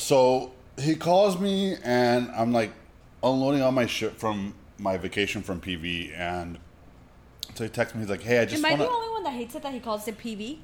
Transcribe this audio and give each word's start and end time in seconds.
so 0.00 0.52
he 0.78 0.94
calls 0.94 1.38
me 1.38 1.76
and 1.84 2.30
I'm 2.30 2.52
like 2.52 2.72
unloading 3.22 3.62
all 3.62 3.72
my 3.72 3.86
shit 3.86 4.18
from 4.18 4.54
my 4.78 4.96
vacation 4.96 5.42
from 5.42 5.60
PV 5.60 6.18
and 6.18 6.58
so 7.54 7.64
he 7.64 7.70
texts 7.70 7.94
me. 7.94 8.02
He's 8.02 8.10
like, 8.10 8.22
"Hey, 8.22 8.38
I 8.38 8.44
just 8.44 8.64
Am 8.64 8.64
I 8.64 8.70
want 8.70 8.80
the 8.80 8.88
only 8.88 9.10
one 9.10 9.22
that 9.24 9.32
hates 9.32 9.54
it 9.54 9.62
that 9.62 9.72
he 9.72 9.80
calls 9.80 10.06
it 10.08 10.16
PV? 10.18 10.58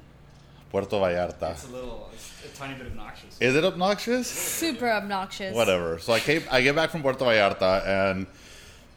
Puerto 0.69 0.95
Vallarta." 0.95 1.51
It's 1.51 1.65
a 1.65 1.71
little, 1.71 2.09
it's 2.13 2.45
a 2.45 2.57
tiny 2.57 2.75
bit 2.75 2.87
obnoxious. 2.87 3.37
Is 3.39 3.55
it 3.55 3.63
obnoxious? 3.63 4.27
Super 4.27 4.89
obnoxious. 4.89 5.53
Whatever. 5.53 5.99
So 5.99 6.13
I 6.13 6.19
came, 6.19 6.43
I 6.49 6.61
get 6.61 6.75
back 6.75 6.89
from 6.89 7.01
Puerto 7.01 7.23
Vallarta 7.23 7.85
and 7.85 8.27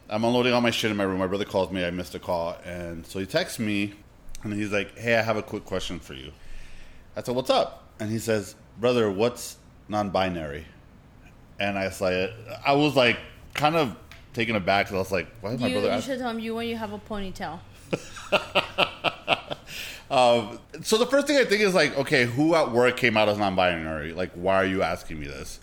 I'm 0.09 0.25
unloading 0.25 0.53
all 0.53 0.61
my 0.61 0.71
shit 0.71 0.91
in 0.91 0.97
my 0.97 1.05
room. 1.05 1.19
My 1.19 1.29
brother 1.29 1.45
calls 1.45 1.71
me. 1.71 1.85
I 1.85 1.91
missed 1.91 2.15
a 2.17 2.19
call, 2.19 2.57
and 2.65 3.07
so 3.07 3.21
he 3.21 3.27
texts 3.27 3.61
me, 3.61 3.95
and 4.43 4.53
he's 4.53 4.73
like, 4.73 4.99
"Hey, 4.99 5.15
I 5.17 5.23
have 5.23 5.37
a 5.37 5.43
quick 5.43 5.65
question 5.65 6.01
for 6.01 6.15
you." 6.15 6.33
I 7.17 7.23
said, 7.23 7.37
"What's 7.37 7.51
up?" 7.51 7.85
And 8.01 8.11
he 8.11 8.19
says, 8.19 8.57
"Brother, 8.81 9.09
what's 9.09 9.57
non-binary?" 9.91 10.65
And 11.59 11.79
I 11.79 11.85
was 11.85 12.01
like, 12.01 12.31
I 12.65 12.73
was 12.73 12.97
like, 12.97 13.19
kind 13.53 13.77
of 13.77 13.95
taken 14.33 14.57
aback 14.57 14.87
because 14.87 14.95
I 14.95 14.99
was 14.99 15.13
like, 15.13 15.29
"Why 15.43 15.51
is 15.51 15.61
my 15.61 15.67
You, 15.67 15.75
brother?" 15.75 15.89
you 15.89 15.93
ask- 15.95 16.07
should 16.07 16.19
tell 16.19 16.31
him 16.31 16.39
you 16.39 16.55
when 16.55 16.69
you 16.69 16.77
have 16.77 16.93
a 16.93 16.99
ponytail. 16.99 17.59
Um, 20.11 20.59
so 20.83 20.99
the 20.99 21.07
first 21.07 21.29
thing 21.29 21.37
I 21.37 21.45
think 21.45 21.63
is 21.63 21.73
like, 21.73 21.97
okay, 21.97 22.25
who 22.25 22.57
at 22.57 22.73
work 22.73 22.97
came 22.97 23.17
out 23.17 23.29
as 23.29 23.39
non-binary? 23.39 24.13
Like, 24.13 24.33
why 24.33 24.57
are 24.57 24.65
you 24.65 24.83
asking 24.83 25.21
me 25.21 25.29
this? 25.29 25.61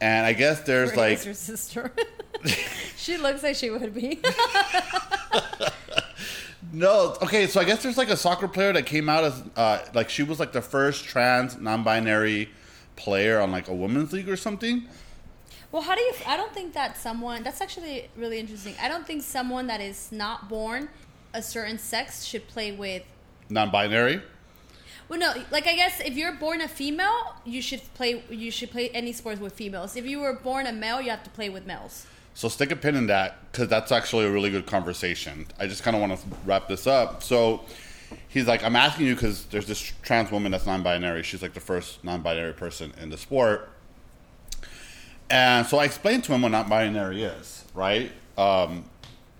And 0.00 0.26
I 0.26 0.32
guess 0.32 0.62
there's 0.62 0.96
like, 0.96 1.24
your 1.24 1.32
sister. 1.32 1.92
she 2.96 3.18
looks 3.18 3.44
like 3.44 3.54
she 3.54 3.70
would 3.70 3.94
be. 3.94 4.20
No, 6.74 7.16
okay, 7.22 7.48
so 7.48 7.60
I 7.60 7.64
guess 7.64 7.82
there's 7.82 7.98
like 7.98 8.08
a 8.08 8.16
soccer 8.16 8.48
player 8.48 8.72
that 8.72 8.86
came 8.86 9.10
out 9.10 9.24
as 9.24 9.42
uh, 9.56 9.80
like 9.92 10.08
she 10.08 10.22
was 10.22 10.40
like 10.40 10.52
the 10.52 10.62
first 10.62 11.04
trans 11.04 11.58
non-binary 11.58 12.48
player 12.96 13.40
on 13.40 13.50
like 13.50 13.68
a 13.68 13.74
women's 13.74 14.12
league 14.12 14.28
or 14.28 14.36
something. 14.36 14.84
well, 15.70 15.82
how 15.82 15.94
do 15.94 16.00
you? 16.02 16.12
I 16.26 16.36
don't 16.36 16.52
think 16.52 16.74
that 16.74 16.96
someone. 16.96 17.42
That's 17.42 17.60
actually 17.60 18.08
really 18.16 18.38
interesting. 18.38 18.74
I 18.80 18.88
don't 18.88 19.06
think 19.06 19.22
someone 19.22 19.66
that 19.68 19.80
is 19.80 20.12
not 20.12 20.48
born 20.48 20.88
a 21.34 21.42
certain 21.42 21.78
sex 21.78 22.24
should 22.24 22.46
play 22.48 22.72
with. 22.72 23.02
Non-binary. 23.48 24.22
Well, 25.08 25.18
no, 25.18 25.32
like 25.50 25.66
I 25.66 25.74
guess 25.74 26.00
if 26.00 26.16
you're 26.16 26.32
born 26.32 26.60
a 26.60 26.68
female, 26.68 27.34
you 27.44 27.60
should 27.60 27.82
play. 27.94 28.22
You 28.30 28.50
should 28.50 28.70
play 28.70 28.88
any 28.90 29.12
sports 29.12 29.40
with 29.40 29.52
females. 29.52 29.96
If 29.96 30.06
you 30.06 30.20
were 30.20 30.32
born 30.34 30.66
a 30.66 30.72
male, 30.72 31.00
you 31.00 31.10
have 31.10 31.22
to 31.24 31.30
play 31.30 31.50
with 31.50 31.66
males. 31.66 32.06
So 32.34 32.48
stick 32.48 32.70
a 32.70 32.76
pin 32.76 32.96
in 32.96 33.08
that 33.08 33.36
because 33.50 33.68
that's 33.68 33.92
actually 33.92 34.24
a 34.24 34.30
really 34.30 34.48
good 34.48 34.64
conversation. 34.66 35.46
I 35.58 35.66
just 35.66 35.82
kind 35.82 35.94
of 35.94 36.00
want 36.00 36.18
to 36.18 36.26
wrap 36.46 36.66
this 36.66 36.86
up. 36.86 37.22
So 37.22 37.60
he's 38.32 38.46
like, 38.46 38.64
I'm 38.64 38.76
asking 38.76 39.06
you 39.06 39.14
because 39.14 39.44
there's 39.46 39.66
this 39.66 39.78
trans 40.02 40.30
woman 40.30 40.52
that's 40.52 40.66
non-binary. 40.66 41.22
She's 41.22 41.42
like 41.42 41.54
the 41.54 41.60
first 41.60 42.02
non-binary 42.02 42.54
person 42.54 42.92
in 43.00 43.10
the 43.10 43.18
sport. 43.18 43.68
And 45.30 45.66
so 45.66 45.78
I 45.78 45.84
explained 45.84 46.24
to 46.24 46.32
him 46.32 46.42
what 46.42 46.50
non-binary 46.50 47.22
is, 47.22 47.64
right? 47.74 48.12
Um, 48.36 48.84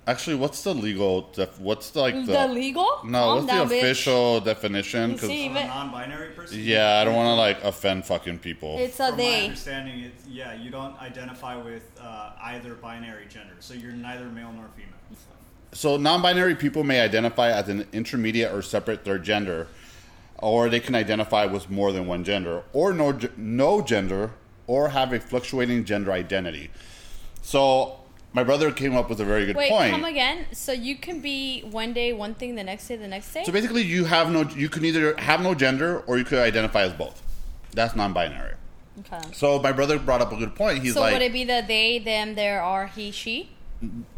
actually, 0.06 0.36
what's 0.36 0.62
the 0.62 0.74
legal? 0.74 1.22
Def- 1.32 1.58
what's 1.60 1.90
the, 1.90 2.00
like 2.00 2.14
the, 2.14 2.32
The 2.32 2.48
legal? 2.48 2.86
No, 3.04 3.18
Calm 3.20 3.34
what's 3.36 3.46
down, 3.46 3.68
the 3.68 3.74
bitch. 3.74 3.78
official 3.80 4.40
definition? 4.40 5.12
Because 5.12 5.28
see, 5.28 5.46
A 5.48 5.52
non-binary 5.52 6.30
person. 6.30 6.58
yeah, 6.60 6.98
I 7.00 7.04
don't 7.04 7.14
want 7.14 7.28
to 7.28 7.34
like 7.34 7.62
offend 7.64 8.06
fucking 8.06 8.38
people. 8.38 8.76
It's 8.78 9.00
a 9.00 9.08
From 9.08 9.18
my 9.18 9.40
understanding, 9.44 10.00
it's 10.00 10.26
yeah, 10.26 10.54
you 10.54 10.70
don't 10.70 10.98
identify 11.00 11.56
with 11.56 11.90
uh, 12.00 12.30
either 12.42 12.74
binary 12.74 13.26
gender, 13.28 13.54
so 13.60 13.74
you're 13.74 13.92
neither 13.92 14.26
male 14.26 14.52
nor 14.52 14.68
female. 14.76 14.88
So, 15.75 15.97
non-binary 15.97 16.56
people 16.56 16.84
may 16.84 17.01
identify 17.01 17.51
as 17.51 17.69
an 17.69 17.87
intermediate 17.92 18.53
or 18.53 18.61
separate 18.61 19.05
third 19.05 19.25
gender, 19.25 19.69
or 20.39 20.69
they 20.69 20.81
can 20.81 20.95
identify 20.95 21.47
with 21.47 21.70
more 21.70 21.92
than 21.92 22.06
one 22.06 22.25
gender, 22.25 22.62
or 22.75 22.92
no 22.92 23.19
no 23.39 23.81
gender, 23.81 24.33
or 24.67 24.91
have 24.91 25.12
a 25.15 25.20
fluctuating 25.20 25.84
gender 25.87 26.12
identity. 26.12 26.70
So, 27.41 28.00
my 28.34 28.44
brother 28.44 28.71
came 28.71 28.94
up 28.97 29.09
with 29.09 29.21
a 29.21 29.25
very 29.25 29.47
good 29.47 29.56
Wait, 29.56 29.71
point. 29.71 29.93
come 29.93 30.05
again. 30.05 30.47
So 30.53 30.72
you 30.72 30.97
can 30.97 31.21
be 31.21 31.62
one 31.62 31.93
day 31.93 32.12
one 32.12 32.34
thing, 32.34 32.55
the 32.55 32.65
next 32.65 32.88
day 32.88 32.97
the 32.97 33.09
next 33.09 33.32
day. 33.32 33.44
So 33.44 33.53
basically, 33.53 33.82
you 33.82 34.05
have 34.05 34.31
no, 34.31 34.43
you 34.43 34.69
can 34.69 34.84
either 34.84 35.15
have 35.19 35.43
no 35.43 35.55
gender 35.55 36.00
or 36.06 36.19
you 36.19 36.25
could 36.25 36.38
identify 36.38 36.82
as 36.82 36.93
both. 36.93 37.22
That's 37.72 37.94
non-binary. 37.97 38.55
okay. 39.00 39.21
So 39.32 39.59
my 39.61 39.72
brother 39.72 39.99
brought 39.99 40.21
up 40.22 40.32
a 40.32 40.37
good 40.37 40.55
point. 40.55 40.82
He's 40.82 40.94
So 40.94 41.00
like, 41.00 41.12
would 41.15 41.22
it 41.22 41.32
be 41.32 41.44
the 41.44 41.62
they, 41.66 41.99
them, 41.99 42.34
there, 42.34 42.62
are, 42.62 42.87
he, 42.87 43.11
she, 43.11 43.50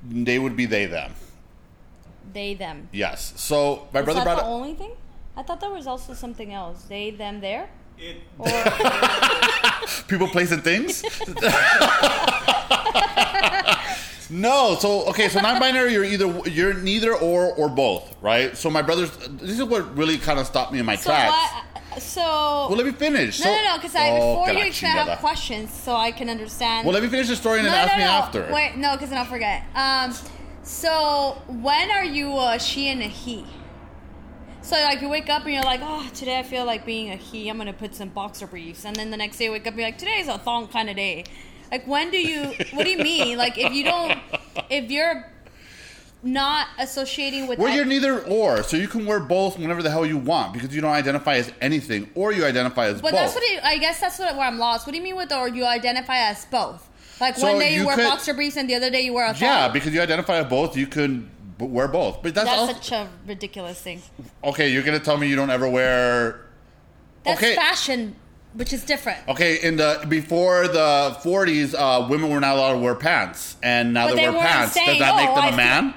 they 0.09 0.39
would 0.39 0.57
be 0.57 0.67
they 0.67 0.87
them. 0.87 1.13
They, 2.35 2.55
them? 2.55 2.89
Yes. 2.93 3.33
So 3.37 3.89
my 3.93 4.01
Is 4.01 4.05
brother 4.05 4.21
that 4.21 4.25
brought 4.25 4.37
the 4.37 4.43
up. 4.43 4.49
only 4.49 4.75
thing? 4.75 4.93
I 5.37 5.43
thought 5.43 5.61
there 5.61 5.71
was 5.71 5.87
also 5.87 6.15
something 6.15 6.53
else. 6.53 6.83
They, 6.85 7.11
them, 7.11 7.41
there, 7.41 7.69
It 7.99 8.19
or 8.39 8.47
people, 10.09 10.29
place, 10.29 10.53
and 10.53 10.63
things. 10.63 11.03
no, 14.31 14.77
so 14.79 15.07
okay, 15.09 15.29
so 15.29 15.41
non-binary, 15.41 15.93
you're 15.93 16.05
either 16.05 16.27
you're 16.49 16.75
neither 16.75 17.15
or 17.15 17.53
or 17.55 17.69
both, 17.69 18.17
right? 18.23 18.57
So 18.57 18.71
my 18.71 18.83
brother's. 18.83 19.11
This 19.29 19.59
is 19.59 19.65
what 19.65 19.97
really 19.97 20.19
kind 20.19 20.39
of 20.39 20.47
stopped 20.47 20.73
me 20.73 20.79
in 20.79 20.87
my 20.87 20.97
so 20.97 21.11
tracks. 21.11 21.33
what? 21.33 22.03
So 22.03 22.21
Well, 22.69 22.77
let 22.77 22.87
me 22.87 22.93
finish. 22.93 23.39
no, 23.41 23.45
so, 23.47 23.51
no, 23.55 23.63
no. 23.65 23.77
Because 23.77 23.95
I 23.95 24.11
Oh, 24.11 24.15
before 24.15 24.47
que 24.47 24.55
you 24.59 24.65
explain, 24.67 24.97
I 24.97 25.05
have 25.05 25.19
questions 25.21 25.73
so 25.73 25.95
I 25.95 26.11
can 26.11 26.29
understand. 26.29 26.87
Well, 26.87 26.95
let 26.95 27.03
me 27.05 27.09
finish 27.09 27.29
the 27.29 27.37
story 27.37 27.61
and 27.61 27.69
no, 27.69 27.73
then 27.73 27.87
no, 27.87 27.93
ask 27.93 27.99
me 27.99 28.05
no. 28.05 28.11
after. 28.11 28.53
Wait, 28.53 28.77
no, 28.77 28.93
because 28.93 29.11
then 29.11 29.19
I'll 29.19 29.25
forget. 29.27 29.63
Um, 29.77 30.13
so 30.65 31.43
when 31.47 31.91
are 31.91 32.05
you 32.05 32.37
a 32.39 32.59
she 32.59 32.89
and 32.89 33.01
a 33.03 33.07
he? 33.07 33.45
So 34.63 34.77
like 34.77 35.03
you 35.03 35.09
wake 35.11 35.29
up 35.29 35.45
and 35.45 35.53
you're 35.53 35.63
like, 35.63 35.81
oh, 35.83 36.09
today 36.15 36.39
I 36.39 36.43
feel 36.43 36.65
like 36.65 36.87
being 36.87 37.11
a 37.11 37.17
he. 37.17 37.49
I'm 37.49 37.59
gonna 37.59 37.73
put 37.75 37.95
some 37.95 38.09
boxer 38.09 38.47
briefs, 38.47 38.85
and 38.87 38.97
then 38.97 39.11
the 39.11 39.17
next 39.17 39.37
day 39.37 39.45
you 39.45 39.53
wake 39.53 39.63
up 39.67 39.73
and 39.75 39.79
you're 39.81 39.89
like, 39.89 39.99
today's 39.99 40.27
a 40.27 40.39
thong 40.39 40.69
kind 40.69 40.89
of 40.89 40.97
day. 40.97 41.25
Like 41.71 41.87
when 41.87 42.11
do 42.11 42.17
you? 42.19 42.45
What 42.73 42.85
do 42.85 42.91
you 42.91 42.99
mean? 42.99 43.37
Like 43.37 43.59
if 43.59 43.73
you 43.75 43.85
don't, 43.85 44.19
if 44.71 44.91
you're 44.91 45.31
not 46.23 46.69
associating 46.79 47.47
with 47.47 47.59
Well, 47.59 47.69
that- 47.69 47.77
you're 47.77 47.85
neither 47.85 48.23
or, 48.25 48.63
so 48.63 48.79
you 48.79 48.89
can 48.89 49.05
wear 49.05 49.21
both 49.21 49.59
whenever 49.59 49.83
the 49.83 49.91
hell 49.91 50.07
you 50.07 50.17
want 50.17 50.55
because 50.55 50.75
you 50.75 50.81
don't 50.81 50.93
identify 50.93 51.35
as 51.35 51.53
anything, 51.61 52.09
or 52.15 52.33
you 52.33 52.47
identify 52.47 52.87
as 52.87 53.03
But 53.03 53.11
both. 53.11 53.21
that's 53.21 53.35
what 53.35 53.43
it, 53.45 53.63
I 53.63 53.77
guess 53.77 54.01
that's 54.01 54.19
what 54.19 54.35
where 54.35 54.47
I'm 54.47 54.59
lost. 54.59 54.87
What 54.87 54.93
do 54.93 54.97
you 54.99 55.05
mean 55.05 55.17
with 55.17 55.31
or 55.31 55.47
you 55.49 55.67
identify 55.67 56.17
as 56.17 56.47
both? 56.47 56.89
Like 57.21 57.37
So 57.37 57.49
one 57.53 57.59
day 57.59 57.75
you, 57.75 57.81
you 57.83 57.87
wear 57.87 57.97
could- 57.97 58.05
boxer 58.09 58.35
briefs 58.35 58.57
and 58.57 58.69
the 58.69 58.75
other 58.75 58.91
day 58.91 59.03
you 59.03 59.13
wear 59.15 59.27
a 59.27 59.35
thong. 59.35 59.43
yeah, 59.43 59.69
because 59.69 59.93
you 59.95 60.01
identify 60.01 60.39
as 60.39 60.47
both, 60.47 60.77
you 60.77 60.87
can 60.87 61.31
b- 61.59 61.67
wear 61.67 61.89
both. 61.89 62.23
But 62.23 62.35
that's, 62.35 62.49
that's 62.49 62.59
also 62.61 62.73
such 62.75 62.93
a 62.93 63.09
ridiculous 63.27 63.81
thing. 63.81 64.03
okay. 64.43 64.69
You're 64.71 64.83
gonna 64.83 64.99
tell 65.01 65.17
me 65.17 65.29
you 65.29 65.37
don't 65.37 65.51
ever 65.51 65.69
wear 65.69 66.41
That's 67.25 67.39
Okay. 67.43 67.55
fashion, 67.55 68.17
which 68.55 68.73
is 68.73 68.85
different. 68.85 69.27
Okay, 69.29 69.61
in 69.63 69.77
the 69.77 70.05
before 70.09 70.69
the 70.69 71.17
40s, 71.23 71.75
uh, 71.75 72.07
women 72.09 72.31
were 72.31 72.41
not 72.41 72.57
allowed 72.57 72.73
to 72.75 72.79
wear 72.79 72.95
pants, 72.95 73.57
and 73.63 73.95
now 73.95 74.09
But 74.09 74.17
they, 74.17 74.23
they 74.23 74.29
wear 74.29 74.39
weren't 74.39 74.47
pants. 74.47 74.75
saying, 74.75 74.87
Does 74.89 74.99
that 74.99 75.17
make 75.17 75.29
"Oh, 75.31 75.35
them 75.37 75.45
I 75.45 75.47
a 75.47 75.51
feel-" 75.51 75.57
man? 75.57 75.95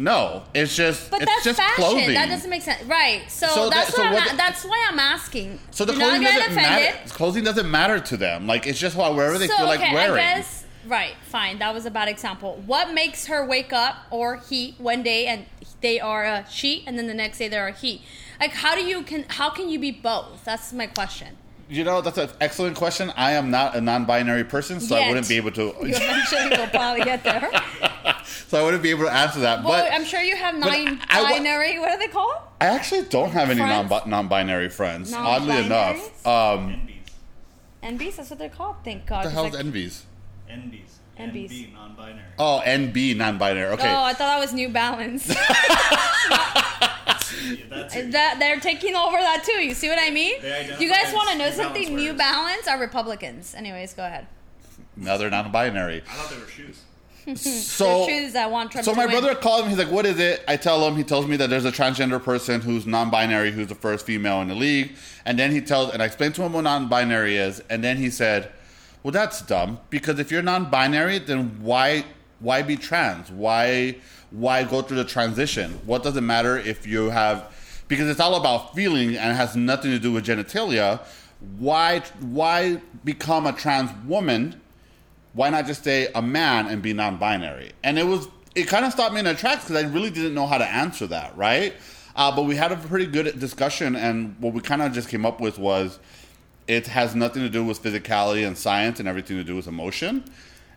No, 0.00 0.42
it's 0.54 0.74
just 0.74 1.10
But 1.10 1.22
it's 1.22 1.30
that's 1.30 1.44
just 1.44 1.58
fashion. 1.58 1.74
clothing. 1.84 2.14
That 2.14 2.28
doesn't 2.28 2.48
make 2.50 2.62
sense, 2.62 2.82
right? 2.84 3.22
So, 3.30 3.46
So 3.48 3.68
that- 3.70 3.74
that's 3.86 3.94
so 3.94 4.02
what, 4.04 4.12
what 4.14 4.36
that's 4.36 4.64
why 4.64 4.86
I'm 4.88 4.98
asking. 4.98 5.60
so 5.70 5.84
the 5.84 5.92
You're 5.92 6.00
clothing 6.02 6.22
doesn't 6.22 6.54
matter. 6.54 6.98
Clothing 7.10 7.44
doesn't 7.44 7.70
matter 7.70 8.00
to 8.00 8.16
them. 8.16 8.46
Like 8.46 8.66
it's 8.66 8.78
just 8.78 8.96
wherever 8.96 9.38
they 9.38 9.46
so 9.46 9.56
feel 9.56 9.66
okay, 9.70 9.78
like 9.84 9.92
wearing. 9.94 10.24
I 10.24 10.34
guess 10.36 10.64
right, 10.86 11.12
fine. 11.24 11.58
That 11.58 11.74
was 11.74 11.84
a 11.86 11.90
bad 11.90 12.08
example. 12.08 12.62
What 12.66 12.92
makes 12.94 13.26
her 13.26 13.44
wake 13.46 13.72
up 13.72 13.96
or 14.10 14.36
he 14.48 14.74
one 14.78 15.02
day 15.02 15.26
and 15.26 15.44
they 15.82 16.00
are 16.00 16.24
a 16.24 16.46
she, 16.50 16.84
and 16.86 16.98
then 16.98 17.06
the 17.06 17.14
next 17.14 17.38
day 17.38 17.48
they're 17.48 17.68
a 17.68 17.72
he? 17.72 18.02
Like, 18.40 18.52
how 18.52 18.74
do 18.74 18.82
you 18.82 19.02
can 19.02 19.24
how 19.28 19.50
can 19.50 19.68
you 19.68 19.78
be 19.78 19.90
both? 19.90 20.44
That's 20.44 20.72
my 20.72 20.86
question. 20.86 21.36
You 21.70 21.84
know, 21.84 22.00
that's 22.00 22.18
an 22.18 22.28
excellent 22.40 22.76
question. 22.76 23.12
I 23.16 23.32
am 23.32 23.50
not 23.52 23.76
a 23.76 23.80
non-binary 23.80 24.44
person, 24.44 24.80
so 24.80 24.96
I 24.96 25.08
wouldn't 25.08 25.28
be 25.28 25.36
able 25.36 25.52
to. 25.52 25.66
You 25.66 25.94
eventually 25.94 26.48
will 26.58 26.66
probably 26.66 27.04
get 27.04 27.22
there. 27.22 27.48
so 28.48 28.60
I 28.60 28.64
wouldn't 28.64 28.82
be 28.82 28.90
able 28.90 29.04
to 29.04 29.12
answer 29.12 29.38
that. 29.40 29.62
Well, 29.62 29.84
but 29.84 29.92
I'm 29.92 30.04
sure 30.04 30.20
you 30.20 30.34
have 30.34 30.60
but 30.60 30.66
nine 30.68 31.00
I 31.08 31.22
wa- 31.22 31.28
binary. 31.30 31.78
what 31.78 31.90
are 31.90 31.98
they 31.98 32.08
called? 32.08 32.38
I 32.60 32.66
actually 32.66 33.02
don't 33.04 33.30
have 33.30 33.50
any 33.50 33.60
non 33.60 33.86
Friends? 33.86 34.06
non-binary 34.06 34.68
friends. 34.70 35.12
Oddly 35.14 35.58
enough, 35.64 36.24
Non-binaries? 36.24 36.58
um, 36.58 36.88
NBs. 37.84 37.98
NBs. 37.98 38.16
That's 38.16 38.30
what 38.30 38.38
they're 38.40 38.48
called. 38.48 38.76
Thank 38.84 39.06
God. 39.06 39.16
what 39.16 39.22
the 39.22 39.28
'cause 39.28 39.34
hell 39.34 39.44
like- 39.44 39.54
is 39.54 39.60
envies? 39.60 40.04
NBs. 41.20 41.50
NBs. 41.50 41.50
NB, 41.50 41.72
non-binary. 41.74 42.22
Oh, 42.38 42.62
NB 42.64 43.16
non-binary. 43.16 43.72
Okay. 43.74 43.88
Oh, 43.92 44.02
I 44.02 44.12
thought 44.12 44.28
that 44.28 44.38
was 44.40 44.52
New 44.52 44.68
Balance. 44.68 45.34
Yeah, 47.42 48.02
that 48.10 48.36
they're 48.38 48.60
taking 48.60 48.94
over 48.94 49.16
that 49.16 49.44
too. 49.44 49.64
You 49.64 49.72
see 49.74 49.88
what 49.88 49.98
I 50.00 50.10
mean? 50.10 50.40
They 50.42 50.76
You 50.78 50.88
guys 50.90 51.12
want 51.14 51.30
to 51.30 51.38
know 51.38 51.48
New 51.48 51.56
Balance 51.56 51.56
something? 51.56 51.96
New. 51.96 52.12
Balance 52.12 52.68
are 52.68 52.78
Republicans. 52.78 53.54
Anyways, 53.54 53.94
go 53.94 54.04
ahead. 54.04 54.26
Now 54.96 55.16
they're 55.16 55.30
non-binary. 55.30 56.02
I 56.08 56.12
thought 56.12 56.30
they 56.30 56.38
were 56.38 56.46
shoes. 56.46 56.82
So 57.36 58.06
shoes 58.06 58.32
that 58.32 58.50
want 58.50 58.72
Trump 58.72 58.84
So 58.84 58.92
to 58.92 58.96
my 58.96 59.06
win. 59.06 59.12
brother 59.20 59.34
called 59.34 59.62
him. 59.64 59.68
He's 59.70 59.78
like, 59.78 59.90
"What 59.90 60.04
is 60.06 60.18
it?" 60.18 60.42
I 60.48 60.56
tell 60.56 60.86
him. 60.86 60.96
He 60.96 61.04
tells 61.04 61.26
me 61.26 61.36
that 61.36 61.48
there's 61.50 61.64
a 61.64 61.70
transgender 61.72 62.22
person 62.22 62.60
who's 62.60 62.86
non-binary, 62.86 63.52
who's 63.52 63.68
the 63.68 63.74
first 63.74 64.04
female 64.06 64.40
in 64.42 64.48
the 64.48 64.54
league. 64.54 64.92
And 65.24 65.38
then 65.38 65.50
he 65.52 65.60
tells, 65.60 65.92
and 65.92 66.02
I 66.02 66.06
explained 66.06 66.34
to 66.36 66.42
him 66.42 66.52
what 66.54 66.62
non-binary 66.62 67.36
is. 67.36 67.60
And 67.70 67.84
then 67.84 67.98
he 67.98 68.10
said, 68.10 68.50
"Well, 69.02 69.12
that's 69.12 69.42
dumb 69.42 69.80
because 69.90 70.18
if 70.18 70.30
you're 70.30 70.42
non-binary, 70.42 71.20
then 71.20 71.62
why 71.62 72.04
why 72.38 72.62
be 72.62 72.76
trans? 72.76 73.30
Why 73.30 73.96
why 74.30 74.64
go 74.64 74.82
through 74.82 74.98
the 74.98 75.04
transition? 75.04 75.80
What 75.84 76.02
does 76.02 76.16
it 76.16 76.22
matter 76.22 76.56
if 76.56 76.86
you 76.86 77.10
have? 77.10 77.56
Because 77.88 78.08
it's 78.08 78.20
all 78.20 78.36
about 78.36 78.74
feeling 78.74 79.16
and 79.16 79.32
it 79.32 79.34
has 79.34 79.56
nothing 79.56 79.90
to 79.90 79.98
do 79.98 80.12
with 80.12 80.26
genitalia." 80.26 81.00
why 81.58 82.00
why 82.20 82.80
become 83.04 83.46
a 83.46 83.52
trans 83.52 83.90
woman? 84.06 84.60
Why 85.32 85.48
not 85.50 85.66
just 85.66 85.82
stay 85.82 86.08
a 86.14 86.22
man 86.22 86.66
and 86.66 86.82
be 86.82 86.92
non-binary? 86.92 87.72
And 87.82 87.98
it 87.98 88.06
was 88.06 88.28
it 88.54 88.66
kind 88.68 88.84
of 88.84 88.92
stopped 88.92 89.14
me 89.14 89.20
in 89.20 89.26
the 89.26 89.34
tracks 89.34 89.64
because 89.64 89.82
I 89.82 89.88
really 89.88 90.10
didn't 90.10 90.34
know 90.34 90.46
how 90.46 90.58
to 90.58 90.66
answer 90.66 91.06
that, 91.08 91.36
right? 91.36 91.74
Uh, 92.16 92.34
but 92.34 92.42
we 92.42 92.56
had 92.56 92.72
a 92.72 92.76
pretty 92.76 93.06
good 93.06 93.38
discussion, 93.38 93.94
and 93.94 94.34
what 94.40 94.52
we 94.52 94.60
kind 94.60 94.82
of 94.82 94.92
just 94.92 95.08
came 95.08 95.24
up 95.24 95.40
with 95.40 95.58
was 95.58 96.00
it 96.70 96.86
has 96.86 97.16
nothing 97.16 97.42
to 97.42 97.48
do 97.48 97.64
with 97.64 97.82
physicality 97.82 98.46
and 98.46 98.56
science 98.56 99.00
and 99.00 99.08
everything 99.08 99.36
to 99.36 99.42
do 99.42 99.56
with 99.56 99.66
emotion. 99.66 100.24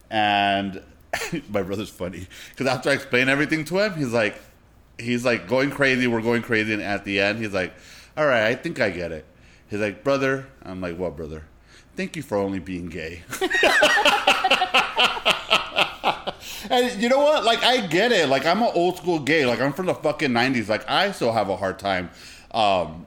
And 0.10 0.82
my 1.50 1.62
brother's 1.62 1.90
funny 1.90 2.28
because 2.50 2.66
after 2.66 2.90
I 2.90 2.94
explain 2.94 3.30
everything 3.30 3.64
to 3.66 3.78
him, 3.78 3.94
he's 3.94 4.12
like, 4.12 4.42
he's 4.98 5.24
like 5.24 5.48
going 5.48 5.70
crazy. 5.70 6.08
We're 6.08 6.22
going 6.22 6.42
crazy, 6.42 6.74
and 6.74 6.82
at 6.82 7.06
the 7.06 7.20
end, 7.20 7.38
he's 7.38 7.54
like, 7.54 7.74
"All 8.18 8.26
right, 8.26 8.48
I 8.48 8.56
think 8.56 8.80
I 8.80 8.90
get 8.90 9.12
it." 9.12 9.24
He's 9.70 9.80
like, 9.80 10.04
"Brother," 10.04 10.48
I'm 10.64 10.82
like, 10.82 10.98
"What, 10.98 11.16
brother?" 11.16 11.44
Thank 11.96 12.16
you 12.16 12.24
for 12.24 12.38
only 12.38 12.58
being 12.58 12.88
gay. 12.88 13.22
and 16.72 17.00
you 17.00 17.08
know 17.08 17.20
what? 17.20 17.44
Like, 17.44 17.64
I 17.64 17.86
get 17.86 18.12
it. 18.12 18.30
Like, 18.30 18.48
I'm 18.48 18.64
an 18.64 18.72
old 18.74 18.98
school 18.98 19.20
gay. 19.20 19.46
Like, 19.46 19.62
I'm 19.62 19.74
from 19.74 19.86
the 19.86 19.94
fucking 19.94 20.32
90s. 20.32 20.70
Like, 20.70 20.90
I 20.90 21.12
still 21.12 21.32
have 21.32 21.50
a 21.50 21.56
hard 21.56 21.78
time 21.78 22.10
um, 22.50 23.06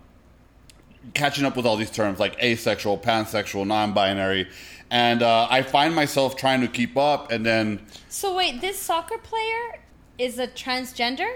catching 1.14 1.44
up 1.44 1.56
with 1.56 1.66
all 1.66 1.76
these 1.76 1.90
terms 1.90 2.18
like 2.18 2.42
asexual, 2.42 2.98
pansexual, 2.98 3.66
non 3.66 3.92
binary. 3.92 4.48
And 4.90 5.22
uh, 5.22 5.48
I 5.50 5.62
find 5.62 5.94
myself 5.94 6.36
trying 6.36 6.60
to 6.60 6.68
keep 6.68 6.96
up. 6.96 7.32
And 7.32 7.44
then, 7.44 7.84
So 8.08 8.36
wait, 8.36 8.60
this 8.60 8.78
soccer 8.78 9.18
player 9.18 9.80
is 10.18 10.38
a 10.38 10.46
transgender? 10.48 11.28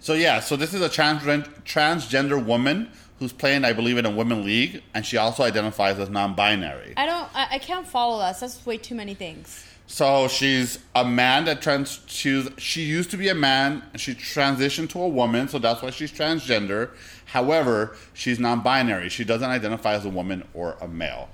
so 0.00 0.14
yeah, 0.14 0.40
so 0.40 0.56
this 0.56 0.72
is 0.74 0.80
a 0.82 0.88
transgen- 0.88 1.48
transgender 1.64 2.42
woman 2.44 2.90
who's 3.18 3.32
playing, 3.32 3.64
I 3.66 3.72
believe, 3.74 3.98
in 3.98 4.06
a 4.06 4.10
women 4.10 4.44
league. 4.44 4.82
And 4.94 5.04
she 5.04 5.16
also 5.16 5.42
identifies 5.42 5.98
as 5.98 6.08
non 6.10 6.34
binary. 6.34 6.94
I 6.96 7.06
don't. 7.06 7.28
I, 7.34 7.48
I 7.52 7.58
can't 7.58 7.86
follow 7.86 8.18
that. 8.18 8.38
That's 8.40 8.64
way 8.66 8.76
too 8.78 8.94
many 8.94 9.14
things. 9.14 9.64
So 9.90 10.28
she's 10.28 10.78
a 10.94 11.04
man 11.04 11.46
that 11.46 11.60
trans. 11.60 11.98
She's 12.06 12.48
she 12.58 12.82
used 12.82 13.10
to 13.10 13.16
be 13.16 13.28
a 13.28 13.34
man. 13.34 13.82
and 13.90 14.00
She 14.00 14.14
transitioned 14.14 14.88
to 14.90 15.02
a 15.02 15.08
woman, 15.08 15.48
so 15.48 15.58
that's 15.58 15.82
why 15.82 15.90
she's 15.90 16.12
transgender. 16.12 16.90
However, 17.26 17.96
she's 18.14 18.38
non-binary. 18.38 19.08
She 19.08 19.24
doesn't 19.24 19.50
identify 19.50 19.94
as 19.94 20.04
a 20.04 20.08
woman 20.08 20.44
or 20.54 20.76
a 20.80 20.86
male. 20.86 21.28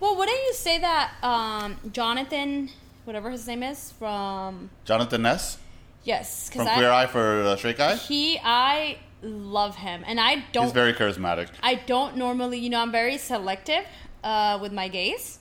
Well, 0.00 0.16
wouldn't 0.16 0.38
you 0.38 0.54
say 0.54 0.78
that 0.78 1.12
um, 1.22 1.76
Jonathan, 1.92 2.70
whatever 3.04 3.30
his 3.30 3.46
name 3.46 3.62
is, 3.62 3.92
from 3.92 4.70
Jonathan 4.86 5.20
Ness 5.20 5.58
yes, 6.02 6.48
from 6.48 6.64
because 6.64 6.76
Queer 6.78 6.90
I 6.90 7.02
Eye 7.02 7.06
for 7.06 7.42
uh, 7.42 7.56
Straight 7.56 7.76
Guy. 7.76 7.96
he 7.96 8.40
I 8.42 8.96
love 9.22 9.76
him, 9.76 10.04
and 10.06 10.18
I 10.18 10.42
don't. 10.52 10.64
He's 10.64 10.72
very 10.72 10.94
charismatic. 10.94 11.48
I 11.62 11.74
don't 11.74 12.16
normally, 12.16 12.58
you 12.60 12.70
know, 12.70 12.80
I'm 12.80 12.92
very 12.92 13.18
selective 13.18 13.84
uh, 14.24 14.58
with 14.62 14.72
my 14.72 14.88
gaze. 14.88 15.38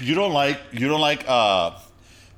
You 0.00 0.14
don't 0.14 0.34
like 0.34 0.60
you 0.72 0.86
don't 0.88 1.00
like 1.00 1.24
uh, 1.26 1.72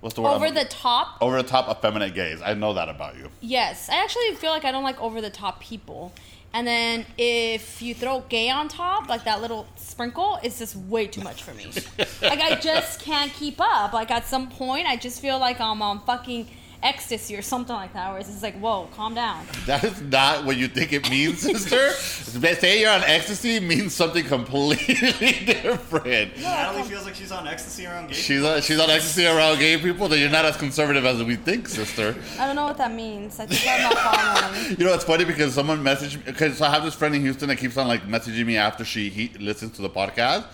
what's 0.06 0.14
the 0.14 0.22
word? 0.22 0.30
Over 0.30 0.50
the 0.52 0.64
top, 0.64 1.18
over 1.20 1.42
the 1.42 1.48
top 1.48 1.68
effeminate 1.68 2.14
gays. 2.14 2.40
I 2.40 2.54
know 2.54 2.72
that 2.74 2.88
about 2.88 3.16
you. 3.16 3.28
yes. 3.40 3.88
I 3.90 4.02
actually 4.02 4.34
feel 4.36 4.50
like 4.52 4.64
I 4.64 4.70
don't 4.70 4.84
like 4.84 5.00
over 5.00 5.20
the 5.20 5.30
top 5.30 5.60
people. 5.60 6.12
And 6.52 6.66
then 6.66 7.04
if 7.18 7.82
you 7.82 7.92
throw 7.92 8.20
gay 8.28 8.48
on 8.48 8.68
top, 8.68 9.08
like 9.08 9.24
that 9.24 9.42
little 9.42 9.66
sprinkle, 9.74 10.38
it's 10.42 10.58
just 10.58 10.76
way 10.76 11.06
too 11.06 11.20
much 11.22 11.42
for 11.42 11.52
me. 11.52 11.66
like 12.22 12.40
I 12.40 12.54
just 12.54 13.00
can't 13.00 13.32
keep 13.32 13.60
up. 13.60 13.92
Like 13.92 14.10
at 14.10 14.26
some 14.26 14.48
point, 14.48 14.86
I 14.86 14.96
just 14.96 15.20
feel 15.20 15.38
like 15.38 15.60
I'm 15.60 15.82
on 15.82 16.00
fucking 16.06 16.48
ecstasy 16.86 17.36
or 17.36 17.42
something 17.42 17.74
like 17.74 17.92
that, 17.94 18.10
where 18.10 18.20
it's 18.20 18.28
just 18.28 18.42
like, 18.42 18.56
whoa, 18.58 18.88
calm 18.94 19.14
down. 19.14 19.44
That 19.66 19.82
is 19.82 20.00
not 20.00 20.44
what 20.44 20.56
you 20.56 20.68
think 20.68 20.92
it 20.92 21.10
means, 21.10 21.40
sister. 21.50 21.90
Say 21.90 22.80
you're 22.80 22.90
on 22.90 23.02
ecstasy 23.02 23.58
means 23.58 23.92
something 23.92 24.24
completely 24.24 24.94
different. 25.44 26.38
Natalie 26.40 26.82
feels 26.84 27.04
like 27.04 27.16
she's 27.16 27.32
on 27.32 27.48
ecstasy 27.48 27.86
around 27.86 28.08
gay. 28.08 28.14
She's 28.14 28.44
on, 28.44 28.60
she's 28.62 28.78
on 28.78 28.88
ecstasy 28.88 29.26
around 29.26 29.58
gay 29.58 29.76
people. 29.76 30.06
Then 30.06 30.20
you're 30.20 30.30
not 30.30 30.44
as 30.44 30.56
conservative 30.56 31.04
as 31.04 31.22
we 31.24 31.34
think, 31.34 31.66
sister. 31.66 32.14
I 32.38 32.46
don't 32.46 32.54
know 32.54 32.64
what 32.64 32.76
that 32.78 32.92
means. 32.92 33.40
I 33.40 33.46
think 33.46 33.62
I'm 33.66 33.82
not 33.82 33.98
following. 33.98 34.76
You 34.78 34.84
know, 34.84 34.94
it's 34.94 35.04
funny 35.04 35.24
because 35.24 35.52
someone 35.54 35.82
messaged 35.82 36.16
me 36.16 36.22
because 36.26 36.60
I 36.60 36.70
have 36.70 36.84
this 36.84 36.94
friend 36.94 37.14
in 37.14 37.22
Houston 37.22 37.48
that 37.48 37.56
keeps 37.56 37.76
on 37.76 37.88
like 37.88 38.02
messaging 38.06 38.46
me 38.46 38.56
after 38.56 38.84
she 38.84 39.10
he, 39.10 39.28
listens 39.38 39.72
to 39.72 39.82
the 39.82 39.90
podcast, 39.90 40.44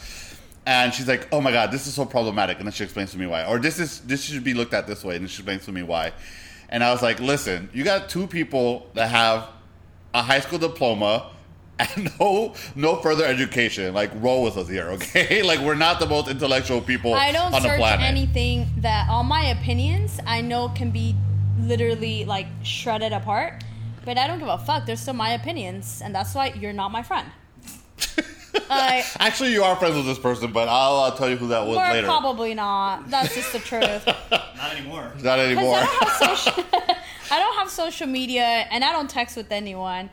and 0.67 0.95
she's 0.95 1.09
like, 1.09 1.29
"Oh 1.33 1.41
my 1.41 1.53
god, 1.53 1.71
this 1.73 1.87
is 1.87 1.95
so 1.95 2.05
problematic," 2.05 2.59
and 2.59 2.67
then 2.67 2.73
she 2.73 2.85
explains 2.85 3.11
to 3.13 3.19
me 3.19 3.27
why, 3.27 3.45
or 3.45 3.59
this 3.59 3.79
is 3.79 4.01
this 4.01 4.25
should 4.25 4.45
be 4.45 4.55
looked 4.55 4.75
at 4.75 4.87
this 4.87 5.05
way, 5.05 5.17
and 5.17 5.25
then 5.25 5.29
she 5.29 5.41
explains 5.43 5.65
to 5.67 5.73
me 5.73 5.83
why. 5.83 6.13
And 6.69 6.83
I 6.85 6.93
was 6.93 7.03
like, 7.03 7.21
"Listen, 7.21 7.69
you 7.73 7.85
got 7.85 8.09
two 8.09 8.27
people 8.27 8.91
that 8.95 9.09
have 9.09 9.49
a 10.15 10.23
high 10.23 10.41
school 10.41 10.59
diploma." 10.59 11.31
And 11.79 12.13
no, 12.21 12.55
no 12.77 12.97
further 12.97 13.25
education. 13.25 13.93
Like 13.95 14.11
roll 14.17 14.45
with 14.45 14.57
us 14.57 14.69
here, 14.69 14.89
okay? 14.91 15.43
like 15.51 15.59
we're 15.61 15.75
not 15.75 15.99
the 15.99 16.07
most 16.07 16.29
intellectual 16.29 16.81
people 16.81 17.15
I 17.15 17.33
don't 17.33 17.53
on 17.53 17.63
the 17.63 17.69
search 17.69 17.79
planet. 17.79 18.07
anything 18.07 18.69
that 18.79 19.09
all 19.09 19.25
my 19.25 19.47
opinions 19.47 20.21
I 20.27 20.43
know 20.43 20.69
can 20.69 20.91
be 20.91 21.17
literally 21.59 22.25
like 22.25 22.47
shredded 22.63 23.13
apart, 23.13 23.65
but 24.05 24.19
I 24.19 24.27
don't 24.27 24.39
give 24.39 24.49
a 24.49 24.59
fuck. 24.59 24.87
They're 24.87 24.97
still 24.97 25.15
my 25.15 25.31
opinions, 25.31 26.03
and 26.05 26.15
that's 26.15 26.35
why 26.35 26.49
you're 26.49 26.73
not 26.73 26.93
my 26.93 27.03
friend. 27.03 27.27
I 28.71 29.05
Actually, 29.19 29.53
you 29.53 29.63
are 29.65 29.77
friends 29.77 29.97
with 29.97 30.07
this 30.07 30.19
person, 30.19 30.53
but 30.53 30.69
I'll 30.69 30.97
uh, 30.97 31.11
tell 31.17 31.29
you 31.29 31.37
who 31.37 31.49
that 31.49 31.67
was 31.67 31.77
we're 31.77 31.91
later. 31.91 32.07
probably 32.07 32.55
not. 32.55 33.09
That's 33.11 33.35
just 33.35 33.53
the 33.53 33.59
truth. 33.59 34.07
Not 34.31 34.77
anymore. 34.77 35.13
Not 35.23 35.39
anymore. 35.39 35.77
I 35.77 35.85
don't 35.85 36.09
have 36.09 36.37
social. 36.39 36.65
I 37.31 37.39
don't 37.39 37.55
have 37.57 37.71
social 37.71 38.07
media, 38.07 38.43
and 38.71 38.85
I 38.85 38.93
don't 38.93 39.09
text 39.11 39.37
with 39.37 39.51
anyone. 39.51 40.11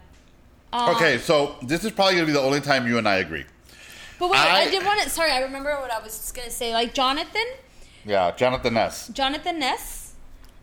Um, 0.71 0.95
okay, 0.95 1.17
so 1.17 1.55
this 1.63 1.83
is 1.83 1.91
probably 1.91 2.15
gonna 2.15 2.27
be 2.27 2.31
the 2.33 2.41
only 2.41 2.61
time 2.61 2.87
you 2.87 2.97
and 2.97 3.07
I 3.07 3.17
agree. 3.17 3.45
But 4.19 4.29
wait, 4.31 4.39
I, 4.39 4.61
I- 4.61 4.69
did 4.71 4.85
want 4.85 5.01
to. 5.01 5.09
Sorry, 5.09 5.31
I 5.31 5.41
remember 5.41 5.71
what 5.79 5.91
I 5.91 5.99
was 5.99 6.17
just 6.17 6.35
gonna 6.35 6.49
say. 6.49 6.73
Like 6.73 6.93
Jonathan, 6.93 7.45
Yeah, 8.05 8.31
Jonathan 8.31 8.73
Ness. 8.75 9.09
Jonathan 9.09 9.59
Ness. 9.59 9.98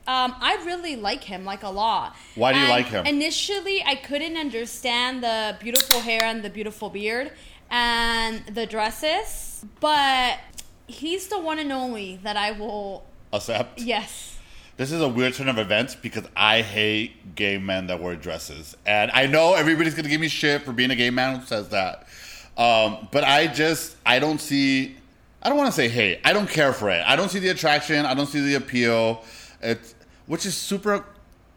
Um, 0.08 0.34
I 0.40 0.62
really 0.64 0.94
like 0.94 1.24
him, 1.24 1.44
like 1.44 1.62
a 1.64 1.68
lot. 1.68 2.14
Why 2.36 2.52
do 2.52 2.58
you 2.58 2.64
And 2.64 2.70
like 2.70 2.86
him? 2.86 3.06
Initially, 3.06 3.82
I 3.84 3.96
couldn't 3.96 4.36
understand 4.36 5.22
the 5.22 5.56
beautiful 5.60 6.00
hair 6.00 6.22
and 6.22 6.42
the 6.44 6.50
beautiful 6.50 6.90
beard 6.90 7.32
and 7.70 8.44
the 8.46 8.66
dresses, 8.66 9.64
but 9.80 10.38
he's 10.86 11.26
the 11.26 11.40
one 11.40 11.58
and 11.58 11.72
only 11.72 12.20
that 12.22 12.36
I 12.36 12.52
will. 12.52 13.04
Accept. 13.32 13.80
Yes. 13.80 14.38
This 14.76 14.92
is 14.92 15.00
a 15.00 15.08
weird 15.08 15.34
turn 15.34 15.48
of 15.48 15.58
events 15.58 15.94
because 15.94 16.24
I 16.36 16.60
hate 16.60 17.34
gay 17.34 17.56
men 17.58 17.86
that 17.86 18.00
wear 18.00 18.14
dresses, 18.14 18.76
and 18.86 19.10
I 19.12 19.26
know 19.26 19.54
everybody's 19.54 19.94
gonna 19.94 20.10
give 20.10 20.20
me 20.20 20.28
shit 20.28 20.62
for 20.62 20.72
being 20.72 20.90
a 20.90 20.96
gay 20.96 21.10
man 21.10 21.40
who 21.40 21.46
says 21.46 21.70
that. 21.70 22.06
Um, 22.58 23.08
but 23.10 23.24
I 23.24 23.46
just 23.46 23.96
I 24.04 24.18
don't 24.18 24.40
see. 24.40 24.96
I 25.42 25.48
don't 25.48 25.58
want 25.58 25.68
to 25.68 25.72
say 25.76 25.88
hate. 25.88 26.20
I 26.24 26.32
don't 26.32 26.48
care 26.48 26.72
for 26.72 26.90
it. 26.90 27.02
I 27.06 27.16
don't 27.16 27.30
see 27.30 27.38
the 27.38 27.48
attraction. 27.48 28.04
I 28.04 28.14
don't 28.14 28.26
see 28.26 28.40
the 28.40 28.54
appeal. 28.54 29.24
It's 29.62 29.94
which 30.26 30.46
is 30.46 30.56
super 30.56 31.04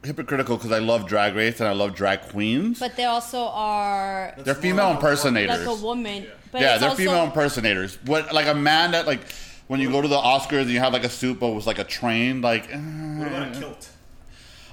hypocritical 0.04 0.56
because 0.58 0.72
I 0.72 0.80
love 0.80 1.08
drag 1.08 1.36
race 1.36 1.60
and 1.60 1.68
I 1.68 1.74
love 1.74 1.94
drag 1.94 2.22
queens. 2.30 2.80
But 2.80 2.96
they 2.96 3.06
also 3.06 3.48
are 3.48 4.34
They're 4.38 4.56
female 4.56 4.92
impersonators. 4.92 5.66
like 5.66 5.68
a 5.68 5.82
woman. 5.82 6.28
But 6.52 6.62
yeah, 6.62 6.78
they're 6.78 6.90
also, 6.90 7.02
female 7.02 7.24
impersonators. 7.24 7.98
What 8.06 8.34
like 8.34 8.48
a 8.48 8.56
man 8.56 8.92
that 8.92 9.06
like 9.06 9.22
when 9.68 9.80
you 9.80 9.92
go 9.92 10.02
to 10.02 10.08
the 10.08 10.18
Oscars 10.18 10.62
and 10.62 10.72
you 10.72 10.80
have 10.80 10.94
like 10.94 11.04
a 11.04 11.10
suit 11.10 11.40
but 11.40 11.50
was 11.50 11.68
like 11.68 11.80
a 11.80 11.84
train 11.84 12.42
like. 12.42 12.74
eh. 12.74 12.78
What 12.78 13.28
about 13.28 13.56
a 13.56 13.60
kilt? 13.60 13.90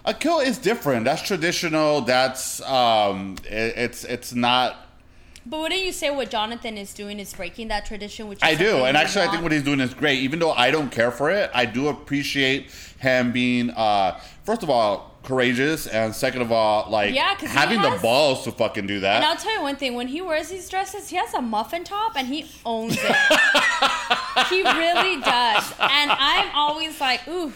A 0.05 0.15
kilt 0.15 0.47
is 0.47 0.59
different. 0.59 1.05
That's 1.05 1.23
traditional. 1.23 2.01
That's 2.01 2.63
um, 2.63 3.37
it, 3.45 3.75
it's 3.77 4.05
it's 4.05 4.33
not. 4.33 4.77
But 5.45 5.61
wouldn't 5.61 5.85
you 5.85 5.93
say 5.93 6.11
what 6.11 6.31
Jonathan 6.31 6.77
is 6.77 6.93
doing 6.95 7.21
is 7.21 7.33
breaking 7.33 7.69
that 7.69 7.87
tradition? 7.87 8.29
Which 8.29 8.39
is 8.39 8.43
I 8.43 8.55
do, 8.55 8.85
and 8.85 8.97
you 8.97 9.03
actually, 9.03 9.27
I 9.27 9.31
think 9.31 9.43
what 9.43 9.53
he's 9.53 9.63
doing 9.63 9.81
is 9.81 9.95
great. 9.95 10.21
Even 10.21 10.39
though 10.39 10.53
I 10.53 10.71
don't 10.71 10.91
care 10.91 11.11
for 11.11 11.31
it, 11.31 11.51
I 11.55 11.67
do 11.67 11.89
appreciate 11.89 12.71
him 12.99 13.33
being, 13.33 13.71
uh, 13.71 14.19
first 14.45 14.63
of 14.63 14.71
all, 14.71 15.17
courageous, 15.23 15.87
and 15.87 16.15
second 16.15 16.43
of 16.43 16.53
all, 16.53 16.91
like 16.91 17.15
Yeah, 17.15 17.35
having 17.41 17.83
the 17.83 17.99
balls 18.01 18.45
to 18.45 18.53
fucking 18.53 18.87
do 18.87 19.01
that. 19.01 19.17
And 19.17 19.25
I'll 19.25 19.37
tell 19.37 19.53
you 19.55 19.63
one 19.63 19.77
thing: 19.77 19.95
when 19.95 20.09
he 20.09 20.23
wears 20.23 20.49
these 20.49 20.69
dresses, 20.69 21.09
he 21.09 21.17
has 21.17 21.35
a 21.35 21.43
muffin 21.43 21.85
top, 21.85 22.17
and 22.17 22.27
he 22.29 22.47
owns 22.65 22.97
it. 22.99 23.01
he 24.49 24.63
really 24.63 25.21
does, 25.21 25.73
and 25.81 26.11
I'm 26.11 26.55
always 26.55 27.01
like, 27.01 27.27
ooh. 27.29 27.53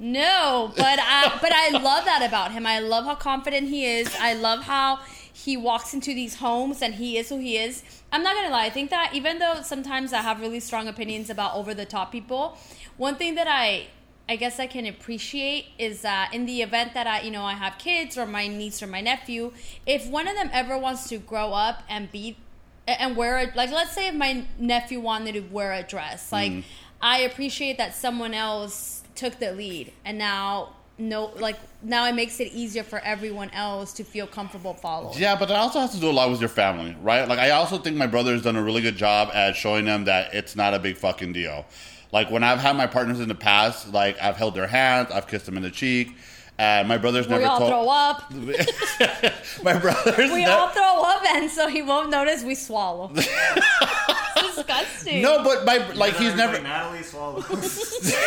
No, 0.00 0.72
but 0.76 1.00
I 1.02 1.38
but 1.42 1.50
I 1.52 1.70
love 1.70 2.04
that 2.04 2.24
about 2.24 2.52
him. 2.52 2.66
I 2.66 2.78
love 2.78 3.04
how 3.04 3.16
confident 3.16 3.68
he 3.68 3.84
is. 3.84 4.08
I 4.20 4.32
love 4.34 4.62
how 4.62 5.00
he 5.32 5.56
walks 5.56 5.92
into 5.92 6.14
these 6.14 6.36
homes 6.36 6.82
and 6.82 6.94
he 6.94 7.16
is 7.16 7.28
who 7.28 7.38
he 7.38 7.56
is. 7.56 7.82
I'm 8.12 8.22
not 8.22 8.36
gonna 8.36 8.50
lie. 8.50 8.66
I 8.66 8.70
think 8.70 8.90
that 8.90 9.10
even 9.12 9.40
though 9.40 9.60
sometimes 9.62 10.12
I 10.12 10.18
have 10.18 10.40
really 10.40 10.60
strong 10.60 10.86
opinions 10.86 11.30
about 11.30 11.56
over 11.56 11.74
the 11.74 11.84
top 11.84 12.12
people, 12.12 12.56
one 12.96 13.16
thing 13.16 13.34
that 13.34 13.48
I 13.48 13.88
I 14.28 14.36
guess 14.36 14.60
I 14.60 14.66
can 14.66 14.86
appreciate 14.86 15.66
is 15.78 16.02
that 16.02 16.34
in 16.34 16.44
the 16.44 16.62
event 16.62 16.94
that 16.94 17.06
I 17.06 17.22
you 17.22 17.30
know 17.30 17.44
I 17.44 17.54
have 17.54 17.78
kids 17.78 18.18
or 18.18 18.26
my 18.26 18.46
niece 18.46 18.82
or 18.82 18.86
my 18.86 19.00
nephew, 19.00 19.52
if 19.86 20.08
one 20.08 20.28
of 20.28 20.36
them 20.36 20.50
ever 20.52 20.76
wants 20.76 21.08
to 21.08 21.18
grow 21.18 21.52
up 21.52 21.82
and 21.88 22.10
be 22.12 22.36
and 22.86 23.16
wear 23.16 23.38
a 23.38 23.52
like 23.54 23.70
let's 23.70 23.92
say 23.92 24.08
if 24.08 24.14
my 24.14 24.44
nephew 24.58 25.00
wanted 25.00 25.32
to 25.32 25.40
wear 25.40 25.72
a 25.72 25.82
dress 25.82 26.28
mm. 26.28 26.32
like 26.32 26.64
i 27.02 27.18
appreciate 27.18 27.76
that 27.76 27.94
someone 27.94 28.32
else 28.32 29.02
took 29.14 29.38
the 29.38 29.52
lead 29.52 29.92
and 30.06 30.16
now 30.16 30.70
no 30.96 31.26
like 31.38 31.58
now 31.82 32.06
it 32.06 32.14
makes 32.14 32.40
it 32.40 32.52
easier 32.52 32.82
for 32.82 32.98
everyone 33.00 33.50
else 33.50 33.92
to 33.92 34.04
feel 34.04 34.26
comfortable 34.26 34.74
following. 34.74 35.16
Yeah, 35.16 35.36
but 35.36 35.46
that 35.46 35.56
also 35.56 35.78
has 35.78 35.92
to 35.92 36.00
do 36.00 36.10
a 36.10 36.12
lot 36.12 36.28
with 36.28 36.40
your 36.40 36.48
family, 36.48 36.96
right? 37.00 37.28
Like, 37.28 37.38
I 37.38 37.50
also 37.50 37.78
think 37.78 37.96
my 37.96 38.08
brother's 38.08 38.42
done 38.42 38.56
a 38.56 38.62
really 38.62 38.82
good 38.82 38.96
job 38.96 39.30
at 39.32 39.54
showing 39.54 39.84
them 39.84 40.06
that 40.06 40.34
it's 40.34 40.56
not 40.56 40.74
a 40.74 40.78
big 40.80 40.96
fucking 40.96 41.32
deal. 41.32 41.66
Like, 42.12 42.30
when 42.30 42.42
I've 42.42 42.58
had 42.58 42.76
my 42.76 42.86
partners 42.86 43.20
in 43.20 43.28
the 43.28 43.34
past, 43.34 43.92
like, 43.92 44.20
I've 44.20 44.36
held 44.36 44.54
their 44.54 44.66
hands, 44.66 45.10
I've 45.12 45.26
kissed 45.26 45.46
them 45.46 45.56
in 45.56 45.62
the 45.62 45.70
cheek, 45.70 46.16
and 46.58 46.88
my 46.88 46.96
brother's 46.98 47.28
never. 47.28 47.42
We 47.42 47.48
never 47.48 47.52
all 47.52 47.58
told. 47.58 47.70
throw 47.70 47.88
up. 47.90 49.32
my 49.62 49.78
brother's 49.78 50.30
We 50.30 50.44
ne- 50.44 50.46
all 50.46 50.68
throw 50.68 51.02
up, 51.02 51.22
and 51.26 51.50
so 51.50 51.68
he 51.68 51.82
won't 51.82 52.10
notice 52.10 52.42
we 52.42 52.54
swallow. 52.54 53.10
it's 53.14 54.56
disgusting. 54.56 55.22
No, 55.22 55.44
but 55.44 55.64
my 55.64 55.86
like 55.92 56.14
he's 56.16 56.28
Everybody, 56.32 56.52
never. 56.52 56.62
Natalie 56.62 57.02
swallows. 57.02 58.14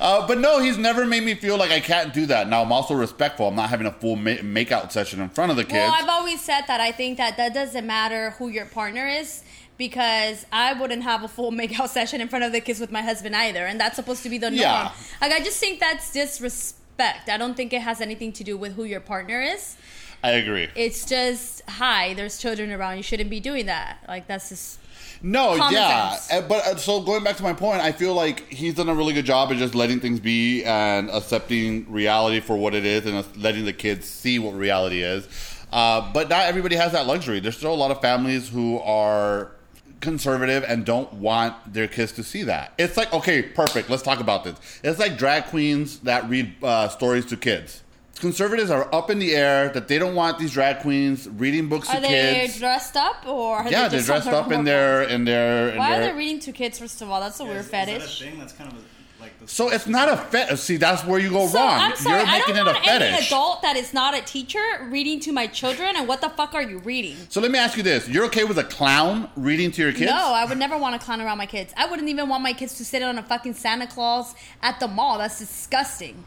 Uh, 0.00 0.26
but 0.26 0.38
no, 0.38 0.60
he's 0.60 0.78
never 0.78 1.04
made 1.04 1.22
me 1.22 1.34
feel 1.34 1.56
like 1.56 1.70
I 1.70 1.80
can't 1.80 2.14
do 2.14 2.26
that. 2.26 2.48
Now 2.48 2.62
I'm 2.62 2.70
also 2.70 2.94
respectful. 2.94 3.48
I'm 3.48 3.56
not 3.56 3.68
having 3.70 3.86
a 3.86 3.92
full 3.92 4.14
ma- 4.14 4.40
make 4.42 4.70
out 4.70 4.92
session 4.92 5.20
in 5.20 5.28
front 5.30 5.50
of 5.50 5.56
the 5.56 5.64
kids. 5.64 5.74
Well, 5.74 5.92
I've 5.94 6.08
always 6.08 6.40
said 6.40 6.62
that 6.68 6.80
I 6.80 6.92
think 6.92 7.18
that 7.18 7.36
that 7.36 7.54
doesn't 7.54 7.86
matter 7.86 8.30
who 8.38 8.48
your 8.48 8.66
partner 8.66 9.06
is 9.08 9.42
because 9.78 10.44
I 10.52 10.74
wouldn't 10.74 11.04
have 11.04 11.22
a 11.22 11.28
full 11.28 11.50
makeout 11.60 11.88
session 11.88 12.20
in 12.20 12.28
front 12.28 12.44
of 12.44 12.52
the 12.52 12.60
kids 12.60 12.80
with 12.80 12.92
my 12.92 13.00
husband 13.02 13.34
either, 13.34 13.64
and 13.64 13.80
that's 13.80 13.96
supposed 13.96 14.22
to 14.24 14.28
be 14.28 14.36
the 14.36 14.50
norm. 14.50 14.60
Yeah. 14.60 14.92
Like 15.20 15.32
I 15.32 15.40
just 15.40 15.58
think 15.58 15.80
that's 15.80 16.12
disrespect. 16.12 17.28
I 17.30 17.36
don't 17.38 17.56
think 17.56 17.72
it 17.72 17.80
has 17.80 18.00
anything 18.00 18.32
to 18.34 18.44
do 18.44 18.56
with 18.56 18.74
who 18.74 18.84
your 18.84 19.00
partner 19.00 19.40
is. 19.40 19.76
I 20.22 20.32
agree. 20.32 20.68
It's 20.74 21.06
just 21.06 21.62
hi, 21.68 22.14
there's 22.14 22.38
children 22.38 22.72
around. 22.72 22.96
You 22.96 23.02
shouldn't 23.04 23.30
be 23.30 23.40
doing 23.40 23.66
that. 23.66 23.98
Like 24.08 24.26
that's 24.26 24.48
just 24.48 24.80
No, 25.22 25.56
Common 25.56 25.74
yeah, 25.74 26.16
sense. 26.16 26.44
Uh, 26.44 26.48
but 26.48 26.66
uh, 26.66 26.76
so 26.76 27.00
going 27.00 27.22
back 27.22 27.36
to 27.36 27.44
my 27.44 27.52
point, 27.52 27.80
I 27.80 27.92
feel 27.92 28.14
like 28.14 28.48
he's 28.52 28.74
done 28.74 28.88
a 28.88 28.94
really 28.94 29.14
good 29.14 29.26
job 29.26 29.52
of 29.52 29.58
just 29.58 29.76
letting 29.76 30.00
things 30.00 30.18
be 30.18 30.64
and 30.64 31.08
accepting 31.10 31.90
reality 31.90 32.40
for 32.40 32.56
what 32.56 32.74
it 32.74 32.84
is, 32.84 33.06
and 33.06 33.24
letting 33.36 33.64
the 33.64 33.72
kids 33.72 34.08
see 34.08 34.40
what 34.40 34.54
reality 34.54 35.02
is. 35.02 35.28
Uh, 35.72 36.12
but 36.12 36.28
not 36.28 36.46
everybody 36.46 36.74
has 36.74 36.92
that 36.92 37.06
luxury. 37.06 37.38
There's 37.38 37.56
still 37.56 37.72
a 37.72 37.76
lot 37.76 37.92
of 37.92 38.00
families 38.00 38.48
who 38.48 38.80
are 38.80 39.52
conservative 40.00 40.64
and 40.66 40.84
don't 40.84 41.12
want 41.14 41.72
their 41.72 41.88
kids 41.88 42.12
to 42.12 42.22
see 42.22 42.42
that. 42.44 42.72
It's 42.78 42.96
like 42.96 43.12
okay, 43.12 43.42
perfect. 43.42 43.90
Let's 43.90 44.02
talk 44.02 44.20
about 44.20 44.44
this. 44.44 44.56
It's 44.82 44.98
like 44.98 45.18
drag 45.18 45.46
queens 45.46 46.00
that 46.00 46.28
read 46.28 46.54
uh, 46.62 46.88
stories 46.88 47.26
to 47.26 47.36
kids. 47.36 47.82
Conservatives 48.20 48.68
are 48.70 48.92
up 48.92 49.10
in 49.10 49.20
the 49.20 49.34
air 49.36 49.68
that 49.68 49.86
they 49.86 49.96
don't 49.96 50.16
want 50.16 50.38
these 50.40 50.52
drag 50.52 50.80
queens 50.80 51.28
reading 51.28 51.68
books 51.68 51.88
are 51.88 52.00
to 52.00 52.06
kids. 52.06 52.50
Are 52.50 52.52
they 52.52 52.58
dressed 52.58 52.96
up 52.96 53.26
or 53.26 53.58
are 53.58 53.70
yeah, 53.70 53.86
they 53.88 53.98
they're 53.98 54.06
dressed 54.06 54.26
up 54.26 54.46
in 54.46 54.50
normal 54.50 54.64
their 54.64 55.02
in 55.04 55.24
their. 55.24 55.68
In 55.70 55.78
Why 55.78 55.98
are 55.98 56.00
they 56.00 56.12
reading 56.12 56.40
to 56.40 56.52
kids? 56.52 56.78
First 56.78 57.00
of 57.00 57.10
all, 57.10 57.20
that's 57.20 57.38
a 57.38 57.44
weird 57.44 57.58
Is- 57.58 57.64
is 57.66 57.70
fetish. 57.70 58.18
that 58.18 58.26
a 58.26 58.30
thing? 58.30 58.38
That's 58.40 58.52
kind 58.52 58.72
of 58.72 58.78
a, 58.78 58.82
like 59.28 59.38
the 59.40 59.48
So 59.48 59.68
it's 59.70 59.86
not 59.86 60.08
a 60.08 60.16
fetish. 60.16 60.60
See, 60.60 60.76
that's 60.76 61.04
where 61.04 61.18
you 61.18 61.30
go 61.30 61.46
So 61.46 61.58
wrong. 61.58 61.80
I'm 61.80 61.96
sorry, 61.96 62.18
You're 62.18 62.26
I 62.26 62.38
making 62.38 62.54
don't 62.56 62.66
it 62.66 62.70
a 62.70 62.72
want 62.74 62.86
any 62.88 62.98
fetish. 63.12 63.26
adult 63.28 63.62
that 63.62 63.76
is 63.76 63.92
not 63.94 64.16
a 64.16 64.22
teacher 64.22 64.62
reading 64.90 65.20
to 65.20 65.32
my 65.32 65.46
children. 65.46 65.94
And 65.96 66.08
what 66.08 66.20
the 66.20 66.28
fuck 66.30 66.54
are 66.54 66.62
you 66.62 66.78
reading? 66.78 67.16
So 67.28 67.40
let 67.40 67.50
me 67.50 67.58
ask 67.58 67.76
you 67.76 67.82
this: 67.82 68.08
You're 68.08 68.24
okay 68.26 68.44
with 68.44 68.58
a 68.58 68.64
clown 68.64 69.30
reading 69.36 69.70
to 69.72 69.82
your 69.82 69.92
kids? 69.92 70.10
No, 70.10 70.32
I 70.34 70.44
would 70.44 70.58
never 70.58 70.76
want 70.78 71.00
to 71.00 71.04
clown 71.04 71.20
around 71.20 71.38
my 71.38 71.46
kids. 71.46 71.72
I 71.76 71.86
wouldn't 71.86 72.08
even 72.08 72.28
want 72.28 72.42
my 72.42 72.52
kids 72.52 72.76
to 72.78 72.84
sit 72.84 73.02
on 73.02 73.18
a 73.18 73.22
fucking 73.22 73.54
Santa 73.54 73.86
Claus 73.86 74.34
at 74.62 74.80
the 74.80 74.88
mall. 74.88 75.18
That's 75.18 75.38
disgusting. 75.38 76.24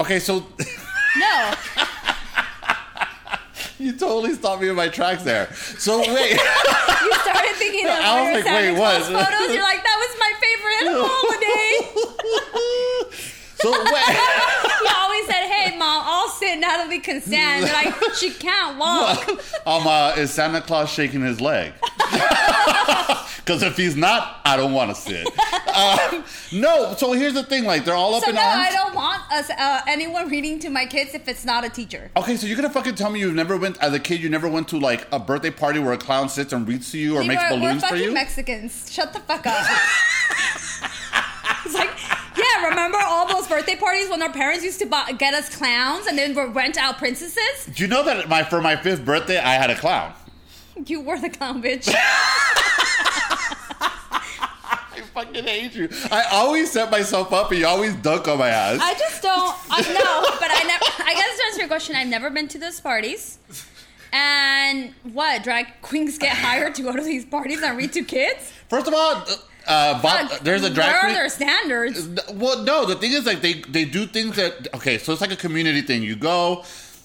Okay, 0.00 0.20
so 0.20 0.46
No, 1.16 1.54
you 3.78 3.92
totally 3.92 4.34
stopped 4.34 4.62
me 4.62 4.68
in 4.68 4.76
my 4.76 4.88
tracks 4.88 5.22
there. 5.22 5.52
So 5.78 5.98
wait, 6.14 6.32
you 6.32 6.38
started 6.38 7.54
thinking 7.56 7.86
of 7.86 7.92
I 8.00 8.22
was 8.22 8.34
like, 8.34 8.44
Santa 8.44 8.72
wait, 8.72 8.76
Claus 8.76 9.10
what? 9.10 9.28
photos. 9.28 9.54
You're 9.54 9.62
like, 9.62 9.82
that 9.82 9.98
was 9.98 10.12
my 10.18 10.32
favorite 10.40 10.84
holiday. 10.94 11.72
so 13.58 13.70
wait 13.92 14.68
always 15.08 15.26
said, 15.26 15.48
"Hey, 15.48 15.76
mom, 15.76 16.02
I'll 16.04 16.27
sit. 16.38 16.58
Natalie 16.58 17.00
can 17.00 17.20
stand." 17.20 17.64
They're 17.64 17.72
like, 17.72 18.14
she 18.14 18.30
can't 18.30 18.78
walk. 18.78 19.28
um, 19.66 19.86
uh, 19.86 20.14
is 20.16 20.30
Santa 20.32 20.60
Claus 20.60 20.90
shaking 20.90 21.22
his 21.22 21.40
leg? 21.40 21.72
Because 23.48 23.62
if 23.62 23.78
he's 23.78 23.96
not, 23.96 24.42
I 24.44 24.58
don't 24.58 24.74
want 24.74 24.94
to 24.94 24.94
sit. 24.94 25.26
Uh, 25.68 26.22
no. 26.52 26.94
So 26.98 27.14
here's 27.14 27.32
the 27.32 27.42
thing: 27.42 27.64
like 27.64 27.86
they're 27.86 27.94
all 27.94 28.14
up 28.14 28.24
So 28.24 28.28
in 28.28 28.34
no, 28.34 28.42
arms. 28.42 28.68
I 28.68 28.70
don't 28.72 28.94
want 28.94 29.22
us 29.32 29.48
uh, 29.48 29.80
anyone 29.86 30.28
reading 30.28 30.58
to 30.58 30.68
my 30.68 30.84
kids 30.84 31.14
if 31.14 31.26
it's 31.28 31.46
not 31.46 31.64
a 31.64 31.70
teacher. 31.70 32.10
Okay, 32.14 32.36
so 32.36 32.46
you're 32.46 32.56
gonna 32.56 32.68
fucking 32.68 32.96
tell 32.96 33.08
me 33.08 33.20
you've 33.20 33.34
never 33.34 33.56
went 33.56 33.78
as 33.78 33.94
a 33.94 33.98
kid. 33.98 34.20
You 34.20 34.28
never 34.28 34.50
went 34.50 34.68
to 34.68 34.78
like 34.78 35.08
a 35.12 35.18
birthday 35.18 35.50
party 35.50 35.78
where 35.78 35.94
a 35.94 35.96
clown 35.96 36.28
sits 36.28 36.52
and 36.52 36.68
reads 36.68 36.92
to 36.92 36.98
you 36.98 37.16
or 37.16 37.24
makes 37.24 37.42
were, 37.44 37.56
we're 37.56 37.60
balloons 37.60 37.84
for 37.86 37.96
you. 37.96 38.12
Mexicans. 38.12 38.92
Shut 38.92 39.14
the 39.14 39.20
fuck 39.20 39.46
up. 39.46 39.66
it's 41.64 41.74
like, 41.74 42.17
yeah, 42.62 42.68
remember 42.68 42.98
all 43.02 43.26
those 43.26 43.46
birthday 43.46 43.76
parties 43.76 44.08
when 44.08 44.22
our 44.22 44.32
parents 44.32 44.64
used 44.64 44.78
to 44.80 44.86
buy, 44.86 45.12
get 45.12 45.34
us 45.34 45.54
clowns 45.54 46.06
and 46.06 46.18
then 46.18 46.34
rent 46.52 46.76
out 46.76 46.98
princesses? 46.98 47.66
Do 47.74 47.82
you 47.82 47.88
know 47.88 48.04
that 48.04 48.28
my 48.28 48.42
for 48.42 48.60
my 48.60 48.76
fifth 48.76 49.04
birthday 49.04 49.38
I 49.38 49.54
had 49.54 49.70
a 49.70 49.76
clown? 49.76 50.12
You 50.86 51.00
were 51.00 51.18
the 51.18 51.30
clown, 51.30 51.62
bitch. 51.62 51.92
I 53.80 55.00
fucking 55.14 55.44
hate 55.44 55.74
you. 55.74 55.88
I 56.10 56.24
always 56.30 56.70
set 56.70 56.90
myself 56.90 57.32
up 57.32 57.50
and 57.50 57.60
you 57.60 57.66
always 57.66 57.94
dunk 57.96 58.28
on 58.28 58.38
my 58.38 58.48
ass. 58.48 58.78
I 58.80 58.94
just 58.94 59.22
don't. 59.22 59.56
I 59.70 59.80
know, 59.92 60.36
but 60.38 60.50
I 60.50 60.62
never. 60.64 60.84
I 61.04 61.14
guess 61.14 61.38
to 61.38 61.44
answer 61.46 61.58
your 61.60 61.68
question, 61.68 61.96
I've 61.96 62.08
never 62.08 62.30
been 62.30 62.48
to 62.48 62.58
those 62.58 62.80
parties. 62.80 63.38
And 64.12 64.94
what 65.02 65.42
drag 65.42 65.80
queens 65.82 66.16
get 66.18 66.34
hired 66.36 66.74
to 66.76 66.82
go 66.82 66.96
to 66.96 67.02
these 67.02 67.24
parties 67.24 67.62
and 67.62 67.76
read 67.76 67.92
to 67.92 68.02
kids? 68.04 68.52
First 68.68 68.86
of 68.88 68.94
all, 68.94 69.24
uh, 69.68 69.72
uh, 69.72 70.02
Bob, 70.02 70.30
there's 70.40 70.62
a 70.62 70.66
Where 70.66 70.74
drag 70.74 71.04
are 71.04 71.12
their 71.12 71.28
standards? 71.28 72.08
Well, 72.32 72.62
no, 72.62 72.86
the 72.86 72.96
thing 72.96 73.12
is 73.12 73.26
like 73.26 73.42
they 73.42 73.54
they 73.54 73.84
do 73.84 74.06
things 74.06 74.36
that 74.36 74.68
okay, 74.74 74.98
so 74.98 75.12
it's 75.12 75.20
like 75.20 75.32
a 75.32 75.36
community 75.36 75.82
thing. 75.82 76.02
You 76.02 76.16
go, 76.16 76.64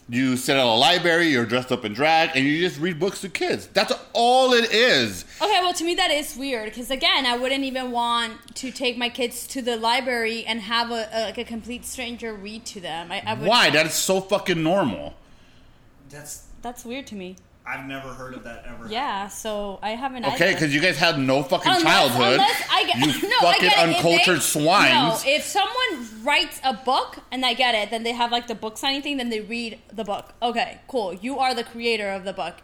you 0.10 0.38
sit 0.38 0.56
at 0.56 0.64
a 0.64 0.68
library, 0.68 1.28
you're 1.28 1.46
dressed 1.46 1.72
up 1.72 1.86
in 1.86 1.94
drag, 1.94 2.32
and 2.36 2.46
you 2.46 2.60
just 2.60 2.80
read 2.80 3.00
books 3.00 3.22
to 3.22 3.30
kids. 3.30 3.68
That's 3.68 3.92
all 4.14 4.54
it 4.54 4.72
is. 4.74 5.26
Okay, 5.42 5.60
well, 5.62 5.74
to 5.74 5.84
me 5.84 5.96
that 5.96 6.12
is 6.12 6.36
weird 6.38 6.66
because 6.66 6.90
again, 6.90 7.26
I 7.26 7.38
wouldn't 7.38 7.64
even 7.64 7.92
want 7.92 8.56
to 8.56 8.72
take 8.72 8.98
my 8.98 9.10
kids 9.10 9.46
to 9.48 9.62
the 9.62 9.76
library 9.78 10.46
and 10.46 10.62
have 10.62 10.92
a, 10.92 11.10
a 11.12 11.20
like 11.26 11.38
a 11.38 11.44
complete 11.44 11.86
stranger 11.86 12.34
read 12.34 12.66
to 12.68 12.80
them. 12.80 13.12
I, 13.12 13.24
I 13.26 13.34
would, 13.34 13.48
Why? 13.48 13.70
That 13.70 13.86
is 13.86 13.94
so 13.94 14.22
fucking 14.22 14.62
normal. 14.64 15.16
That's 16.10 16.44
That's 16.62 16.86
weird 16.86 17.08
to 17.08 17.16
me. 17.16 17.36
I've 17.66 17.86
never 17.86 18.10
heard 18.10 18.34
of 18.34 18.44
that 18.44 18.66
ever. 18.68 18.88
Yeah, 18.90 19.30
so 19.30 19.80
I 19.82 19.92
haven't. 19.92 20.26
Okay, 20.26 20.54
because 20.54 20.74
you 20.76 20.82
guys 20.82 20.98
had 20.98 21.18
no 21.18 21.44
fucking 21.44 21.72
Unless- 21.72 21.84
childhood. 21.84 22.32
unless 22.34 22.64
I 22.70 22.84
get, 22.86 22.98
you 22.98 23.30
no, 23.30 23.36
I 23.38 23.54
fucking 23.54 23.70
get 23.70 23.78
it. 23.78 23.90
If 23.92 23.96
uncultured 23.98 24.36
they- 24.38 24.42
swines. 24.42 24.94
No, 24.94 25.32
if 25.32 25.44
someone 25.44 26.24
writes 26.26 26.60
a 26.64 26.74
book 26.74 27.20
and 27.32 27.46
I 27.46 27.54
get 27.54 27.74
it, 27.74 27.90
then 27.90 28.04
they 28.04 28.12
have 28.12 28.32
like 28.32 28.48
the 28.48 28.56
book 28.56 28.78
signing 28.78 29.02
thing, 29.02 29.18
then 29.18 29.30
they 29.30 29.40
read 29.42 29.80
the 29.94 30.04
book. 30.04 30.34
Okay, 30.42 30.82
cool. 30.90 31.14
You 31.14 31.40
are 31.40 31.54
the 31.56 31.64
creator 31.64 32.10
of 32.10 32.26
the 32.26 32.34
book. 32.34 32.56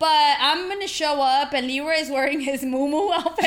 But 0.00 0.36
I'm 0.40 0.66
gonna 0.70 0.88
show 0.88 1.20
up 1.20 1.52
and 1.52 1.66
Leroy 1.66 1.96
is 1.98 2.08
wearing 2.08 2.40
his 2.40 2.62
moo 2.64 3.12
outfit. 3.12 3.46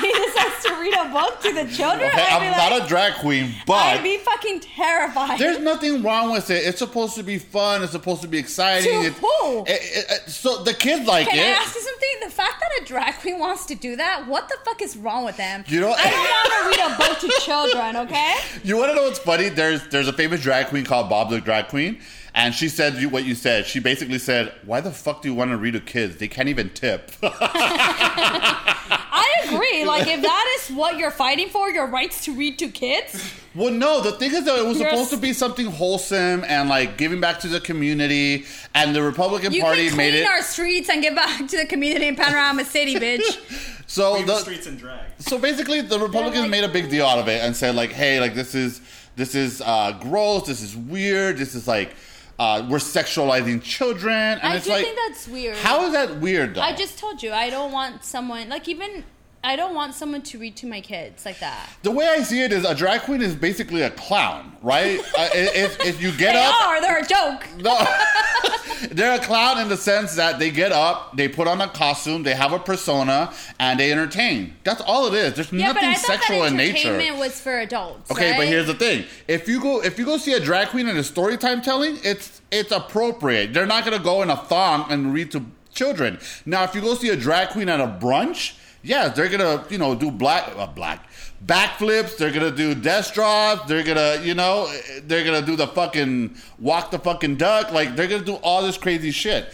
he 0.00 0.12
decides 0.12 0.64
to 0.64 0.74
read 0.80 0.94
a 0.94 1.08
book 1.12 1.40
to 1.42 1.52
the 1.52 1.64
children. 1.74 2.08
Okay, 2.08 2.24
I'm 2.30 2.40
be 2.40 2.56
not 2.56 2.70
like, 2.70 2.84
a 2.84 2.86
drag 2.88 3.14
queen, 3.14 3.52
but 3.66 3.74
I'd 3.74 4.02
be 4.04 4.18
fucking 4.18 4.60
terrified. 4.60 5.40
There's 5.40 5.58
nothing 5.58 6.04
wrong 6.04 6.30
with 6.30 6.50
it. 6.50 6.64
It's 6.64 6.78
supposed 6.78 7.16
to 7.16 7.24
be 7.24 7.38
fun. 7.38 7.82
It's 7.82 7.90
supposed 7.90 8.22
to 8.22 8.28
be 8.28 8.38
exciting. 8.38 8.92
To 9.02 9.10
who? 9.10 9.62
it- 9.66 9.70
it- 9.70 10.06
it- 10.10 10.30
so 10.30 10.62
the 10.62 10.72
kids 10.72 11.04
like 11.06 11.28
Can 11.28 11.36
it. 11.38 11.42
I 11.42 11.60
ask 11.60 11.74
you 11.74 11.80
something? 11.80 12.08
The 12.22 12.30
fact 12.30 12.60
that 12.60 12.82
a 12.82 12.84
drag 12.84 13.14
queen 13.16 13.40
wants 13.40 13.66
to 13.66 13.74
do 13.74 13.96
that, 13.96 14.28
what 14.28 14.48
the 14.48 14.56
fuck 14.64 14.80
is 14.82 14.96
wrong 14.96 15.24
with 15.24 15.36
them? 15.36 15.64
You 15.66 15.80
know- 15.80 15.94
I 15.98 16.04
don't 16.10 16.22
want 16.70 16.76
to 16.76 16.80
read 16.80 16.92
a 16.94 16.96
book 16.96 17.18
to 17.20 17.40
children, 17.44 17.96
okay? 18.06 18.34
You 18.62 18.76
want 18.76 18.90
to 18.90 18.94
know 18.94 19.02
what's 19.02 19.18
funny? 19.18 19.48
There's 19.48 19.84
there's 19.88 20.06
a 20.06 20.12
famous 20.12 20.40
drag 20.42 20.68
queen 20.68 20.84
called 20.84 21.08
Bob 21.10 21.30
the 21.30 21.40
Drag 21.40 21.66
Queen, 21.68 22.00
and 22.36 22.54
she 22.54 22.68
said 22.68 22.94
you, 22.94 23.08
what 23.08 23.24
you 23.24 23.34
said. 23.34 23.66
She 23.66 23.80
basically 23.80 24.18
said, 24.18 24.52
"Why 24.64 24.80
the 24.80 24.92
fuck 24.92 25.22
do 25.22 25.28
you 25.28 25.34
want 25.34 25.50
to 25.50 25.56
read 25.56 25.72
to 25.72 25.80
kids? 25.80 26.16
They 26.16 26.28
can't 26.28 26.48
even 26.48 26.70
tip." 26.70 27.10
I 27.22 29.42
agree. 29.46 29.84
Like, 29.84 30.06
if 30.06 30.22
that 30.22 30.58
is 30.60 30.76
what 30.76 30.98
you're 30.98 31.10
fighting 31.10 31.48
for, 31.48 31.70
your 31.70 31.86
rights 31.86 32.24
to 32.26 32.34
read 32.34 32.58
to 32.58 32.68
kids, 32.68 33.32
well, 33.54 33.72
no. 33.72 34.00
The 34.00 34.12
thing 34.12 34.32
is 34.32 34.44
that 34.44 34.58
it 34.58 34.66
was 34.66 34.78
You're 34.78 34.90
supposed 34.90 35.12
s- 35.12 35.18
to 35.18 35.22
be 35.22 35.32
something 35.32 35.66
wholesome 35.66 36.44
and 36.46 36.68
like 36.68 36.98
giving 36.98 37.20
back 37.20 37.40
to 37.40 37.48
the 37.48 37.60
community, 37.60 38.44
and 38.74 38.94
the 38.94 39.02
Republican 39.02 39.52
you 39.52 39.62
Party 39.62 39.88
can 39.88 39.96
made 39.96 40.14
it 40.14 40.26
our 40.26 40.42
streets 40.42 40.88
and 40.90 41.02
give 41.02 41.14
back 41.14 41.46
to 41.48 41.56
the 41.56 41.66
community 41.66 42.06
in 42.08 42.16
Panorama 42.16 42.64
City, 42.64 42.94
bitch. 42.96 43.22
so. 43.86 44.18
The 44.18 44.24
The, 44.26 44.36
streets 44.38 44.66
and 44.66 44.78
drag. 44.78 45.00
so 45.18 45.38
basically, 45.38 45.80
the 45.80 45.98
Republicans 45.98 46.42
like- 46.42 46.50
made 46.50 46.64
a 46.64 46.68
big 46.68 46.90
deal 46.90 47.06
out 47.06 47.18
of 47.18 47.28
it 47.28 47.42
and 47.42 47.56
said 47.56 47.74
like, 47.74 47.92
"Hey, 47.92 48.20
like 48.20 48.34
this 48.34 48.54
is 48.54 48.80
this 49.16 49.34
is 49.34 49.62
uh, 49.62 49.92
gross. 50.02 50.46
This 50.46 50.60
is 50.62 50.76
weird. 50.76 51.38
This 51.38 51.54
is 51.54 51.66
like." 51.66 51.94
Uh, 52.38 52.66
we're 52.68 52.76
sexualizing 52.78 53.62
children, 53.62 54.12
and 54.14 54.42
I 54.42 54.56
it's 54.56 54.66
do 54.66 54.72
like, 54.72 54.84
think 54.84 54.98
that's 55.06 55.26
weird. 55.26 55.56
how 55.56 55.86
is 55.86 55.92
that 55.92 56.20
weird? 56.20 56.54
Though? 56.54 56.60
I 56.60 56.74
just 56.74 56.98
told 56.98 57.22
you 57.22 57.32
I 57.32 57.48
don't 57.48 57.72
want 57.72 58.04
someone 58.04 58.48
like 58.50 58.68
even 58.68 59.04
I 59.46 59.54
don't 59.54 59.76
want 59.76 59.94
someone 59.94 60.22
to 60.22 60.38
read 60.40 60.56
to 60.56 60.66
my 60.66 60.80
kids 60.80 61.24
like 61.24 61.38
that. 61.38 61.70
The 61.84 61.92
way 61.92 62.08
I 62.08 62.20
see 62.24 62.42
it 62.42 62.52
is 62.52 62.64
a 62.64 62.74
drag 62.74 63.02
queen 63.02 63.22
is 63.22 63.36
basically 63.36 63.82
a 63.82 63.90
clown, 63.90 64.56
right? 64.60 64.98
uh, 65.16 65.28
if, 65.34 65.78
if 65.86 66.02
you 66.02 66.10
get 66.10 66.32
They 66.32 66.44
up, 66.44 66.62
are. 66.66 66.80
They're 66.80 66.98
a 66.98 67.06
joke. 67.06 67.46
No. 67.58 67.78
They're 68.90 69.14
a 69.14 69.24
clown 69.24 69.58
in 69.60 69.68
the 69.68 69.76
sense 69.76 70.16
that 70.16 70.38
they 70.40 70.50
get 70.50 70.70
up, 70.72 71.16
they 71.16 71.28
put 71.28 71.46
on 71.48 71.60
a 71.60 71.68
costume, 71.68 72.24
they 72.24 72.34
have 72.34 72.52
a 72.52 72.58
persona, 72.58 73.32
and 73.60 73.78
they 73.80 73.90
entertain. 73.92 74.54
That's 74.64 74.80
all 74.82 75.06
it 75.06 75.14
is. 75.14 75.34
There's 75.34 75.52
Yeah, 75.52 75.72
nothing 75.72 75.94
sexual 75.94 76.44
in 76.44 76.56
nature. 76.56 76.88
entertainment 76.88 77.18
was 77.18 77.40
for 77.40 77.58
adults. 77.60 78.10
Okay, 78.10 78.34
but 78.36 78.46
here's 78.48 78.66
the 78.66 78.74
thing: 78.74 79.04
if 79.28 79.48
you 79.48 79.62
go, 79.62 79.82
if 79.82 79.98
you 79.98 80.04
go 80.04 80.18
see 80.18 80.34
a 80.34 80.40
drag 80.40 80.68
queen 80.68 80.88
in 80.88 80.96
a 80.98 81.04
story 81.04 81.38
time 81.38 81.62
telling, 81.62 81.98
it's 82.02 82.42
it's 82.50 82.70
appropriate. 82.72 83.54
They're 83.54 83.64
not 83.66 83.84
gonna 83.84 83.98
go 83.98 84.20
in 84.22 84.28
a 84.28 84.36
thong 84.36 84.86
and 84.90 85.14
read 85.14 85.30
to 85.32 85.44
children. 85.72 86.18
Now, 86.44 86.64
if 86.64 86.74
you 86.74 86.80
go 86.82 86.94
see 86.96 87.08
a 87.08 87.16
drag 87.16 87.50
queen 87.50 87.68
at 87.70 87.80
a 87.80 87.86
brunch, 87.86 88.56
yeah, 88.86 89.08
they're 89.08 89.28
gonna 89.28 89.64
you 89.68 89.78
know 89.78 89.94
do 89.94 90.10
black 90.10 90.52
uh, 90.56 90.66
black 90.66 91.08
backflips. 91.44 92.16
They're 92.16 92.32
gonna 92.32 92.50
do 92.50 92.74
death 92.74 93.12
drops. 93.12 93.66
They're 93.68 93.82
gonna 93.82 94.22
you 94.22 94.34
know 94.34 94.72
they're 95.02 95.24
gonna 95.24 95.44
do 95.44 95.56
the 95.56 95.66
fucking 95.66 96.36
walk 96.58 96.90
the 96.92 96.98
fucking 96.98 97.36
duck. 97.36 97.72
Like 97.72 97.96
they're 97.96 98.06
gonna 98.08 98.24
do 98.24 98.36
all 98.36 98.62
this 98.62 98.78
crazy 98.78 99.10
shit. 99.10 99.52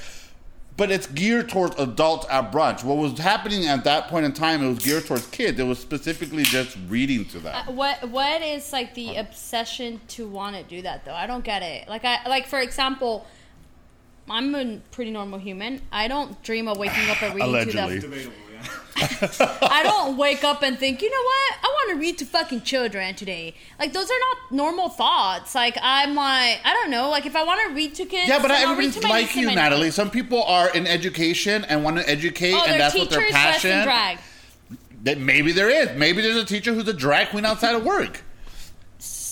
But 0.75 0.91
it's 0.91 1.07
geared 1.07 1.51
towards 1.51 1.79
adults 1.79 2.27
at 2.31 2.51
brunch. 2.51 2.83
What 2.83 2.97
was 2.97 3.19
happening 3.19 3.67
at 3.67 3.85
that 3.85 4.09
point 4.09 4.25
in 4.25 4.33
time, 4.33 4.65
it 4.65 4.69
was 4.69 4.79
geared 4.79 5.05
towards 5.07 5.27
kids. 5.27 5.61
It 5.61 5.65
was 5.65 5.79
specifically 5.79 6.45
just 6.45 6.79
reading 6.89 7.27
to 7.27 7.41
them. 7.41 7.55
Uh, 7.55 7.73
What 7.73 8.09
what 8.09 8.41
is 8.43 8.73
like 8.73 8.95
the 8.95 9.17
obsession 9.17 10.01
to 10.09 10.27
want 10.27 10.57
to 10.57 10.62
do 10.62 10.81
that 10.83 11.05
though? 11.05 11.15
I 11.15 11.27
don't 11.27 11.45
get 11.45 11.62
it. 11.62 11.89
Like 11.89 12.05
I 12.05 12.27
like 12.29 12.47
for 12.47 12.59
example, 12.59 13.27
I'm 14.31 14.55
a 14.55 14.79
pretty 14.93 15.11
normal 15.11 15.39
human. 15.39 15.83
I 15.93 16.09
don't 16.09 16.43
dream 16.43 16.69
of 16.69 16.79
waking 16.79 17.09
up 17.11 17.23
and 17.23 17.35
reading 17.35 17.49
Allegedly. 17.51 18.01
to 18.01 18.07
them. 18.09 18.33
I 18.97 19.81
don't 19.83 20.16
wake 20.16 20.45
up 20.45 20.62
and 20.62 20.78
think, 20.78 21.02
you 21.02 21.11
know 21.11 21.23
what? 21.23 21.57
I 21.62 21.66
want 21.69 21.90
to 21.90 21.97
read 21.97 22.19
to 22.19 22.25
fucking 22.25 22.62
children 22.62 23.14
today. 23.14 23.54
Like 23.78 23.92
those 23.92 24.11
are 24.11 24.19
not 24.19 24.52
normal 24.52 24.88
thoughts. 24.88 25.54
Like 25.54 25.76
I'm 25.81 26.14
like 26.14 26.61
I 26.64 26.73
don't 26.75 26.90
know. 26.90 27.11
Like 27.11 27.26
if 27.26 27.35
I 27.37 27.45
want 27.45 27.61
to 27.69 27.75
read 27.75 27.95
to 27.97 28.04
kids, 28.04 28.28
Yeah, 28.28 28.40
but 28.40 28.50
read 28.50 28.61
everybody's 28.62 28.97
to 29.00 29.09
like 29.09 29.35
you, 29.35 29.52
Natalie. 29.54 29.90
Some 29.90 30.11
people 30.11 30.42
are 30.45 30.71
in 30.75 30.87
education 30.87 31.64
and 31.64 31.83
want 31.85 31.97
to 31.99 32.09
educate, 32.09 32.54
Oh, 32.54 32.64
and 32.66 32.81
that's 32.81 32.95
what 32.95 33.11
their 33.11 33.28
passion. 33.31 33.83
drag. 33.85 34.19
That 35.04 35.19
maybe 35.19 35.52
there 35.52 35.69
is. 35.69 35.97
Maybe 35.97 36.23
there's 36.23 36.37
a 36.37 36.45
teacher 36.45 36.73
who's 36.73 36.87
a 36.87 36.92
drag 36.92 37.28
queen 37.31 37.45
outside 37.45 37.75
of 37.75 37.85
work 37.85 38.23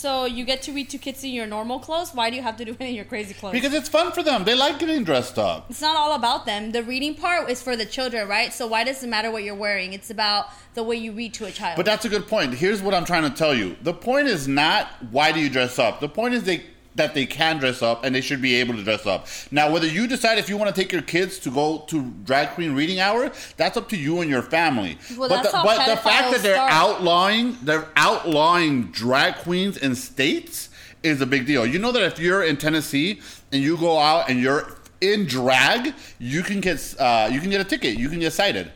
So 0.00 0.24
you 0.24 0.46
get 0.46 0.62
to 0.62 0.72
read 0.72 0.88
to 0.90 0.98
kids 0.98 1.22
in 1.24 1.30
your 1.30 1.46
normal 1.46 1.78
clothes. 1.78 2.14
Why 2.14 2.30
do 2.30 2.36
you 2.36 2.40
have 2.40 2.56
to 2.56 2.64
do 2.64 2.70
it 2.80 2.80
in 2.80 2.94
your 2.94 3.04
crazy 3.04 3.34
clothes? 3.34 3.52
because 3.52 3.74
it's 3.74 3.88
fun 3.88 4.12
for 4.12 4.22
them. 4.22 4.44
They 4.44 4.54
like 4.54 4.78
getting 4.78 5.04
dressed 5.04 5.38
up. 5.38 5.66
it's 5.68 5.82
not 5.82 5.94
all 5.94 6.14
about 6.14 6.46
them. 6.46 6.72
The 6.72 6.82
reading 6.82 7.14
part 7.14 7.50
is 7.50 7.60
for 7.60 7.76
the 7.76 7.84
children, 7.84 8.26
right? 8.26 8.50
So 8.50 8.66
why 8.66 8.82
does 8.84 9.02
it 9.04 9.08
matter 9.08 9.30
what 9.30 9.44
you're 9.44 9.54
wearing? 9.54 9.92
It's 9.92 10.08
about 10.08 10.46
the 10.72 10.82
way 10.82 10.96
you 10.96 11.12
read 11.12 11.34
to 11.34 11.44
a 11.44 11.50
child. 11.50 11.76
But 11.76 11.84
that's 11.84 12.06
a 12.06 12.08
good 12.08 12.26
point. 12.26 12.54
Here's 12.54 12.80
what 12.80 12.94
I'm 12.94 13.04
trying 13.04 13.24
to 13.24 13.36
tell 13.36 13.54
you. 13.54 13.76
The 13.82 13.92
point 13.92 14.26
is 14.26 14.48
not 14.48 14.86
why 15.10 15.32
do 15.32 15.40
you 15.40 15.50
dress 15.50 15.78
up. 15.78 16.00
The 16.00 16.08
point 16.08 16.32
is 16.32 16.44
they 16.44 16.64
that 16.94 17.14
they 17.14 17.26
can 17.26 17.58
dress 17.58 17.82
up 17.82 18.04
and 18.04 18.14
they 18.14 18.20
should 18.20 18.42
be 18.42 18.56
able 18.56 18.74
to 18.74 18.82
dress 18.82 19.06
up. 19.06 19.26
Now, 19.50 19.72
whether 19.72 19.86
you 19.86 20.06
decide 20.06 20.38
if 20.38 20.48
you 20.48 20.56
want 20.56 20.74
to 20.74 20.80
take 20.80 20.92
your 20.92 21.02
kids 21.02 21.38
to 21.40 21.50
go 21.50 21.84
to 21.88 22.10
drag 22.24 22.50
queen 22.50 22.74
reading 22.74 23.00
hour, 23.00 23.30
that's 23.56 23.76
up 23.76 23.88
to 23.90 23.96
you 23.96 24.20
and 24.20 24.30
your 24.30 24.42
family. 24.42 24.98
Well, 25.16 25.28
but 25.28 25.42
the, 25.44 25.50
but 25.52 25.86
the 25.88 25.96
fact 25.96 26.32
that 26.32 26.42
they're 26.42 26.54
start. 26.54 26.72
outlawing 26.72 27.56
they're 27.62 27.88
outlawing 27.96 28.90
drag 28.90 29.36
queens 29.36 29.76
in 29.76 29.94
states 29.94 30.70
is 31.02 31.20
a 31.20 31.26
big 31.26 31.46
deal. 31.46 31.64
You 31.64 31.78
know 31.78 31.92
that 31.92 32.02
if 32.02 32.18
you're 32.18 32.44
in 32.44 32.56
Tennessee 32.56 33.20
and 33.52 33.62
you 33.62 33.76
go 33.76 33.98
out 33.98 34.28
and 34.28 34.40
you're 34.40 34.76
in 35.00 35.26
drag, 35.26 35.94
you 36.18 36.42
can 36.42 36.60
get 36.60 36.94
uh, 36.98 37.28
you 37.30 37.40
can 37.40 37.50
get 37.50 37.60
a 37.60 37.64
ticket. 37.64 37.98
You 37.98 38.08
can 38.08 38.18
get 38.18 38.32
cited 38.32 38.70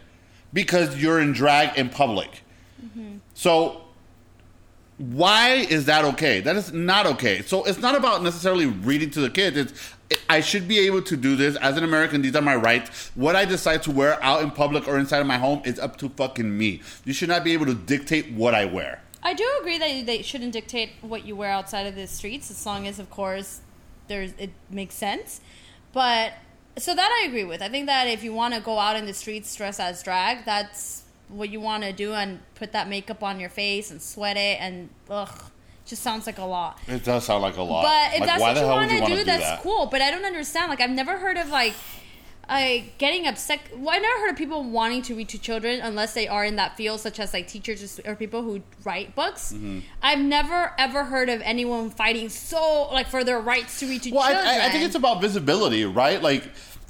because 0.53 0.97
you're 0.97 1.21
in 1.21 1.33
drag 1.33 1.77
in 1.77 1.89
public. 1.89 2.43
So 3.35 3.84
why 4.99 5.55
is 5.55 5.87
that 5.87 6.05
okay? 6.05 6.41
That 6.41 6.57
is 6.57 6.73
not 6.73 7.07
okay. 7.07 7.43
So 7.43 7.65
it's 7.65 7.81
not 7.81 7.97
about 7.97 8.23
necessarily 8.23 8.67
reading 8.67 9.11
to 9.11 9.21
the 9.21 9.31
kids. 9.31 9.57
It's 9.57 9.95
I 10.29 10.41
should 10.41 10.69
be 10.69 10.79
able 10.81 11.03
to 11.03 11.17
do 11.17 11.35
this 11.35 11.57
as 11.57 11.77
an 11.77 11.85
American. 11.85 12.23
These 12.23 12.37
are 12.37 12.43
my 12.43 12.55
rights. 12.55 13.11
What 13.15 13.35
I 13.35 13.45
decide 13.45 13.83
to 13.85 13.91
wear 13.91 14.23
out 14.23 14.43
in 14.43 14.51
public 14.51 14.87
or 14.87 14.99
inside 14.99 15.21
of 15.21 15.27
my 15.27 15.39
home 15.39 15.63
is 15.65 15.79
up 15.79 15.97
to 15.99 16.09
fucking 16.11 16.57
me. 16.57 16.83
You 17.05 17.13
should 17.13 17.29
not 17.29 17.43
be 17.43 17.53
able 17.53 17.67
to 17.67 17.75
dictate 17.75 18.31
what 18.33 18.55
I 18.55 18.67
wear. 18.67 19.03
I 19.23 19.33
do 19.33 19.49
agree 19.61 19.79
that 19.79 20.07
they 20.07 20.23
shouldn't 20.23 20.53
dictate 20.53 20.91
what 21.01 21.25
you 21.25 21.35
wear 21.35 21.51
outside 21.51 21.87
of 21.87 21.95
the 21.95 22.07
streets, 22.07 22.51
as 22.51 22.65
long 22.67 22.87
as, 22.87 22.99
of 22.99 23.09
course, 23.11 23.63
there's 24.07 24.33
it 24.39 24.51
makes 24.69 24.95
sense. 24.95 25.41
But 25.93 26.35
so 26.77 26.95
that 26.95 27.21
I 27.23 27.27
agree 27.27 27.45
with. 27.45 27.63
I 27.63 27.69
think 27.69 27.87
that 27.87 28.07
if 28.07 28.23
you 28.23 28.35
want 28.35 28.55
to 28.55 28.61
go 28.61 28.79
out 28.79 28.97
in 28.97 29.07
the 29.07 29.15
streets 29.15 29.55
dressed 29.57 29.81
as 29.81 30.03
drag, 30.03 30.45
that's 30.45 31.04
what 31.29 31.49
you 31.51 31.61
want 31.61 31.83
to 31.85 31.93
do, 31.93 32.13
and 32.13 32.41
put 32.55 32.73
that 32.73 32.89
makeup 32.89 33.23
on 33.23 33.41
your 33.41 33.51
face 33.51 33.91
and 33.91 34.01
sweat 34.01 34.37
it, 34.37 34.59
and 34.61 34.89
ugh, 35.11 35.43
just 35.87 36.03
sounds 36.03 36.27
like 36.27 36.39
a 36.39 36.45
lot. 36.45 36.79
It 36.87 37.05
does 37.05 37.25
sound 37.25 37.43
like 37.43 37.57
a 37.57 37.63
lot. 37.63 37.83
But 37.83 38.15
if 38.15 38.21
Like, 38.21 38.29
that's 38.29 38.41
why 38.41 38.49
what 38.49 38.55
the 38.55 38.61
you 38.61 38.67
want 38.67 38.91
to 38.91 39.01
wanna 39.01 39.17
do, 39.17 39.25
that's 39.25 39.43
that? 39.43 39.63
cool. 39.63 39.87
But 39.87 40.01
I 40.03 40.11
don't 40.11 40.25
understand. 40.25 40.71
Like 40.71 40.81
I've 40.81 40.91
never 40.91 41.19
heard 41.19 41.37
of 41.37 41.49
like. 41.51 41.75
I 42.47 42.93
getting 42.99 43.27
upset. 43.27 43.61
Well, 43.75 43.89
I 43.89 43.97
never 43.97 44.21
heard 44.21 44.31
of 44.33 44.37
people 44.37 44.65
wanting 44.65 45.01
to 45.05 45.15
read 45.15 45.31
to 45.31 45.39
children 45.39 45.81
unless 45.81 46.13
they 46.13 46.29
are 46.29 46.45
in 46.45 46.57
that 46.57 46.77
field, 46.77 47.01
such 47.01 47.19
as 47.19 47.33
like 47.33 47.49
teachers 47.49 47.99
or 48.05 48.15
people 48.17 48.43
who 48.43 48.61
write 48.85 49.15
books. 49.15 49.55
Mm-hmm. 49.55 49.79
I've 50.03 50.19
never 50.19 50.73
ever 50.77 51.05
heard 51.05 51.31
of 51.31 51.41
anyone 51.41 51.89
fighting 51.89 52.29
so 52.29 52.91
like 52.93 53.07
for 53.09 53.25
their 53.25 53.41
rights 53.41 53.81
to 53.81 53.87
read 53.87 54.03
to 54.03 54.11
Well, 54.11 54.21
I, 54.23 54.33
children. 54.35 54.47
I, 54.61 54.67
I 54.67 54.71
think 54.71 54.85
it's 54.85 54.95
about 54.95 55.23
visibility, 55.23 55.87
right? 55.87 56.21
Like, 56.23 56.45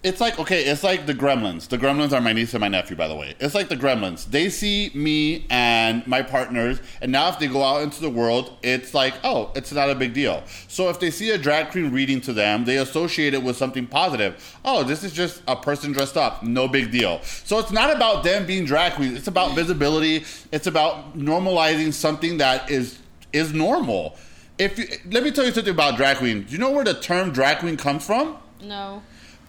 it's 0.05 0.21
like 0.21 0.38
okay, 0.38 0.64
it's 0.64 0.85
like 0.85 1.07
the 1.07 1.14
Gremlins. 1.14 1.67
The 1.69 1.79
Gremlins 1.79 2.12
are 2.12 2.21
my 2.21 2.35
niece 2.35 2.53
and 2.53 2.61
my 2.61 2.69
nephew, 2.69 2.95
by 2.95 3.09
the 3.09 3.17
way. 3.17 3.35
It's 3.40 3.55
like 3.55 3.71
the 3.71 3.77
Gremlins. 3.77 4.31
They 4.31 4.51
see 4.51 4.90
me 4.95 5.47
and 5.49 6.07
my 6.07 6.21
partners, 6.21 6.79
and 7.01 7.11
now 7.11 7.31
if 7.31 7.38
they 7.38 7.47
go 7.47 7.62
out 7.62 7.83
into 7.83 8.03
the 8.03 8.11
world, 8.11 8.55
it's 8.62 8.93
like, 8.93 9.14
oh, 9.25 9.51
it's 9.57 9.73
not 9.73 9.88
a 9.88 9.95
big 9.95 10.12
deal. 10.12 10.43
So 10.69 10.90
if 10.90 11.01
they 11.01 11.11
see 11.11 11.31
a 11.31 11.38
drag 11.38 11.71
queen 11.71 11.90
reading 11.90 12.21
to 12.23 12.35
them, 12.35 12.67
they 12.67 12.77
associate 12.77 13.33
it 13.33 13.43
with 13.43 13.57
something 13.57 13.87
positive. 13.87 14.59
Oh, 14.62 14.83
this 14.85 15.05
is 15.05 15.12
just 15.14 15.43
a 15.49 15.57
person 15.57 15.93
dressed 15.93 16.19
up, 16.19 16.43
no 16.43 16.69
big 16.69 16.90
deal. 16.90 17.23
So 17.23 17.59
it's 17.59 17.73
not 17.73 17.90
about 17.90 18.25
them 18.25 18.45
being 18.45 18.67
drag 18.67 18.93
queens. 18.93 19.17
It's 19.17 19.29
about 19.29 19.55
visibility. 19.55 20.25
It's 20.53 20.67
about 20.67 21.17
normalizing 21.17 21.95
something 21.95 22.37
that 22.38 22.71
is 22.71 22.99
is 23.33 23.55
normal. 23.55 24.17
If 24.59 24.79
you, 24.79 24.87
let 25.11 25.25
me 25.25 25.31
tell 25.33 25.47
you 25.47 25.51
something 25.51 25.73
about 25.73 25.97
drag 25.97 26.19
queen. 26.19 26.43
Do 26.43 26.53
you 26.53 26.59
know 26.59 26.71
where 26.71 26.85
the 26.85 26.95
term 26.95 27.33
drag 27.33 27.59
queen 27.59 27.79
comes 27.79 28.05
from? 28.05 28.37
no. 28.62 29.03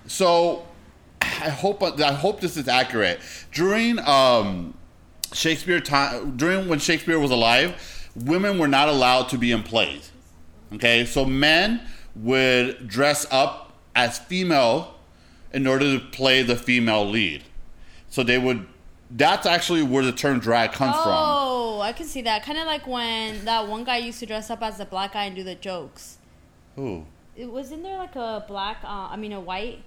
So, 0.07 0.65
I 1.21 1.49
hope 1.49 1.83
I 1.83 2.13
hope 2.13 2.39
this 2.39 2.57
is 2.57 2.67
accurate. 2.67 3.19
During 3.51 3.99
um, 3.99 4.75
Shakespeare 5.33 5.79
time, 5.79 6.37
during 6.37 6.67
when 6.67 6.79
Shakespeare 6.79 7.19
was 7.19 7.31
alive, 7.31 8.09
women 8.15 8.57
were 8.57 8.67
not 8.67 8.87
allowed 8.87 9.29
to 9.29 9.37
be 9.37 9.51
in 9.51 9.63
plays. 9.63 10.11
Okay, 10.73 11.05
so 11.05 11.25
men 11.25 11.81
would 12.15 12.87
dress 12.87 13.25
up 13.31 13.73
as 13.95 14.17
female 14.17 14.95
in 15.53 15.67
order 15.67 15.97
to 15.97 16.05
play 16.05 16.41
the 16.41 16.55
female 16.55 17.05
lead. 17.05 17.43
So 18.09 18.23
they 18.23 18.37
would. 18.37 18.67
That's 19.11 19.45
actually 19.45 19.83
where 19.83 20.03
the 20.03 20.11
term 20.11 20.39
drag 20.39 20.71
comes 20.71 20.95
from. 20.95 21.13
Oh, 21.13 21.79
I 21.81 21.93
can 21.93 22.07
see 22.07 22.21
that. 22.23 22.43
Kind 22.43 22.57
of 22.57 22.65
like 22.65 22.87
when 22.87 23.45
that 23.45 23.67
one 23.67 23.83
guy 23.83 23.97
used 23.97 24.19
to 24.19 24.25
dress 24.25 24.49
up 24.49 24.63
as 24.63 24.77
the 24.77 24.85
black 24.85 25.13
guy 25.13 25.25
and 25.25 25.35
do 25.35 25.43
the 25.43 25.55
jokes. 25.55 26.17
Ooh. 26.77 27.05
It 27.35 27.51
wasn't 27.51 27.83
there 27.83 27.97
like 27.97 28.15
a 28.15 28.43
black, 28.47 28.77
uh, 28.83 29.09
I 29.11 29.17
mean 29.17 29.33
a 29.33 29.39
white 29.39 29.83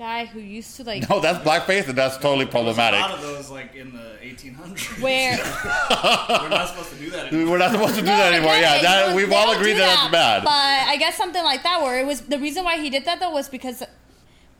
guy 0.00 0.24
who 0.24 0.40
used 0.40 0.76
to 0.76 0.82
like 0.84 1.08
No, 1.10 1.20
that's 1.20 1.38
blackface, 1.46 1.86
and 1.86 1.96
that's 1.96 2.16
totally 2.16 2.46
There's 2.46 2.54
a 2.54 3.00
lot 3.02 3.10
of 3.10 3.20
those 3.20 3.50
like 3.50 3.74
in 3.74 3.92
the 3.92 4.16
1800s. 4.22 5.00
where. 5.02 5.36
We're 6.40 6.48
not 6.48 6.68
supposed 6.68 6.90
to 6.90 6.96
do 6.96 7.10
that 7.10 7.26
anymore. 7.30 7.52
We're 7.52 7.58
not 7.58 7.70
supposed 7.72 7.94
to 7.96 8.00
do 8.00 8.06
No, 8.06 8.16
that 8.16 8.32
anymore. 8.32 8.54
Yeah, 8.54 8.76
it. 8.78 8.82
that, 8.82 9.14
we've 9.14 9.30
all 9.30 9.52
agreed 9.52 9.74
do 9.74 9.78
that 9.80 10.10
that's 10.10 10.10
bad. 10.12 10.44
But 10.44 10.50
I 10.92 10.96
guess 10.96 11.16
something 11.18 11.44
like 11.44 11.62
that, 11.64 11.82
where 11.82 12.00
it 12.00 12.06
was 12.06 12.22
the 12.22 12.38
reason 12.38 12.64
why 12.64 12.78
he 12.78 12.88
did 12.88 13.04
that 13.04 13.20
though 13.20 13.30
was 13.30 13.50
because 13.50 13.82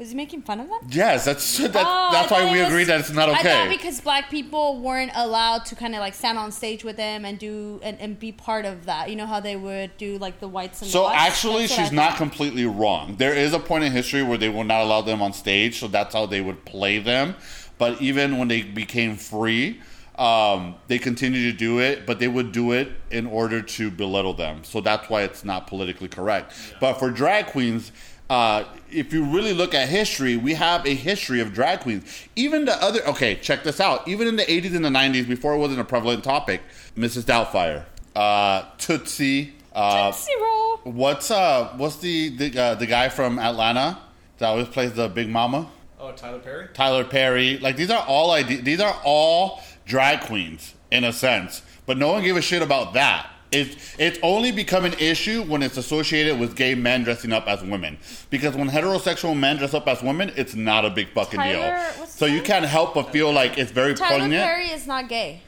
was 0.01 0.09
he 0.09 0.15
making 0.17 0.41
fun 0.41 0.61
of 0.61 0.69
them? 0.69 0.79
Yes, 0.89 1.27
that's 1.27 1.59
that, 1.59 1.71
Oh, 1.77 2.09
that's 2.11 2.31
why 2.33 2.51
we 2.51 2.59
was- 2.59 2.69
agreed 2.69 2.85
that 2.85 3.01
it's 3.01 3.11
not 3.11 3.29
okay. 3.29 3.39
I 3.39 3.43
thought 3.43 3.67
okay. 3.67 3.77
because 3.77 4.01
black 4.01 4.31
people 4.31 4.81
weren't 4.81 5.13
allowed 5.15 5.67
to 5.67 5.77
kind 5.77 5.95
of 5.95 6.01
like 6.01 6.15
stand 6.15 6.39
on 6.39 6.51
stage 6.53 6.83
with 6.83 6.97
them 6.97 7.27
and 7.27 7.39
do 7.39 7.79
and, 7.83 8.01
and 8.01 8.19
be 8.19 8.33
part 8.33 8.65
of 8.65 8.87
that. 8.87 9.11
You 9.11 9.17
know 9.17 9.27
how 9.27 9.41
they 9.41 9.57
would 9.57 9.97
do 9.99 10.17
like 10.17 10.41
the 10.41 10.49
whites 10.49 10.81
and 10.81 10.89
the 10.89 10.93
So 10.93 11.03
blacks? 11.03 11.23
actually, 11.29 11.67
That's 11.67 11.75
she's 11.75 11.93
not 11.93 12.17
completely 12.17 12.65
wrong. 12.65 13.17
There 13.17 13.35
is 13.35 13.53
a 13.53 13.59
point 13.59 13.85
in 13.85 13.93
history 13.93 14.23
where 14.23 14.39
they 14.39 14.49
will 14.49 14.65
not 14.65 14.81
allow 14.83 15.03
them 15.03 15.21
on 15.21 15.35
stage, 15.35 15.79
so 15.79 15.87
that's 15.87 16.15
how 16.15 16.25
they 16.25 16.41
would 16.41 16.65
play 16.65 16.99
them. 16.99 17.37
But 17.77 18.01
even 18.01 18.39
when 18.39 18.49
they 18.49 18.63
became 18.63 19.17
free, 19.17 19.81
um, 20.19 20.75
they 20.89 20.99
continued 20.99 21.51
to 21.53 21.57
do 21.57 21.79
it, 21.81 22.07
but 22.07 22.19
they 22.19 22.29
would 22.29 22.53
do 22.53 22.73
it 22.73 22.93
in 23.11 23.27
order 23.27 23.63
to 23.63 23.91
belittle 23.91 24.35
them. 24.35 24.65
So 24.65 24.81
that's 24.83 25.09
why 25.09 25.23
it's 25.23 25.45
not 25.47 25.67
politically 25.67 26.09
correct. 26.09 26.53
But 26.79 26.95
for 26.95 27.11
drag 27.11 27.47
queens, 27.47 27.91
uh, 28.31 28.65
if 28.91 29.13
you 29.13 29.25
really 29.25 29.53
look 29.53 29.75
at 29.75 29.89
history, 29.89 30.37
we 30.37 30.55
have 30.55 30.87
a 30.87 30.95
history 30.95 31.41
of 31.41 31.53
drag 31.53 31.81
queens. 31.81 32.27
Even 32.37 32.65
the 32.65 32.83
other, 32.83 33.05
okay, 33.09 33.35
check 33.35 33.65
this 33.65 33.81
out. 33.81 34.07
Even 34.07 34.29
in 34.29 34.37
the 34.37 34.45
80s 34.45 34.75
and 34.75 34.85
the 34.85 34.89
90s, 34.89 35.29
before 35.29 35.53
it 35.55 35.59
wasn't 35.59 35.81
a 35.81 35.85
prevalent 35.85 36.23
topic, 36.23 36.63
Mrs. 36.97 37.25
Doubtfire, 37.25 37.85
uh, 38.15 38.65
Tootsie, 38.79 39.55
uh, 39.75 40.13
Zero. 40.13 40.81
What's 40.85 41.31
uh 41.31 41.75
what's 41.77 41.97
the 41.97 42.31
the, 42.37 42.59
uh, 42.59 42.75
the 42.75 42.87
guy 42.87 43.09
from 43.11 43.39
Atlanta 43.39 43.99
that 44.39 44.47
always 44.47 44.69
plays 44.69 44.93
the 44.95 45.09
Big 45.09 45.29
Mama? 45.29 45.71
Oh, 45.99 46.13
Tyler 46.13 46.39
Perry. 46.39 46.69
Tyler 46.73 47.05
Perry. 47.05 47.59
Like 47.59 47.77
these 47.77 47.91
are 47.91 48.05
all 48.07 48.31
ide- 48.31 48.65
these 48.65 48.81
are 48.81 48.99
all 49.05 49.61
drag 49.85 50.21
queens 50.23 50.75
in 50.91 51.05
a 51.05 51.13
sense, 51.13 51.63
but 51.85 51.99
no 51.99 52.13
one 52.13 52.23
gave 52.23 52.37
a 52.37 52.41
shit 52.41 52.63
about 52.63 52.95
that. 52.95 53.29
It's 53.53 53.97
it's 53.99 54.19
only 54.23 54.53
become 54.53 54.85
an 54.85 54.95
issue 54.95 55.43
when 55.43 55.63
it's 55.63 55.77
associated 55.77 56.39
with 56.39 56.55
gay 56.55 56.75
men 56.75 57.03
dressing 57.03 57.33
up 57.33 57.49
as 57.49 57.63
women. 57.63 57.99
Because 58.31 58.55
when 58.55 58.69
heterosexual 58.69 59.37
men 59.37 59.57
dress 59.57 59.75
up 59.75 59.89
as 59.89 60.03
women, 60.03 60.33
it's 60.37 60.55
not 60.55 60.85
a 60.85 60.91
big 60.91 61.09
fucking 61.09 61.39
Tyler- 61.39 61.93
deal. 61.97 62.07
So 62.07 62.27
you 62.27 62.43
can't 62.43 62.65
help 62.65 62.95
but 62.95 63.11
feel 63.11 63.33
like 63.33 63.59
it's 63.59 63.73
very 63.73 63.95
Tyler 63.95 64.21
poignant. 64.21 64.45
Perry 64.45 64.67
is 64.71 64.87
not 64.87 65.09
gay. 65.09 65.43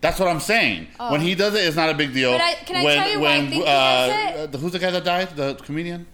That's 0.00 0.18
what 0.18 0.28
I'm 0.28 0.40
saying. 0.40 0.86
Oh. 0.98 1.12
When 1.12 1.20
he 1.20 1.34
does 1.34 1.54
it, 1.54 1.58
it's 1.58 1.76
not 1.76 1.90
a 1.90 1.94
big 1.94 2.14
deal. 2.14 2.32
I- 2.32 2.54
can 2.64 2.76
I 2.76 2.84
when, 2.84 2.96
tell 2.96 3.10
you 3.10 3.20
why 3.20 3.38
when, 3.38 3.62
uh, 3.62 3.66
does 3.66 4.54
it? 4.54 4.60
who's 4.60 4.72
the 4.72 4.78
guy 4.78 4.90
that 4.90 5.04
died? 5.04 5.36
The 5.36 5.56
comedian. 5.56 6.06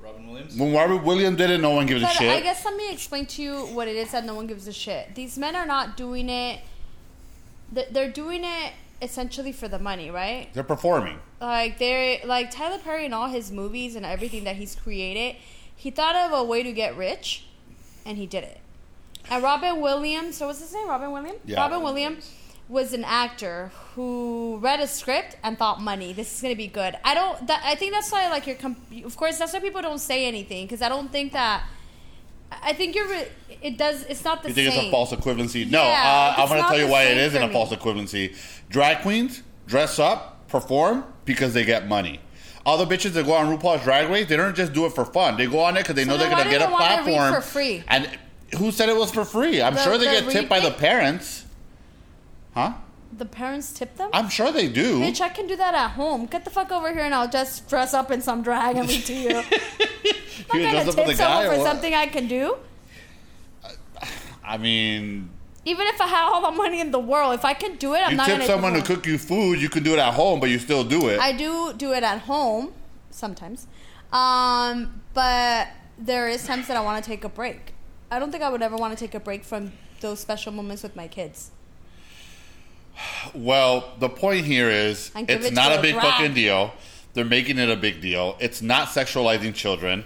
Robin 0.00 0.28
Williams. 0.28 0.56
When 0.56 0.72
Robert 0.72 1.02
Williams 1.02 1.36
did 1.36 1.50
it, 1.50 1.60
no 1.60 1.70
one 1.70 1.86
gives 1.86 2.04
a 2.04 2.08
shit. 2.08 2.30
I 2.30 2.40
guess 2.40 2.64
let 2.64 2.76
me 2.76 2.92
explain 2.92 3.26
to 3.26 3.42
you 3.42 3.54
what 3.74 3.88
it 3.88 3.96
is 3.96 4.12
that 4.12 4.24
no 4.24 4.34
one 4.34 4.46
gives 4.46 4.68
a 4.68 4.72
shit. 4.72 5.16
These 5.16 5.36
men 5.36 5.56
are 5.56 5.66
not 5.66 5.96
doing 5.96 6.28
it. 6.28 6.60
They're 7.72 8.10
doing 8.10 8.44
it 8.44 8.72
essentially 9.02 9.52
for 9.52 9.68
the 9.68 9.78
money, 9.78 10.10
right? 10.10 10.48
They're 10.54 10.62
performing. 10.62 11.18
Like 11.40 11.78
they're 11.78 12.20
like 12.24 12.50
Tyler 12.50 12.78
Perry 12.78 13.04
and 13.04 13.14
all 13.14 13.28
his 13.28 13.50
movies 13.50 13.96
and 13.96 14.06
everything 14.06 14.44
that 14.44 14.56
he's 14.56 14.74
created. 14.74 15.36
He 15.74 15.90
thought 15.90 16.14
of 16.14 16.32
a 16.32 16.44
way 16.44 16.62
to 16.62 16.72
get 16.72 16.96
rich, 16.96 17.46
and 18.06 18.16
he 18.16 18.26
did 18.26 18.44
it. 18.44 18.60
And 19.28 19.42
Robin 19.42 19.80
Williams, 19.80 20.36
so 20.36 20.46
what's 20.46 20.60
his 20.60 20.72
name? 20.72 20.88
Robin 20.88 21.10
Williams. 21.10 21.40
Yeah. 21.44 21.60
Robin 21.60 21.82
Williams 21.82 22.32
was 22.68 22.92
an 22.92 23.04
actor 23.04 23.72
who 23.94 24.58
read 24.62 24.80
a 24.80 24.86
script 24.86 25.36
and 25.42 25.58
thought, 25.58 25.80
"Money, 25.80 26.12
this 26.12 26.34
is 26.34 26.40
gonna 26.40 26.54
be 26.54 26.68
good." 26.68 26.96
I 27.04 27.14
don't. 27.14 27.46
That, 27.48 27.62
I 27.64 27.74
think 27.74 27.92
that's 27.92 28.10
why, 28.12 28.28
like, 28.28 28.46
you're. 28.46 28.56
Com- 28.56 28.76
of 29.04 29.16
course, 29.16 29.38
that's 29.38 29.52
why 29.52 29.60
people 29.60 29.82
don't 29.82 29.98
say 29.98 30.26
anything 30.26 30.66
because 30.66 30.82
I 30.82 30.88
don't 30.88 31.10
think 31.10 31.32
that. 31.32 31.64
I 32.50 32.70
I 32.70 32.72
think 32.72 32.94
you're. 32.94 33.08
Re- 33.08 33.28
it 33.62 33.78
does. 33.78 34.04
It's 34.04 34.24
not 34.24 34.42
the 34.42 34.48
same. 34.48 34.64
You 34.64 34.70
think 34.70 34.74
same. 34.74 34.84
it's 34.84 34.88
a 34.88 34.90
false 34.90 35.12
equivalency? 35.12 35.70
No, 35.70 35.82
Yeah, 35.82 36.34
uh, 36.38 36.42
I'm 36.42 36.48
going 36.48 36.62
to 36.62 36.68
tell 36.68 36.78
you 36.78 36.88
why 36.88 37.04
it 37.04 37.16
isn't 37.18 37.42
a 37.42 37.48
false 37.50 37.70
equivalency. 37.70 38.36
Drag 38.68 39.02
queens 39.02 39.42
dress 39.66 39.98
up, 39.98 40.48
perform 40.48 41.04
because 41.24 41.54
they 41.54 41.64
get 41.64 41.88
money. 41.88 42.20
All 42.64 42.78
the 42.78 42.86
bitches 42.86 43.12
that 43.12 43.26
go 43.26 43.32
on 43.34 43.56
RuPaul's 43.56 43.82
Drag 43.82 44.08
Race, 44.08 44.28
they 44.28 44.36
don't 44.36 44.54
just 44.54 44.72
do 44.72 44.86
it 44.86 44.92
for 44.92 45.04
fun. 45.04 45.36
They 45.36 45.46
go 45.46 45.60
on 45.60 45.76
it 45.76 45.80
because 45.80 45.96
they 45.96 46.04
So 46.04 46.10
know 46.10 46.16
they're 46.18 46.30
going 46.30 46.44
to 46.44 46.50
get 46.50 46.62
a 46.62 46.66
they 46.66 46.72
wanna 46.72 46.84
read 46.84 47.04
platform 47.04 47.34
for 47.34 47.40
free? 47.40 47.82
And 47.88 48.08
who 48.58 48.70
said 48.70 48.88
it 48.88 48.96
was 48.96 49.10
for 49.10 49.24
free? 49.24 49.60
I'm 49.60 49.74
The- 49.74 49.82
sure 49.82 49.98
they 49.98 50.04
the 50.06 50.26
get 50.26 50.30
tipped 50.30 50.48
by 50.48 50.60
the 50.60 50.70
parents. 50.70 51.44
Huh? 52.54 52.74
The 53.16 53.24
parents 53.26 53.72
tip 53.72 53.96
them. 53.96 54.10
I'm 54.12 54.28
sure 54.28 54.52
they 54.52 54.68
do. 54.68 55.00
Bitch, 55.00 55.20
I 55.20 55.28
can 55.28 55.46
do 55.46 55.56
that 55.56 55.74
at 55.74 55.90
home. 55.90 56.26
Get 56.26 56.44
the 56.44 56.50
fuck 56.50 56.72
over 56.72 56.90
here 56.92 57.02
and 57.02 57.14
I'll 57.14 57.28
just 57.28 57.68
dress 57.68 57.92
up 57.94 58.10
in 58.10 58.20
some 58.22 58.42
drag 58.42 58.76
and 58.76 58.88
read 58.88 59.04
to 59.04 59.12
you. 59.12 59.28
I'm 60.50 60.62
not 60.62 60.72
gonna 60.72 60.92
tip 60.92 61.16
someone 61.16 61.44
for 61.50 61.58
what? 61.58 61.66
something 61.66 61.94
I 61.94 62.06
can 62.06 62.26
do. 62.26 62.56
I 64.44 64.58
mean, 64.58 65.30
Even 65.64 65.86
if 65.86 66.00
I 66.00 66.06
had 66.06 66.28
all 66.28 66.42
the 66.50 66.56
money 66.56 66.80
in 66.80 66.90
the 66.90 66.98
world, 66.98 67.34
if 67.34 67.44
I 67.44 67.54
can 67.54 67.76
do 67.76 67.94
it, 67.94 68.00
I'm 68.04 68.12
you 68.12 68.16
not 68.16 68.26
tip 68.26 68.34
gonna 68.36 68.46
someone 68.46 68.72
to 68.74 68.82
cook 68.82 69.06
you 69.06 69.18
food, 69.18 69.60
you 69.60 69.68
can 69.68 69.82
do 69.82 69.92
it 69.92 69.98
at 69.98 70.14
home, 70.14 70.40
but 70.40 70.50
you 70.50 70.58
still 70.58 70.84
do 70.84 71.08
it. 71.08 71.20
I 71.20 71.32
do 71.32 71.72
do 71.76 71.92
it 71.92 72.02
at 72.02 72.20
home 72.20 72.72
sometimes, 73.10 73.66
um, 74.12 75.02
but 75.14 75.68
there 75.98 76.28
is 76.28 76.44
times 76.44 76.66
that 76.66 76.76
I 76.76 76.80
want 76.80 77.02
to 77.02 77.08
take 77.08 77.24
a 77.24 77.28
break. 77.28 77.74
I 78.10 78.18
don't 78.18 78.30
think 78.32 78.42
I 78.42 78.50
would 78.50 78.62
ever 78.62 78.76
want 78.76 78.96
to 78.96 79.02
take 79.04 79.14
a 79.14 79.20
break 79.20 79.44
from 79.44 79.72
those 80.00 80.18
special 80.20 80.52
moments 80.52 80.82
with 80.82 80.96
my 80.96 81.06
kids. 81.06 81.52
Well, 83.34 83.94
the 83.98 84.08
point 84.08 84.44
here 84.44 84.68
is 84.68 85.10
it's 85.16 85.46
it 85.46 85.54
not 85.54 85.78
a 85.78 85.80
big 85.80 85.94
fucking 85.94 86.34
deal. 86.34 86.74
They're 87.14 87.24
making 87.24 87.58
it 87.58 87.70
a 87.70 87.76
big 87.76 88.00
deal. 88.00 88.36
It's 88.40 88.62
not 88.62 88.88
sexualizing 88.88 89.54
children. 89.54 90.04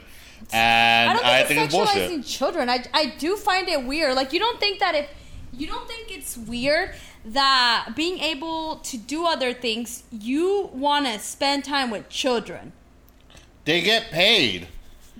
And 0.53 1.11
I 1.11 1.13
don't 1.15 1.25
think, 1.25 1.49
think 1.49 1.61
it's 1.61 1.75
it's 1.75 1.75
sexualizing 1.75 2.09
bullshit. 2.09 2.27
children. 2.27 2.69
I, 2.71 2.85
I 2.95 3.15
do 3.19 3.37
find 3.37 3.69
it 3.69 3.85
weird. 3.85 4.15
Like 4.15 4.33
you 4.33 4.39
don't 4.39 4.61
think 4.61 4.79
that 4.81 4.95
if 4.95 5.09
you 5.53 5.67
don't 5.67 5.89
think 5.89 6.11
it's 6.17 6.37
weird 6.37 6.95
that 7.25 7.93
being 7.97 8.19
able 8.19 8.77
to 8.77 8.97
do 8.97 9.27
other 9.27 9.53
things, 9.53 10.05
you 10.11 10.71
want 10.73 11.07
to 11.07 11.19
spend 11.19 11.65
time 11.65 11.91
with 11.91 12.09
children. 12.09 12.73
They 13.65 13.81
get 13.81 14.11
paid. 14.11 14.69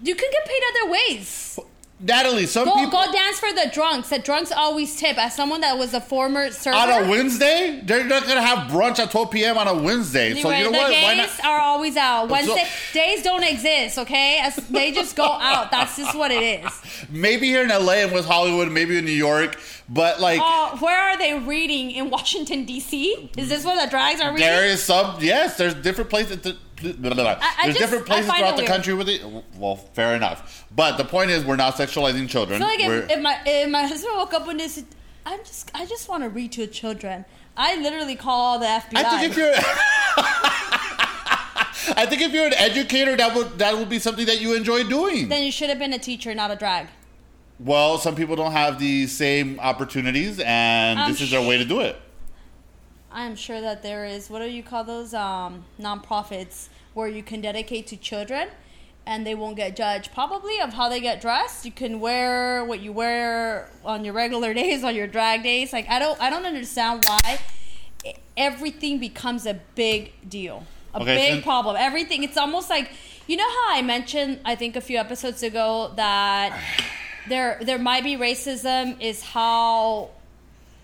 You 0.03 0.15
can 0.15 0.31
get 0.31 0.47
paid 0.47 0.63
other 0.71 0.91
ways. 0.93 1.59
Natalie, 1.99 2.45
some 2.45 2.67
Go 2.67 2.75
people 2.75 2.91
go 2.91 3.11
dance 3.11 3.39
for 3.41 3.51
the 3.55 3.71
drunks. 3.73 4.11
The 4.11 4.19
drunks 4.19 4.53
always 4.53 4.97
tip. 4.97 5.17
As 5.17 5.35
someone 5.35 5.63
that 5.63 5.79
was 5.79 5.95
a 5.95 6.01
former 6.01 6.51
server, 6.51 6.77
on 6.77 7.05
a 7.05 7.09
Wednesday, 7.09 7.81
they're 7.85 8.05
not 8.05 8.27
gonna 8.27 8.43
have 8.43 8.71
brunch 8.71 8.99
at 8.99 9.11
12 9.11 9.31
p.m. 9.31 9.57
on 9.57 9.67
a 9.67 9.75
Wednesday. 9.75 10.35
So 10.35 10.51
you 10.51 10.65
know 10.65 10.73
the 10.73 10.77
what? 10.77 10.91
Why 10.91 11.15
gays 11.15 11.41
are 11.43 11.59
always 11.59 11.97
out. 11.97 12.27
So- 12.27 12.33
Wednesday 12.33 12.67
days 12.93 13.23
don't 13.23 13.43
exist. 13.43 13.99
Okay, 13.99 14.39
As, 14.43 14.57
they 14.57 14.93
just 14.93 15.17
go 15.17 15.25
out. 15.25 15.71
That's 15.71 15.97
just 15.97 16.15
what 16.15 16.31
it 16.31 16.43
is. 16.65 17.07
Maybe 17.11 17.47
here 17.47 17.63
in 17.63 17.69
LA 17.71 17.93
and 17.95 18.13
West 18.13 18.29
Hollywood, 18.29 18.71
maybe 18.71 18.99
in 18.99 19.05
New 19.05 19.11
York, 19.11 19.59
but 19.89 20.21
like 20.21 20.41
Oh, 20.43 20.77
where 20.81 21.01
are 21.01 21.17
they 21.17 21.39
reading 21.39 21.91
in 21.93 22.11
Washington 22.11 22.65
D.C.? 22.67 23.31
Is 23.39 23.49
this 23.49 23.65
where 23.65 23.83
the 23.83 23.91
drags 23.91 24.21
are 24.21 24.33
reading? 24.33 24.47
there 24.47 24.67
is 24.67 24.83
some. 24.83 25.17
Yes, 25.21 25.57
there's 25.57 25.75
different 25.75 26.11
places. 26.11 26.43
To, 26.43 26.57
blah, 26.83 26.93
blah, 26.93 27.15
blah. 27.15 27.37
I 27.41 27.65
There's 27.65 27.77
just- 27.77 27.79
different 27.79 28.07
places 28.07 28.31
throughout 28.33 28.51
the 28.57 28.63
weird. 28.63 28.69
country 28.69 28.95
with 28.95 29.09
it. 29.09 29.23
Well, 29.57 29.77
fair 29.77 30.15
enough. 30.15 30.65
But 30.75 30.97
the 30.97 31.05
point 31.05 31.31
is, 31.31 31.45
we're 31.45 31.57
not 31.57 31.75
sexualizing 31.77 32.29
children. 32.29 32.63
I 32.63 32.77
feel 32.77 32.89
like 32.91 33.05
if, 33.05 33.11
if 33.17 33.21
my 33.23 33.39
if 33.47 33.69
my 33.71 33.83
husband 33.87 34.15
woke 34.17 34.35
up 34.35 34.47
and 34.49 34.61
said, 34.63 34.87
"I'm 35.25 35.41
just 35.41 35.71
I 35.75 35.87
just 35.87 36.09
want 36.09 36.23
to 36.23 36.29
read 36.29 36.53
to 36.53 36.67
children," 36.67 37.25
I 37.57 37.77
literally 37.77 38.17
call 38.17 38.59
the 38.59 38.67
FBI. 38.67 38.95
I 38.95 39.03
think 39.19 39.31
if 39.33 39.37
you're, 39.37 39.53
I 41.99 42.05
think 42.09 42.21
if 42.23 42.33
you're 42.33 42.47
an 42.47 42.55
educator, 42.55 43.17
that 43.17 43.35
would 43.35 43.59
that 43.59 43.77
would 43.77 43.89
be 43.89 43.99
something 43.99 44.27
that 44.27 44.41
you 44.41 44.55
enjoy 44.55 44.85
doing. 44.85 45.29
then 45.29 45.43
you 45.45 45.53
should 45.53 45.69
have 45.69 45.79
been 45.79 45.93
a 45.93 45.99
teacher, 45.99 46.35
not 46.35 46.51
a 46.51 46.57
drag. 46.57 46.89
well, 47.59 47.97
some 47.99 48.15
people 48.15 48.37
don't 48.37 48.53
have 48.53 48.79
the 48.79 49.07
same 49.07 49.59
opportunities, 49.61 50.41
and 50.41 50.99
I'm 50.99 51.11
this 51.11 51.21
um, 51.21 51.25
is 51.25 51.31
their 51.31 51.47
way 51.47 51.57
to 51.59 51.65
do 51.65 51.81
it. 51.81 51.97
I'm 53.17 53.35
sure 53.35 53.63
that 53.63 53.83
there 53.83 54.05
is 54.05 54.29
what 54.29 54.41
do 54.43 54.49
you 54.51 54.63
call 54.63 54.85
those 54.85 55.15
um, 55.15 55.65
nonprofits 55.81 56.69
where 56.93 57.09
you 57.09 57.23
can 57.23 57.41
dedicate 57.41 57.87
to 57.89 57.97
children 57.97 58.49
and 59.07 59.27
they 59.27 59.35
won't 59.35 59.57
get 59.57 59.75
judged 59.75 60.13
probably 60.13 60.61
of 60.61 60.75
how 60.75 60.89
they 60.91 61.01
get 61.01 61.21
dressed. 61.23 61.65
You 61.65 61.73
can 61.73 61.99
wear 62.01 62.63
what 62.65 62.81
you 62.81 62.93
wear 62.93 63.71
on 63.85 64.05
your 64.05 64.13
regular 64.13 64.53
days, 64.63 64.85
on 64.85 64.95
your 64.95 65.07
drag 65.07 65.43
days. 65.43 65.73
Like 65.73 65.89
I 65.89 65.99
don't 65.99 66.21
I 66.21 66.29
don't 66.29 66.45
understand 66.45 67.05
why 67.07 67.39
everything 68.37 68.99
becomes 68.99 69.47
a 69.47 69.55
big 69.75 70.13
deal. 70.29 70.67
A 70.95 71.01
Okay, 71.01 71.17
big 71.17 71.33
since- 71.35 71.45
problem. 71.45 71.77
Everything 71.79 72.23
it's 72.23 72.37
almost 72.37 72.69
like 72.69 72.91
you 73.27 73.37
know 73.39 73.49
how 73.49 73.77
I 73.79 73.83
mentioned 73.83 74.41
I 74.45 74.57
think 74.57 74.77
a 74.77 74.81
few 74.83 74.99
episodes 74.99 75.43
ago 75.43 75.93
that 75.97 76.59
there 77.31 77.59
there 77.63 77.79
might 77.79 78.05
be 78.05 78.17
racism 78.17 79.01
is 79.01 79.23
how 79.23 80.11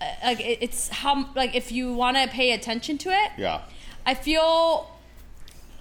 Uh, 0.02 0.26
like 0.26 0.40
it's 0.40 0.88
how 0.88 1.28
like 1.36 1.54
if 1.54 1.70
you 1.70 1.92
want 1.92 2.16
to 2.16 2.26
pay 2.28 2.52
attention 2.52 2.98
to 2.98 3.08
it 3.10 3.30
Yeah. 3.38 3.60
i 4.04 4.14
feel 4.14 4.90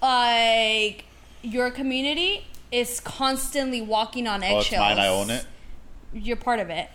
like 0.00 1.04
your 1.42 1.70
community 1.70 2.46
is 2.70 3.00
constantly 3.00 3.80
walking 3.82 4.26
on 4.26 4.42
Oh, 4.42 4.46
eggshells 4.46 4.90
it's 4.90 4.96
mine. 4.96 4.98
I 4.98 5.08
own 5.08 5.30
it. 5.30 5.44
you're 6.12 6.36
part 6.36 6.60
of 6.60 6.70
it 6.70 6.88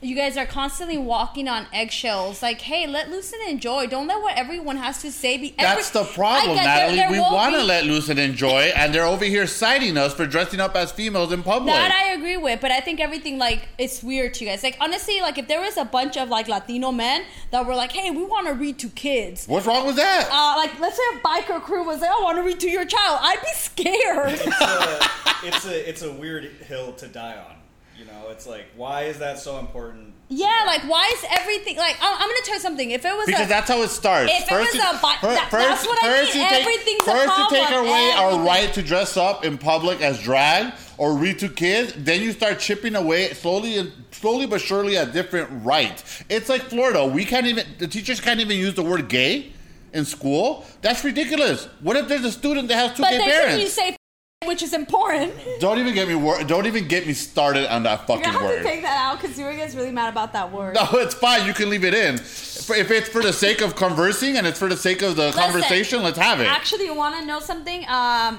you 0.00 0.14
guys 0.14 0.36
are 0.36 0.46
constantly 0.46 0.96
walking 0.96 1.48
on 1.48 1.66
eggshells 1.72 2.40
like 2.40 2.60
hey 2.60 2.86
let 2.86 3.10
loose 3.10 3.32
and 3.32 3.48
enjoy 3.50 3.84
don't 3.86 4.06
let 4.06 4.22
what 4.22 4.36
everyone 4.38 4.76
has 4.76 5.02
to 5.02 5.10
say 5.10 5.36
be 5.36 5.52
every- 5.58 5.74
That's 5.82 5.90
the 5.90 6.04
problem, 6.04 6.54
get 6.54 6.64
there- 6.64 6.76
Natalie. 6.92 6.96
there 6.98 7.10
we 7.10 7.18
want 7.18 7.54
to 7.54 7.60
be- 7.62 7.66
let 7.66 7.84
loose 7.84 8.08
and 8.08 8.18
enjoy, 8.18 8.70
and 8.76 8.94
they're 8.94 9.04
over 9.04 9.24
here 9.24 9.46
citing 9.48 9.96
us 9.98 10.14
for 10.14 10.24
dressing 10.26 10.60
up 10.60 10.76
as 10.76 10.92
females 10.92 11.32
in 11.32 11.42
public. 11.42 11.74
That 11.74 11.90
I 11.90 12.12
agree 12.12 12.36
with, 12.36 12.60
but 12.60 12.70
I 12.70 12.78
think 12.80 13.00
everything 13.00 13.38
like 13.38 13.68
it's 13.76 14.00
weird 14.02 14.34
to 14.34 14.44
you 14.44 14.50
guys. 14.50 14.62
Like 14.62 14.76
honestly, 14.80 15.20
like 15.20 15.36
if 15.36 15.48
there 15.48 15.60
was 15.60 15.76
a 15.76 15.84
bunch 15.84 16.16
of 16.16 16.28
like 16.28 16.46
Latino 16.46 16.92
men 16.92 17.24
that 17.50 17.66
were 17.66 17.74
like, 17.74 17.90
"Hey, 17.92 18.10
we 18.12 18.24
want 18.24 18.46
to 18.46 18.54
read 18.54 18.78
to 18.78 18.88
kids," 18.90 19.46
What's 19.48 19.66
wrong 19.66 19.84
with 19.86 19.96
that? 19.96 20.28
uh, 20.30 20.54
like 20.56 20.78
let's 20.80 20.96
say 20.96 21.02
a 21.16 21.18
biker 21.26 21.60
crew 21.60 21.84
was 21.84 22.00
like, 22.00 22.10
"I 22.10 22.20
want 22.22 22.36
to 22.38 22.42
read 22.44 22.60
to 22.60 22.70
your 22.70 22.84
child," 22.84 23.18
I'd 23.20 23.40
be 23.40 23.52
scared. 23.54 24.32
it's 24.34 24.46
a, 24.60 25.00
it's 25.48 25.64
a 25.66 25.88
it's 25.88 26.02
a 26.02 26.12
weird 26.12 26.44
hill 26.68 26.92
to 26.92 27.08
die 27.08 27.36
on. 27.36 27.56
You 27.98 28.04
know, 28.04 28.28
it's 28.30 28.46
like 28.46 28.66
why 28.76 29.02
is 29.04 29.18
that 29.18 29.38
so 29.38 29.58
important? 29.58 30.14
yeah, 30.30 30.62
like 30.66 30.82
why 30.82 31.10
is 31.16 31.24
everything 31.40 31.76
like? 31.78 31.96
I'm, 32.00 32.12
I'm 32.14 32.28
gonna 32.28 32.40
tell 32.44 32.54
you 32.56 32.60
something. 32.60 32.90
If 32.92 33.04
it 33.04 33.16
was 33.16 33.26
Because 33.26 33.46
a, 33.46 33.48
that's 33.48 33.68
how 33.68 33.82
it 33.82 33.88
starts. 33.88 34.30
If 34.32 34.50
it 34.50 34.54
was 34.54 34.74
you- 34.74 34.80
a 34.80 34.98
bi- 35.02 35.16
fir- 35.20 35.34
that- 35.34 35.48
that's 35.50 35.86
what 35.86 35.98
I 36.04 36.12
mean. 36.12 36.26
you 36.26 36.32
take, 36.32 36.60
Everything's 36.60 37.00
a 37.02 37.04
first 37.10 37.38
you 37.38 37.48
take 37.50 37.66
problem. 37.68 37.86
away 37.86 38.12
our 38.16 38.38
right 38.44 38.72
to 38.74 38.82
dress 38.82 39.16
up 39.16 39.44
in 39.44 39.58
public 39.58 40.00
as 40.00 40.22
drag 40.22 40.74
or 40.98 41.14
read 41.14 41.38
to 41.40 41.48
kids. 41.48 41.92
Then 41.96 42.22
you 42.22 42.32
start 42.32 42.58
chipping 42.60 42.94
away 42.94 43.32
slowly 43.32 43.78
and 43.78 43.90
slowly 44.12 44.46
but 44.46 44.60
surely 44.60 44.96
at 44.96 45.12
different 45.12 45.48
rights. 45.64 46.22
It's 46.28 46.48
like 46.48 46.62
Florida. 46.62 47.04
We 47.06 47.24
can't 47.24 47.46
even. 47.46 47.66
The 47.78 47.88
teachers 47.88 48.20
can't 48.20 48.38
even 48.38 48.56
use 48.58 48.74
the 48.74 48.82
word 48.82 49.08
gay 49.08 49.52
in 49.94 50.04
school. 50.04 50.64
That's 50.82 51.02
ridiculous. 51.02 51.64
What 51.80 51.96
if 51.96 52.06
there's 52.06 52.24
a 52.24 52.32
student 52.32 52.68
that 52.68 52.74
has 52.76 52.96
two 52.96 53.02
but 53.02 53.10
gay 53.10 53.18
then 53.18 53.28
parents? 53.30 53.62
you 53.62 53.68
say, 53.68 53.96
which 54.44 54.62
is 54.62 54.72
important. 54.72 55.32
don't 55.60 55.78
even 55.78 55.94
get 55.94 56.06
me. 56.08 56.14
Wor- 56.14 56.42
don't 56.44 56.66
even 56.66 56.86
get 56.86 57.06
me 57.06 57.12
started 57.12 57.70
on 57.72 57.82
that 57.82 57.98
You're 58.00 58.06
fucking 58.18 58.22
gonna 58.22 58.38
have 58.38 58.42
word. 58.42 58.56
to 58.58 58.62
take 58.62 58.82
that 58.82 58.96
out 58.96 59.20
because 59.20 59.38
you 59.38 59.44
were 59.44 59.52
guys 59.52 59.74
really 59.76 59.90
mad 59.90 60.08
about 60.10 60.32
that 60.32 60.52
word. 60.52 60.74
No, 60.74 60.86
it's 60.94 61.14
fine. 61.14 61.46
You 61.46 61.52
can 61.52 61.68
leave 61.70 61.84
it 61.84 61.94
in. 61.94 62.14
If 62.16 62.70
it's 62.90 63.08
for 63.08 63.20
the 63.22 63.32
sake 63.32 63.60
of 63.60 63.74
conversing 63.74 64.36
and 64.36 64.46
it's 64.46 64.58
for 64.58 64.68
the 64.68 64.76
sake 64.76 65.02
of 65.02 65.16
the 65.16 65.32
conversation, 65.32 66.02
let's 66.02 66.18
have 66.18 66.40
it. 66.40 66.46
Actually, 66.46 66.84
you 66.84 66.94
want 66.94 67.18
to 67.18 67.24
know 67.24 67.40
something? 67.40 67.84
Um, 67.88 68.38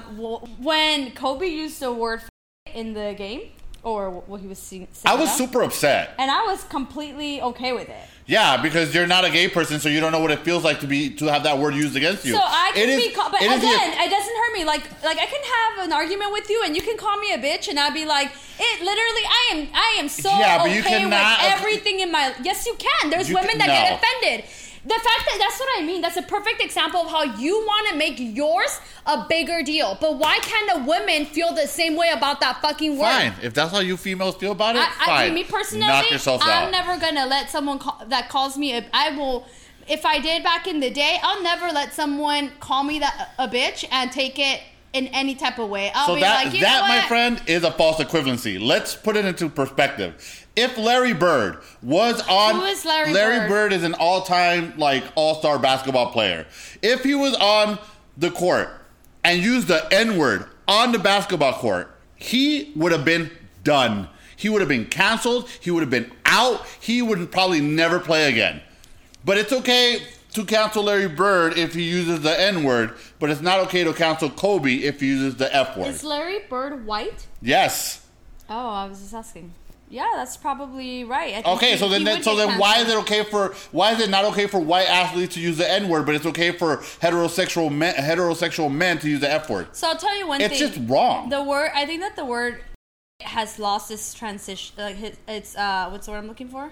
when 0.60 1.12
Kobe 1.12 1.46
used 1.46 1.80
the 1.80 1.92
word 1.92 2.22
in 2.72 2.94
the 2.94 3.14
game, 3.16 3.50
or 3.82 4.10
what 4.10 4.40
he 4.40 4.46
was 4.46 4.58
saying. 4.58 4.88
I 5.06 5.14
was 5.14 5.34
super 5.34 5.62
upset. 5.62 6.14
and 6.18 6.30
I 6.30 6.44
was 6.44 6.62
completely 6.64 7.40
okay 7.42 7.72
with 7.72 7.88
it. 7.88 8.04
Yeah, 8.30 8.62
because 8.62 8.94
you're 8.94 9.08
not 9.08 9.24
a 9.24 9.30
gay 9.30 9.48
person, 9.48 9.80
so 9.80 9.88
you 9.88 9.98
don't 9.98 10.12
know 10.12 10.20
what 10.20 10.30
it 10.30 10.38
feels 10.44 10.62
like 10.62 10.78
to 10.80 10.86
be 10.86 11.10
to 11.18 11.24
have 11.26 11.42
that 11.42 11.58
word 11.58 11.74
used 11.74 11.96
against 11.96 12.24
you. 12.24 12.34
So 12.34 12.38
I 12.40 12.70
can 12.72 12.82
It 12.84 12.88
is- 12.90 13.08
be, 13.08 13.10
called, 13.12 13.32
but 13.32 13.42
it 13.42 13.50
is 13.50 13.58
again, 13.58 13.90
the- 13.90 14.02
it 14.04 14.08
doesn't 14.08 14.36
hurt 14.42 14.52
me. 14.54 14.64
Like, 14.64 14.84
like 15.02 15.18
I 15.18 15.26
can 15.26 15.42
have 15.56 15.84
an 15.86 15.92
argument 15.92 16.30
with 16.32 16.48
you, 16.48 16.62
and 16.64 16.76
you 16.76 16.82
can 16.82 16.96
call 16.96 17.16
me 17.18 17.32
a 17.32 17.38
bitch, 17.38 17.66
and 17.66 17.76
I'd 17.80 17.92
be 17.92 18.04
like, 18.04 18.30
it 18.60 18.80
literally, 18.82 19.24
I 19.26 19.42
am, 19.54 19.68
I 19.74 19.96
am 19.98 20.08
so 20.08 20.30
Yeah, 20.38 20.62
okay 20.62 20.80
cannot- 20.80 21.42
with 21.42 21.52
everything 21.58 21.98
in 22.00 22.12
my. 22.12 22.32
Yes, 22.44 22.66
you 22.66 22.76
can. 22.78 23.10
There's 23.10 23.28
You 23.28 23.34
women 23.34 23.50
can- 23.50 23.58
that 23.58 23.66
get 23.66 23.98
offended. 23.98 24.44
The 24.82 24.94
fact 24.94 25.04
that 25.04 25.36
that's 25.38 25.60
what 25.60 25.68
I 25.78 25.82
mean. 25.82 26.00
That's 26.00 26.16
a 26.16 26.22
perfect 26.22 26.62
example 26.62 27.02
of 27.02 27.10
how 27.10 27.22
you 27.22 27.54
want 27.66 27.88
to 27.88 27.96
make 27.96 28.16
yours 28.18 28.80
a 29.04 29.26
bigger 29.28 29.62
deal. 29.62 29.98
But 30.00 30.18
why 30.18 30.38
can't 30.38 30.80
a 30.80 30.84
woman 30.84 31.26
feel 31.26 31.52
the 31.54 31.66
same 31.66 31.96
way 31.96 32.08
about 32.10 32.40
that 32.40 32.62
fucking 32.62 32.96
word? 32.96 33.04
fine. 33.04 33.34
If 33.42 33.52
that's 33.52 33.72
how 33.72 33.80
you 33.80 33.96
females 33.96 34.36
feel 34.36 34.52
about 34.52 34.76
it, 34.76 34.82
I, 34.82 34.92
I, 35.00 35.06
fine. 35.06 35.34
me 35.34 35.44
personally, 35.44 35.86
knock 35.86 36.10
yourself 36.10 36.40
I'm 36.42 36.66
out. 36.66 36.70
never 36.70 36.98
gonna 36.98 37.26
let 37.26 37.50
someone 37.50 37.78
call, 37.78 38.02
that 38.08 38.28
calls 38.30 38.56
me. 38.56 38.74
A, 38.74 38.84
I 38.92 39.16
will. 39.16 39.46
If 39.88 40.06
I 40.06 40.18
did 40.20 40.42
back 40.42 40.66
in 40.66 40.80
the 40.80 40.90
day, 40.90 41.18
I'll 41.22 41.42
never 41.42 41.66
let 41.72 41.92
someone 41.92 42.52
call 42.60 42.84
me 42.84 43.00
that 43.00 43.34
a 43.38 43.48
bitch 43.48 43.84
and 43.90 44.10
take 44.12 44.38
it 44.38 44.60
in 44.92 45.08
any 45.08 45.34
type 45.34 45.58
of 45.58 45.68
way. 45.68 45.90
I'll 45.94 46.06
so 46.06 46.14
be 46.14 46.20
that 46.20 46.44
like, 46.44 46.54
you 46.54 46.60
that, 46.60 46.80
know 46.82 46.88
my 46.88 47.06
friend, 47.08 47.42
is 47.46 47.64
a 47.64 47.70
false 47.70 47.98
equivalency. 47.98 48.60
Let's 48.60 48.94
put 48.96 49.16
it 49.16 49.24
into 49.24 49.48
perspective. 49.48 50.39
If 50.56 50.76
Larry 50.76 51.14
Bird 51.14 51.58
was 51.82 52.20
on, 52.28 52.56
Who 52.56 52.64
is 52.64 52.84
Larry 52.84 53.12
Bird? 53.12 53.48
Bird 53.48 53.72
is 53.72 53.84
an 53.84 53.94
all-time 53.94 54.74
like 54.76 55.04
all-star 55.14 55.58
basketball 55.58 56.10
player. 56.10 56.46
If 56.82 57.04
he 57.04 57.14
was 57.14 57.34
on 57.36 57.78
the 58.16 58.30
court 58.30 58.68
and 59.24 59.40
used 59.42 59.68
the 59.68 59.86
N-word 59.92 60.46
on 60.66 60.92
the 60.92 60.98
basketball 60.98 61.54
court, 61.54 61.94
he 62.16 62.72
would 62.76 62.92
have 62.92 63.04
been 63.04 63.30
done. 63.64 64.08
He 64.36 64.48
would 64.48 64.60
have 64.60 64.68
been 64.68 64.86
canceled. 64.86 65.48
He 65.60 65.70
would 65.70 65.80
have 65.80 65.90
been 65.90 66.10
out. 66.24 66.66
He 66.80 67.02
would 67.02 67.30
probably 67.30 67.60
never 67.60 68.00
play 68.00 68.28
again. 68.28 68.60
But 69.24 69.38
it's 69.38 69.52
okay 69.52 70.02
to 70.32 70.44
cancel 70.44 70.84
Larry 70.84 71.08
Bird 71.08 71.58
if 71.58 71.74
he 71.74 71.82
uses 71.82 72.22
the 72.22 72.40
N 72.40 72.64
word, 72.64 72.94
but 73.18 73.30
it's 73.30 73.40
not 73.40 73.60
okay 73.60 73.84
to 73.84 73.92
cancel 73.92 74.30
Kobe 74.30 74.74
if 74.76 75.00
he 75.00 75.08
uses 75.08 75.36
the 75.36 75.54
F 75.54 75.76
word. 75.76 75.88
Is 75.88 76.04
Larry 76.04 76.40
Bird 76.48 76.86
white? 76.86 77.26
Yes. 77.42 78.06
Oh, 78.48 78.68
I 78.70 78.86
was 78.86 79.00
just 79.00 79.14
asking. 79.14 79.52
Yeah, 79.90 80.08
that's 80.14 80.36
probably 80.36 81.02
right. 81.02 81.34
I 81.34 81.42
think 81.42 81.46
Okay, 81.56 81.76
so 81.76 81.88
then, 81.88 82.04
then 82.04 82.22
so 82.22 82.36
then 82.36 82.60
why 82.60 82.78
is 82.78 82.88
it 82.88 82.96
okay 82.98 83.24
for 83.24 83.54
why 83.72 83.90
is 83.90 84.00
it 84.00 84.08
not 84.08 84.24
okay 84.26 84.46
for 84.46 84.60
white 84.60 84.88
athletes 84.88 85.34
to 85.34 85.40
use 85.40 85.58
the 85.58 85.68
N 85.68 85.88
word, 85.88 86.06
but 86.06 86.14
it's 86.14 86.26
okay 86.26 86.52
for 86.52 86.76
heterosexual 87.02 87.72
men 87.74 87.94
heterosexual 87.96 88.72
men 88.72 89.00
to 89.00 89.10
use 89.10 89.20
the 89.20 89.30
F 89.30 89.50
word? 89.50 89.66
So 89.72 89.88
I'll 89.88 89.96
tell 89.96 90.16
you 90.16 90.28
one 90.28 90.40
It's 90.40 90.56
thing. 90.56 90.68
It's 90.68 90.76
just 90.76 90.88
wrong. 90.88 91.28
The 91.28 91.42
word. 91.42 91.72
I 91.74 91.86
think 91.86 92.02
that 92.02 92.14
the 92.14 92.24
word 92.24 92.62
has 93.20 93.58
lost 93.58 93.90
its 93.90 94.14
transition. 94.14 94.76
Like 94.78 94.96
it's 95.26 95.56
uh, 95.56 95.88
what's 95.90 96.06
the 96.06 96.12
word 96.12 96.18
I'm 96.18 96.28
looking 96.28 96.48
for? 96.48 96.70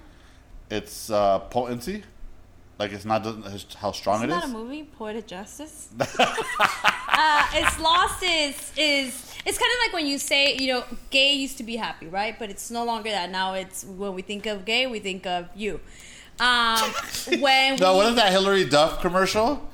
It's 0.70 1.10
uh, 1.10 1.40
potency, 1.40 2.04
like 2.78 2.92
it's 2.92 3.04
not 3.04 3.24
how 3.76 3.92
strong 3.92 4.22
it 4.22 4.26
Isn't 4.26 4.30
it 4.30 4.40
that 4.40 4.44
is. 4.44 4.50
a 4.50 4.56
movie, 4.56 4.84
Poetic 4.84 5.26
Justice? 5.26 5.88
uh, 6.00 7.46
it's 7.54 7.78
lost 7.80 8.22
is 8.22 8.72
is 8.76 9.34
it's 9.44 9.58
kind 9.58 9.70
of 9.72 9.86
like 9.86 9.92
when 9.92 10.06
you 10.06 10.18
say 10.18 10.56
you 10.56 10.68
know 10.72 10.84
gay 11.10 11.32
used 11.32 11.58
to 11.58 11.64
be 11.64 11.76
happy, 11.76 12.06
right? 12.06 12.38
But 12.38 12.50
it's 12.50 12.70
no 12.70 12.84
longer 12.84 13.10
that. 13.10 13.30
Now 13.30 13.54
it's 13.54 13.84
when 13.84 14.14
we 14.14 14.22
think 14.22 14.46
of 14.46 14.64
gay, 14.64 14.86
we 14.86 15.00
think 15.00 15.26
of 15.26 15.48
you. 15.56 15.80
Um, 16.40 16.78
when 17.40 17.76
No, 17.76 17.92
we, 17.92 17.96
what 17.98 18.06
is 18.10 18.14
that 18.16 18.30
Hilary 18.30 18.64
Duff 18.64 19.00
commercial? 19.00 19.68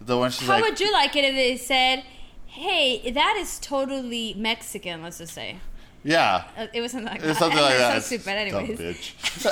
The 0.00 0.16
one 0.18 0.30
she's 0.30 0.48
how 0.48 0.54
like, 0.54 0.64
would 0.64 0.80
you 0.80 0.90
like 0.92 1.14
it 1.14 1.24
if 1.24 1.34
they 1.34 1.56
said, 1.56 2.02
"Hey, 2.46 3.10
that 3.12 3.36
is 3.38 3.58
totally 3.60 4.34
Mexican"? 4.34 5.02
Let's 5.02 5.18
just 5.18 5.34
say. 5.34 5.58
Yeah, 6.02 6.44
Uh, 6.56 6.66
It 6.72 6.80
like 6.80 6.84
it's 6.84 6.92
that. 6.94 7.36
something 7.36 7.60
like 7.60 7.72
It's 7.74 7.80
that. 7.80 8.02
So 8.02 8.16
stupid, 8.16 8.50
Dumb 8.50 8.64
anyways. 8.64 8.78
bitch. 8.78 9.46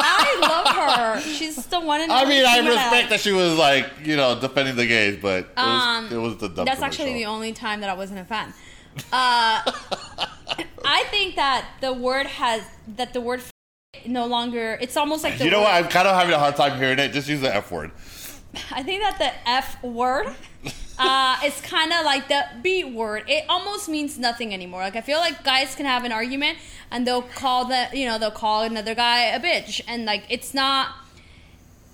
I 0.00 0.38
love 0.40 0.74
her. 0.76 1.20
She's 1.20 1.64
the 1.66 1.80
one. 1.80 2.00
And 2.02 2.12
I 2.12 2.24
mean, 2.24 2.44
I 2.44 2.58
respect 2.58 3.10
that 3.10 3.20
she 3.20 3.32
was 3.32 3.56
like, 3.58 3.86
you 4.04 4.16
know, 4.16 4.38
defending 4.38 4.76
the 4.76 4.86
gays, 4.86 5.18
but 5.20 5.44
it 5.44 5.48
was, 5.56 5.82
Um, 5.82 6.08
it 6.12 6.16
was 6.16 6.36
the 6.38 6.48
dumb 6.48 6.64
That's 6.66 6.82
actually 6.82 7.14
the 7.14 7.20
commercial. 7.22 7.34
only 7.34 7.52
time 7.52 7.80
that 7.80 7.90
I 7.90 7.94
wasn't 7.94 8.20
a 8.20 8.24
fan. 8.24 8.52
Uh, 9.12 9.62
I 10.84 11.04
think 11.10 11.36
that 11.36 11.66
the 11.80 11.92
word 11.92 12.26
has 12.26 12.62
that 12.96 13.12
the 13.12 13.20
word 13.20 13.42
no 14.06 14.26
longer. 14.26 14.76
It's 14.80 14.96
almost 14.96 15.22
like 15.24 15.38
the 15.38 15.44
You 15.44 15.50
know 15.50 15.58
word, 15.60 15.64
what? 15.64 15.84
I'm 15.84 15.88
kind 15.88 16.08
of 16.08 16.16
having 16.16 16.34
a 16.34 16.38
hard 16.38 16.56
time 16.56 16.78
hearing 16.78 16.98
it. 16.98 17.12
Just 17.12 17.28
use 17.28 17.40
the 17.40 17.54
F 17.54 17.70
word. 17.70 17.92
I 18.72 18.82
think 18.82 19.02
that 19.02 19.18
the 19.18 19.48
F 19.48 19.82
word 19.84 20.34
uh, 20.98 21.36
is 21.44 21.60
kind 21.60 21.92
of 21.92 22.04
like 22.04 22.28
the 22.28 22.44
B 22.62 22.84
word. 22.84 23.24
It 23.28 23.44
almost 23.48 23.88
means 23.88 24.18
nothing 24.18 24.52
anymore. 24.52 24.80
Like 24.80 24.96
I 24.96 25.00
feel 25.00 25.18
like 25.18 25.44
guys 25.44 25.74
can 25.74 25.86
have 25.86 26.04
an 26.04 26.12
argument 26.12 26.58
and 26.90 27.06
they'll 27.06 27.22
call 27.22 27.66
the 27.66 27.88
you 27.92 28.06
know 28.06 28.18
they'll 28.18 28.30
call 28.30 28.62
another 28.62 28.94
guy 28.94 29.24
a 29.26 29.40
bitch 29.40 29.80
and 29.86 30.04
like 30.04 30.24
it's 30.28 30.54
not. 30.54 30.90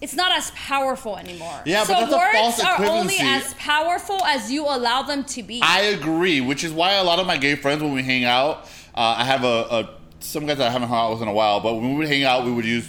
It's 0.01 0.15
not 0.15 0.33
as 0.33 0.51
powerful 0.51 1.17
anymore. 1.17 1.63
Yeah, 1.65 1.85
so 1.85 1.95
but 1.95 2.11
words 2.11 2.61
are 2.61 2.85
only 2.85 3.17
as 3.21 3.55
powerful 3.55 4.23
as 4.25 4.53
you 4.53 4.65
allow 4.67 5.01
them 5.03 5.25
to 5.25 5.43
be. 5.43 5.63
I 5.63 5.83
agree, 5.83 6.43
which 6.43 6.63
is 6.63 6.73
why 6.73 6.95
a 6.95 7.05
lot 7.05 7.21
of 7.21 7.27
my 7.27 7.39
gay 7.39 7.55
friends, 7.55 7.83
when 7.83 7.95
we 7.95 8.03
hang 8.03 8.25
out, 8.25 8.65
uh, 8.95 9.15
I 9.17 9.25
have 9.25 9.45
a, 9.45 9.47
a 9.47 9.91
some 10.21 10.45
guys 10.45 10.59
that 10.59 10.69
I 10.69 10.71
haven't 10.71 10.89
hung 10.89 10.99
out 10.99 11.13
with 11.13 11.23
in 11.23 11.29
a 11.29 11.33
while, 11.33 11.61
but 11.61 11.75
when 11.75 11.93
we 11.93 11.99
would 11.99 12.09
hang 12.09 12.25
out, 12.25 12.45
we 12.45 12.53
would 12.53 12.67
use 12.67 12.87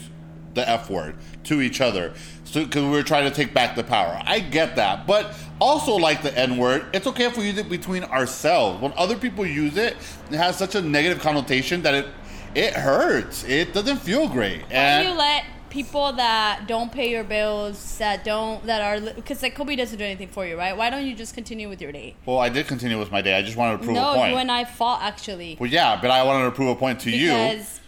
the 0.56 0.68
F 0.68 0.90
word 0.90 1.16
to 1.46 1.62
each 1.62 1.80
other, 1.80 2.14
so 2.46 2.64
because 2.64 2.84
we 2.84 2.90
were 2.90 3.04
trying 3.04 3.30
to 3.30 3.36
take 3.36 3.54
back 3.54 3.76
the 3.76 3.84
power. 3.84 4.20
I 4.24 4.40
get 4.40 4.76
that, 4.78 5.06
but 5.06 5.34
also 5.60 5.96
like 5.96 6.22
the 6.22 6.36
N 6.38 6.58
word, 6.58 6.86
it's 6.94 7.08
okay 7.08 7.26
if 7.26 7.38
we 7.38 7.46
use 7.48 7.58
it 7.58 7.70
between 7.70 8.04
ourselves. 8.06 8.82
When 8.82 8.94
other 8.96 9.18
people 9.18 9.46
use 9.46 9.78
it, 9.78 9.98
it 10.32 10.38
has 10.38 10.58
such 10.58 10.76
a 10.76 10.82
negative 10.82 11.20
connotation 11.20 11.82
that 11.82 11.94
it 11.94 12.08
it 12.56 12.74
hurts. 12.74 13.44
It 13.44 13.74
doesn't 13.74 13.98
feel 13.98 14.30
great. 14.30 14.62
Why 14.62 14.70
do 14.70 14.76
And 14.76 15.08
you 15.10 15.14
let 15.14 15.44
people 15.70 16.14
that 16.14 16.68
don't 16.68 16.90
pay 16.90 17.12
your 17.12 17.26
bills, 17.26 17.98
that 17.98 18.24
don't, 18.24 18.66
that 18.66 18.82
are, 18.82 19.12
because 19.14 19.44
like 19.44 19.56
Kobe 19.56 19.76
doesn't 19.76 19.98
do 20.00 20.06
anything 20.06 20.30
for 20.30 20.46
you, 20.46 20.58
right? 20.58 20.76
Why 20.78 20.90
don't 20.90 21.06
you 21.06 21.14
just 21.14 21.34
continue 21.34 21.68
with 21.68 21.82
your 21.82 21.92
day? 21.92 22.16
well, 22.26 22.40
I 22.40 22.48
did 22.48 22.66
continue 22.68 22.98
with 22.98 23.12
my 23.12 23.22
day. 23.22 23.38
I 23.38 23.42
just 23.42 23.58
wanted 23.58 23.80
to 23.80 23.84
prove 23.84 23.96
no, 23.96 24.14
a 24.14 24.16
point. 24.16 24.32
you 24.32 24.38
and 24.38 24.50
I 24.50 24.64
fought 24.64 25.02
actually. 25.02 25.58
well, 25.60 25.70
yeah, 25.70 26.00
but 26.02 26.12
I 26.12 26.24
wanted 26.24 26.46
to 26.46 26.52
prove 26.52 26.70
a 26.70 26.76
point 26.76 27.02
to 27.02 27.12
you. 27.12 27.28
because 27.28 27.82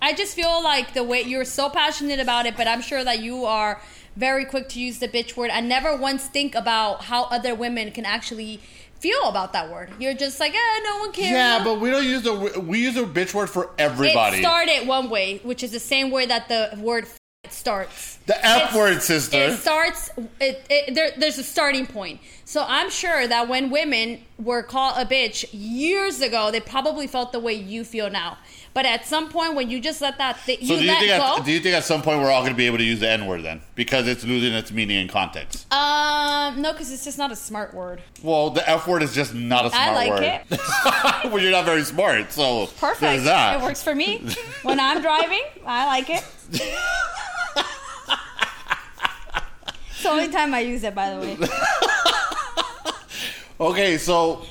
I 0.00 0.14
just 0.14 0.36
feel 0.36 0.62
like 0.62 0.94
the 0.94 1.02
way 1.02 1.22
you're 1.22 1.44
so 1.44 1.68
passionate 1.68 2.20
about 2.20 2.46
it, 2.46 2.56
but 2.56 2.68
I'm 2.68 2.80
sure 2.80 3.02
that 3.02 3.18
you 3.20 3.44
are 3.44 3.80
very 4.16 4.44
quick 4.44 4.68
to 4.70 4.80
use 4.80 4.98
the 4.98 5.08
bitch 5.08 5.36
word 5.36 5.50
and 5.50 5.68
never 5.68 5.96
once 5.96 6.26
think 6.26 6.54
about 6.54 7.04
how 7.04 7.24
other 7.24 7.54
women 7.54 7.90
can 7.92 8.04
actually 8.04 8.60
feel 9.00 9.24
about 9.24 9.52
that 9.52 9.70
word. 9.70 9.90
You're 9.98 10.14
just 10.14 10.38
like, 10.38 10.54
eh, 10.54 10.80
no 10.84 10.98
one 10.98 11.12
cares. 11.12 11.30
Yeah, 11.32 11.64
but 11.64 11.80
we 11.80 11.90
don't 11.90 12.04
use 12.04 12.22
the 12.22 12.60
we 12.60 12.80
use 12.80 12.96
a 12.96 13.02
bitch 13.02 13.34
word 13.34 13.50
for 13.50 13.70
everybody. 13.78 14.40
Start 14.40 14.68
it 14.68 14.70
started 14.76 14.88
one 14.88 15.10
way, 15.10 15.38
which 15.38 15.62
is 15.62 15.72
the 15.72 15.80
same 15.80 16.10
way 16.10 16.26
that 16.26 16.48
the 16.48 16.78
word 16.80 17.04
f- 17.04 17.18
starts. 17.52 18.18
The 18.26 18.46
F 18.46 18.56
It's- 18.56 18.74
word, 18.76 19.02
sister. 19.02 19.36
It 19.36 19.58
starts. 19.58 20.10
It, 20.40 20.64
it, 20.70 20.94
there, 20.94 21.10
there's 21.18 21.38
a 21.38 21.42
starting 21.42 21.86
point. 21.86 22.20
So 22.44 22.64
I'm 22.66 22.90
sure 22.90 23.26
that 23.26 23.48
when 23.48 23.70
women 23.70 24.20
were 24.38 24.62
called 24.62 24.94
a 24.96 25.04
bitch 25.04 25.46
years 25.52 26.20
ago, 26.20 26.50
they 26.52 26.60
probably 26.60 27.06
felt 27.08 27.32
the 27.32 27.40
way 27.40 27.54
you 27.54 27.82
feel 27.82 28.10
now. 28.10 28.38
But 28.74 28.86
at 28.86 29.04
some 29.06 29.28
point, 29.28 29.54
when 29.54 29.68
you 29.68 29.80
just 29.80 30.00
let 30.00 30.16
that 30.18 30.38
thi- 30.40 30.56
So 30.66 30.74
you 30.74 30.78
do 30.80 30.84
you 30.84 30.90
let 30.90 30.98
think 31.00 31.10
go. 31.10 31.36
at, 31.38 31.44
do 31.44 31.52
you 31.52 31.60
think 31.60 31.74
at 31.74 31.84
some 31.84 32.00
point 32.00 32.20
we're 32.20 32.30
all 32.30 32.40
going 32.40 32.52
to 32.52 32.56
be 32.56 32.66
able 32.66 32.78
to 32.78 32.84
use 32.84 33.00
the 33.00 33.08
N 33.10 33.26
word 33.26 33.42
then 33.42 33.60
because 33.74 34.08
it's 34.08 34.24
losing 34.24 34.52
its 34.54 34.72
meaning 34.72 34.96
and 34.98 35.10
context? 35.10 35.66
um, 35.72 36.60
no, 36.62 36.72
because 36.72 36.90
it's 36.90 37.04
just 37.04 37.18
not 37.18 37.30
a 37.30 37.36
smart 37.36 37.74
word. 37.74 38.00
Well, 38.22 38.50
the 38.50 38.66
F 38.68 38.86
word 38.88 39.02
is 39.02 39.14
just 39.14 39.34
not 39.34 39.66
a 39.66 39.70
smart 39.70 39.88
word. 39.88 39.90
I 39.90 39.94
like 39.94 40.10
word. 40.10 40.22
it. 40.50 40.60
well, 41.32 41.38
you're 41.38 41.50
not 41.52 41.64
very 41.66 41.84
smart, 41.84 42.32
so 42.32 42.66
Perfect. 42.78 43.00
There's 43.00 43.24
that. 43.24 43.60
It 43.60 43.62
works 43.62 43.82
for 43.82 43.94
me. 43.94 44.26
when 44.62 44.80
I'm 44.80 45.02
driving, 45.02 45.42
I 45.66 45.86
like 45.86 46.08
it. 46.08 46.24
it's 49.90 50.02
the 50.02 50.08
only 50.08 50.28
time 50.28 50.54
I 50.54 50.60
use 50.60 50.82
it, 50.82 50.94
by 50.94 51.10
the 51.14 51.20
way. 51.20 51.36
Okay, 53.60 53.96
so 53.96 54.44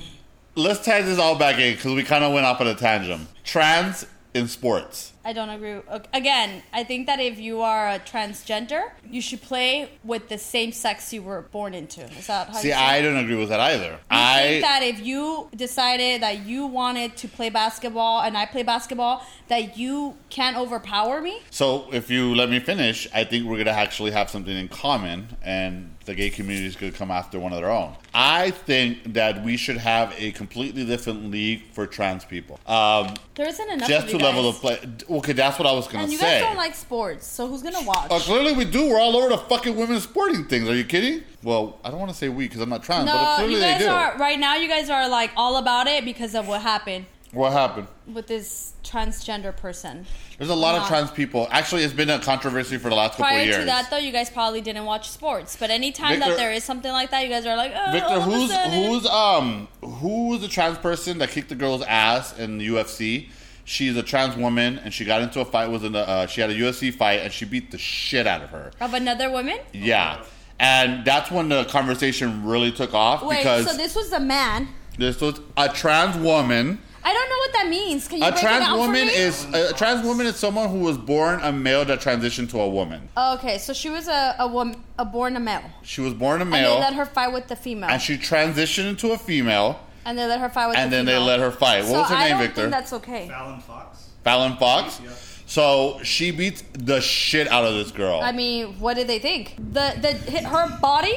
let's 0.56 0.86
tie 0.86 1.02
this 1.02 1.20
all 1.20 1.36
back 1.38 1.60
in 1.60 1.74
because 1.76 1.94
we 1.94 2.02
kind 2.04 2.24
of 2.24 2.32
went 2.32 2.46
off 2.46 2.62
on 2.62 2.68
a 2.68 2.76
tangent. 2.76 3.28
Trans 3.52 4.06
in 4.34 4.48
sports. 4.48 5.12
I 5.26 5.34
don't 5.34 5.50
agree. 5.50 5.82
Again, 6.14 6.64
I 6.72 6.86
think 6.86 7.06
that 7.08 7.20
if 7.20 7.38
you 7.38 7.60
are 7.60 7.90
a 7.90 8.00
transgender, 8.00 8.92
you 9.06 9.22
should 9.22 9.42
play 9.42 9.90
with 10.06 10.30
the 10.30 10.38
same 10.38 10.72
sex 10.72 11.12
you 11.12 11.22
were 11.22 11.42
born 11.42 11.74
into. 11.74 12.02
Is 12.18 12.28
that 12.28 12.48
how 12.48 12.54
See, 12.54 12.72
I 12.72 12.96
it? 12.98 13.02
don't 13.02 13.18
agree 13.18 13.36
with 13.36 13.50
that 13.50 13.60
either. 13.60 13.90
You 13.92 13.98
I 14.10 14.42
think 14.44 14.64
that 14.64 14.84
if 14.84 15.06
you 15.06 15.50
decided 15.54 16.22
that 16.22 16.46
you 16.46 16.66
wanted 16.66 17.18
to 17.18 17.28
play 17.28 17.50
basketball 17.50 18.22
and 18.22 18.38
I 18.38 18.46
play 18.46 18.64
basketball, 18.64 19.22
that 19.50 19.78
you 19.78 20.16
can't 20.30 20.56
overpower 20.56 21.22
me? 21.22 21.42
so 21.50 21.88
if 21.92 22.10
you 22.10 22.34
let 22.34 22.50
me 22.50 22.62
finish, 22.62 23.06
I 23.14 23.26
think 23.26 23.46
we're 23.48 23.58
gonna 23.58 23.72
actually 23.72 24.12
have 24.12 24.30
something 24.30 24.56
in 24.56 24.70
common, 24.70 25.36
and 25.44 25.91
the 26.06 26.16
gay 26.16 26.30
community 26.30 26.68
is 26.68 26.76
gonna 26.76 26.92
come 26.92 27.12
after 27.12 27.40
one 27.40 27.54
of 27.54 27.60
their 27.60 27.70
own. 27.70 27.94
I 28.14 28.52
think 28.52 29.14
that 29.14 29.44
we 29.44 29.56
should 29.58 29.78
have 29.78 30.14
a 30.18 30.32
completely 30.32 30.86
different 30.86 31.30
league 31.32 31.64
for 31.74 31.86
trans 31.88 32.26
people. 32.26 32.60
Um, 32.68 33.14
There 33.36 33.48
isn't 33.48 33.70
enough 33.70 33.88
just 33.88 34.06
of 34.08 34.20
to 34.20 34.26
level 34.26 34.52
the 34.52 34.60
play. 34.60 34.80
Okay, 35.10 35.34
that's 35.34 35.58
what 35.60 35.68
I 35.68 35.72
was 35.72 35.88
gonna 35.88 36.00
say. 36.00 36.04
And 36.04 36.12
you 36.12 36.18
say. 36.18 36.40
guys 36.40 36.42
don't 36.42 36.58
like 36.58 36.76
sports, 36.76 37.28
so 37.28 37.48
who's 37.48 37.62
gonna 37.62 37.84
watch? 37.84 38.08
Oh, 38.10 38.20
clearly 38.20 38.54
we 38.54 38.66
do. 38.66 38.90
We're 38.90 39.00
all 39.00 39.16
over 39.16 39.30
the 39.30 39.38
fucking 39.38 39.76
women's 39.76 40.04
sporting 40.04 40.46
things. 40.46 40.68
Are 40.68 40.76
you 40.76 40.86
kidding? 40.86 41.24
Well, 41.44 41.80
I 41.84 41.90
don't 41.90 42.00
want 42.00 42.12
to 42.12 42.18
say 42.18 42.30
we 42.30 42.48
because 42.48 42.62
I'm 42.62 42.70
not 42.70 42.84
trans, 42.84 43.06
but 43.06 43.14
no, 43.14 43.36
clearly 43.38 43.54
you 43.54 43.60
they 43.60 43.72
guys 43.74 43.82
do. 43.82 43.90
are 43.90 44.18
right 44.18 44.40
now. 44.40 44.56
You 44.56 44.68
guys 44.68 44.90
are 44.90 45.08
like 45.08 45.32
all 45.36 45.58
about 45.58 45.88
it 45.88 46.04
because 46.06 46.36
of 46.36 46.48
what 46.48 46.62
happened. 46.62 47.06
What 47.32 47.54
happened? 47.54 47.88
with 48.08 48.28
this 48.28 48.74
transgender 48.84 49.56
person. 49.56 50.06
There's 50.42 50.50
a 50.50 50.56
lot 50.56 50.74
of 50.74 50.88
trans 50.88 51.12
people. 51.12 51.48
Actually, 51.52 51.84
it's 51.84 51.94
been 51.94 52.10
a 52.10 52.18
controversy 52.18 52.80
for 52.80 52.90
the 52.90 52.96
last 52.96 53.12
couple 53.12 53.26
Prior 53.26 53.42
of 53.42 53.46
years. 53.46 53.58
to 53.58 53.66
that, 53.66 53.92
though, 53.92 53.98
you 53.98 54.12
guys 54.12 54.32
probably 54.32 54.60
didn't 54.60 54.86
watch 54.86 55.08
sports. 55.08 55.56
But 55.56 55.70
anytime 55.70 56.18
Victor- 56.18 56.30
that 56.30 56.38
there 56.38 56.52
is 56.52 56.64
something 56.64 56.92
like 56.92 57.12
that, 57.12 57.22
you 57.24 57.30
guys 57.30 57.46
are 57.46 57.56
like, 57.56 57.72
oh, 57.76 57.92
Victor, 57.92 58.08
all 58.08 58.22
of 58.22 58.50
a 58.50 58.70
who's 58.72 59.04
who's 59.04 59.06
um 59.06 59.68
who 59.82 60.30
was 60.30 60.42
the 60.42 60.48
trans 60.48 60.80
person 60.80 61.20
that 61.20 61.30
kicked 61.30 61.50
the 61.50 61.56
girl's 61.56 61.84
ass 61.84 62.36
in 62.40 62.58
the 62.58 62.70
UFC? 62.70 63.30
She's 63.66 63.96
a 63.96 64.02
trans 64.02 64.36
woman, 64.36 64.80
and 64.80 64.92
she 64.92 65.06
got 65.06 65.22
into 65.22 65.42
a 65.42 65.46
fight. 65.46 65.70
Was 65.70 65.84
in 65.84 65.94
a 65.94 66.00
uh, 66.00 66.26
she 66.26 66.42
had 66.42 66.50
a 66.50 66.56
UFC 66.56 66.92
fight, 66.92 67.20
and 67.20 67.32
she 67.32 67.46
beat 67.46 67.70
the 67.70 67.78
shit 67.78 68.26
out 68.26 68.42
of 68.42 68.50
her. 68.50 68.72
of 68.82 68.96
another 68.96 69.30
woman? 69.30 69.60
Yeah, 69.74 70.24
and 70.58 71.06
that's 71.06 71.30
when 71.30 71.50
the 71.50 71.66
conversation 71.66 72.48
really 72.48 72.72
took 72.72 72.96
off 72.96 73.22
Wait, 73.22 73.38
because 73.38 73.70
so 73.70 73.78
this 73.78 73.94
was 73.94 74.12
a 74.12 74.20
man. 74.20 74.70
this 74.98 75.22
was 75.22 75.40
a 75.56 75.70
trans 75.70 76.18
woman. 76.18 76.82
I 77.04 77.14
don't 77.14 77.30
know 77.30 77.38
what 77.38 77.54
that 77.54 77.68
means. 77.70 78.08
Can 78.08 78.20
you 78.20 78.26
A 78.26 78.32
break 78.32 78.44
it 78.44 78.46
trans 78.46 78.66
down 78.66 78.76
for 78.76 78.80
woman 78.80 79.08
me? 79.08 79.14
is 79.14 79.46
a 79.54 79.74
trans 79.74 80.06
woman 80.06 80.26
is 80.28 80.36
someone 80.36 80.70
who 80.70 80.80
was 80.80 80.98
born 80.98 81.40
a 81.42 81.52
male 81.52 81.84
that 81.86 82.00
transitioned 82.00 82.50
to 82.52 82.60
a 82.60 82.70
woman. 82.70 83.10
Okay, 83.18 83.58
so 83.58 83.74
she 83.74 83.90
was 83.90 84.08
a 84.08 84.36
a 84.40 84.48
woman, 84.48 84.84
a 85.00 85.06
born 85.06 85.36
a 85.36 85.40
male, 85.40 85.64
She 85.84 86.02
was 86.02 86.14
born 86.14 86.42
a 86.42 86.46
male. 86.46 86.74
and 86.74 86.84
they 86.84 86.86
let 86.88 86.94
her 86.94 87.06
fight 87.06 87.34
with 87.34 87.48
the 87.48 87.56
female, 87.56 87.90
and 87.90 88.02
she 88.02 88.18
transitioned 88.18 88.88
into 88.90 89.12
a 89.14 89.18
female, 89.18 89.80
and 90.06 90.18
they 90.18 90.26
let 90.26 90.40
her 90.40 90.50
fight 90.50 90.68
with 90.68 90.78
and 90.78 90.92
the 90.92 90.98
then 90.98 91.06
they 91.06 91.14
female. 91.14 91.26
let 91.28 91.40
her 91.40 91.52
fight. 91.52 91.84
What 91.86 91.92
so 91.92 92.00
was 92.02 92.10
her 92.10 92.16
I 92.16 92.20
name, 92.24 92.30
don't 92.34 92.40
Victor? 92.42 92.62
think 92.62 92.72
that's 92.72 92.94
okay. 92.94 93.28
Fallon 93.28 93.60
Fox. 93.62 94.10
Fallon 94.24 94.58
Fox. 94.58 95.00
Yeah. 95.04 95.10
So 95.48 96.00
she 96.04 96.32
beats 96.32 96.64
the 96.74 97.02
shit 97.02 97.48
out 97.50 97.66
of 97.66 97.74
this 97.74 97.92
girl. 97.92 98.22
I 98.22 98.32
mean, 98.32 98.80
what 98.80 98.94
did 98.94 99.08
they 99.08 99.20
think? 99.20 99.56
The 99.58 99.96
the 100.00 100.42
her 100.48 100.78
body, 100.80 101.16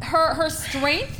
her 0.00 0.34
her 0.34 0.48
strength, 0.50 1.19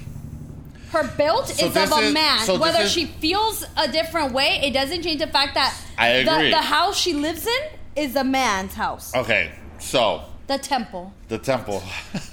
her 0.93 1.05
build 1.17 1.49
So 1.49 1.67
is 1.67 1.77
of 1.77 1.93
a 1.93 1.97
is- 2.07 2.15
man. 2.15 2.39
so 2.41 2.59
Whether 2.59 2.81
is- 2.83 2.93
she 2.93 3.07
feels 3.07 3.65
a 3.77 3.89
different 3.89 4.33
way, 4.33 4.61
it 4.63 4.73
doesn't 4.73 5.03
change 5.03 5.21
the 5.21 5.27
fact 5.29 5.55
that 5.55 5.75
I 5.99 6.23
the, 6.23 6.51
the 6.51 6.63
house 6.63 6.97
she 6.99 7.15
lives 7.15 7.47
in 7.47 7.63
is 7.97 8.17
a 8.17 8.25
man's 8.25 8.75
house. 8.75 9.15
okay, 9.15 9.53
so 9.79 10.23
The 10.47 10.59
temple. 10.59 11.13
the 11.29 11.39
temple. 11.39 11.83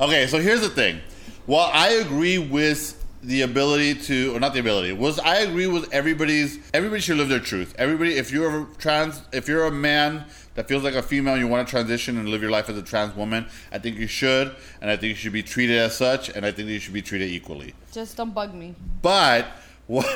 okay, 0.00 0.26
so 0.26 0.38
here's 0.40 0.60
the 0.60 0.68
thing. 0.70 1.00
Well, 1.46 1.70
I 1.72 1.90
agree 1.94 2.38
with 2.38 2.96
the 3.22 3.42
ability 3.42 3.94
to, 3.94 4.34
or 4.34 4.40
not 4.40 4.54
the 4.54 4.60
ability, 4.60 4.92
was 4.92 5.18
I 5.18 5.38
agree 5.38 5.66
with 5.66 5.92
everybody's. 5.92 6.58
Everybody 6.72 7.00
should 7.02 7.18
live 7.18 7.28
their 7.28 7.38
truth. 7.40 7.74
Everybody, 7.78 8.14
if 8.16 8.30
you're 8.32 8.62
a 8.62 8.66
trans, 8.78 9.20
if 9.32 9.46
you're 9.48 9.66
a 9.66 9.70
man 9.70 10.24
that 10.54 10.68
feels 10.68 10.82
like 10.82 10.94
a 10.94 11.02
female, 11.02 11.36
you 11.38 11.46
want 11.46 11.66
to 11.66 11.70
transition 11.70 12.18
and 12.18 12.28
live 12.28 12.42
your 12.42 12.50
life 12.50 12.68
as 12.68 12.76
a 12.76 12.82
trans 12.82 13.14
woman, 13.14 13.46
I 13.72 13.78
think 13.78 13.98
you 13.98 14.06
should, 14.06 14.54
and 14.80 14.90
I 14.90 14.96
think 14.96 15.10
you 15.10 15.14
should 15.14 15.32
be 15.32 15.42
treated 15.42 15.78
as 15.78 15.96
such, 15.96 16.28
and 16.28 16.44
I 16.44 16.52
think 16.52 16.68
you 16.68 16.78
should 16.80 16.94
be 16.94 17.02
treated 17.02 17.30
equally. 17.30 17.74
Just 17.92 18.16
don't 18.16 18.34
bug 18.34 18.54
me. 18.54 18.74
But 19.02 19.46
what, 19.86 20.06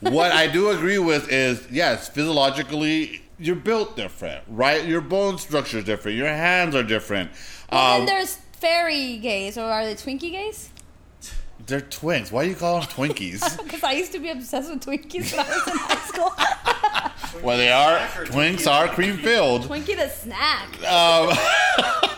what 0.00 0.32
I 0.32 0.46
do 0.46 0.70
agree 0.70 0.98
with 0.98 1.30
is 1.30 1.66
yes, 1.70 2.08
physiologically 2.08 3.22
you're 3.38 3.56
built 3.56 3.96
different, 3.96 4.42
right? 4.48 4.84
Your 4.86 5.02
bone 5.02 5.38
structure 5.38 5.78
is 5.78 5.84
different. 5.84 6.16
Your 6.16 6.28
hands 6.28 6.74
are 6.74 6.82
different. 6.82 7.30
Well, 7.70 8.00
Um, 8.00 8.06
then 8.06 8.16
there's 8.16 8.36
fairy 8.52 9.18
gays, 9.18 9.58
or 9.58 9.64
are 9.64 9.84
they 9.84 9.94
Twinkie 9.94 10.30
gays? 10.32 10.70
They're 11.66 11.80
twins. 11.80 12.30
Why 12.32 12.44
do 12.44 12.50
you 12.50 12.56
call 12.56 12.80
them 12.80 12.88
Twinkies? 12.88 13.42
Because 13.64 13.82
I 13.82 13.92
used 13.92 14.12
to 14.12 14.18
be 14.18 14.30
obsessed 14.30 14.70
with 14.70 14.84
Twinkies 14.84 15.36
when 15.36 15.46
I 15.46 15.48
was 15.48 15.66
in 15.66 15.76
high 15.76 16.06
school. 16.06 17.42
well, 17.42 17.56
they 17.58 17.70
are. 17.72 17.98
Twinks 18.26 18.70
are 18.70 18.88
cream 18.88 19.16
filled. 19.18 19.62
Twinkie 19.62 19.96
the 19.96 20.08
snack. 20.08 20.68
Um, 20.82 21.36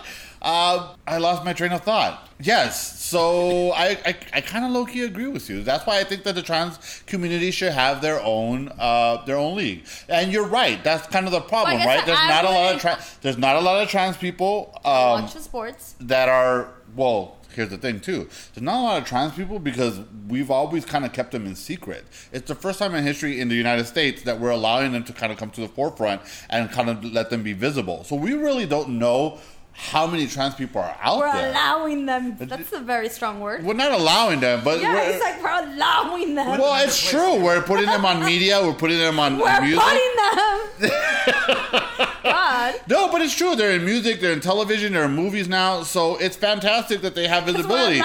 uh, 0.43 0.95
I 1.07 1.19
lost 1.19 1.45
my 1.45 1.53
train 1.53 1.73
of 1.73 1.83
thought. 1.83 2.29
Yes, 2.41 2.97
so 3.05 3.73
I, 3.73 3.99
I, 4.07 4.17
I 4.35 4.41
kind 4.43 4.65
of 4.65 4.71
low 4.71 4.85
key 4.85 5.03
agree 5.03 5.27
with 5.27 5.51
you. 5.51 5.65
That's 5.65 5.85
why 5.87 5.99
I 5.99 6.05
think 6.05 6.23
that 6.23 6.37
the 6.37 6.43
trans 6.43 7.03
community 7.07 7.51
should 7.51 7.73
have 7.73 8.01
their 8.01 8.21
own 8.23 8.71
uh, 8.79 9.25
their 9.25 9.37
own 9.37 9.57
league. 9.57 9.85
And 10.09 10.33
you're 10.33 10.47
right. 10.47 10.83
That's 10.85 11.07
kind 11.09 11.27
of 11.27 11.33
the 11.33 11.41
problem, 11.41 11.79
guess 11.79 11.87
right? 11.87 12.07
There's 12.07 12.19
I 12.21 12.29
not 12.29 12.45
a 12.45 12.49
lot 12.49 12.57
of 12.57 12.65
wouldn't- 12.67 12.81
trans 12.83 13.17
there's 13.23 13.39
not 13.39 13.57
a 13.57 13.61
lot 13.61 13.83
of 13.83 13.89
trans 13.89 14.17
people. 14.17 14.71
Um, 14.85 15.23
Watch 15.23 15.35
the 15.35 15.41
sports. 15.41 15.97
that 16.01 16.29
are 16.29 16.69
well 16.95 17.38
here's 17.55 17.71
the 17.71 17.79
thing 17.79 18.01
too. 18.01 18.29
There's 18.55 18.63
not 18.63 18.81
a 18.81 18.83
lot 18.83 19.03
of 19.03 19.09
trans 19.09 19.35
people 19.35 19.59
because 19.59 20.01
we've 20.29 20.51
always 20.51 20.85
kind 20.85 21.05
of 21.05 21.13
kept 21.13 21.33
them 21.33 21.47
in 21.47 21.55
secret. 21.55 22.05
It's 22.33 22.49
the 22.49 22.55
first 22.55 22.79
time 22.79 22.95
in 22.95 23.05
history 23.05 23.41
in 23.41 23.49
the 23.49 23.55
united 23.55 23.87
states 23.87 24.23
that 24.23 24.39
we're 24.39 24.51
allowing 24.51 24.93
them 24.93 25.05
to 25.05 25.13
kind 25.13 25.33
of 25.33 25.39
come 25.39 25.51
to 25.51 25.61
the 25.61 25.69
forefront 25.69 26.23
and 26.51 26.71
kind 26.71 26.89
of 26.91 27.05
let 27.05 27.31
them 27.31 27.43
be 27.43 27.53
visible. 27.53 28.05
So 28.05 28.17
we 28.17 28.35
really 28.35 28.67
don't 28.67 28.99
know 28.99 29.39
how 29.81 30.07
many 30.09 30.27
trans 30.27 30.55
people 30.57 30.81
are 30.81 30.97
out 31.01 31.21
there? 31.21 31.29
We're 31.33 31.51
allowing 31.51 32.05
them. 32.07 32.37
That's 32.37 32.73
a 32.73 32.81
very 32.81 33.09
strong 33.09 33.39
word. 33.41 33.65
we're 33.65 33.75
not 33.75 33.93
allowing 33.93 34.41
them 34.41 34.63
but 34.65 34.81
Yeah, 34.81 34.93
we're, 34.95 35.11
it's 35.15 35.23
like 35.23 35.41
we're 35.43 35.73
allowing 35.73 36.35
them. 36.35 36.59
well 36.59 36.85
it's 36.85 37.09
true 37.09 37.41
we're 37.43 37.63
putting 37.63 37.87
them 37.87 38.05
on 38.05 38.25
media 38.25 38.61
we're 38.61 38.75
putting 38.75 38.99
them 38.99 39.19
on 39.21 39.39
we're 39.39 39.61
music 39.61 39.81
putting 39.81 40.91
them. 40.91 40.91
God. 42.25 42.75
no, 42.89 43.11
but 43.11 43.23
it's 43.23 43.35
true. 43.35 43.55
They're 43.57 43.73
in 43.73 43.85
music, 43.85 44.21
they're 44.21 44.33
in 44.33 44.41
television, 44.41 44.93
they're 44.93 45.05
in 45.05 45.13
movies 45.15 45.49
now. 45.49 45.83
So 45.83 46.17
it's 46.17 46.37
fantastic 46.37 47.01
that 47.03 47.15
they 47.15 47.27
have 47.29 47.45
visibility. 47.45 48.01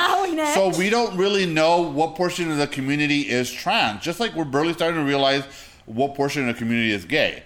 So 0.54 0.72
we 0.78 0.90
don't 0.90 1.18
really 1.18 1.46
know 1.46 1.82
what 1.82 2.16
portion 2.16 2.52
of 2.52 2.58
the 2.58 2.68
community 2.68 3.22
is 3.30 3.52
trans. 3.52 4.02
Just 4.02 4.20
like 4.20 4.34
we're 4.36 4.46
barely 4.46 4.74
starting 4.74 5.00
to 5.00 5.06
realize 5.06 5.44
what 5.86 6.16
portion 6.16 6.48
of 6.48 6.56
the 6.56 6.58
community 6.60 6.92
is 6.92 7.04
gay. 7.06 7.44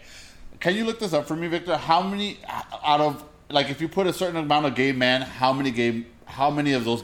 Can 0.60 0.76
you 0.76 0.86
look 0.86 1.00
this 1.00 1.14
up 1.14 1.28
for 1.28 1.36
me, 1.36 1.48
Victor? 1.48 1.78
How 1.78 2.02
many 2.02 2.38
out 2.84 3.00
of 3.02 3.24
like 3.50 3.70
if 3.70 3.82
you 3.82 3.88
put 3.88 4.08
a 4.08 4.14
certain 4.14 4.38
amount 4.38 4.66
of 4.66 4.76
gay 4.76 4.92
men, 4.92 5.22
how 5.22 5.54
many 5.54 5.72
gay 5.72 6.06
how 6.26 6.50
many 6.50 6.74
of 6.74 6.84
those 6.86 7.04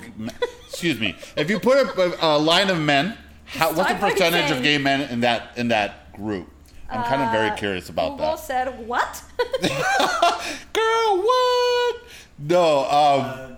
excuse 0.68 1.00
me. 1.00 1.16
If 1.38 1.50
you 1.50 1.60
put 1.60 1.78
a, 1.98 2.26
a 2.26 2.38
line 2.38 2.70
of 2.70 2.80
men, 2.80 3.18
how, 3.46 3.74
what's 3.74 3.90
the 3.92 3.98
percentage 3.98 4.52
of 4.52 4.62
gay 4.64 4.78
men 4.78 5.10
in 5.10 5.22
that 5.22 5.58
in 5.58 5.70
that 5.70 6.12
group? 6.14 6.50
I'm 6.90 7.04
kind 7.04 7.22
of 7.24 7.32
very 7.32 7.50
Uh, 7.50 7.56
curious 7.56 7.90
about 7.90 8.12
Google 8.18 8.32
that. 8.32 8.40
said 8.40 8.88
what? 8.88 9.24
Girl, 10.74 11.18
what? 11.24 11.96
No, 12.40 12.80
um, 12.86 13.22
Uh, 13.22 13.56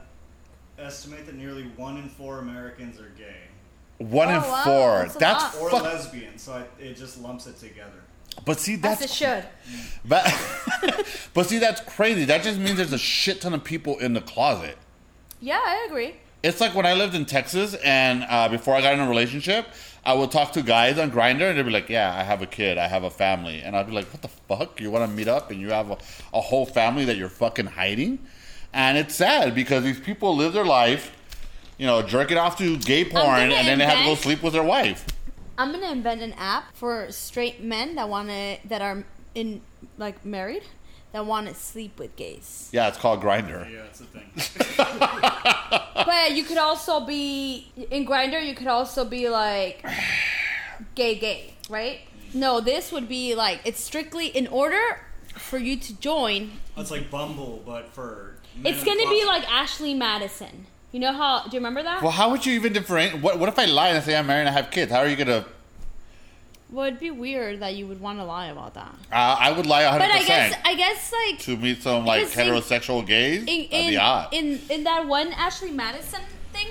estimate 0.78 1.26
that 1.26 1.36
nearly 1.36 1.64
one 1.76 1.98
in 1.98 2.08
four 2.10 2.40
Americans 2.40 3.00
are 3.00 3.10
gay 3.18 3.36
one 3.98 4.30
in 4.30 4.36
Oh, 4.36 4.40
wow, 4.52 4.64
four. 4.66 5.00
that's 5.04 5.16
a 5.16 5.20
That's, 5.20 5.58
or 5.58 5.70
fuck. 5.72 5.84
lesbian, 5.84 6.38
so 6.38 6.54
I, 6.54 6.84
it 6.84 6.96
just 6.98 7.20
lumps 7.22 7.48
it 7.48 7.58
together. 7.58 8.02
But 8.44 8.60
see, 8.60 8.76
As 8.76 8.82
that's 8.82 9.02
it 9.04 9.10
should. 9.10 9.46
But, 10.08 10.24
but 11.34 11.48
see, 11.48 11.58
that's 11.58 11.82
crazy. 11.82 12.26
That 12.26 12.44
just 12.44 12.60
means 12.60 12.78
there's 12.78 12.94
a 12.94 12.98
shit 12.98 13.42
ton 13.42 13.56
of 13.56 13.64
people 13.64 13.98
in 13.98 14.14
the 14.14 14.22
closet. 14.22 14.78
Yeah, 15.42 15.60
I 15.64 15.88
agree. 15.88 16.16
It's 16.44 16.62
like 16.62 16.76
when 16.76 16.86
I 16.86 16.94
lived 16.94 17.16
in 17.16 17.26
Texas, 17.26 17.74
and 17.84 18.24
uh, 18.30 18.48
before 18.50 18.76
I 18.76 18.82
got 18.82 18.94
in 18.94 19.00
a 19.00 19.10
relationship, 19.10 19.66
I 20.06 20.14
would 20.14 20.30
talk 20.30 20.52
to 20.52 20.62
guys 20.62 21.00
on 21.00 21.10
Grindr, 21.10 21.50
and 21.50 21.58
they'd 21.58 21.64
be 21.64 21.72
like, 21.72 21.90
"Yeah, 21.90 22.16
I 22.16 22.22
have 22.22 22.44
a 22.44 22.46
kid, 22.46 22.78
I 22.78 22.88
have 22.88 23.04
a 23.04 23.10
family," 23.10 23.62
and 23.62 23.76
I'd 23.76 23.88
be 23.88 23.94
like, 23.94 24.06
"What 24.14 24.22
the 24.22 24.28
fuck? 24.28 24.80
You 24.80 24.92
want 24.92 25.10
to 25.10 25.16
meet 25.16 25.28
up, 25.28 25.50
and 25.50 25.60
you 25.60 25.72
have 25.72 25.90
a, 25.90 25.98
a 26.36 26.42
whole 26.42 26.68
family 26.68 27.04
that 27.06 27.18
you're 27.18 27.30
fucking 27.30 27.66
hiding?" 27.66 28.20
And 28.74 28.96
it's 28.98 29.16
sad 29.16 29.56
because 29.56 29.84
these 29.84 30.00
people 30.00 30.36
live 30.36 30.54
their 30.54 30.66
life, 30.66 31.12
you 31.80 31.88
know, 31.88 32.04
jerking 32.04 32.38
off 32.38 32.58
to 32.60 32.78
gay 32.78 33.06
porn, 33.06 33.52
and 33.52 33.68
then 33.68 33.80
they 33.80 33.86
have 33.86 33.98
to 33.98 34.06
go 34.06 34.14
sleep 34.14 34.44
with 34.44 34.54
their 34.54 34.64
wife. 34.64 35.04
I'm 35.58 35.72
gonna 35.72 35.92
invent 35.92 36.22
an 36.22 36.34
app 36.34 36.76
for 36.76 37.12
straight 37.12 37.64
men 37.64 37.96
that 37.96 38.10
wanna 38.10 38.58
that 38.66 38.82
are 38.82 39.04
in 39.34 39.62
like 39.98 40.26
married 40.26 40.64
that 41.12 41.26
want 41.26 41.48
to 41.48 41.54
sleep 41.54 41.98
with 41.98 42.16
gays. 42.18 42.70
Yeah, 42.74 42.90
it's 42.90 42.98
called 42.98 43.22
Grindr. 43.22 43.72
Yeah, 43.72 43.84
that's 43.84 44.00
the 44.00 44.06
thing. 44.06 45.82
But 46.06 46.34
you 46.36 46.44
could 46.44 46.58
also 46.58 47.06
be 47.06 47.72
in 47.90 48.06
Grindr. 48.06 48.46
You 48.46 48.54
could 48.54 48.68
also 48.68 49.06
be 49.06 49.30
like 49.30 49.84
gay, 50.94 51.16
gay, 51.16 51.54
right? 51.70 52.02
No, 52.34 52.60
this 52.60 52.92
would 52.92 53.08
be 53.08 53.34
like 53.34 53.62
it's 53.64 53.82
strictly 53.82 54.28
in 54.28 54.48
order 54.48 55.00
for 55.38 55.58
you 55.58 55.78
to 55.78 56.00
join. 56.00 56.52
It's 56.78 56.92
like 56.92 57.10
Bumble, 57.10 57.64
but 57.66 57.88
for 57.94 58.36
men 58.58 58.74
It's 58.74 58.84
gonna 58.84 59.10
be 59.10 59.24
like 59.26 59.50
Ashley 59.50 59.94
Madison. 59.94 60.68
You 60.96 61.02
know 61.02 61.12
how? 61.12 61.44
Do 61.44 61.50
you 61.52 61.60
remember 61.60 61.84
that? 61.84 62.02
Well, 62.02 62.14
how 62.14 62.30
would 62.32 62.46
you 62.46 62.54
even 62.54 62.72
differentiate? 62.72 63.22
What, 63.22 63.38
what 63.38 63.50
if 63.50 63.60
I 63.60 63.66
lie 63.66 63.90
and 63.90 63.98
I 63.98 64.00
say 64.00 64.16
I'm 64.16 64.28
married 64.28 64.48
and 64.48 64.50
I 64.50 64.54
have 64.54 64.72
kids? 64.72 64.94
How 64.94 65.00
are 65.00 65.10
you 65.10 65.18
gonna? 65.18 65.44
Well, 66.72 66.86
it'd 66.86 67.02
be 67.02 67.12
weird 67.12 67.60
that 67.60 67.76
you 67.76 67.86
would 67.86 68.00
want 68.00 68.18
to 68.20 68.24
lie 68.24 68.46
about 68.48 68.76
that. 68.76 68.96
Uh, 69.12 69.36
I 69.38 69.52
would 69.52 69.66
lie 69.66 69.84
100 69.84 70.00
But 70.00 70.16
I 70.16 70.24
guess 70.24 70.58
I 70.64 70.76
guess 70.76 71.12
like 71.12 71.40
to 71.40 71.58
meet 71.58 71.84
some 71.84 72.06
like 72.06 72.30
Because 72.30 72.38
in- 72.38 72.48
heterosexual 72.48 73.06
gays. 73.06 73.42
in 73.42 73.48
in, 73.48 73.90
be 73.90 73.96
hot. 73.96 74.34
in 74.34 74.62
in 74.70 74.86
that 74.86 75.06
one 75.06 75.34
Ashley 75.34 75.72
Madison 75.72 76.22
thing, 76.54 76.68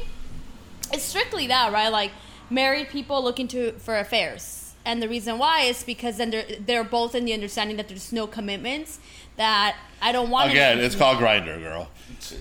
it's 0.90 1.04
strictly 1.04 1.46
that, 1.48 1.70
right? 1.70 1.90
Like 1.90 2.12
married 2.48 2.88
people 2.88 3.22
looking 3.22 3.46
to 3.48 3.72
for 3.72 3.98
affairs, 3.98 4.72
and 4.86 5.02
the 5.02 5.08
reason 5.10 5.36
why 5.36 5.64
is 5.64 5.84
because 5.84 6.16
then 6.16 6.30
they're 6.30 6.46
they're 6.60 6.82
both 6.98 7.14
in 7.14 7.26
the 7.26 7.34
understanding 7.34 7.76
that 7.76 7.88
there's 7.88 8.10
no 8.10 8.26
commitments. 8.26 9.00
That 9.36 9.76
I 10.00 10.12
don't 10.12 10.30
want 10.30 10.46
to 10.46 10.50
Again, 10.52 10.78
it's 10.78 10.94
called 10.94 11.18
Grindr, 11.18 11.60
girl. 11.60 11.90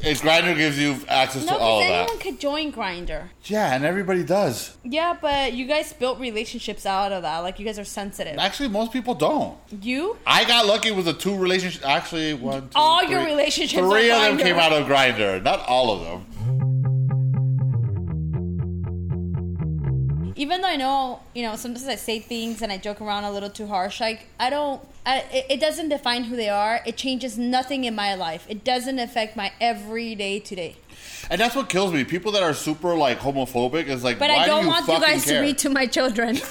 It's 0.02 0.22
Grindr 0.22 0.56
gives 0.56 0.80
you 0.80 0.98
access 1.08 1.46
no, 1.46 1.58
to 1.58 1.60
all 1.60 1.82
of 1.82 1.86
anyone 1.86 2.20
could 2.20 2.40
join 2.40 2.72
Grindr. 2.72 3.30
Yeah, 3.46 3.74
and 3.74 3.84
everybody 3.84 4.24
does. 4.24 4.78
Yeah, 4.84 5.16
but 5.20 5.54
you 5.54 5.66
guys 5.66 5.92
built 5.92 6.20
relationships 6.20 6.86
out 6.86 7.12
of 7.12 7.24
that. 7.24 7.40
Like 7.40 7.60
you 7.60 7.66
guys 7.66 7.80
are 7.80 7.84
sensitive. 7.84 8.38
Actually, 8.38 8.70
most 8.70 8.94
people 8.94 9.14
don't. 9.14 9.58
You 9.82 10.18
I 10.26 10.46
got 10.46 10.66
lucky 10.66 10.92
with 10.92 11.06
the 11.06 11.14
two 11.14 11.38
relationships. 11.38 11.84
Actually, 11.84 12.34
one, 12.34 12.62
two, 12.64 12.70
All 12.76 13.04
your 13.04 13.26
relationships 13.26 13.82
Three 13.82 14.12
of 14.12 14.22
them 14.22 14.38
came 14.38 14.56
out 14.56 14.72
of 14.72 14.88
Grindr. 14.88 15.42
Not 15.44 15.60
all 15.68 15.92
of 15.92 16.02
them. 16.02 16.26
Even 20.36 20.62
though 20.62 20.68
I 20.68 20.76
know, 20.76 21.22
you 21.34 21.44
know, 21.44 21.56
sometimes 21.56 21.88
I 21.88 21.96
say 21.96 22.20
things 22.20 22.62
and 22.62 22.72
I 22.72 22.78
joke 22.78 23.02
around 23.02 23.24
a 23.24 23.32
little 23.32 23.50
too 23.50 23.68
harsh. 23.68 24.00
Like 24.00 24.28
I 24.40 24.50
don't, 24.50 24.82
I, 25.06 25.20
it, 25.32 25.46
it 25.52 25.60
doesn't 25.60 25.90
define 25.90 26.24
who 26.26 26.36
they 26.36 26.50
are. 26.50 26.82
It 26.86 26.98
changes 26.98 27.38
nothing 27.38 27.84
in 27.84 27.96
my 27.96 28.16
life. 28.16 28.46
It 28.50 28.64
doesn't 28.64 29.00
affect 29.00 29.36
my 29.36 29.52
everyday 29.60 30.40
today. 30.40 30.76
And 31.30 31.40
that's 31.40 31.56
what 31.56 31.70
kills 31.70 31.94
me. 31.94 32.04
People 32.04 32.32
that 32.34 32.44
are 32.44 32.54
super 32.54 32.96
like 32.96 33.20
homophobic 33.20 33.88
is 33.88 34.04
like, 34.04 34.20
But 34.20 34.30
I 34.30 34.46
don't 34.46 34.62
do 34.62 34.66
you 34.66 34.72
want 34.72 34.88
you 34.88 35.00
guys 35.00 35.26
care? 35.26 35.36
to 35.36 35.42
read 35.42 35.58
to 35.60 35.70
my 35.70 35.86
children. 35.86 36.40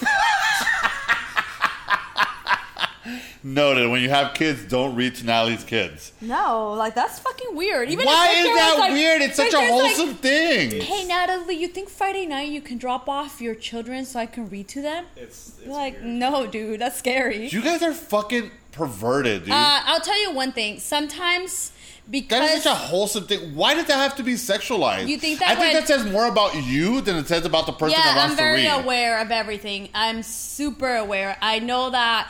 Noted. 3.45 3.89
When 3.89 4.01
you 4.01 4.09
have 4.09 4.33
kids, 4.33 4.63
don't 4.63 4.95
read 4.95 5.15
to 5.15 5.25
Natalie's 5.25 5.63
kids. 5.63 6.13
no, 6.21 6.71
like 6.73 6.95
that's 6.95 7.19
fucking 7.19 7.55
weird. 7.55 7.89
Even 7.89 8.05
why 8.05 8.29
if 8.31 8.45
is 8.45 8.55
that 8.55 8.75
like- 8.79 8.91
weird? 8.93 9.21
It's 9.21 9.35
such 9.35 9.49
a 9.49 9.51
there's, 9.51 9.71
like, 9.71 9.95
wholesome 9.95 10.15
thing. 10.15 10.81
Hey 10.81 11.03
Natalie, 11.05 11.55
you 11.55 11.67
think 11.67 11.89
Friday 11.89 12.25
night 12.25 12.49
you 12.49 12.61
can 12.61 12.77
drop 12.77 13.09
off 13.09 13.41
your 13.41 13.55
children 13.55 14.05
so 14.05 14.19
I 14.19 14.25
can 14.25 14.49
read 14.49 14.67
to 14.69 14.81
them? 14.81 15.05
It's, 15.17 15.57
it's 15.59 15.67
like, 15.67 15.95
weird. 15.95 16.05
no, 16.05 16.47
dude, 16.47 16.79
that's 16.79 16.97
scary. 16.97 17.47
You 17.47 17.61
guys 17.61 17.83
are 17.83 17.93
fucking 17.93 18.49
perverted, 18.71 19.43
dude. 19.43 19.51
Uh, 19.53 19.81
I'll 19.85 19.99
tell 20.01 20.19
you 20.21 20.31
one 20.31 20.51
thing. 20.53 20.79
Sometimes 20.79 21.69
that 22.05 22.11
because 22.11 22.49
is 22.51 22.63
such 22.63 22.71
a 22.71 22.75
wholesome 22.75 23.27
thing. 23.27 23.55
Why 23.55 23.73
does 23.75 23.85
that 23.85 23.95
have 23.97 24.15
to 24.17 24.23
be 24.23 24.33
sexualized? 24.33 25.07
You 25.07 25.17
think 25.17 25.39
that 25.39 25.49
I 25.51 25.55
think 25.55 25.73
that 25.73 25.87
says 25.87 26.09
more 26.11 26.27
about 26.27 26.55
you 26.63 27.01
than 27.01 27.15
it 27.17 27.27
says 27.27 27.45
about 27.45 27.65
the 27.65 27.73
person 27.73 27.97
that 27.97 28.13
yeah, 28.15 28.17
wants 28.17 28.31
I'm 28.31 28.37
very 28.37 28.63
to 28.63 28.69
read. 28.69 28.83
aware 28.83 29.19
of 29.19 29.31
everything. 29.31 29.89
I'm 29.93 30.23
super 30.23 30.95
aware. 30.95 31.37
I 31.41 31.59
know 31.59 31.89
that 31.91 32.29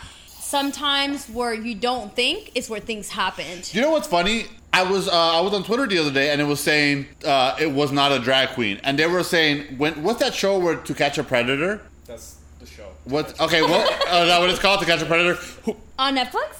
sometimes 0.57 1.27
where 1.29 1.51
you 1.51 1.73
don't 1.73 2.15
think 2.15 2.51
is 2.53 2.69
where 2.69 2.79
things 2.79 3.09
happened. 3.09 3.63
You 3.73 3.81
know 3.81 3.89
what's 3.89 4.07
funny? 4.07 4.45
I 4.71 4.83
was 4.83 5.07
uh, 5.07 5.39
I 5.39 5.41
was 5.41 5.51
on 5.57 5.63
Twitter 5.63 5.87
the 5.87 5.97
other 5.97 6.11
day 6.11 6.27
and 6.31 6.39
it 6.39 6.43
was 6.55 6.59
saying 6.59 7.07
uh, 7.25 7.55
it 7.59 7.71
was 7.79 7.91
not 7.91 8.11
a 8.11 8.19
drag 8.19 8.49
queen, 8.49 8.79
and 8.83 8.97
they 8.99 9.07
were 9.07 9.23
saying 9.23 9.55
when 9.79 10.03
what's 10.03 10.19
that 10.19 10.33
show 10.35 10.53
where 10.59 10.75
To 10.89 10.93
Catch 10.93 11.17
a 11.17 11.23
Predator? 11.23 11.81
That's 12.05 12.37
the 12.59 12.67
show. 12.67 12.87
What? 13.05 13.25
Okay, 13.45 13.61
what? 13.63 13.85
uh, 14.13 14.21
is 14.23 14.27
that 14.29 14.39
what 14.41 14.49
it's 14.51 14.59
called? 14.59 14.79
To 14.81 14.85
Catch 14.85 15.01
a 15.01 15.05
Predator? 15.07 15.35
Who, 15.65 15.75
On 15.97 16.15
Netflix? 16.15 16.51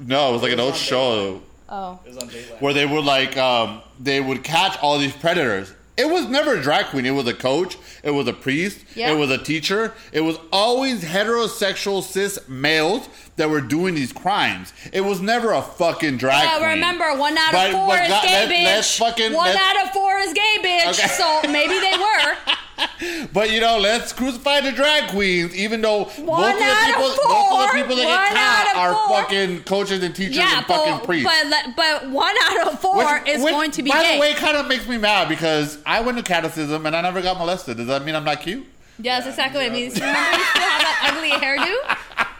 no, 0.00 0.30
it 0.30 0.32
was 0.32 0.42
like 0.42 0.52
an 0.52 0.58
It 0.60 0.62
was 0.62 0.72
old 0.72 0.72
on 0.74 0.78
show 0.92 1.42
Oh. 1.70 2.00
It 2.04 2.08
was 2.08 2.18
on 2.18 2.28
Dateline. 2.30 2.60
where 2.62 2.72
they 2.72 2.86
would 2.86 3.04
like 3.04 3.36
um, 3.36 3.82
they 4.00 4.20
would 4.20 4.42
catch 4.42 4.74
all 4.82 4.98
these 4.98 5.12
predators. 5.24 5.72
It 5.98 6.08
was 6.08 6.26
never 6.28 6.54
a 6.54 6.62
drag 6.62 6.86
queen. 6.86 7.04
It 7.04 7.10
was 7.10 7.26
a 7.26 7.34
coach. 7.34 7.76
It 8.04 8.12
was 8.12 8.26
a 8.28 8.32
priest. 8.32 8.78
Yeah. 8.94 9.10
It 9.12 9.16
was 9.18 9.30
a 9.30 9.36
teacher. 9.38 9.92
It 10.12 10.20
was 10.20 10.38
always 10.52 11.02
heterosexual 11.04 12.02
cis 12.02 12.38
males 12.48 13.08
that 13.36 13.50
were 13.50 13.60
doing 13.60 13.94
these 13.96 14.12
crimes. 14.12 14.72
It 14.92 15.00
was 15.02 15.20
never 15.20 15.52
a 15.52 15.60
fucking 15.62 16.16
drag 16.18 16.44
Yeah, 16.44 16.58
queen. 16.58 16.70
remember, 16.70 17.14
one 17.16 17.36
out 17.36 17.48
of 17.48 17.52
But- 17.52 17.72
four 17.72 17.86
but 17.88 18.02
is 18.02 18.08
God, 18.08 18.22
gay, 18.22 18.64
bitch. 18.78 18.96
fucking- 18.98 19.32
one 19.32 19.56
out 19.56 19.84
of 19.84 19.92
four 19.92 20.16
is 20.18 20.32
gay, 20.32 20.56
bitch. 20.62 20.90
Okay. 20.98 21.08
So 21.08 21.40
maybe 21.50 21.78
they 21.78 21.96
were. 21.98 22.36
But 23.32 23.50
you 23.52 23.60
know, 23.60 23.78
let's 23.78 24.12
crucify 24.12 24.60
the 24.60 24.72
drag 24.72 25.10
queens, 25.10 25.54
even 25.54 25.80
though 25.80 26.04
most 26.04 26.18
of 26.18 26.24
the 26.24 26.30
of 26.30 26.84
people, 26.86 27.02
most 27.02 27.18
of 27.18 27.72
the 27.72 27.82
people 27.82 27.96
that 27.96 28.06
One 28.06 28.34
get 28.34 28.74
caught 28.74 28.76
are 28.76 28.94
four. 29.08 29.16
fucking 29.22 29.62
coaches 29.64 30.02
and 30.02 30.14
teachers 30.14 30.36
yeah, 30.36 30.58
and 30.58 30.66
fucking 30.66 30.96
but, 30.98 31.04
priests. 31.04 31.28
but 31.50 31.76
but 31.76 32.10
one 32.10 32.34
out 32.44 32.68
of 32.68 32.80
four 32.80 32.96
Which- 32.98 33.28
is 33.28 33.42
which, 33.42 33.52
going 33.52 33.70
to 33.72 33.82
be 33.82 33.90
by 33.90 34.02
gay. 34.02 34.14
the 34.14 34.20
way, 34.20 34.34
kind 34.34 34.56
of 34.56 34.66
makes 34.66 34.86
me 34.88 34.98
mad 34.98 35.28
because 35.28 35.78
I 35.86 36.00
went 36.00 36.16
to 36.18 36.24
catechism 36.24 36.86
and 36.86 36.94
I 36.96 37.00
never 37.02 37.20
got 37.22 37.38
molested. 37.38 37.76
Does 37.76 37.86
that 37.88 38.04
mean 38.04 38.14
I'm 38.14 38.24
not 38.24 38.40
cute? 38.40 38.66
yes, 39.00 39.26
exactly 39.26 39.58
what 39.60 39.66
it 39.68 39.72
means. 39.72 39.94
Remember, 39.94 40.18
you 40.18 40.44
still 40.44 40.62
have 40.62 40.82
that 40.82 41.12
ugly 41.14 41.30
hairdo. 41.30 42.26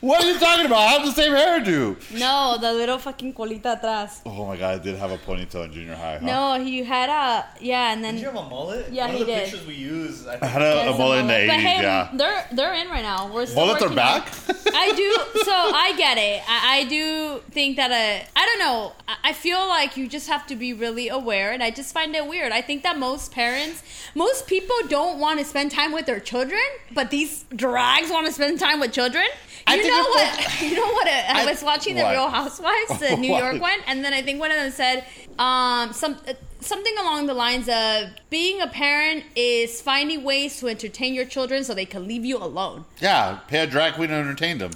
What 0.00 0.22
are 0.22 0.32
you 0.32 0.38
talking 0.38 0.66
about? 0.66 0.78
I 0.78 0.88
have 0.90 1.04
the 1.04 1.10
same 1.12 1.32
hairdo. 1.32 1.96
No, 2.18 2.56
the 2.60 2.72
little 2.72 2.98
fucking 2.98 3.34
colita 3.34 3.80
atrás. 3.80 4.20
Oh 4.24 4.46
my 4.46 4.56
god, 4.56 4.74
I 4.76 4.78
did 4.78 4.94
have 4.96 5.10
a 5.10 5.18
ponytail 5.18 5.64
in 5.64 5.72
junior 5.72 5.96
high. 5.96 6.18
Huh? 6.18 6.26
No, 6.26 6.64
he 6.64 6.84
had 6.84 7.08
a 7.10 7.46
yeah, 7.60 7.92
and 7.92 8.04
then 8.04 8.14
Did 8.14 8.20
you 8.20 8.26
have 8.28 8.36
a 8.36 8.48
mullet? 8.48 8.92
Yeah, 8.92 9.06
One 9.06 9.16
he 9.16 9.20
of 9.22 9.26
the 9.26 9.32
did. 9.34 9.42
pictures 9.44 9.66
we 9.66 9.74
use, 9.74 10.24
I 10.28 10.38
I 10.40 10.46
had 10.46 10.62
a, 10.62 10.90
a 10.94 10.98
mullet 10.98 11.20
in 11.20 11.26
the 11.26 11.32
80s, 11.32 11.50
hey, 11.50 11.82
yeah. 11.82 12.10
they're 12.14 12.46
they're 12.52 12.74
in 12.74 12.88
right 12.88 13.02
now. 13.02 13.32
We're 13.32 13.46
still 13.46 13.66
Mullets 13.66 13.82
are 13.82 13.90
back? 13.94 14.28
I 14.72 14.92
do. 14.94 15.08
So 15.48 15.54
I 15.54 15.94
get 15.96 16.18
it. 16.18 16.42
I, 16.46 16.80
I 16.80 16.84
do 16.84 17.40
think 17.50 17.76
that 17.76 17.90
a. 17.90 18.26
I 18.36 18.46
don't 18.46 18.58
know. 18.58 18.92
I, 19.08 19.30
I 19.30 19.32
feel 19.32 19.66
like 19.66 19.96
you 19.96 20.06
just 20.06 20.28
have 20.28 20.46
to 20.48 20.56
be 20.56 20.72
really 20.74 21.08
aware, 21.08 21.52
and 21.52 21.62
I 21.62 21.70
just 21.70 21.94
find 21.94 22.14
it 22.14 22.26
weird. 22.26 22.52
I 22.52 22.60
think 22.60 22.82
that 22.82 22.98
most 22.98 23.32
parents, 23.32 23.82
most 24.14 24.46
people 24.46 24.76
don't 24.88 25.18
want 25.18 25.38
to 25.38 25.44
spend 25.44 25.70
time 25.70 25.92
with 25.92 26.06
their 26.06 26.20
children, 26.20 26.60
but 26.92 27.10
these 27.10 27.44
drags 27.56 28.10
want 28.10 28.26
to 28.26 28.32
spend 28.32 28.60
time 28.60 28.78
with 28.78 28.92
children. 28.92 29.24
I 29.66 29.76
You 29.88 29.94
know 30.02 30.08
what? 30.08 30.60
You 30.60 30.74
know 30.76 30.92
what? 30.92 31.08
I, 31.08 31.42
I- 31.42 31.46
was 31.46 31.62
watching 31.62 31.94
the? 31.96 32.02
Real 32.04 32.28
Housewives, 32.28 32.98
the 33.00 33.16
New 33.24 33.34
York 33.34 33.60
one, 33.60 33.78
and 33.86 34.04
then 34.04 34.12
I 34.12 34.22
think 34.22 34.40
one 34.40 34.50
of 34.50 34.56
them 34.56 34.70
said 34.70 35.04
um, 35.38 35.92
some 35.92 36.16
uh, 36.26 36.34
something 36.60 36.94
along 36.98 37.26
the 37.26 37.34
lines 37.34 37.68
of 37.68 38.08
being 38.30 38.60
a 38.60 38.66
parent 38.66 39.24
is 39.36 39.80
finding 39.80 40.24
ways 40.24 40.58
to 40.60 40.68
entertain 40.68 41.14
your 41.14 41.24
children 41.24 41.62
so 41.64 41.74
they 41.74 41.84
can 41.86 42.06
leave 42.08 42.24
you 42.24 42.36
alone. 42.38 42.84
Yeah, 43.00 43.38
pay 43.48 43.60
a 43.60 43.66
drag 43.66 43.94
queen 43.94 44.08
to 44.08 44.14
entertain 44.16 44.58
them. 44.58 44.72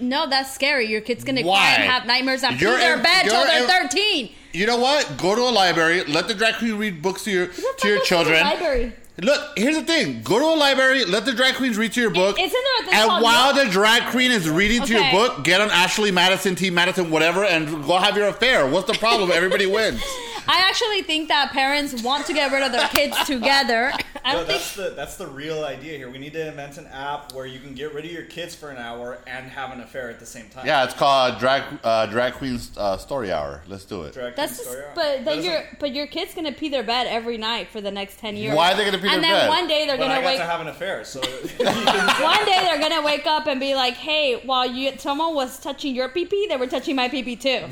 No, 0.00 0.26
that's 0.28 0.52
scary. 0.54 0.86
Your 0.86 1.00
kid's 1.02 1.22
gonna 1.24 1.42
Why? 1.42 1.58
cry 1.58 1.74
and 1.74 1.90
have 1.90 2.06
nightmares 2.06 2.42
after 2.42 2.64
You're 2.64 2.78
their 2.78 2.96
in- 2.96 3.02
bed 3.02 3.22
till 3.24 3.44
they're 3.44 3.62
in- 3.62 3.68
thirteen. 3.68 4.32
You 4.52 4.66
know 4.66 4.78
what? 4.78 5.18
Go 5.18 5.34
to 5.34 5.42
a 5.42 5.52
library, 5.52 6.04
let 6.04 6.28
the 6.28 6.34
drag 6.34 6.54
queen 6.56 6.78
read 6.78 7.02
books 7.02 7.24
to 7.24 7.30
your 7.30 7.46
to 7.48 7.88
your 7.88 8.00
children. 8.04 8.40
Library. 8.42 8.92
Look, 9.22 9.58
here's 9.58 9.76
the 9.76 9.82
thing. 9.82 10.22
Go 10.22 10.38
to 10.38 10.44
a 10.44 10.58
library, 10.58 11.04
let 11.06 11.24
the 11.24 11.32
drag 11.32 11.54
queens 11.54 11.78
read 11.78 11.92
to 11.92 12.00
your 12.00 12.10
book. 12.10 12.38
Isn't 12.38 12.52
there 12.84 12.92
a 12.92 13.02
and 13.02 13.22
while 13.22 13.54
the 13.54 13.64
drag 13.70 14.10
queen 14.10 14.30
is 14.30 14.48
reading 14.48 14.82
to 14.82 14.92
your 14.92 15.10
book, 15.10 15.42
get 15.42 15.60
on 15.60 15.70
Ashley 15.70 16.10
Madison, 16.10 16.54
T. 16.54 16.68
Madison, 16.68 17.10
whatever, 17.10 17.42
and 17.42 17.66
go 17.86 17.96
have 17.96 18.16
your 18.16 18.28
affair. 18.28 18.66
What's 18.68 18.86
the 18.92 18.98
problem? 18.98 19.30
Everybody 19.32 19.64
wins. 19.72 20.02
I 20.48 20.60
actually 20.68 21.02
think 21.02 21.28
that 21.28 21.50
parents 21.52 22.02
want 22.02 22.26
to 22.26 22.32
get 22.32 22.52
rid 22.52 22.62
of 22.62 22.72
their 22.72 22.88
kids 22.88 23.16
together. 23.24 23.92
I 24.24 24.32
No, 24.32 24.38
don't 24.38 24.46
think 24.48 24.58
that's 24.58 24.74
the 24.76 24.90
that's 24.90 25.16
the 25.16 25.26
real 25.26 25.64
idea 25.64 25.96
here. 25.98 26.10
We 26.10 26.18
need 26.18 26.32
to 26.32 26.48
invent 26.48 26.78
an 26.78 26.86
app 26.88 27.32
where 27.32 27.46
you 27.46 27.60
can 27.60 27.74
get 27.74 27.94
rid 27.94 28.04
of 28.04 28.10
your 28.10 28.24
kids 28.24 28.54
for 28.54 28.70
an 28.70 28.76
hour 28.76 29.18
and 29.26 29.46
have 29.50 29.70
an 29.72 29.80
affair 29.80 30.10
at 30.10 30.18
the 30.18 30.26
same 30.26 30.48
time. 30.48 30.66
Yeah, 30.66 30.84
it's 30.84 30.94
called 30.94 31.38
Drag 31.38 31.62
uh, 31.84 32.06
Drag 32.06 32.32
Queen's 32.34 32.70
uh, 32.76 32.96
Story 32.96 33.30
Hour. 33.32 33.62
Let's 33.68 33.84
do 33.84 34.02
it. 34.02 34.14
Drag 34.14 34.34
that's 34.34 34.56
queen 34.56 34.64
just, 34.66 34.70
story 34.78 34.84
but 34.94 35.02
That 35.02 35.24
then 35.24 35.36
doesn't- 35.36 35.50
your 35.52 35.62
but 35.78 35.94
your 35.94 36.06
kid's 36.08 36.34
gonna 36.34 36.52
pee 36.52 36.68
their 36.68 36.82
bed 36.82 37.06
every 37.08 37.38
night 37.38 37.68
for 37.70 37.80
the 37.80 37.90
next 37.90 38.18
ten 38.18 38.36
years. 38.36 38.56
Why 38.56 38.72
are 38.72 38.76
they 38.76 38.84
gonna 38.84 38.98
pee 38.98 39.08
And 39.08 39.22
their 39.22 39.32
then 39.34 39.48
one 39.48 39.68
day 39.68 39.86
they're 39.86 39.96
But 39.96 40.08
gonna 40.08 40.20
got 40.20 40.24
wake. 40.26 40.38
to 40.38 40.44
have 40.44 40.60
an 40.60 40.68
affair, 40.68 41.04
so 41.04 41.20
One 41.58 42.44
day 42.44 42.60
they're 42.62 42.80
gonna 42.80 43.02
wake 43.02 43.26
up 43.26 43.46
and 43.46 43.60
be 43.60 43.74
like, 43.74 43.94
"Hey, 43.94 44.40
while 44.44 44.66
you 44.68 44.92
someone 44.98 45.34
was 45.34 45.58
touching 45.60 45.94
your 45.94 46.08
pee 46.08 46.24
pee, 46.26 46.46
they 46.48 46.56
were 46.56 46.66
touching 46.66 46.96
my 46.96 47.08
pee 47.08 47.22
pee 47.22 47.36
too." 47.36 47.66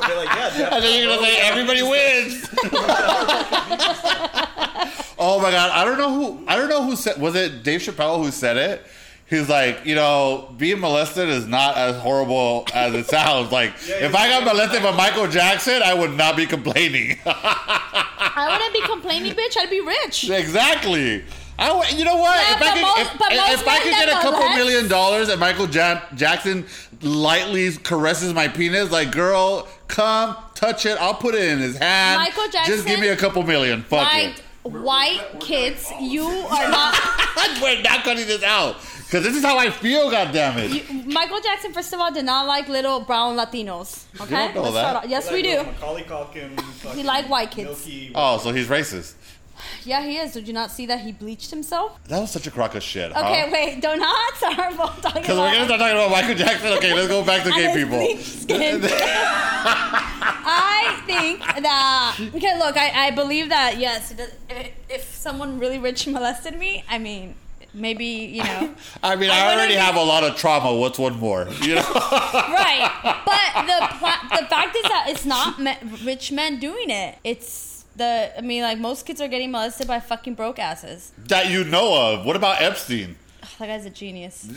I'll 0.00 0.08
be 0.08 0.14
like, 0.16 0.28
yeah, 0.28 0.50
Jeff, 0.56 0.72
And 0.72 0.82
then 0.84 0.98
you're 1.02 1.14
gonna 1.16 1.26
say 1.26 1.40
everybody 1.40 1.82
wins. 1.82 2.48
oh 5.18 5.38
my 5.42 5.50
god, 5.50 5.70
I 5.70 5.84
don't 5.84 5.98
know 5.98 6.12
who 6.14 6.44
I 6.46 6.56
don't 6.56 6.68
know 6.68 6.82
who 6.84 6.96
said 6.96 7.20
was 7.20 7.34
it 7.34 7.62
Dave 7.62 7.80
Chappelle 7.80 8.22
who 8.24 8.30
said 8.30 8.56
it? 8.56 8.86
He's 9.30 9.48
like, 9.48 9.86
you 9.86 9.94
know, 9.94 10.54
being 10.58 10.80
molested 10.80 11.28
is 11.30 11.46
not 11.46 11.76
as 11.78 11.96
horrible 11.96 12.66
as 12.74 12.92
it 12.94 13.06
sounds. 13.06 13.50
Like, 13.50 13.72
Yeah, 13.88 14.04
if 14.06 14.14
I 14.14 14.28
got 14.28 14.44
molested 14.44 14.82
by 14.82 14.90
Michael 14.94 15.26
Jackson, 15.26 15.80
I 15.82 15.94
would 15.94 16.12
not 16.12 16.36
be 16.36 16.44
complaining. 16.44 17.18
I 17.26 18.48
wouldn't 18.52 18.74
be 18.74 18.82
complaining, 18.86 19.32
bitch. 19.32 19.56
I'd 19.58 19.70
be 19.70 19.80
rich. 19.80 20.28
exactly. 20.28 21.24
I, 21.58 21.68
w- 21.68 21.96
you 21.96 22.04
know 22.04 22.16
what? 22.16 22.36
Yeah, 22.38 22.54
if 22.56 22.62
I 22.62 22.72
could, 22.74 22.82
most- 22.82 23.00
if, 23.12 23.18
but 23.18 23.32
if 23.32 23.66
I 23.66 23.78
could 23.78 23.92
get 23.92 24.08
a 24.08 24.12
couple 24.20 24.40
molest- 24.40 24.56
million 24.58 24.88
dollars 24.88 25.28
and 25.30 25.40
Michael 25.40 25.68
ja- 25.70 26.02
Jackson 26.14 26.66
lightly 27.04 27.72
caresses 27.76 28.32
my 28.34 28.48
penis, 28.48 28.90
like, 28.90 29.12
girl, 29.12 29.68
come 29.88 30.36
touch 30.54 30.86
it. 30.86 30.96
I'll 31.00 31.14
put 31.14 31.34
it 31.34 31.42
in 31.44 31.58
his 31.58 31.76
hand. 31.76 32.18
Michael 32.20 32.48
Jackson. 32.50 32.74
Just 32.74 32.86
give 32.86 33.00
me 33.00 33.08
a 33.08 33.16
couple 33.16 33.42
million. 33.42 33.82
Fuck 33.82 34.12
Like 34.12 34.40
white 34.62 35.20
kids, 35.40 35.92
you 36.00 36.24
are 36.24 36.68
not. 36.70 36.94
it. 36.96 37.62
We're 37.62 37.82
not 37.82 38.02
cutting 38.04 38.26
this 38.26 38.42
out 38.42 38.76
because 39.04 39.22
this 39.22 39.36
is 39.36 39.44
how 39.44 39.58
I 39.58 39.70
feel. 39.70 40.10
God 40.10 40.32
damn 40.32 40.58
it. 40.58 40.70
You, 40.90 41.02
Michael 41.12 41.40
Jackson, 41.40 41.72
first 41.72 41.92
of 41.92 42.00
all, 42.00 42.10
did 42.10 42.24
not 42.24 42.46
like 42.46 42.68
little 42.68 43.00
brown 43.00 43.36
Latinos. 43.36 44.04
Okay, 44.20 44.52
don't 44.52 44.54
know 44.54 44.72
that. 44.72 44.88
start 44.90 45.04
off- 45.04 45.10
Yes, 45.10 45.26
like 45.26 45.34
we 45.34 45.42
do. 45.42 45.48
little 45.50 45.64
Macaulay 45.66 46.02
Culkin. 46.04 46.60
fucking 46.60 47.04
like 47.04 47.28
white 47.28 47.50
kids. 47.50 47.68
Milky, 47.86 48.12
oh, 48.14 48.38
so 48.38 48.52
he's 48.52 48.68
racist. 48.68 49.14
Yeah, 49.84 50.02
he 50.02 50.16
is. 50.16 50.32
Did 50.32 50.46
you 50.46 50.54
not 50.54 50.70
see 50.70 50.86
that 50.86 51.00
he 51.00 51.12
bleached 51.12 51.50
himself? 51.50 52.02
That 52.08 52.20
was 52.20 52.30
such 52.30 52.46
a 52.46 52.50
crock 52.50 52.74
of 52.74 52.82
shit. 52.82 53.12
Okay, 53.12 53.50
wait. 53.52 53.80
Do 53.80 53.96
not 53.96 54.34
start 54.36 54.76
both 54.76 55.00
talking 55.02 55.22
Because 55.22 55.38
we're 55.38 55.52
gonna 55.52 55.64
start 55.66 55.80
talking 55.80 55.96
about 55.96 56.10
Michael 56.10 56.34
Jackson. 56.34 56.72
Okay, 56.74 56.94
let's 56.94 57.08
go 57.08 57.24
back 57.24 57.44
to 57.44 57.50
gay 57.50 57.74
people. 57.74 57.98
I 60.46 61.02
think 61.06 61.40
that 61.40 62.18
okay. 62.34 62.58
Look, 62.58 62.76
I, 62.76 63.06
I 63.06 63.10
believe 63.10 63.48
that 63.48 63.78
yes. 63.78 64.14
If, 64.48 64.72
if 64.88 65.14
someone 65.14 65.58
really 65.58 65.78
rich 65.78 66.06
molested 66.06 66.58
me, 66.58 66.84
I 66.88 66.98
mean, 66.98 67.34
maybe 67.74 68.04
you 68.04 68.42
know, 68.42 68.74
I 69.02 69.16
mean, 69.16 69.30
I 69.30 69.40
I, 69.40 69.54
already 69.54 69.74
have 69.74 69.96
a 69.96 70.02
lot 70.02 70.24
of 70.24 70.36
trauma. 70.36 70.74
What's 70.74 70.98
one 70.98 71.18
more? 71.18 71.48
You 71.60 71.76
know. 71.76 71.82
right? 71.94 72.90
But 73.02 73.66
the 73.66 74.40
the 74.40 74.46
fact 74.46 74.76
is 74.76 74.82
that 74.82 75.06
it's 75.08 75.24
not 75.24 75.58
rich 76.04 76.32
men 76.32 76.58
doing 76.58 76.90
it. 76.90 77.18
It's 77.24 77.73
the. 77.96 78.32
I 78.36 78.40
mean, 78.40 78.62
like 78.62 78.78
most 78.78 79.06
kids 79.06 79.20
are 79.20 79.28
getting 79.28 79.50
molested 79.50 79.86
by 79.86 80.00
fucking 80.00 80.34
broke 80.34 80.58
asses. 80.58 81.12
that 81.28 81.50
you 81.50 81.64
know 81.64 82.14
of. 82.14 82.24
What 82.26 82.36
about 82.36 82.60
Epstein? 82.62 83.16
Ugh, 83.42 83.48
that 83.58 83.66
guy's 83.66 83.86
a 83.86 83.90
genius. 83.90 84.48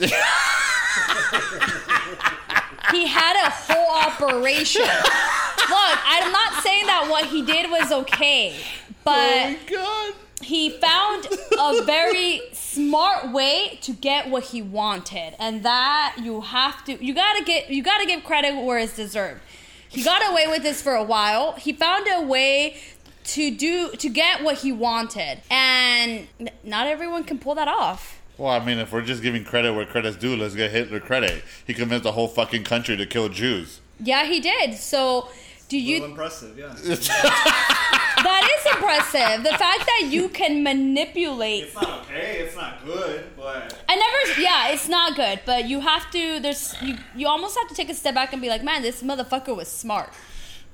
he 2.91 3.07
had 3.07 3.35
a 3.45 3.49
whole 3.49 3.95
operation. 3.95 4.81
Look, 4.81 5.99
I'm 6.05 6.31
not 6.31 6.63
saying 6.63 6.85
that 6.85 7.07
what 7.09 7.25
he 7.25 7.41
did 7.45 7.69
was 7.69 7.91
okay, 7.91 8.55
oh 8.55 8.93
but 9.03 9.57
god. 9.69 10.13
he 10.41 10.69
found 10.69 11.27
a 11.59 11.83
very 11.83 12.41
smart 12.53 13.31
way 13.33 13.77
to 13.81 13.91
get 13.93 14.29
what 14.29 14.43
he 14.43 14.61
wanted, 14.61 15.35
and 15.39 15.63
that 15.63 16.15
you 16.21 16.41
have 16.41 16.83
to 16.85 17.03
you 17.03 17.13
gotta 17.13 17.43
get 17.43 17.69
you 17.69 17.83
gotta 17.83 18.05
give 18.05 18.23
credit 18.23 18.55
where 18.63 18.77
it's 18.79 18.95
deserved. 18.95 19.41
He 19.89 20.03
got 20.03 20.21
away 20.31 20.47
with 20.47 20.63
this 20.63 20.81
for 20.81 20.93
a 20.93 21.03
while. 21.03 21.53
He 21.53 21.71
found 21.73 22.07
a 22.11 22.21
way 22.21 22.77
to 23.28 23.51
do 23.51 23.89
to 23.91 24.09
get 24.09 24.43
what 24.43 24.59
he 24.59 24.71
wanted, 24.71 25.39
and 25.49 26.28
n- 26.39 26.49
not 26.63 26.88
everyone 26.88 27.23
can 27.23 27.39
pull 27.39 27.55
that 27.55 27.67
off. 27.67 28.21
Well, 28.38 28.51
I 28.51 28.63
mean, 28.63 28.78
if 28.78 28.91
we're 28.93 29.01
just 29.01 29.23
giving 29.23 29.43
credit 29.43 29.73
where 29.73 29.86
credit's 29.86 30.15
due, 30.17 30.36
let's 30.36 30.55
get 30.55 30.71
Hitler 30.71 30.99
credit. 30.99 31.43
He 31.65 31.73
convinced 31.73 32.03
the 32.03 32.11
whole 32.11 32.28
fucking 32.28 32.63
country 32.65 32.95
to 32.95 33.05
kill 33.05 33.30
Jews. 33.30 33.82
Yeah, 33.99 34.25
he 34.25 34.39
did. 34.39 34.75
So, 34.75 35.30
do 35.69 35.78
you? 35.80 35.95
little 36.01 36.11
impressive, 36.11 36.57
yeah. 36.57 36.75
That 38.23 38.49
is 38.57 38.73
impressive. 38.75 39.43
The 39.43 39.57
fact 39.57 39.86
that 39.86 40.07
you 40.09 40.30
can 40.30 40.63
manipulate. 40.63 41.65
It's 41.65 41.75
not 41.75 42.01
okay. 42.05 42.39
It's 42.39 42.55
not 42.55 42.84
good, 42.84 43.25
but 43.38 43.80
I 43.88 43.95
never. 43.95 44.41
Yeah, 44.41 44.69
it's 44.69 44.89
not 44.89 45.15
good, 45.15 45.39
but 45.45 45.67
you 45.69 45.82
have 45.82 46.09
to. 46.11 46.39
There's 46.39 46.73
you. 46.82 46.97
You 47.15 47.28
almost 47.28 47.57
have 47.57 47.67
to 47.69 47.75
take 47.75 47.89
a 47.89 47.93
step 47.93 48.15
back 48.15 48.34
and 48.34 48.41
be 48.41 48.49
like, 48.49 48.63
man, 48.63 48.82
this 48.82 49.03
motherfucker 49.03 49.55
was 49.55 49.67
smart. 49.67 50.11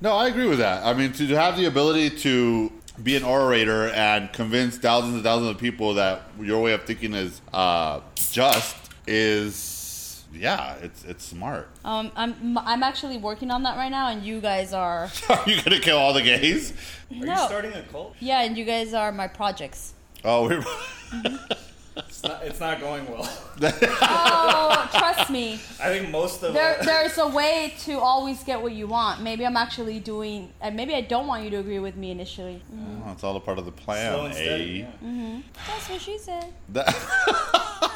No, 0.01 0.15
I 0.15 0.27
agree 0.27 0.47
with 0.47 0.59
that. 0.59 0.85
I 0.85 0.93
mean, 0.93 1.13
to 1.13 1.27
have 1.27 1.57
the 1.57 1.65
ability 1.65 2.09
to 2.21 2.71
be 3.01 3.15
an 3.15 3.23
orator 3.23 3.87
and 3.89 4.31
convince 4.33 4.77
thousands 4.77 5.15
and 5.15 5.23
thousands 5.23 5.49
of 5.49 5.57
people 5.57 5.95
that 5.95 6.23
your 6.39 6.61
way 6.61 6.73
of 6.73 6.83
thinking 6.83 7.13
is 7.13 7.41
uh, 7.53 8.01
just 8.15 8.75
is, 9.07 10.23
yeah, 10.33 10.75
it's 10.81 11.03
it's 11.05 11.23
smart. 11.23 11.69
Um, 11.83 12.11
I'm 12.15 12.57
I'm 12.57 12.83
actually 12.83 13.17
working 13.17 13.49
on 13.51 13.63
that 13.63 13.77
right 13.77 13.89
now, 13.89 14.09
and 14.09 14.23
you 14.23 14.41
guys 14.41 14.73
are. 14.73 15.09
Are 15.29 15.43
you 15.47 15.61
gonna 15.61 15.79
kill 15.79 15.97
all 15.97 16.13
the 16.13 16.21
gays? 16.21 16.73
are 17.11 17.25
no. 17.25 17.33
you 17.33 17.45
starting 17.45 17.73
a 17.73 17.83
cult? 17.83 18.15
Yeah, 18.19 18.43
and 18.43 18.57
you 18.57 18.65
guys 18.65 18.93
are 18.93 19.11
my 19.11 19.27
projects. 19.27 19.93
Oh, 20.23 20.47
we're. 20.47 20.63
It's 21.95 22.23
not. 22.23 22.43
It's 22.43 22.59
not 22.59 22.79
going 22.79 23.05
well. 23.11 23.29
Oh, 24.01 24.89
trust 24.97 25.29
me. 25.29 25.59
I 25.81 25.89
think 25.89 26.09
most 26.09 26.41
of 26.43 26.53
There, 26.53 26.79
uh, 26.79 26.83
there's 26.83 27.17
a 27.19 27.27
way 27.27 27.73
to 27.81 27.99
always 27.99 28.43
get 28.43 28.61
what 28.61 28.71
you 28.73 28.87
want. 28.87 29.21
Maybe 29.21 29.45
I'm 29.45 29.57
actually 29.57 29.99
doing, 29.99 30.51
and 30.61 30.75
maybe 30.75 30.95
I 30.95 31.01
don't 31.01 31.27
want 31.27 31.43
you 31.43 31.49
to 31.51 31.57
agree 31.57 31.79
with 31.79 31.95
me 31.95 32.09
initially. 32.11 32.63
Oh, 33.05 33.11
it's 33.11 33.23
all 33.23 33.35
a 33.35 33.39
part 33.39 33.59
of 33.59 33.65
the 33.65 33.71
plan. 33.71 34.11
slow 34.13 34.25
and 34.25 34.33
steady. 34.33 34.81
eh? 34.83 34.87
yeah. 35.05 35.39
That's 35.67 35.89
what 35.89 36.01
she 36.01 36.17
said. 36.17 36.45
That- 36.69 36.87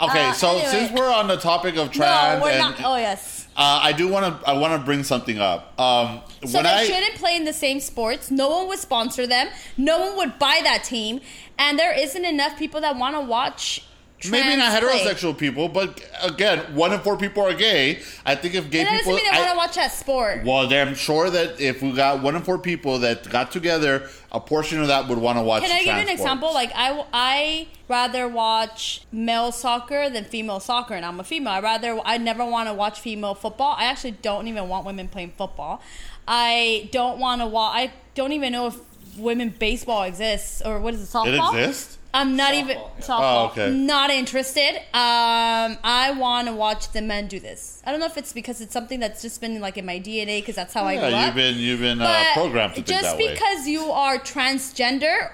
okay, 0.00 0.26
Uh, 0.28 0.32
so 0.32 0.48
anyway. 0.50 0.66
since 0.70 0.92
we're 0.92 1.12
on 1.12 1.28
the 1.28 1.36
topic 1.36 1.76
of 1.76 1.90
trans, 1.90 2.38
no, 2.38 2.44
we're 2.44 2.50
and, 2.52 2.60
not. 2.60 2.80
Oh 2.84 2.96
yes. 2.96 3.46
uh, 3.56 3.80
I 3.82 3.92
do 3.92 4.08
want 4.08 4.40
to 4.42 4.48
I 4.48 4.54
want 4.54 4.72
to 4.78 4.84
bring 4.84 5.02
something 5.04 5.38
up. 5.38 5.78
Um, 5.78 6.20
So 6.46 6.54
when 6.54 6.64
they 6.64 6.70
I 6.70 6.84
shouldn't 6.84 7.16
play 7.16 7.36
in 7.36 7.44
the 7.44 7.52
same 7.52 7.80
sports. 7.80 8.30
No 8.30 8.48
one 8.48 8.68
would 8.68 8.78
sponsor 8.78 9.26
them. 9.26 9.48
No 9.76 9.98
one 10.00 10.16
would 10.16 10.38
buy 10.38 10.60
that 10.64 10.84
team, 10.84 11.20
and 11.60 11.78
there 11.78 11.96
isn't 11.96 12.24
enough 12.24 12.58
people 12.58 12.80
that 12.80 12.96
want 12.96 13.14
to 13.14 13.20
watch. 13.20 13.84
maybe 14.28 14.56
not 14.56 14.80
play. 14.82 14.98
heterosexual 15.04 15.36
people, 15.36 15.68
but 15.68 16.02
again, 16.22 16.58
one 16.74 16.92
in 16.92 17.00
four 17.00 17.16
people 17.16 17.42
are 17.42 17.54
gay. 17.54 18.00
I 18.26 18.34
think 18.34 18.54
if 18.54 18.70
gay 18.70 18.80
And 18.80 18.88
that 18.88 18.98
doesn't 18.98 19.04
people, 19.04 19.12
mean 19.14 19.32
they 19.32 19.38
want 19.38 19.50
to 19.50 19.56
watch 19.56 19.74
that 19.76 19.92
sport. 19.92 20.44
well, 20.44 20.66
then 20.66 20.88
I'm 20.88 20.94
sure 20.94 21.30
that 21.30 21.60
if 21.60 21.82
we 21.82 21.92
got 21.92 22.22
one 22.22 22.34
in 22.34 22.42
four 22.42 22.58
people 22.58 22.98
that 23.00 23.28
got 23.30 23.50
together, 23.50 24.08
a 24.32 24.40
portion 24.40 24.80
of 24.80 24.88
that 24.88 25.08
would 25.08 25.18
want 25.18 25.38
to 25.38 25.42
watch. 25.42 25.62
Can 25.62 25.70
I 25.70 25.78
give 25.78 25.86
you 25.86 25.92
an 25.92 26.04
trans 26.04 26.20
example? 26.20 26.52
Like 26.52 26.72
I, 26.74 27.04
I 27.12 27.68
rather 27.88 28.26
watch 28.28 29.02
male 29.12 29.52
soccer 29.52 30.08
than 30.10 30.24
female 30.24 30.60
soccer, 30.60 30.94
and 30.94 31.04
I'm 31.04 31.20
a 31.20 31.24
female. 31.24 31.52
I 31.54 31.60
rather, 31.60 32.00
I 32.04 32.18
never 32.18 32.44
want 32.44 32.68
to 32.68 32.74
watch 32.74 33.00
female 33.00 33.34
football. 33.34 33.74
I 33.78 33.84
actually 33.84 34.12
don't 34.12 34.48
even 34.48 34.68
want 34.68 34.86
women 34.86 35.08
playing 35.08 35.32
football. 35.36 35.82
I 36.26 36.88
don't 36.92 37.18
want 37.18 37.40
to 37.40 37.46
watch. 37.46 37.76
I 37.76 37.92
don't 38.14 38.32
even 38.32 38.52
know 38.52 38.66
if 38.66 38.76
women 39.16 39.54
baseball 39.58 40.02
exists 40.04 40.62
or 40.62 40.80
what 40.80 40.94
is 40.94 41.02
it? 41.02 41.12
Softball. 41.12 41.54
it 41.54 41.64
exists. 41.64 41.98
I'm 42.12 42.36
not 42.36 42.52
Softball, 42.52 42.58
even 42.58 42.76
yeah. 42.76 42.88
softball. 42.98 43.20
Oh, 43.20 43.50
okay. 43.52 43.70
Not 43.70 44.10
interested. 44.10 44.76
Um, 44.76 45.78
I 45.84 46.14
want 46.18 46.48
to 46.48 46.54
watch 46.54 46.90
the 46.90 47.02
men 47.02 47.28
do 47.28 47.38
this. 47.38 47.82
I 47.86 47.92
don't 47.92 48.00
know 48.00 48.06
if 48.06 48.16
it's 48.16 48.32
because 48.32 48.60
it's 48.60 48.72
something 48.72 48.98
that's 48.98 49.22
just 49.22 49.40
been 49.40 49.60
like 49.60 49.78
in 49.78 49.86
my 49.86 50.00
DNA 50.00 50.40
because 50.40 50.56
that's 50.56 50.74
how 50.74 50.84
I 50.84 50.96
grew 50.96 51.08
yeah, 51.08 51.26
you've 51.26 51.34
been 51.34 51.56
you've 51.56 51.80
been 51.80 52.00
uh, 52.00 52.24
programmed 52.34 52.74
to 52.74 52.82
think 52.82 52.88
just 52.88 53.02
that 53.02 53.16
way. 53.16 53.32
because 53.32 53.68
you 53.68 53.82
are 53.92 54.18
transgender 54.18 55.30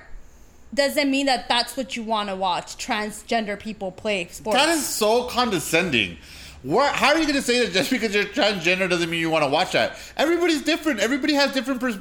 doesn't 0.74 1.10
mean 1.10 1.26
that 1.26 1.48
that's 1.48 1.76
what 1.76 1.96
you 1.96 2.02
want 2.02 2.28
to 2.28 2.36
watch. 2.36 2.76
Transgender 2.76 3.58
people 3.58 3.90
play 3.90 4.26
sports. 4.28 4.58
That 4.58 4.68
is 4.68 4.86
so 4.86 5.24
condescending. 5.24 6.18
Where, 6.66 6.90
how 6.92 7.10
are 7.12 7.18
you 7.18 7.22
going 7.22 7.36
to 7.36 7.42
say 7.42 7.64
that 7.64 7.72
just 7.72 7.90
because 7.90 8.12
you're 8.12 8.24
transgender 8.24 8.90
doesn't 8.90 9.08
mean 9.08 9.20
you 9.20 9.30
want 9.30 9.44
to 9.44 9.48
watch 9.50 9.70
that? 9.72 9.96
Everybody's 10.16 10.62
different. 10.62 10.98
Everybody 10.98 11.34
has 11.34 11.52
different. 11.52 11.80
Pers- 11.80 11.98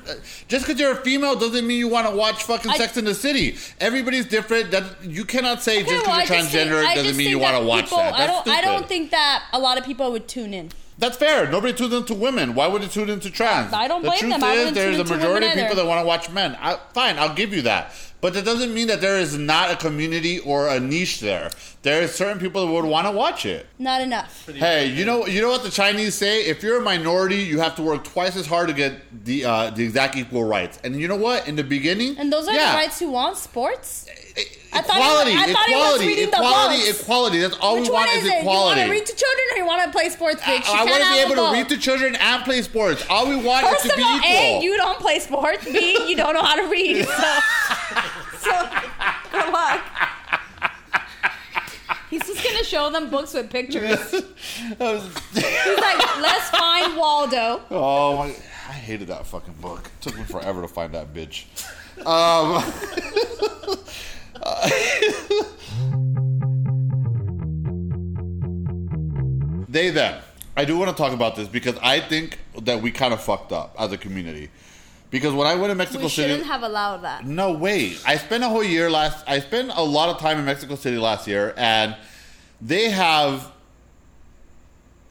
just 0.48 0.66
because 0.66 0.80
you're 0.80 0.94
a 0.94 0.96
female 0.96 1.36
doesn't 1.36 1.68
mean 1.68 1.78
you 1.78 1.88
want 1.88 2.10
to 2.10 2.16
watch 2.16 2.44
fucking 2.46 2.72
I- 2.72 2.78
Sex 2.78 2.98
in 2.98 3.06
the 3.06 3.14
City. 3.14 3.58
Everybody's 3.80 4.26
different. 4.26 4.72
That 4.72 5.04
you 5.04 5.24
cannot 5.24 5.62
say 5.62 5.84
Okay, 5.84 5.92
just 5.92 6.08
well, 6.08 6.20
because 6.20 6.30
you're 6.30 6.38
just 6.40 6.52
think- 6.52 6.72
transgender 6.72 6.84
I 6.84 6.96
doesn't 6.96 7.16
mean 7.16 7.30
you 7.30 7.38
want 7.38 7.58
to 7.58 7.64
watch 7.64 7.86
people, 7.86 8.00
that. 8.00 8.16
I 8.16 8.26
don't. 8.26 8.48
I 8.48 8.62
don't 8.62 8.88
think 8.88 9.12
that 9.12 9.44
a 9.54 9.60
lot 9.60 9.78
of 9.78 9.86
people 9.86 10.12
would 10.12 10.28
tune 10.28 10.52
in. 10.52 10.72
That's 10.98 11.18
fair. 11.18 11.48
Nobody 11.48 11.74
tunes 11.74 11.94
into 11.94 12.16
women. 12.16 12.56
Why 12.56 12.68
would 12.68 12.82
it 12.82 12.90
tune 12.90 13.10
into 13.10 13.30
trans? 13.30 13.72
I 13.74 13.88
don't 13.88 14.02
the 14.02 14.08
blame 14.08 14.20
truth 14.20 14.40
them. 14.40 14.44
Is, 14.44 14.74
there's 14.74 14.98
a 15.00 15.04
majority 15.04 15.46
of 15.46 15.54
people 15.54 15.66
either. 15.68 15.76
that 15.76 15.86
want 15.86 16.02
to 16.02 16.08
watch 16.08 16.32
men. 16.32 16.58
I, 16.60 16.80
fine, 16.94 17.20
I'll 17.20 17.36
give 17.36 17.54
you 17.54 17.64
that. 17.64 17.94
But 18.26 18.34
that 18.34 18.44
doesn't 18.44 18.74
mean 18.74 18.88
that 18.88 19.02
there 19.02 19.20
is 19.20 19.38
not 19.38 19.70
a 19.70 19.76
community 19.76 20.40
or 20.40 20.68
a 20.68 20.80
niche 20.80 21.20
there. 21.20 21.52
There 21.84 22.04
are 22.04 22.08
certain 22.08 22.40
people 22.40 22.66
that 22.66 22.72
would 22.74 22.84
want 22.86 23.06
to 23.06 23.12
watch 23.12 23.46
it. 23.46 23.68
Not 23.78 24.02
enough. 24.02 24.50
Hey, 24.50 24.88
you 24.88 25.06
know, 25.06 25.28
you 25.28 25.42
know 25.44 25.50
what 25.50 25.62
the 25.62 25.70
Chinese 25.70 26.16
say? 26.16 26.44
If 26.46 26.64
you're 26.64 26.80
a 26.80 26.82
minority, 26.82 27.44
you 27.44 27.60
have 27.60 27.76
to 27.76 27.84
work 27.84 28.04
twice 28.04 28.36
as 28.36 28.48
hard 28.48 28.68
to 28.70 28.74
get 28.74 28.94
the 29.26 29.46
uh, 29.46 29.70
the 29.70 29.84
exact 29.84 30.16
equal 30.16 30.44
rights. 30.44 30.80
And 30.84 31.00
you 31.00 31.08
know 31.08 31.16
what? 31.28 31.48
In 31.48 31.56
the 31.56 31.64
beginning, 31.64 32.18
And 32.18 32.34
those 32.34 32.48
are 32.48 32.56
yeah, 32.56 32.72
the 32.72 32.78
rights 32.78 32.98
who 33.00 33.12
want 33.12 33.38
sports. 33.38 34.08
I 34.74 34.82
thought 34.82 34.98
it 34.98 35.02
Equality, 35.02 35.32
was- 35.36 35.44
I 35.44 35.54
thought 35.54 35.70
it 35.70 35.76
was 35.76 35.86
equality, 35.86 36.08
reading 36.08 36.30
the 36.32 36.38
equality, 36.38 36.78
books. 36.88 37.02
equality. 37.02 37.38
That's 37.40 37.58
all 37.62 37.76
Which 37.80 37.88
we 37.90 37.94
want 37.94 38.10
is 38.10 38.24
is 38.26 38.32
equality. 38.34 38.82
You 38.82 38.88
want 38.88 38.90
to 38.90 38.92
read 38.92 39.06
to 39.06 39.16
children 39.16 39.46
or 39.54 39.58
you 39.62 39.66
want 39.68 39.84
to 39.86 39.92
play 39.98 40.10
sports, 40.10 40.42
bitch? 40.42 40.66
You 40.68 40.74
I, 40.74 40.84
want 40.84 40.90
to 40.90 40.98
be 40.98 41.04
have 41.04 41.32
able 41.32 41.36
both. 41.36 41.52
to 41.54 41.58
read 41.60 41.70
to 41.70 41.78
children 41.78 42.16
and 42.16 42.44
play 42.44 42.62
sports. 42.64 43.06
All 43.10 43.30
we 43.30 43.38
want 43.38 43.66
First 43.68 43.86
is 43.86 43.92
to 43.92 43.94
of 43.94 43.98
be 43.98 44.04
all, 44.04 44.18
equal. 44.18 44.60
A, 44.60 44.64
you 44.64 44.76
don't 44.76 45.00
play 45.00 45.20
sports. 45.20 45.64
B, 45.64 46.10
you 46.10 46.16
don't 46.18 46.34
know 46.34 46.42
how 46.44 46.56
to 46.58 46.68
read. 46.68 47.06
So, 47.06 47.14
so 48.46 48.70
good 49.32 49.52
luck. 49.52 49.82
He's 52.10 52.26
just 52.26 52.44
gonna 52.44 52.64
show 52.64 52.90
them 52.92 53.10
books 53.10 53.34
with 53.34 53.50
pictures. 53.50 54.12
He's 54.12 54.80
like, 54.80 55.02
let's 56.22 56.50
find 56.50 56.96
Waldo. 56.96 57.62
Oh 57.72 58.18
my! 58.18 58.28
I 58.28 58.74
hated 58.74 59.08
that 59.08 59.26
fucking 59.26 59.56
book. 59.56 59.86
It 59.86 60.02
took 60.02 60.18
me 60.18 60.24
forever 60.24 60.62
to 60.62 60.68
find 60.68 60.94
that 60.94 61.14
bitch. 61.14 61.46
Um, 62.06 62.64
they 69.70 69.90
them. 69.90 70.22
I 70.58 70.64
do 70.64 70.78
want 70.78 70.90
to 70.90 70.96
talk 70.96 71.12
about 71.12 71.36
this 71.36 71.48
because 71.48 71.78
I 71.82 72.00
think 72.00 72.40
that 72.62 72.82
we 72.82 72.92
kind 72.92 73.14
of 73.14 73.22
fucked 73.22 73.52
up 73.52 73.76
as 73.78 73.92
a 73.92 73.98
community. 73.98 74.50
Because 75.12 75.34
when 75.34 75.48
I 75.48 75.56
went 75.56 75.72
to 75.72 75.76
Mexico 75.76 76.04
We 76.04 76.10
City, 76.10 76.30
shouldn't 76.34 76.48
have 76.48 76.64
allowed 76.64 77.04
that. 77.04 77.26
no 77.26 77.52
way. 77.54 77.96
I 78.06 78.18
spent 78.18 78.44
a 78.44 78.50
whole 78.50 78.64
year 78.64 78.90
last. 78.90 79.24
I 79.28 79.40
spent 79.40 79.72
a 79.74 79.84
lot 79.84 80.10
of 80.10 80.20
time 80.20 80.40
in 80.40 80.46
Mexico 80.46 80.76
City 80.76 80.98
last 80.98 81.28
year, 81.28 81.54
and 81.58 81.96
they 82.62 82.90
have 82.90 83.52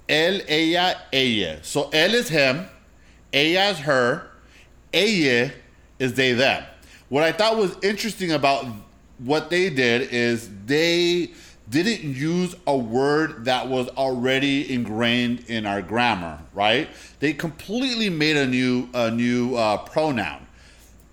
él, 0.09 0.43
ella, 0.49 0.97
elle. 1.13 1.63
So 1.63 1.85
él 1.91 2.13
is 2.13 2.29
him, 2.29 2.67
ella 3.33 3.71
is 3.71 3.79
her, 3.79 4.31
elle 4.93 5.51
is 5.99 6.15
they 6.15 6.33
them. 6.33 6.65
What 7.09 7.23
I 7.23 7.33
thought 7.33 7.57
was 7.57 7.77
interesting 7.83 8.33
about 8.33 8.67
what 9.19 9.49
they 9.49 9.71
did 9.71 10.13
is 10.13 10.51
they 10.67 11.31
didn't 11.71 12.15
use 12.15 12.55
a 12.67 12.77
word 12.77 13.47
that 13.47 13.69
was 13.69 13.89
already 13.91 14.73
ingrained 14.73 15.45
in 15.49 15.67
our 15.67 15.81
grammar, 15.83 16.41
right? 16.53 16.89
They 17.21 17.33
completely 17.33 18.11
made 18.11 18.37
a 18.37 18.47
new 18.47 18.89
a 18.93 19.11
new 19.11 19.57
uh, 19.57 19.79
pronoun. 19.79 20.47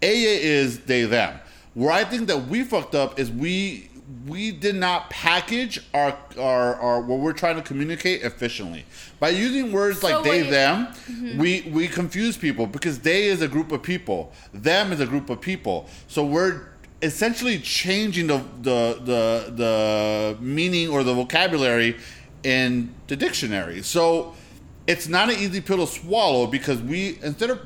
Elle 0.02 0.12
is 0.12 0.80
they 0.82 1.06
them. 1.06 1.40
Where 1.74 1.92
I 1.92 2.04
think 2.04 2.28
that 2.28 2.48
we 2.48 2.64
fucked 2.64 2.96
up 2.96 3.20
is 3.20 3.32
we 3.32 3.90
we 4.28 4.52
did 4.52 4.76
not 4.76 5.10
package 5.10 5.80
our 5.94 6.18
our, 6.38 6.76
our 6.76 7.02
what 7.02 7.20
we're 7.20 7.34
trying 7.34 7.56
to 7.56 7.62
communicate 7.62 8.24
efficiently. 8.24 8.86
By 9.20 9.30
using 9.30 9.72
words 9.72 10.04
like 10.04 10.16
So 10.16 10.22
they 10.22 10.44
wait. 10.44 10.50
them, 10.50 10.88
we 11.38 11.70
we 11.72 11.88
confuse 11.88 12.36
people 12.36 12.68
because 12.68 13.00
they 13.00 13.28
is 13.28 13.42
a 13.42 13.48
group 13.48 13.72
of 13.72 13.82
people, 13.84 14.34
them 14.54 14.92
is 14.92 15.00
a 15.00 15.06
group 15.06 15.30
of 15.30 15.40
people. 15.40 15.88
So 16.08 16.26
we're 16.26 16.71
essentially 17.02 17.60
changing 17.60 18.28
the 18.28 18.44
the 18.62 19.00
the, 19.04 19.54
the 19.56 20.38
meaning 20.40 20.90
or 20.90 21.04
the 21.04 21.14
vocabulary 21.14 21.98
in 22.44 22.94
the 23.08 23.16
dictionary. 23.16 23.82
So 23.82 24.36
it's 24.88 25.08
not 25.08 25.30
an 25.30 25.36
easy 25.40 25.62
pill 25.62 25.86
to 25.86 25.88
swallow 25.88 26.48
because 26.48 26.82
we 26.82 27.20
instead 27.24 27.50
of 27.50 27.60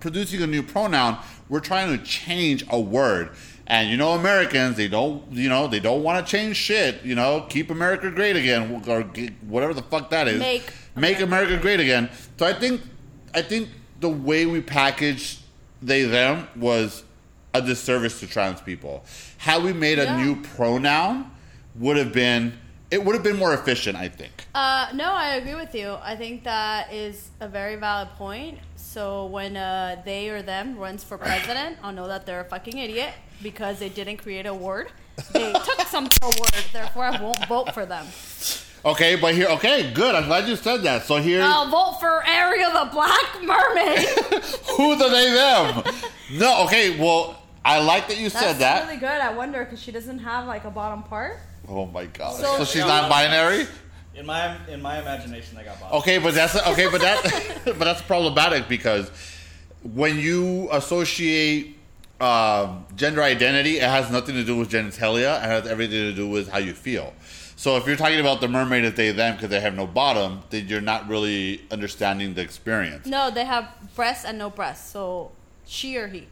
producing 0.00 0.42
a 0.42 0.46
new 0.46 0.62
pronoun, 0.62 1.18
we're 1.48 1.60
trying 1.60 1.96
to 1.96 2.04
change 2.04 2.64
a 2.70 2.80
word. 2.80 3.30
And 3.66 3.90
you 3.90 3.98
know, 3.98 4.12
Americans, 4.12 4.76
they 4.76 4.88
don't, 4.88 5.30
you 5.30 5.48
know, 5.48 5.66
they 5.66 5.80
don't 5.80 6.02
want 6.02 6.24
to 6.24 6.30
change 6.30 6.56
shit. 6.56 7.04
You 7.04 7.14
know, 7.14 7.46
keep 7.50 7.70
America 7.70 8.10
great 8.10 8.34
again, 8.34 8.82
or 8.86 9.02
whatever 9.46 9.74
the 9.74 9.82
fuck 9.82 10.08
that 10.10 10.26
is. 10.26 10.38
Make 10.38 10.72
make 10.96 11.20
America 11.20 11.58
great 11.58 11.80
again. 11.80 12.08
So 12.38 12.46
I 12.46 12.54
think, 12.54 12.80
I 13.34 13.42
think 13.42 13.68
the 14.00 14.08
way 14.08 14.46
we 14.46 14.62
packaged 14.62 15.40
they 15.82 16.02
them 16.02 16.48
was 16.56 17.04
a 17.54 17.62
disservice 17.62 18.20
to 18.20 18.26
trans 18.26 18.60
people. 18.60 19.04
Had 19.38 19.62
we 19.62 19.72
made 19.72 19.98
a 19.98 20.16
new 20.18 20.40
pronoun, 20.42 21.30
would 21.74 21.96
have 21.96 22.12
been 22.12 22.58
it 22.90 23.04
would 23.04 23.14
have 23.14 23.22
been 23.22 23.36
more 23.36 23.52
efficient. 23.52 23.96
I 23.96 24.08
think. 24.08 24.46
Uh, 24.54 24.88
no, 24.94 25.12
I 25.12 25.34
agree 25.34 25.54
with 25.54 25.74
you. 25.74 25.96
I 26.02 26.16
think 26.16 26.44
that 26.44 26.92
is 26.92 27.30
a 27.40 27.48
very 27.48 27.76
valid 27.76 28.08
point. 28.16 28.58
So 28.76 29.26
when 29.26 29.56
uh, 29.56 30.00
they 30.04 30.30
or 30.30 30.42
them 30.42 30.78
runs 30.78 31.04
for 31.04 31.18
president, 31.18 31.76
I'll 31.82 31.92
know 31.92 32.08
that 32.08 32.24
they're 32.24 32.40
a 32.40 32.44
fucking 32.44 32.78
idiot 32.78 33.12
because 33.42 33.78
they 33.78 33.88
didn't 33.88 34.16
create 34.18 34.46
a 34.46 34.54
word. 34.54 34.90
They 35.32 35.52
took 35.52 35.80
some 35.88 36.04
word, 36.22 36.64
therefore 36.72 37.04
I 37.04 37.22
won't 37.22 37.46
vote 37.46 37.74
for 37.74 37.84
them. 37.84 38.06
Okay, 38.84 39.16
but 39.16 39.34
here, 39.34 39.48
okay, 39.48 39.92
good. 39.92 40.14
I'm 40.14 40.26
glad 40.26 40.48
you 40.48 40.56
said 40.56 40.82
that. 40.82 41.04
So 41.04 41.16
here, 41.16 41.42
I'll 41.42 41.68
vote 41.68 41.98
for 42.00 42.24
Ariel 42.26 42.70
the 42.72 42.90
Black 42.92 43.42
Mermaid. 43.42 43.98
who's 44.76 44.98
the 44.98 45.08
they 45.08 45.30
them? 45.32 45.94
No, 46.38 46.64
okay. 46.64 46.98
Well, 46.98 47.42
I 47.64 47.80
like 47.80 48.08
that 48.08 48.18
you 48.18 48.28
That's 48.30 48.44
said 48.44 48.56
that. 48.58 48.84
really 48.86 48.98
good. 48.98 49.08
I 49.08 49.32
wonder 49.34 49.64
because 49.64 49.82
she 49.82 49.90
doesn't 49.92 50.20
have 50.20 50.46
like 50.46 50.64
a 50.64 50.70
bottom 50.70 51.02
part. 51.02 51.38
Oh 51.68 51.86
my 51.86 52.06
god. 52.06 52.36
So- 52.36 52.58
So, 52.58 52.64
she's 52.64 52.84
not 52.84 53.10
binary. 53.10 53.66
In 54.14 54.26
my 54.26 54.56
in 54.66 54.82
my 54.82 55.00
imagination, 55.00 55.56
they 55.56 55.64
got 55.64 55.80
Bob. 55.80 55.92
Okay, 55.94 56.18
but 56.18 56.34
that's 56.34 56.56
okay, 56.56 56.88
but 56.90 57.00
that 57.00 57.60
but 57.64 57.78
that's 57.78 58.02
problematic 58.02 58.68
because 58.68 59.10
when 59.82 60.18
you 60.18 60.68
associate 60.72 61.76
um, 62.20 62.84
gender 62.96 63.22
identity, 63.22 63.76
it 63.78 63.84
has 63.88 64.10
nothing 64.10 64.34
to 64.34 64.44
do 64.44 64.56
with 64.56 64.70
genitalia. 64.70 65.36
It 65.38 65.46
has 65.46 65.66
everything 65.68 66.00
to 66.10 66.12
do 66.12 66.28
with 66.28 66.48
how 66.48 66.58
you 66.58 66.74
feel. 66.74 67.12
So 67.58 67.76
if 67.76 67.88
you're 67.88 67.96
talking 67.96 68.20
about 68.20 68.40
the 68.40 68.46
mermaid 68.46 68.84
as 68.84 68.94
they 68.94 69.10
them 69.10 69.34
because 69.34 69.50
they 69.50 69.58
have 69.58 69.74
no 69.74 69.84
bottom, 69.84 70.42
then 70.50 70.68
you're 70.68 70.80
not 70.80 71.08
really 71.08 71.60
understanding 71.72 72.34
the 72.34 72.40
experience. 72.40 73.04
No, 73.04 73.32
they 73.32 73.44
have 73.44 73.68
breasts 73.96 74.24
and 74.24 74.38
no 74.38 74.48
breasts. 74.48 74.92
So 74.92 75.32
she 75.66 75.96
or 75.96 76.06
he. 76.06 76.28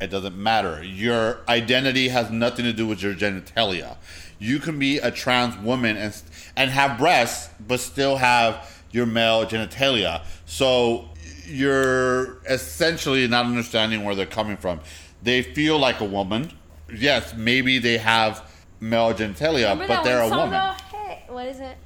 It 0.00 0.06
doesn't 0.06 0.40
matter. 0.40 0.84
Your 0.84 1.40
identity 1.48 2.06
has 2.10 2.30
nothing 2.30 2.64
to 2.64 2.72
do 2.72 2.86
with 2.86 3.02
your 3.02 3.12
genitalia. 3.12 3.96
You 4.38 4.60
can 4.60 4.78
be 4.78 4.98
a 4.98 5.10
trans 5.10 5.58
woman 5.58 5.96
and 5.96 6.14
and 6.56 6.70
have 6.70 6.96
breasts, 6.96 7.52
but 7.66 7.80
still 7.80 8.16
have 8.16 8.84
your 8.92 9.06
male 9.06 9.44
genitalia. 9.46 10.22
So 10.46 11.08
you're 11.44 12.40
essentially 12.48 13.26
not 13.26 13.46
understanding 13.46 14.04
where 14.04 14.14
they're 14.14 14.26
coming 14.26 14.56
from. 14.56 14.78
They 15.24 15.42
feel 15.42 15.76
like 15.76 16.00
a 16.00 16.04
woman. 16.04 16.52
Yes, 16.94 17.34
maybe 17.34 17.80
they 17.80 17.98
have 17.98 18.47
male 18.80 19.12
genitalia, 19.14 19.70
Remember 19.70 19.86
but 19.88 19.88
that 19.88 20.04
they're 20.04 20.18
one 20.20 20.26
a 20.26 20.28
song 20.30 20.38
woman. 20.38 20.50
though? 20.92 20.98
Hey, 20.98 21.22
what 21.28 21.46
is 21.46 21.60
it? 21.60 21.76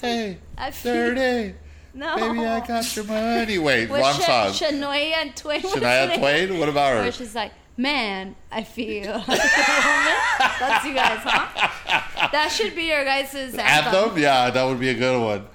Hey, 0.00 0.38
I 0.58 0.70
feel- 0.70 0.92
dirty. 1.14 1.54
No. 1.96 2.16
Baby, 2.16 2.44
I 2.44 2.66
got 2.66 2.96
your 2.96 3.04
money. 3.04 3.56
Wait, 3.58 3.88
With 3.90 4.00
wrong 4.00 4.14
Sha- 4.20 4.50
song. 4.50 4.68
Shania 4.72 5.34
Twain. 5.36 5.62
What's 5.62 5.76
Shania 5.76 5.80
the 5.80 6.06
name? 6.08 6.18
Twain? 6.18 6.58
What 6.58 6.68
about 6.68 6.92
her? 6.94 7.02
Where 7.02 7.12
she's 7.12 7.36
like, 7.36 7.52
man, 7.76 8.34
I 8.50 8.64
feel 8.64 9.12
like 9.28 9.28
a 9.28 9.30
woman. 9.30 10.58
That's 10.58 10.84
you 10.84 10.94
guys, 10.94 11.20
huh? 11.22 12.28
That 12.32 12.48
should 12.50 12.74
be 12.74 12.84
your 12.88 13.04
guys' 13.04 13.32
anthem. 13.34 13.60
Anthem? 13.60 14.18
Yeah, 14.18 14.50
that 14.50 14.64
would 14.64 14.80
be 14.80 14.88
a 14.88 14.94
good 14.94 15.22
one. 15.22 15.46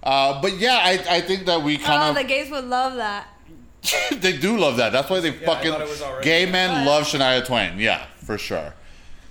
Uh, 0.00 0.40
but 0.40 0.56
yeah, 0.58 0.76
I, 0.80 1.16
I 1.16 1.20
think 1.20 1.46
that 1.46 1.60
we 1.62 1.76
kind 1.78 2.00
Oh, 2.00 2.10
of 2.10 2.14
the 2.14 2.22
gays 2.24 2.48
would 2.52 2.64
love 2.66 2.94
that. 2.94 3.26
they 4.12 4.36
do 4.36 4.56
love 4.56 4.76
that. 4.76 4.92
That's 4.92 5.10
why 5.10 5.18
they 5.18 5.30
I 5.30 5.32
fucking 5.32 5.72
thought 5.72 5.80
it 5.80 5.88
was 5.88 6.00
already- 6.00 6.24
gay 6.24 6.46
men 6.46 6.84
But- 6.84 6.86
love 6.90 7.04
Shania 7.08 7.44
Twain. 7.44 7.76
Yeah, 7.80 8.06
for 8.24 8.38
sure. 8.38 8.72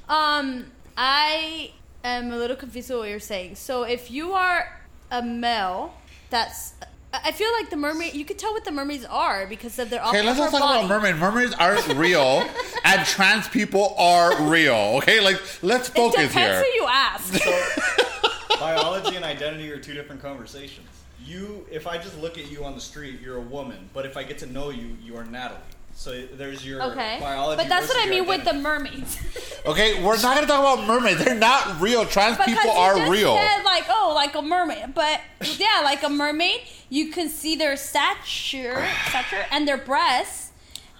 Um, 0.09 0.65
I 0.97 1.71
am 2.03 2.31
a 2.31 2.37
little 2.37 2.55
confused 2.55 2.89
with 2.89 2.99
what 2.99 3.09
you're 3.09 3.19
saying. 3.19 3.55
So 3.55 3.83
if 3.83 4.09
you 4.09 4.33
are 4.33 4.81
a 5.11 5.21
male, 5.21 5.93
that's 6.29 6.73
I 7.13 7.31
feel 7.31 7.51
like 7.53 7.69
the 7.69 7.77
mermaid. 7.77 8.13
You 8.15 8.25
could 8.25 8.37
tell 8.37 8.51
what 8.53 8.65
the 8.65 8.71
mermaids 8.71 9.05
are 9.05 9.47
because 9.47 9.79
of 9.79 9.89
their 9.89 10.01
all. 10.01 10.09
Okay, 10.09 10.23
let's 10.25 10.37
not 10.39 10.51
talk 10.51 10.59
body. 10.59 10.85
about 10.85 10.89
mermaids. 10.89 11.19
Mermaids 11.19 11.53
aren't 11.53 11.87
real, 11.95 12.45
and 12.83 13.05
trans 13.05 13.47
people 13.47 13.95
are 13.97 14.49
real. 14.49 14.97
Okay, 14.97 15.21
like 15.21 15.39
let's 15.63 15.89
It 15.89 15.95
focus 15.95 16.27
depends 16.27 16.35
here. 16.35 16.59
who 16.59 16.65
you 16.81 16.85
ask. 16.89 17.33
So, 17.33 18.59
biology 18.59 19.15
and 19.15 19.23
identity 19.23 19.71
are 19.71 19.79
two 19.79 19.93
different 19.93 20.21
conversations. 20.21 20.87
You, 21.23 21.65
if 21.71 21.87
I 21.87 21.97
just 21.97 22.17
look 22.19 22.37
at 22.37 22.49
you 22.51 22.63
on 22.63 22.73
the 22.75 22.81
street, 22.81 23.19
you're 23.21 23.37
a 23.37 23.41
woman. 23.41 23.89
But 23.93 24.05
if 24.05 24.15
I 24.17 24.23
get 24.23 24.37
to 24.39 24.45
know 24.45 24.69
you, 24.69 24.97
you 25.03 25.15
are 25.17 25.25
Natalie. 25.25 25.59
So 25.97 26.11
there's 26.35 26.63
your 26.63 26.83
Okay, 26.91 27.17
biology. 27.19 27.57
but 27.57 27.67
that's 27.69 27.87
what 27.87 27.97
I 27.97 28.03
your 28.03 28.23
mean 28.23 28.27
with 28.27 28.45
the 28.45 28.53
mermaids. 28.53 29.19
Okay, 29.65 30.01
we're 30.01 30.15
not 30.21 30.35
gonna 30.35 30.47
talk 30.47 30.61
about 30.61 30.87
mermaids. 30.87 31.25
They're 31.25 31.35
not 31.35 31.81
real. 31.81 32.05
Trans 32.05 32.37
Because 32.37 32.55
people 32.55 32.71
you 32.71 32.79
are 32.79 32.95
just 32.95 33.11
real. 33.11 33.35
Said 33.35 33.63
like 33.63 33.83
oh, 33.89 34.13
like 34.15 34.33
a 34.35 34.41
mermaid, 34.41 34.93
but 34.93 35.19
yeah, 35.57 35.81
like 35.83 36.03
a 36.03 36.09
mermaid, 36.09 36.61
you 36.89 37.11
can 37.11 37.27
see 37.27 37.57
their 37.57 37.75
stature, 37.75 38.87
stature, 39.09 39.45
and 39.51 39.67
their 39.67 39.75
breasts, 39.77 40.51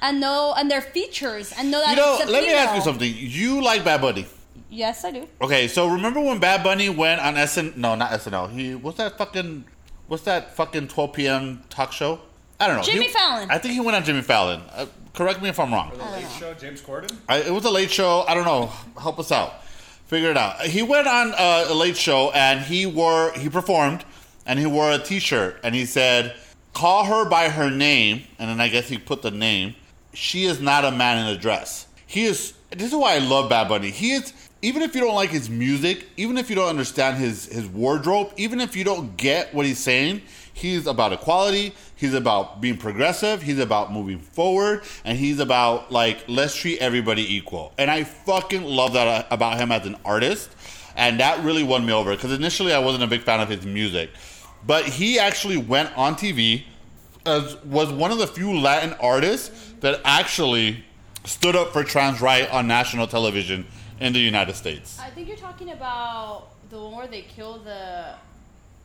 and 0.02 0.20
know 0.20 0.54
and 0.58 0.70
their 0.70 0.82
features, 0.82 1.54
and 1.58 1.72
know 1.72 1.80
that 1.80 1.92
You 1.92 1.96
know, 1.96 2.18
it's 2.20 2.28
a 2.28 2.32
let 2.32 2.44
me 2.44 2.52
ask 2.52 2.76
you 2.76 2.82
something. 2.82 3.14
You 3.16 3.64
like 3.64 3.86
Bad 3.86 4.02
Bunny? 4.02 4.26
Yes, 4.70 5.06
I 5.06 5.12
do. 5.12 5.30
Okay, 5.40 5.70
so 5.70 5.88
remember 5.88 6.20
when 6.20 6.40
Bad 6.40 6.62
Bunny 6.62 6.90
went 6.90 7.22
on 7.22 7.36
SN? 7.48 7.74
No, 7.78 7.96
not 7.96 8.12
SNL. 8.12 8.52
He 8.52 8.76
what's 8.76 8.98
that 8.98 9.18
fucking? 9.18 9.64
What's 10.08 10.24
that 10.24 10.56
fucking 10.56 10.90
12 10.90 11.14
p.m. 11.14 11.64
talk 11.70 11.94
show? 11.94 12.20
I 12.60 12.68
don't 12.68 12.78
know. 12.78 12.84
Jimmy 12.84 13.06
He- 13.06 13.12
Fallon. 13.12 13.50
I 13.52 13.58
think 13.58 13.74
he 13.74 13.80
went 13.80 13.96
on 13.96 14.04
Jimmy 14.04 14.22
Fallon. 14.22 14.62
Uh, 14.74 14.88
correct 15.14 15.42
me 15.42 15.50
if 15.50 15.60
I'm 15.60 15.72
wrong. 15.74 15.92
Or 15.92 15.98
the 15.98 16.04
late 16.06 16.30
show, 16.40 16.54
James 16.54 16.82
Corden. 16.82 17.16
I, 17.30 17.38
it 17.40 17.52
was 17.54 17.66
a 17.66 17.70
late 17.70 17.92
show. 17.92 18.24
I 18.28 18.34
don't 18.34 18.46
know. 18.46 18.72
Help 19.00 19.20
us 19.20 19.32
out. 19.32 19.64
Figure 20.08 20.32
it 20.32 20.38
out. 20.38 20.62
He 20.62 20.82
went 20.84 21.08
on 21.08 21.34
uh, 21.34 21.66
a 21.68 21.74
late 21.74 21.98
show 21.98 22.32
and 22.32 22.62
he 22.62 22.86
wore 22.86 23.34
he 23.34 23.50
performed 23.50 24.06
and 24.46 24.58
he 24.58 24.66
wore 24.66 24.90
a 24.92 24.98
T-shirt 25.00 25.60
and 25.64 25.76
he 25.76 25.86
said, 25.86 26.34
"Call 26.74 27.04
her 27.04 27.30
by 27.30 27.50
her 27.50 27.70
name." 27.70 28.24
And 28.40 28.50
then 28.50 28.62
I 28.62 28.70
guess 28.70 28.88
he 28.88 28.98
put 28.98 29.22
the 29.22 29.32
name. 29.32 29.76
She 30.14 30.46
is 30.46 30.62
not 30.62 30.86
a 30.86 30.92
man 30.92 31.28
in 31.28 31.36
a 31.36 31.38
dress. 31.38 31.88
He 32.06 32.24
is. 32.24 32.54
This 32.72 32.88
is 32.88 32.96
why 32.96 33.16
I 33.16 33.20
love 33.20 33.50
Bad 33.50 33.68
Bunny. 33.68 33.92
He 33.92 34.14
is. 34.14 34.34
Even 34.64 34.82
if 34.82 34.96
you 34.96 35.02
don't 35.02 35.14
like 35.14 35.30
his 35.30 35.52
music, 35.52 36.08
even 36.18 36.36
if 36.38 36.50
you 36.50 36.56
don't 36.56 36.70
understand 36.70 37.18
his 37.18 37.46
his 37.46 37.68
wardrobe, 37.68 38.32
even 38.38 38.60
if 38.62 38.76
you 38.76 38.84
don't 38.84 39.16
get 39.18 39.54
what 39.54 39.66
he's 39.66 39.78
saying, 39.78 40.22
he's 40.54 40.88
about 40.88 41.14
equality. 41.14 41.76
He's 41.98 42.14
about 42.14 42.62
being 42.62 42.78
progressive. 42.78 43.42
He's 43.42 43.60
about 43.60 43.92
moving 43.92 44.20
forward, 44.20 44.84
and 45.04 45.18
he's 45.18 45.40
about 45.40 45.92
like 45.92 46.24
let's 46.28 46.56
treat 46.56 46.80
everybody 46.80 47.36
equal. 47.36 47.74
And 47.78 47.92
I 47.92 48.04
fucking 48.04 48.64
love 48.64 48.94
that 48.94 49.08
uh, 49.08 49.28
about 49.32 49.58
him 49.58 49.72
as 49.72 49.86
an 49.86 49.98
artist, 50.06 50.56
and 50.96 51.20
that 51.20 51.44
really 51.44 51.64
won 51.64 51.86
me 51.86 51.92
over 51.92 52.16
because 52.16 52.32
initially 52.32 52.72
I 52.72 52.80
wasn't 52.80 53.04
a 53.04 53.08
big 53.08 53.24
fan 53.24 53.40
of 53.42 53.50
his 53.50 53.66
music, 53.66 54.12
but 54.66 54.86
he 54.86 55.18
actually 55.18 55.58
went 55.58 55.96
on 55.98 56.16
TV 56.16 56.64
as 57.26 57.58
was 57.64 57.92
one 57.92 58.12
of 58.12 58.20
the 58.20 58.28
few 58.28 58.58
Latin 58.58 58.94
artists 59.02 59.74
that 59.82 60.00
actually 60.06 60.86
stood 61.26 61.56
up 61.56 61.74
for 61.74 61.84
trans 61.84 62.22
rights 62.22 62.50
on 62.52 62.68
national 62.68 63.08
television 63.08 63.66
in 64.00 64.14
the 64.14 64.20
United 64.20 64.56
States. 64.56 65.00
I 65.00 65.10
think 65.10 65.28
you're 65.28 65.36
talking 65.36 65.72
about 65.72 66.50
the 66.70 66.80
one 66.80 66.96
where 66.96 67.08
they 67.08 67.24
kill 67.24 67.60
the. 67.60 68.14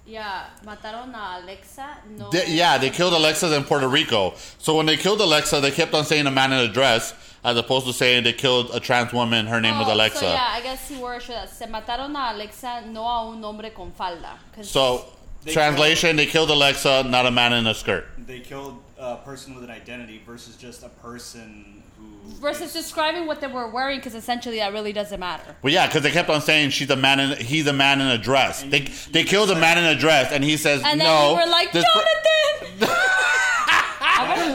Yeah, 0.04 0.46
mataron 0.64 1.14
a 1.14 1.42
Alexa. 1.42 1.86
No. 2.18 2.28
They- 2.30 2.48
yeah, 2.54 2.76
they 2.76 2.90
killed 2.90 3.12
Alexa 3.12 3.54
in 3.56 3.64
Puerto 3.64 3.86
Rico. 3.88 4.34
So 4.58 4.76
when 4.76 4.86
they 4.86 4.96
killed 4.96 5.20
Alexa, 5.20 5.60
they 5.60 5.70
kept 5.70 5.94
on 5.94 6.04
saying 6.04 6.26
a 6.26 6.30
man 6.30 6.52
in 6.52 6.58
a 6.58 6.72
dress 6.72 7.14
as 7.44 7.56
opposed 7.56 7.86
to 7.86 7.92
saying 7.92 8.24
they 8.24 8.32
killed 8.32 8.70
a 8.74 8.80
trans 8.80 9.12
woman. 9.12 9.46
Her 9.46 9.60
name 9.60 9.78
was 9.78 9.88
Oh, 9.88 9.94
Alexa. 9.94 10.18
So 10.18 10.26
yeah, 10.32 10.48
I 10.50 10.60
guess 10.60 10.88
he 10.88 10.96
wore 10.96 11.14
a 11.14 11.20
shirt 11.20 11.36
that 11.36 11.50
said 11.50 11.70
mataron 11.70 12.14
a 12.16 12.34
Alexa, 12.34 12.84
no 12.86 13.02
a 13.04 13.28
un 13.30 13.42
hombre 13.42 13.70
con 13.70 13.92
falda. 13.92 14.38
'Cause- 14.54 14.70
So, 14.70 15.04
They 15.44 15.52
translation, 15.52 16.14
they 16.16 16.26
killed 16.26 16.50
Alexa, 16.50 17.02
not 17.04 17.26
a 17.26 17.30
man 17.30 17.52
in 17.52 17.66
a 17.66 17.74
skirt. 17.74 18.06
They 18.16 18.38
killed 18.40 18.80
a 18.98 19.16
person 19.16 19.54
with 19.56 19.64
an 19.64 19.70
identity 19.70 20.20
versus 20.24 20.54
just 20.56 20.82
a 20.84 20.88
person 20.88 21.81
who. 21.81 21.81
Versus 22.24 22.72
describing 22.72 23.26
what 23.26 23.40
they 23.40 23.46
were 23.46 23.68
wearing, 23.68 23.98
because 23.98 24.14
essentially 24.14 24.56
that 24.58 24.72
really 24.72 24.92
doesn't 24.92 25.18
matter. 25.20 25.56
Well, 25.62 25.72
yeah, 25.72 25.86
because 25.86 26.02
they 26.02 26.10
kept 26.10 26.28
on 26.30 26.40
saying 26.40 26.70
she's 26.70 26.90
a 26.90 26.96
man 26.96 27.20
in, 27.20 27.36
he's 27.38 27.66
a 27.66 27.72
man 27.72 28.00
in 28.00 28.06
a 28.08 28.18
dress. 28.18 28.62
And 28.62 28.72
They, 28.72 28.80
you- 28.82 28.88
they 29.12 29.24
killed 29.24 29.50
a 29.50 29.58
man 29.58 29.78
in 29.78 29.84
a 29.84 29.98
dress, 29.98 30.32
and 30.32 30.42
he 30.44 30.56
says, 30.56 30.82
And 30.84 31.00
then 31.00 31.06
no. 31.06 31.34
we 31.34 31.44
were 31.44 31.50
like, 31.50 31.72
Jonathan. 31.72 32.96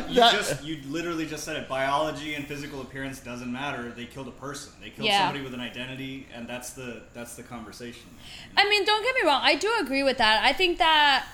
You 0.10 0.16
That- 0.22 0.32
just 0.34 0.64
you 0.64 0.80
literally 0.88 1.26
just 1.26 1.44
said 1.44 1.58
it. 1.58 1.68
Biology 1.68 2.36
and 2.36 2.48
physical 2.48 2.82
appearance 2.82 3.20
doesn't 3.20 3.52
matter. 3.52 3.92
They 3.96 4.06
killed 4.06 4.28
a 4.28 4.32
person. 4.32 4.72
They 4.82 4.90
killed 4.90 5.08
Yeah. 5.08 5.20
somebody 5.26 5.44
with 5.44 5.54
an 5.54 5.60
identity, 5.60 6.26
and 6.34 6.48
that's 6.48 6.72
the 6.72 7.02
that's 7.14 7.36
the 7.36 7.44
conversation. 7.44 8.10
I 8.56 8.68
mean, 8.70 8.86
don't 8.86 9.04
get 9.04 9.14
me 9.16 9.22
wrong. 9.28 9.42
I 9.44 9.56
do 9.56 9.72
agree 9.82 10.04
with 10.04 10.18
that. 10.20 10.44
I 10.44 10.54
think 10.54 10.78
that, 10.80 11.26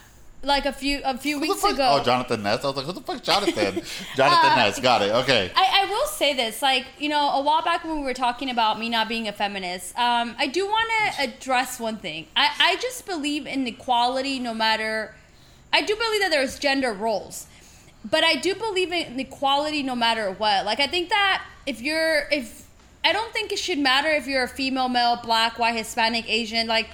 like 0.44 0.66
a 0.66 0.74
few 0.74 1.02
a 1.04 1.18
few 1.18 1.40
Who 1.40 1.48
weeks 1.48 1.64
ago. 1.64 1.98
Oh, 2.00 2.04
Jonathan 2.04 2.44
Ness. 2.44 2.64
I 2.64 2.68
was 2.68 2.76
like, 2.78 2.86
who 2.86 2.92
the 2.92 3.02
fuck, 3.02 3.24
Jonathan? 3.24 3.82
Jonathan 4.16 4.52
Uh, 4.52 4.56
Ness. 4.56 4.80
Got 4.80 5.02
it. 5.02 5.12
Okay. 5.12 5.52
I, 5.56 5.84
I 5.84 5.90
will 5.90 6.06
say 6.08 6.34
this, 6.34 6.62
like 6.62 6.86
you 7.00 7.10
know, 7.10 7.30
a 7.32 7.42
while 7.42 7.62
back 7.64 7.84
when 7.84 7.98
we 7.98 8.04
were 8.04 8.14
talking 8.14 8.50
about 8.50 8.80
me 8.80 8.90
not 8.90 9.08
being 9.08 9.28
a 9.28 9.32
feminist, 9.34 9.98
um, 9.98 10.36
I 10.38 10.48
do 10.48 10.66
want 10.66 10.90
to 11.16 11.24
address 11.24 11.80
one 11.80 11.98
thing. 11.98 12.28
I, 12.36 12.50
I 12.60 12.76
just 12.78 13.06
believe 13.06 13.48
in 13.48 13.66
equality, 13.68 14.40
no 14.40 14.54
matter. 14.54 15.16
I 15.72 15.82
do 15.82 15.96
believe 15.96 16.22
that 16.22 16.30
there's 16.30 16.60
gender 16.60 16.94
roles, 16.94 17.48
but 18.10 18.24
I 18.24 18.36
do 18.36 18.54
believe 18.54 18.92
in 18.92 19.20
equality 19.20 19.82
no 19.82 19.96
matter 19.96 20.32
what. 20.32 20.66
Like 20.66 20.80
I 20.80 20.88
think 20.88 21.10
that 21.10 21.44
if 21.66 21.82
you're 21.82 22.28
if 22.32 22.68
I 23.04 23.12
don't 23.12 23.34
think 23.34 23.52
it 23.52 23.60
should 23.60 23.80
matter 23.80 24.10
if 24.10 24.28
you're 24.28 24.44
a 24.44 24.48
female, 24.48 24.88
male, 24.90 25.20
black, 25.24 25.58
white, 25.60 25.76
Hispanic, 25.76 26.30
Asian, 26.30 26.68
like 26.68 26.90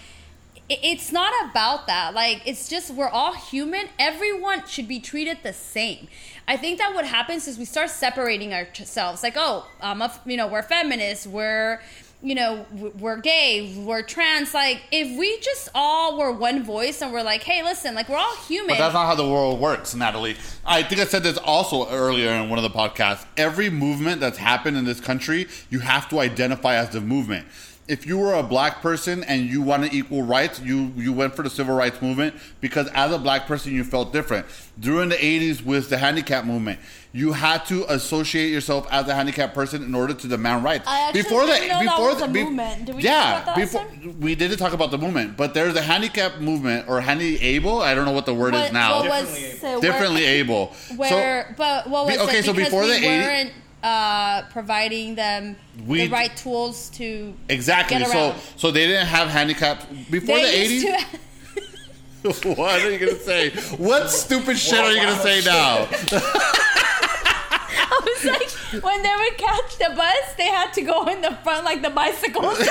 it's 0.70 1.12
not 1.12 1.34
about 1.50 1.88
that. 1.88 2.14
Like, 2.14 2.42
it's 2.46 2.70
just 2.70 2.92
we're 2.92 3.10
all 3.10 3.34
human. 3.34 3.88
Everyone 3.98 4.66
should 4.68 4.88
be 4.88 5.00
treated 5.00 5.40
the 5.44 5.54
same. 5.54 6.08
I 6.48 6.58
think 6.58 6.78
that 6.80 6.94
what 6.94 7.06
happens 7.06 7.48
is 7.48 7.58
we 7.58 7.66
start 7.66 7.90
separating 7.90 8.54
ourselves. 8.54 9.24
Like, 9.24 9.36
oh, 9.36 9.68
I'm 9.82 10.02
a, 10.02 10.12
you 10.26 10.38
know, 10.38 10.48
we're 10.48 10.64
feminists. 10.64 11.28
We're 11.28 11.82
you 12.22 12.36
know, 12.36 12.66
we're 13.00 13.18
gay, 13.18 13.74
we're 13.78 14.02
trans. 14.02 14.54
Like, 14.54 14.82
if 14.92 15.18
we 15.18 15.40
just 15.40 15.70
all 15.74 16.18
were 16.18 16.32
one 16.34 16.64
voice 16.64 17.02
and 17.02 17.14
we're 17.14 17.24
like, 17.24 17.44
hey, 17.44 17.64
listen, 17.64 17.96
like, 17.96 18.10
we're 18.10 18.18
all 18.18 18.36
human. 18.48 18.76
But 18.76 18.80
that's 18.80 18.94
not 18.94 19.06
how 19.06 19.16
the 19.16 19.28
world 19.28 19.60
works, 19.60 19.96
Natalie. 19.96 20.36
I 20.66 20.84
think 20.84 21.00
I 21.00 21.06
said 21.06 21.24
this 21.24 21.38
also 21.38 21.90
earlier 21.90 22.32
in 22.32 22.50
one 22.50 22.60
of 22.60 22.64
the 22.64 22.78
podcasts. 22.78 23.26
Every 23.38 23.70
movement 23.70 24.20
that's 24.20 24.38
happened 24.38 24.76
in 24.76 24.84
this 24.84 25.00
country, 25.00 25.48
you 25.70 25.80
have 25.80 26.10
to 26.10 26.20
identify 26.20 26.76
as 26.76 26.90
the 26.90 27.00
movement. 27.00 27.48
If 27.90 28.06
you 28.06 28.20
were 28.20 28.36
a 28.36 28.44
black 28.44 28.82
person 28.82 29.24
and 29.24 29.50
you 29.50 29.64
wanted 29.64 29.94
equal 29.96 30.22
rights, 30.22 30.62
you 30.62 30.94
you 30.96 31.12
went 31.12 31.36
for 31.36 31.42
the 31.42 31.50
civil 31.50 31.76
rights 31.76 32.02
movement 32.04 32.36
because 32.62 32.88
as 32.90 33.12
a 33.12 33.18
black 33.18 33.48
person 33.48 33.74
you 33.74 33.84
felt 33.84 34.14
different. 34.14 34.46
During 34.80 35.10
the 35.10 35.16
80s 35.16 35.66
with 35.66 35.90
the 35.90 35.98
handicap 35.98 36.46
movement, 36.46 36.80
you 37.12 37.34
had 37.34 37.66
to 37.66 37.92
associate 37.92 38.50
yourself 38.50 38.88
as 38.92 39.08
a 39.08 39.16
handicapped 39.16 39.56
person 39.56 39.84
in 39.84 39.96
order 39.96 40.14
to 40.14 40.28
demand 40.28 40.64
rights. 40.64 40.88
I 40.88 41.08
actually 41.08 41.24
didn't 41.24 41.68
know 41.68 41.84
that 41.84 42.00
was 42.00 42.22
a 42.22 42.28
movement. 42.28 42.86
Did 42.86 42.96
we 42.96 43.02
talk 43.02 43.12
yeah, 43.12 43.42
about 43.42 43.56
that 43.56 43.56
before 43.56 44.14
we 44.20 44.36
didn't 44.36 44.60
talk 44.60 44.74
about 44.74 44.92
the 44.92 45.00
movement, 45.00 45.36
but 45.36 45.56
there's 45.56 45.76
a 45.76 45.82
handicap 45.82 46.40
movement 46.40 46.88
or 46.88 47.02
handy 47.02 47.42
able. 47.42 47.82
I 47.82 47.96
don't 47.96 48.06
know 48.06 48.12
what 48.12 48.28
the 48.28 48.36
word 48.36 48.54
is 48.54 48.72
now. 48.72 49.00
what 49.00 49.10
was, 49.10 49.34
Differently 49.82 50.22
uh, 50.22 50.28
where- 50.28 50.36
able. 50.36 50.66
Where, 50.96 51.56
but 51.58 51.90
what 51.90 52.06
was 52.06 52.18
Be- 52.18 52.22
okay, 52.22 52.42
so 52.44 52.54
before 52.54 52.84
we 52.84 52.90
the 52.90 52.96
80 52.98 53.08
weren't 53.08 53.54
uh, 53.84 54.44
providing 54.52 55.16
them 55.16 55.56
We- 55.86 56.00
the 56.06 56.10
right 56.10 56.36
tools 56.36 56.90
to 56.92 57.34
exactly. 57.50 58.04
So 58.06 58.36
so 58.56 58.72
they 58.72 58.88
didn't 58.88 59.08
have 59.08 59.28
handicap 59.30 59.84
before 60.10 60.38
They 60.38 60.68
the 60.80 60.88
80s. 60.88 61.20
what 62.58 62.82
are 62.82 62.92
you 62.92 63.00
gonna 63.00 63.16
say? 63.20 63.50
What 63.78 64.10
stupid 64.12 64.58
shit 64.58 64.80
are 64.80 64.92
you 64.92 65.02
gonna 65.02 65.22
say 65.22 65.42
now? 65.46 65.88
I 67.92 68.02
was 68.04 68.26
like, 68.26 68.50
when 68.84 69.02
they 69.02 69.14
would 69.16 69.38
catch 69.38 69.78
the 69.78 69.94
bus, 69.96 70.34
they 70.38 70.48
had 70.48 70.74
to 70.74 70.82
go 70.82 71.08
in 71.08 71.22
the 71.22 71.32
front 71.44 71.64
like 71.66 71.82
the 71.82 71.90
bicycles. 71.90 72.58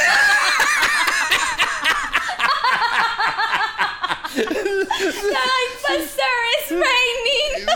They're 4.35 4.45
like, 4.45 5.73
but 5.89 6.01
sir, 6.07 6.37
it's 6.55 6.71
raining. 6.71 7.67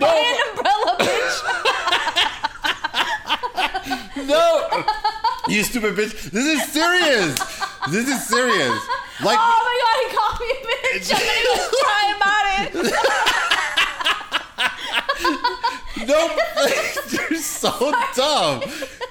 Buy 0.00 0.16
an 0.16 0.36
umbrella, 0.48 0.96
bitch. 1.00 1.36
no, 4.26 4.42
you 5.48 5.62
stupid 5.62 5.94
bitch. 5.94 6.30
This 6.30 6.46
is 6.46 6.62
serious. 6.72 7.34
This 7.90 8.08
is 8.08 8.26
serious. 8.26 8.80
Like 9.22 9.38
Oh 9.40 9.60
my 9.66 9.74
god, 9.82 9.96
he 10.02 10.08
called 10.16 10.38
me 10.40 10.46
a 10.50 10.56
bitch. 10.66 11.06
I'm 11.14 11.20
gonna 11.20 11.44
go 11.46 11.54
cry 11.82 12.04
about 12.16 12.44
it. 12.86 12.94
No, 16.06 16.20
you're 17.30 17.40
so 17.40 17.92
dumb. 18.14 18.60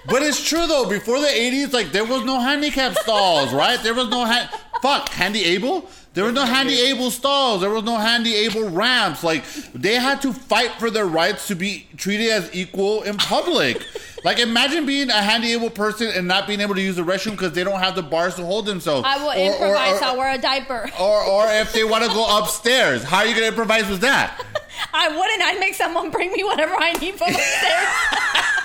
But 0.06 0.22
it's 0.22 0.44
true 0.48 0.68
though. 0.68 0.86
Before 0.88 1.20
the 1.20 1.26
'80s, 1.28 1.74
like 1.74 1.92
there 1.92 2.06
was 2.06 2.24
no 2.24 2.40
handicap 2.40 2.94
stalls, 3.00 3.52
right? 3.54 3.82
There 3.82 3.96
was 3.96 4.10
no 4.10 4.26
ha- 4.26 4.50
fuck 4.82 5.10
handy 5.10 5.44
able. 5.46 5.90
There 6.14 6.26
was 6.26 6.34
no 6.34 6.46
handy 6.46 6.80
able 6.80 7.10
stalls. 7.10 7.62
There 7.62 7.70
was 7.72 7.84
no 7.84 7.98
handy 7.98 8.36
able 8.36 8.70
ramps. 8.70 9.24
Like 9.24 9.44
they 9.74 9.96
had 9.96 10.22
to 10.22 10.32
fight 10.32 10.72
for 10.80 10.90
their 10.92 11.06
rights 11.08 11.48
to 11.48 11.56
be 11.56 11.88
treated 11.98 12.30
as 12.30 12.54
equal 12.56 13.04
in 13.04 13.18
public. 13.18 13.86
Like 14.24 14.40
imagine 14.40 14.86
being 14.86 15.10
a 15.10 15.22
handy 15.22 15.52
able 15.52 15.70
person 15.70 16.08
and 16.08 16.26
not 16.30 16.48
being 16.48 16.62
able 16.62 16.76
to 16.76 16.82
use 16.82 16.96
the 16.96 17.02
restroom 17.02 17.32
because 17.32 17.52
they 17.52 17.66
don't 17.66 17.82
have 17.82 17.94
the 17.94 18.02
bars 18.02 18.36
to 18.36 18.46
hold 18.46 18.66
themselves. 18.66 19.06
I 19.06 19.18
will 19.18 19.26
Or- 19.28 19.34
or- 19.34 19.54
improvise. 19.66 20.02
or- 20.02 20.04
I'll 20.06 20.18
wear 20.18 20.34
a 20.34 20.38
diaper. 20.38 20.90
or 20.98 21.24
or 21.26 21.48
if 21.52 21.74
they 21.74 21.84
want 21.84 22.06
to 22.06 22.10
go 22.10 22.38
upstairs, 22.40 23.04
how 23.04 23.18
are 23.18 23.26
you 23.26 23.34
gonna 23.36 23.48
improvise 23.48 23.90
with 23.90 24.00
that? 24.00 24.42
I 24.94 25.10
wouldn't. 25.10 25.42
I'd 25.42 25.60
make 25.60 25.74
someone 25.74 26.10
bring 26.10 26.32
me 26.32 26.42
whatever 26.46 26.74
I 26.74 26.94
need 26.94 27.16
from 27.16 27.32
upstairs. 27.32 28.63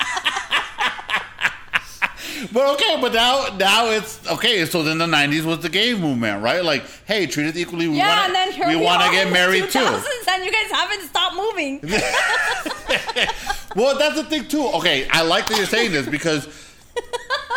But 2.51 2.73
okay, 2.75 2.97
but 3.01 3.13
now 3.13 3.47
now 3.57 3.87
it's 3.87 4.25
okay. 4.29 4.65
So 4.65 4.83
then 4.83 4.97
the 4.97 5.05
'90s 5.05 5.45
was 5.45 5.59
the 5.59 5.69
gay 5.69 5.93
movement, 5.93 6.41
right? 6.43 6.63
Like, 6.63 6.83
hey, 7.05 7.25
treat 7.25 7.47
us 7.47 7.55
equally. 7.55 7.87
We 7.87 7.97
yeah, 7.97 8.09
wanna, 8.09 8.21
and 8.27 8.35
then 8.35 8.51
here 8.51 8.67
we 8.67 8.75
we, 8.75 8.83
want 8.83 9.03
to 9.03 9.11
get 9.11 9.31
married 9.31 9.63
2000s, 9.63 9.71
too. 9.71 10.31
and 10.31 10.45
you 10.45 10.51
guys 10.51 10.71
haven't 10.71 11.01
stopped 11.07 11.35
moving. 11.35 11.81
Well, 13.75 13.97
that's 13.97 14.15
the 14.15 14.23
thing 14.23 14.47
too. 14.47 14.65
Okay, 14.75 15.07
I 15.09 15.21
like 15.21 15.47
that 15.47 15.57
you're 15.57 15.67
saying 15.67 15.91
this 15.91 16.07
because 16.07 16.47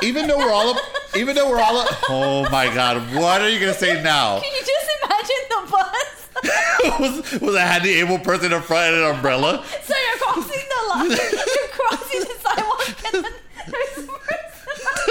even 0.02 0.26
though 0.26 0.38
we're 0.38 0.52
all, 0.52 0.76
even 1.16 1.34
though 1.34 1.48
we're 1.48 1.60
all, 1.60 1.86
oh 2.08 2.48
my 2.50 2.72
god, 2.72 3.14
what 3.14 3.40
are 3.40 3.48
you 3.48 3.58
gonna 3.58 3.74
say 3.74 4.02
now? 4.02 4.40
Can 4.42 4.52
you 4.52 4.60
just 4.60 4.90
imagine 5.02 5.36
the 5.48 5.70
bus? 5.70 6.18
was 7.00 7.40
was 7.40 7.54
a 7.54 7.60
handy 7.60 7.94
able 7.94 8.18
person 8.18 8.52
in 8.52 8.60
front 8.62 8.94
of 8.94 9.00
an 9.02 9.16
umbrella? 9.16 9.64
so 9.84 9.94
you're 9.96 10.18
crossing 10.18 10.68
the 10.68 10.88
line, 10.88 11.10
you're 11.10 11.68
crossing 11.70 12.20
the 12.20 12.36
sidewalk, 12.42 13.14
and 13.14 13.24
then 13.24 13.32
there's 13.68 14.08
a 15.02 15.06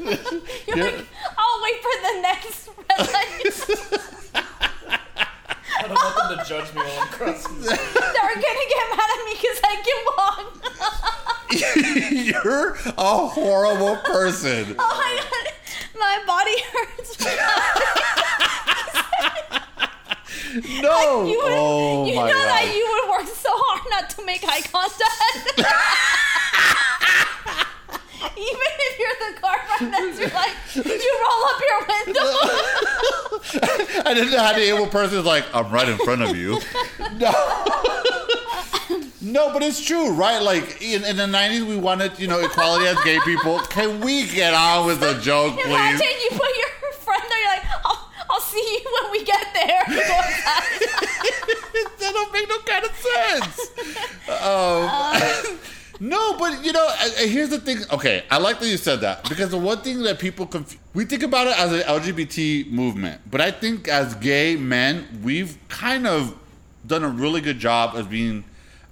person. 0.00 0.40
You're 0.66 0.76
like, 0.84 1.06
I'll 1.38 1.62
wait 1.62 1.78
for 1.82 1.94
the 2.02 2.20
next 2.22 2.68
red 2.68 2.98
light. 2.98 3.54
I 5.78 5.80
don't 5.82 5.92
want 5.92 6.16
them 6.16 6.28
to 6.38 6.44
judge 6.48 6.68
me 6.74 6.80
while 6.82 7.00
I'm 7.00 7.08
crossing. 7.08 7.60
They're 7.60 7.74
gonna 7.74 8.66
get 8.68 8.90
mad 8.90 9.10
at 9.10 9.20
me 9.24 9.32
because 9.40 9.60
I 9.64 9.66
get 9.86 9.98
walk. 10.06 10.44
You're 12.44 12.68
a 12.96 13.26
horrible 13.28 13.96
person. 14.04 14.74
Oh 14.78 14.94
my 14.96 15.20
god, 15.20 15.46
my 15.98 16.16
body 16.26 16.56
hurts. 16.72 17.16
No. 20.82 21.24
You, 21.26 21.38
would, 21.38 21.52
oh 21.52 22.04
you 22.06 22.14
my 22.16 22.26
know 22.26 22.32
god. 22.34 22.48
that 22.48 22.64
you 22.74 22.82
would 22.82 22.90
work 22.90 22.98
so 22.98 23.06
hard 23.06 23.09
not 24.00 24.10
to 24.10 24.24
make 24.24 24.42
eye 24.44 24.60
contact. 24.62 25.58
Even 28.36 28.70
if 28.78 28.98
you're 28.98 29.32
the 29.32 29.40
car 29.40 29.56
finance, 29.78 30.18
you're 30.18 30.28
like, 30.30 30.52
you 30.74 31.12
roll 31.22 31.44
up 31.46 31.60
your 31.68 31.80
window. 31.88 32.30
And 34.06 34.18
then 34.18 34.30
the 34.30 34.40
handy 34.40 34.62
able 34.62 34.86
person 34.86 35.18
is 35.18 35.24
like, 35.24 35.44
I'm 35.54 35.70
right 35.70 35.88
in 35.88 35.98
front 35.98 36.22
of 36.22 36.36
you. 36.36 36.58
No. 37.18 37.32
No, 39.20 39.52
but 39.52 39.62
it's 39.62 39.84
true, 39.84 40.10
right? 40.12 40.40
Like 40.40 40.80
in, 40.82 41.04
in 41.04 41.16
the 41.16 41.24
'90s, 41.24 41.66
we 41.66 41.76
wanted, 41.76 42.18
you 42.18 42.26
know, 42.26 42.40
equality 42.40 42.86
as 42.86 42.98
gay 43.04 43.18
people. 43.24 43.58
Can 43.60 44.00
we 44.00 44.26
get 44.26 44.54
on 44.54 44.86
with 44.86 45.00
the 45.00 45.14
joke, 45.20 45.54
please? 45.54 45.66
Imagine 45.66 46.00
you 46.00 46.30
put 46.30 46.48
your 46.56 46.70
friend 46.92 47.22
there, 47.28 47.38
you're 47.40 47.50
like, 47.50 47.64
I'll, 47.84 48.08
I'll 48.30 48.40
see 48.40 48.58
you 48.58 48.80
when 49.02 49.10
we 49.12 49.22
get 49.24 49.46
there. 49.52 49.84
You 49.88 50.02
go 50.02 50.14
outside. 50.14 50.80
that 52.00 52.12
don't 52.12 52.32
make 52.32 52.48
no 52.48 52.58
kind 52.60 52.84
of 52.84 52.96
sense. 52.96 53.70
Um, 54.40 54.88
no, 56.00 56.36
but 56.38 56.59
you 56.70 56.74
know, 56.74 56.86
uh, 56.86 57.04
uh, 57.04 57.26
here's 57.26 57.48
the 57.48 57.58
thing. 57.58 57.78
Okay, 57.90 58.22
I 58.30 58.38
like 58.38 58.60
that 58.60 58.68
you 58.68 58.76
said 58.76 59.00
that 59.00 59.28
because 59.28 59.50
the 59.50 59.58
one 59.58 59.78
thing 59.78 60.02
that 60.02 60.20
people 60.20 60.46
conf- 60.46 60.78
we 60.94 61.04
think 61.04 61.24
about 61.24 61.48
it 61.48 61.58
as 61.58 61.72
an 61.72 61.80
LGBT 61.80 62.70
movement, 62.70 63.22
but 63.28 63.40
I 63.40 63.50
think 63.50 63.88
as 63.88 64.14
gay 64.14 64.54
men, 64.54 65.20
we've 65.24 65.58
kind 65.68 66.06
of 66.06 66.36
done 66.86 67.02
a 67.02 67.08
really 67.08 67.40
good 67.40 67.58
job 67.58 67.96
of 67.96 68.08
being 68.08 68.44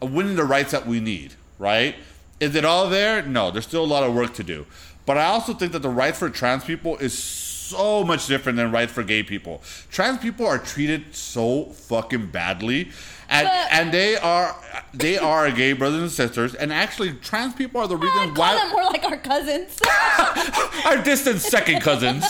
uh, 0.02 0.06
winning 0.06 0.34
the 0.34 0.42
rights 0.42 0.72
that 0.72 0.88
we 0.88 0.98
need. 0.98 1.34
Right? 1.60 1.94
Is 2.40 2.56
it 2.56 2.64
all 2.64 2.90
there? 2.90 3.22
No, 3.22 3.52
there's 3.52 3.66
still 3.66 3.84
a 3.84 3.86
lot 3.86 4.02
of 4.02 4.12
work 4.12 4.34
to 4.34 4.42
do. 4.42 4.66
But 5.06 5.16
I 5.16 5.26
also 5.26 5.54
think 5.54 5.70
that 5.70 5.82
the 5.82 5.88
rights 5.88 6.18
for 6.18 6.28
trans 6.30 6.64
people 6.64 6.96
is 6.96 7.16
so 7.16 8.02
much 8.02 8.26
different 8.26 8.56
than 8.56 8.72
rights 8.72 8.90
for 8.90 9.04
gay 9.04 9.22
people. 9.22 9.62
Trans 9.88 10.18
people 10.18 10.46
are 10.46 10.58
treated 10.58 11.14
so 11.14 11.66
fucking 11.66 12.26
badly. 12.32 12.90
And, 13.30 13.46
But- 13.46 13.72
and 13.72 13.92
they 13.92 14.16
are 14.16 14.56
they 14.94 15.18
are 15.18 15.50
gay 15.50 15.74
brothers 15.74 16.00
and 16.00 16.10
sisters, 16.10 16.54
and 16.54 16.72
actually 16.72 17.12
trans 17.12 17.54
people 17.54 17.80
are 17.80 17.86
the 17.86 17.96
reason 17.96 18.34
why 18.34 18.54
them 18.54 18.70
more 18.70 18.84
like 18.84 19.04
our 19.04 19.18
cousins. 19.18 19.78
our 20.86 20.96
distant 21.02 21.40
second 21.40 21.82
cousins. 21.82 22.24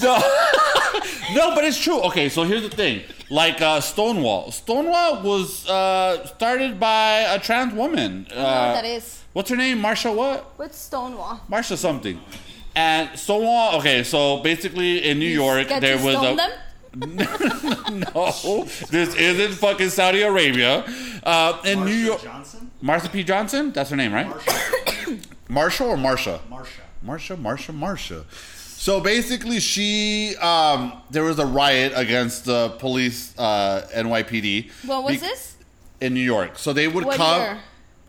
No, 0.00 0.16
no, 1.34 1.54
but 1.54 1.64
it's 1.64 1.78
true. 1.80 2.00
Okay, 2.02 2.28
so 2.28 2.44
here's 2.44 2.62
the 2.62 2.68
thing. 2.70 3.02
Like 3.30 3.60
uh, 3.60 3.80
Stonewall, 3.80 4.52
Stonewall 4.52 5.22
was 5.22 5.68
uh, 5.68 6.24
started 6.26 6.78
by 6.78 7.20
a 7.34 7.40
trans 7.40 7.74
woman. 7.74 8.26
I 8.30 8.34
don't 8.34 8.38
know 8.38 8.48
Uh, 8.48 8.66
what 8.74 8.82
that 8.82 8.84
is. 8.84 9.22
What's 9.32 9.50
her 9.50 9.56
name? 9.56 9.82
Marsha 9.82 10.14
what? 10.14 10.52
What's 10.56 10.78
Stonewall? 10.78 11.40
Marsha 11.50 11.76
something. 11.76 12.20
And 12.76 13.18
Stonewall. 13.18 13.78
Okay, 13.78 14.04
so 14.04 14.38
basically 14.42 14.98
in 15.04 15.18
New 15.18 15.28
York 15.28 15.68
there 15.80 15.96
was 15.96 16.14
a. 16.14 16.36
them? 16.36 16.50
no, 17.90 18.64
this 18.90 19.14
isn't 19.14 19.52
fucking 19.54 19.90
Saudi 19.90 20.22
Arabia. 20.22 20.84
Uh, 21.22 21.60
in 21.64 21.84
New 21.84 21.92
York, 21.92 22.22
Johnson? 22.22 22.70
Marsha 22.82 23.10
P. 23.10 23.24
Johnson. 23.24 23.72
That's 23.72 23.90
her 23.90 23.96
name, 23.96 24.12
right? 24.12 24.26
Marsha. 24.26 25.24
Marshall 25.48 25.88
or 25.88 25.96
Marsha? 25.96 26.38
Marsha. 26.48 26.80
Marsha, 27.04 27.36
Marsha, 27.36 27.78
Marsha. 27.78 28.24
So 28.30 29.00
basically, 29.00 29.60
she 29.60 30.36
um, 30.36 30.92
there 31.10 31.24
was 31.24 31.38
a 31.38 31.46
riot 31.46 31.92
against 31.96 32.44
the 32.44 32.70
police 32.78 33.36
uh, 33.38 33.88
NYPD. 33.94 34.70
What 34.86 35.04
was 35.04 35.14
Be- 35.14 35.18
this? 35.20 35.56
in 36.00 36.14
New 36.14 36.20
York? 36.20 36.58
So 36.58 36.72
they 36.72 36.86
would 36.88 37.04
What 37.04 37.16
come. 37.16 37.40
year? 37.40 37.58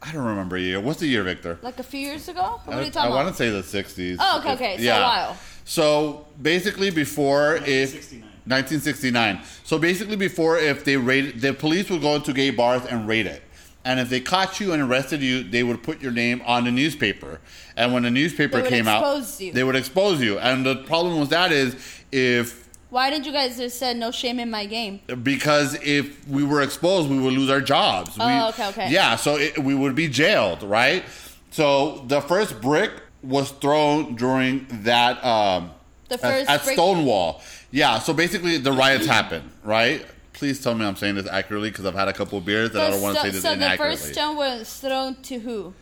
I 0.01 0.11
don't 0.11 0.25
remember 0.25 0.57
a 0.57 0.61
year. 0.61 0.79
What's 0.79 0.99
the 0.99 1.07
year, 1.07 1.23
Victor? 1.23 1.57
Like 1.63 1.79
a 1.79 1.83
few 1.83 1.99
years 1.99 2.27
ago? 2.27 2.59
What 2.65 2.77
are 2.77 2.81
you 2.81 2.87
I, 2.87 2.89
talking 2.91 3.11
I 3.11 3.15
want 3.15 3.29
to 3.29 3.33
say 3.33 3.49
the 3.49 3.61
60s. 3.61 4.17
Oh, 4.19 4.39
okay, 4.39 4.53
okay. 4.53 4.77
So 4.77 4.93
a 4.93 5.01
while. 5.01 5.37
So 5.63 6.27
basically, 6.39 6.91
before 6.91 7.55
if 7.55 7.93
1969. 7.93 8.29
1969. 8.45 9.41
So 9.63 9.77
basically, 9.79 10.15
before 10.15 10.57
if 10.57 10.85
they 10.85 10.97
raid, 10.97 11.41
the 11.41 11.53
police 11.53 11.89
would 11.89 12.01
go 12.01 12.15
into 12.15 12.31
gay 12.33 12.51
bars 12.51 12.83
and 12.85 13.07
raid 13.07 13.25
it. 13.25 13.41
And 13.83 13.99
if 13.99 14.09
they 14.09 14.19
caught 14.19 14.59
you 14.59 14.73
and 14.73 14.81
arrested 14.81 15.21
you, 15.21 15.43
they 15.43 15.63
would 15.63 15.83
put 15.83 16.01
your 16.01 16.11
name 16.11 16.41
on 16.45 16.63
the 16.63 16.71
newspaper. 16.71 17.39
And 17.77 17.93
when 17.93 18.03
the 18.03 18.09
newspaper 18.11 18.61
came 18.63 18.87
out, 18.87 19.39
you. 19.39 19.51
they 19.53 19.63
would 19.63 19.75
expose 19.75 20.21
you. 20.21 20.39
And 20.39 20.65
the 20.65 20.77
problem 20.77 21.19
with 21.19 21.29
that 21.29 21.51
is 21.51 21.75
if 22.11 22.67
Why 22.89 23.11
didn't 23.11 23.25
you 23.27 23.31
guys 23.31 23.57
just 23.57 23.77
said 23.77 23.97
no 23.97 24.09
shame 24.09 24.39
in 24.39 24.49
my 24.49 24.65
game? 24.65 25.01
because 25.21 25.77
if 25.83 26.27
we 26.27 26.43
were 26.43 26.61
exposed, 26.63 27.09
we 27.11 27.19
would 27.19 27.33
lose 27.33 27.49
our 27.51 27.61
jobs. 27.61 28.15
Oh, 28.19 28.25
we, 28.27 28.49
okay, 28.49 28.67
okay. 28.69 28.91
Yeah, 28.91 29.17
so 29.17 29.35
it, 29.37 29.59
we 29.59 29.75
would 29.75 29.93
be 29.95 30.07
jailed, 30.07 30.63
right? 30.63 31.03
So 31.51 32.03
the 32.07 32.21
first 32.21 32.59
brick 32.61 32.91
was 33.21 33.51
thrown 33.51 34.15
during 34.15 34.65
that 34.83 35.23
um, 35.23 35.71
The 36.09 36.15
at- 36.15 36.21
first 36.21 36.49
at, 36.49 36.63
brick- 36.63 36.73
Stonewall. 36.73 37.41
Yeah, 37.71 37.99
so 37.99 38.13
basically 38.13 38.57
the 38.57 38.71
riots 38.71 39.05
happened, 39.05 39.49
right? 39.63 40.05
Please 40.33 40.61
tell 40.61 40.75
me 40.75 40.85
I'm 40.85 40.95
saying 40.95 41.15
this 41.15 41.27
accurately 41.27 41.69
because 41.69 41.85
I've 41.85 41.95
had 41.95 42.07
a 42.07 42.13
couple 42.13 42.37
of 42.37 42.45
beers 42.45 42.71
and 42.71 42.79
I 42.79 42.89
don't 42.89 43.01
want 43.01 43.15
to 43.15 43.21
say 43.21 43.29
this 43.29 43.41
so 43.41 43.55
the 43.55 43.75
first 43.77 44.13
stone 44.13 44.35
was 44.35 44.79
thrown 44.79 45.15
to 45.23 45.39
who? 45.39 45.73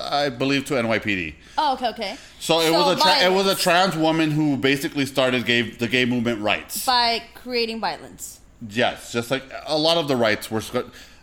I 0.00 0.30
believe 0.30 0.64
to 0.66 0.74
NYPD. 0.74 1.34
Oh, 1.58 1.74
okay, 1.74 1.88
okay. 1.88 2.16
So 2.40 2.60
it 2.60 2.72
was 2.72 2.98
a 2.98 3.00
tra- 3.00 3.24
it 3.26 3.32
was 3.32 3.46
a 3.46 3.54
trans 3.54 3.96
woman 3.96 4.30
who 4.30 4.56
basically 4.56 5.06
started 5.06 5.44
gay 5.44 5.62
the 5.62 5.88
gay 5.88 6.04
movement 6.04 6.40
rights. 6.40 6.86
by 6.86 7.22
creating 7.34 7.80
violence. 7.80 8.40
Yes, 8.68 9.12
just 9.12 9.30
like 9.30 9.42
a 9.66 9.76
lot 9.76 9.98
of 9.98 10.08
the 10.08 10.16
rights 10.16 10.50
were 10.50 10.62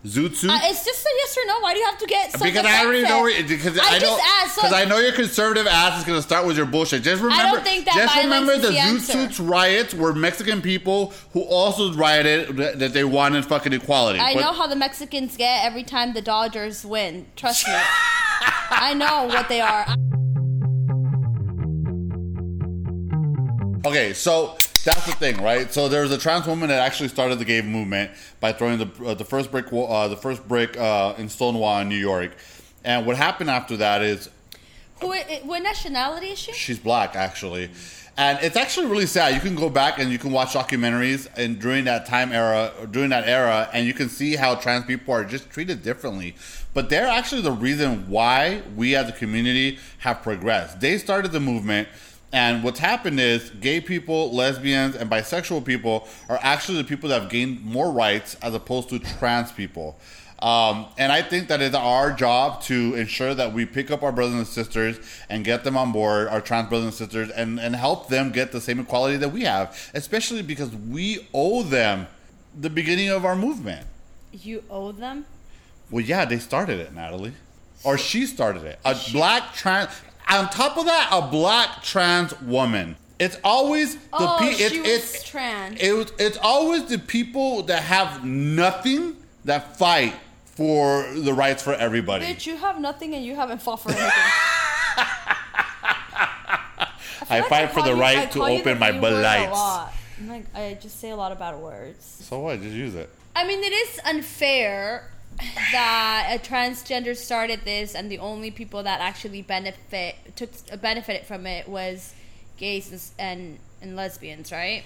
Zoot 0.05 0.35
suit. 0.35 0.49
Uh, 0.51 0.59
it's 0.63 0.83
just 0.83 1.05
a 1.05 1.09
yes 1.17 1.37
or 1.37 1.45
no. 1.47 1.59
Why 1.61 1.73
do 1.73 1.79
you 1.79 1.85
have 1.85 1.97
to 1.99 2.05
get 2.05 2.33
so 2.33 2.43
because 2.43 2.65
I 2.65 2.83
already 2.83 3.03
know 3.03 3.21
where- 3.21 3.41
because 3.41 3.79
I, 3.79 3.95
I 3.95 3.99
know 3.99 4.19
asked. 4.21 4.55
So 4.55 4.61
because 4.61 4.73
I 4.73 4.83
know 4.83 4.97
your 4.97 5.13
conservative 5.13 5.65
ass 5.65 5.99
is 5.99 6.05
going 6.05 6.17
to 6.17 6.21
start 6.21 6.45
with 6.45 6.57
your 6.57 6.65
bullshit. 6.65 7.03
Just 7.03 7.21
remember, 7.21 7.41
I 7.41 7.51
don't 7.51 7.63
think 7.63 7.85
that 7.85 7.95
just 7.95 8.17
remember 8.17 8.57
the 8.57 8.67
the 8.67 8.73
Zoot. 8.73 8.99
Suits 8.99 9.39
riots 9.39 9.93
were 9.93 10.13
Mexican 10.13 10.61
people 10.61 11.13
who 11.31 11.41
also 11.43 11.93
rioted 11.93 12.57
that, 12.57 12.79
that 12.79 12.93
they 12.93 13.05
wanted 13.05 13.45
fucking 13.45 13.71
equality. 13.71 14.19
I 14.19 14.33
But- 14.33 14.41
know 14.41 14.51
how 14.51 14.67
the 14.67 14.75
Mexicans 14.75 15.37
get 15.37 15.63
every 15.63 15.83
time 15.83 16.11
the 16.13 16.21
Dodgers 16.21 16.83
win. 16.83 17.27
Trust 17.37 17.65
me. 17.65 17.73
I 18.71 18.93
know 18.93 19.27
what 19.27 19.47
they 19.47 19.61
are. 19.61 19.85
Okay, 23.85 24.13
so 24.13 24.57
that's 24.83 25.05
the 25.05 25.13
thing, 25.13 25.41
right? 25.41 25.71
So 25.73 25.87
there 25.87 26.01
was 26.01 26.11
a 26.11 26.17
trans 26.17 26.45
woman 26.45 26.69
that 26.69 26.79
actually 26.79 27.09
started 27.09 27.39
the 27.39 27.45
gay 27.45 27.61
movement 27.61 28.11
by 28.39 28.51
throwing 28.53 28.79
the 28.79 28.89
uh, 29.05 29.13
the 29.13 29.25
first 29.25 29.51
brick 29.51 29.67
uh, 29.71 30.07
the 30.07 30.17
first 30.17 30.47
brick 30.47 30.77
uh, 30.77 31.13
in 31.17 31.29
Stonewall 31.29 31.79
in 31.79 31.89
New 31.89 31.95
York. 31.95 32.35
And 32.83 33.05
what 33.05 33.15
happened 33.15 33.49
after 33.49 33.77
that 33.77 34.01
is 34.01 34.29
Who? 34.99 35.13
What 35.43 35.63
nationality 35.63 36.27
is 36.27 36.39
she? 36.39 36.51
She's 36.53 36.79
black, 36.79 37.15
actually. 37.15 37.69
And 38.15 38.37
it's 38.43 38.55
actually 38.55 38.85
really 38.87 39.07
sad. 39.07 39.33
You 39.33 39.39
can 39.39 39.55
go 39.55 39.69
back 39.69 39.97
and 39.97 40.11
you 40.11 40.19
can 40.19 40.31
watch 40.31 40.49
documentaries 40.49 41.27
and 41.35 41.59
during 41.59 41.85
that 41.85 42.05
time 42.05 42.31
era, 42.31 42.71
during 42.91 43.09
that 43.09 43.27
era, 43.27 43.67
and 43.73 43.87
you 43.87 43.93
can 43.95 44.07
see 44.07 44.35
how 44.35 44.53
trans 44.53 44.85
people 44.85 45.15
are 45.15 45.23
just 45.23 45.49
treated 45.49 45.81
differently. 45.81 46.35
But 46.75 46.89
they're 46.89 47.07
actually 47.07 47.41
the 47.41 47.51
reason 47.51 48.07
why 48.07 48.61
we 48.75 48.95
as 48.95 49.09
a 49.09 49.13
community 49.13 49.79
have 49.99 50.21
progressed. 50.21 50.79
They 50.79 50.99
started 50.99 51.31
the 51.31 51.39
movement, 51.39 51.87
and 52.33 52.63
what's 52.63 52.79
happened 52.79 53.19
is 53.19 53.51
gay 53.51 53.79
people, 53.79 54.33
lesbians, 54.33 54.95
and 54.95 55.09
bisexual 55.09 55.63
people 55.63 56.07
are 56.27 56.39
actually 56.41 56.79
the 56.79 56.83
people 56.83 57.07
that 57.09 57.21
have 57.21 57.29
gained 57.29 57.63
more 57.63 57.91
rights 57.91 58.35
as 58.41 58.55
opposed 58.55 58.89
to 58.89 58.97
trans 58.97 59.51
people. 59.51 59.99
Um, 60.39 60.87
and 60.97 61.11
I 61.11 61.21
think 61.21 61.47
that 61.47 61.61
it's 61.61 61.75
our 61.75 62.11
job 62.11 62.61
to 62.63 62.95
ensure 62.95 63.33
that 63.35 63.53
we 63.53 63.65
pick 63.65 63.91
up 63.91 64.01
our 64.01 64.11
brothers 64.11 64.35
and 64.35 64.47
sisters 64.47 64.99
and 65.29 65.45
get 65.45 65.63
them 65.63 65.77
on 65.77 65.91
board, 65.91 66.27
our 66.27 66.41
trans 66.41 66.69
brothers 66.69 66.85
and 66.85 66.93
sisters, 66.93 67.29
and, 67.29 67.59
and 67.59 67.75
help 67.75 68.09
them 68.09 68.31
get 68.31 68.51
the 68.51 68.59
same 68.59 68.79
equality 68.79 69.15
that 69.17 69.29
we 69.29 69.43
have, 69.43 69.91
especially 69.93 70.41
because 70.41 70.75
we 70.75 71.27
owe 71.33 71.61
them 71.61 72.07
the 72.59 72.69
beginning 72.69 73.09
of 73.09 73.25
our 73.25 73.35
movement. 73.35 73.85
You 74.33 74.63
owe 74.71 74.91
them. 74.91 75.25
Well, 75.91 76.03
yeah, 76.03 76.25
they 76.25 76.39
started 76.39 76.79
it, 76.79 76.93
Natalie. 76.93 77.33
Or 77.83 77.97
she 77.97 78.25
started 78.25 78.63
it. 78.63 78.79
A 78.83 78.97
black 79.11 79.53
trans. 79.53 79.91
On 80.29 80.49
top 80.49 80.77
of 80.77 80.85
that, 80.85 81.09
a 81.11 81.21
black 81.29 81.81
trans 81.83 82.39
woman. 82.41 82.95
It's 83.19 83.37
always 83.43 83.95
the 83.95 84.01
Oh, 84.13 84.37
pe- 84.39 84.53
she 84.53 84.63
it's, 84.63 84.77
was 84.77 84.87
it's, 85.15 85.23
trans. 85.23 85.79
It 85.79 85.91
was, 85.93 86.11
it's 86.17 86.37
always 86.41 86.85
the 86.85 86.97
people 86.99 87.63
that 87.63 87.83
have 87.83 88.25
nothing 88.25 89.15
that 89.45 89.77
fight 89.77 90.13
for 90.45 91.05
the 91.13 91.33
rights 91.33 91.61
for 91.63 91.73
everybody. 91.73 92.25
Bitch, 92.25 92.45
you 92.45 92.57
have 92.57 92.79
nothing 92.79 93.13
and 93.15 93.23
you 93.25 93.35
haven't 93.35 93.61
fought 93.61 93.81
for 93.81 93.89
anything. 93.91 94.09
I 97.25 97.25
feel 97.27 97.37
like 97.39 97.49
fight 97.49 97.71
for 97.71 97.81
the 97.81 97.89
you- 97.91 97.95
I 98.01 98.15
right 98.15 98.31
to 98.31 98.43
open 98.43 98.79
my 98.79 98.91
B 98.91 98.99
lights. 98.99 99.91
I'm 100.19 100.29
like, 100.29 100.45
I 100.55 100.77
just 100.81 100.99
say 100.99 101.09
a 101.11 101.15
lot 101.15 101.31
of 101.31 101.39
bad 101.39 101.57
words. 101.57 102.05
So 102.27 102.39
what? 102.39 102.61
Just 102.61 102.73
use 102.75 102.95
it. 102.95 103.09
I 103.35 103.45
mean, 103.47 103.63
it 103.63 103.73
is 103.73 103.99
unfair 104.05 105.09
that 105.37 106.29
a 106.35 106.39
transgender 106.39 107.15
started 107.15 107.61
this, 107.65 107.95
and 107.95 108.09
the 108.11 108.19
only 108.19 108.51
people 108.51 108.83
that 108.83 109.01
actually 109.01 109.41
benefit 109.41 110.15
took 110.35 110.49
uh, 110.71 110.77
benefited 110.77 111.25
from 111.25 111.45
it 111.45 111.67
was 111.67 112.13
gays 112.57 112.91
and, 112.91 113.01
and 113.19 113.59
and 113.81 113.95
lesbians, 113.95 114.51
right? 114.51 114.83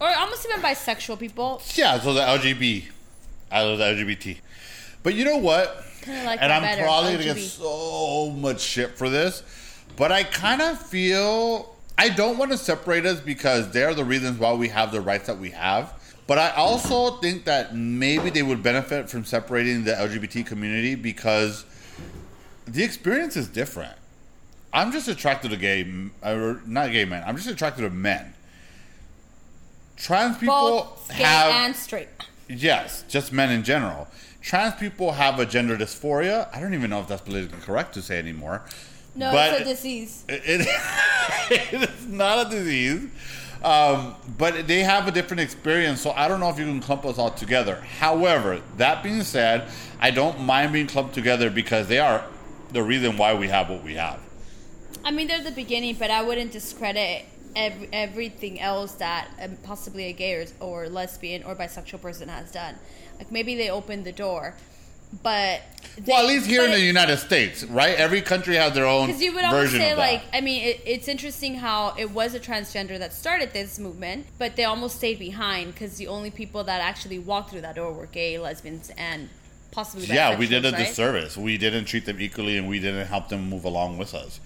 Or 0.00 0.08
almost 0.08 0.46
even 0.46 0.60
bisexual 0.60 1.18
people. 1.18 1.62
Yeah, 1.74 1.98
so 1.98 2.14
the 2.14 2.20
LGB. 2.20 2.84
I 3.50 3.62
love 3.62 3.78
the 3.78 3.84
LGBT. 3.84 4.38
But 5.02 5.14
you 5.14 5.24
know 5.24 5.38
what? 5.38 5.84
Like 6.06 6.40
and 6.40 6.52
I'm 6.52 6.62
better, 6.62 6.82
probably 6.82 7.12
gonna 7.12 7.24
get 7.24 7.38
so 7.38 8.30
much 8.30 8.60
shit 8.60 8.96
for 8.96 9.10
this. 9.10 9.42
But 9.96 10.12
I 10.12 10.22
kind 10.22 10.62
of 10.62 10.80
feel 10.80 11.74
I 11.96 12.08
don't 12.08 12.38
want 12.38 12.52
to 12.52 12.58
separate 12.58 13.04
us 13.04 13.20
because 13.20 13.70
they're 13.72 13.94
the 13.94 14.04
reasons 14.04 14.38
why 14.38 14.52
we 14.52 14.68
have 14.68 14.92
the 14.92 15.00
rights 15.00 15.26
that 15.26 15.38
we 15.38 15.50
have. 15.50 15.92
But 16.28 16.36
I 16.36 16.50
also 16.50 17.16
think 17.16 17.46
that 17.46 17.74
maybe 17.74 18.28
they 18.28 18.42
would 18.42 18.62
benefit 18.62 19.08
from 19.08 19.24
separating 19.24 19.84
the 19.84 19.92
LGBT 19.92 20.44
community 20.46 20.94
because 20.94 21.64
the 22.66 22.84
experience 22.84 23.34
is 23.34 23.48
different. 23.48 23.94
I'm 24.70 24.92
just 24.92 25.08
attracted 25.08 25.52
to 25.52 25.56
gay, 25.56 25.90
or 26.22 26.60
not 26.66 26.92
gay 26.92 27.06
men. 27.06 27.24
I'm 27.26 27.34
just 27.36 27.48
attracted 27.48 27.80
to 27.80 27.90
men. 27.90 28.34
Trans 29.96 30.36
people 30.36 30.54
Both 30.54 31.08
gay 31.08 31.24
have 31.24 31.50
and 31.50 31.74
straight. 31.74 32.08
Yes, 32.46 33.04
just 33.08 33.32
men 33.32 33.50
in 33.50 33.64
general. 33.64 34.06
Trans 34.42 34.74
people 34.74 35.12
have 35.12 35.38
a 35.38 35.46
gender 35.46 35.78
dysphoria. 35.78 36.54
I 36.54 36.60
don't 36.60 36.74
even 36.74 36.90
know 36.90 37.00
if 37.00 37.08
that's 37.08 37.22
politically 37.22 37.58
correct 37.60 37.94
to 37.94 38.02
say 38.02 38.18
anymore. 38.18 38.64
No, 39.14 39.32
But 39.32 39.54
it's 39.54 39.60
a 39.62 39.64
disease. 39.64 40.24
It, 40.28 40.42
it- 40.44 40.68
it's 41.72 42.04
not 42.04 42.46
a 42.46 42.50
disease. 42.50 43.08
Um, 43.62 44.14
but 44.36 44.68
they 44.68 44.80
have 44.84 45.08
a 45.08 45.10
different 45.10 45.40
experience, 45.40 46.00
so 46.00 46.12
I 46.12 46.28
don't 46.28 46.38
know 46.38 46.48
if 46.48 46.58
you 46.58 46.64
can 46.64 46.80
clump 46.80 47.04
us 47.04 47.18
all 47.18 47.30
together. 47.30 47.76
However, 47.98 48.62
that 48.76 49.02
being 49.02 49.22
said, 49.22 49.68
I 50.00 50.10
don't 50.10 50.40
mind 50.40 50.72
being 50.72 50.86
clumped 50.86 51.14
together 51.14 51.50
because 51.50 51.88
they 51.88 51.98
are 51.98 52.24
the 52.72 52.82
reason 52.82 53.16
why 53.16 53.34
we 53.34 53.48
have 53.48 53.68
what 53.68 53.82
we 53.82 53.94
have. 53.94 54.20
I 55.04 55.10
mean, 55.10 55.26
they're 55.26 55.42
the 55.42 55.50
beginning, 55.50 55.96
but 55.98 56.10
I 56.10 56.22
wouldn't 56.22 56.52
discredit 56.52 57.24
every, 57.56 57.88
everything 57.92 58.60
else 58.60 58.92
that 58.94 59.28
um, 59.40 59.56
possibly 59.62 60.04
a 60.04 60.12
gay 60.12 60.34
or, 60.34 60.46
or 60.60 60.88
lesbian 60.88 61.42
or 61.42 61.54
bisexual 61.54 62.00
person 62.00 62.28
has 62.28 62.52
done. 62.52 62.76
Like 63.18 63.32
maybe 63.32 63.56
they 63.56 63.70
opened 63.70 64.04
the 64.04 64.12
door, 64.12 64.54
but 65.22 65.62
they, 65.96 66.12
Well, 66.12 66.22
at 66.22 66.26
least 66.28 66.46
here 66.46 66.64
in 66.64 66.70
the 66.70 66.80
United 66.80 67.16
States, 67.18 67.64
right? 67.64 67.96
Every 67.96 68.20
country 68.22 68.56
has 68.56 68.74
their 68.74 68.86
own 68.86 69.06
Because 69.06 69.22
you 69.22 69.34
would 69.34 69.44
almost 69.44 69.72
say, 69.72 69.94
like, 69.94 70.22
I 70.32 70.40
mean, 70.40 70.62
it, 70.62 70.80
it's 70.84 71.08
interesting 71.08 71.54
how 71.56 71.94
it 71.98 72.10
was 72.10 72.34
a 72.34 72.40
transgender 72.40 72.98
that 72.98 73.12
started 73.12 73.52
this 73.52 73.78
movement, 73.78 74.26
but 74.38 74.56
they 74.56 74.64
almost 74.64 74.96
stayed 74.96 75.18
behind 75.18 75.72
because 75.72 75.96
the 75.96 76.06
only 76.06 76.30
people 76.30 76.64
that 76.64 76.80
actually 76.80 77.18
walked 77.18 77.50
through 77.50 77.62
that 77.62 77.74
door 77.76 77.92
were 77.92 78.06
gay, 78.06 78.38
lesbians, 78.38 78.90
and 78.96 79.28
possibly 79.70 80.06
yeah, 80.06 80.38
we 80.38 80.46
did 80.46 80.64
a 80.64 80.70
right? 80.70 80.86
disservice. 80.86 81.36
We 81.36 81.58
didn't 81.58 81.86
treat 81.86 82.04
them 82.06 82.20
equally, 82.20 82.56
and 82.56 82.68
we 82.68 82.78
didn't 82.78 83.06
help 83.06 83.28
them 83.28 83.48
move 83.48 83.64
along 83.64 83.98
with 83.98 84.14
us. 84.14 84.40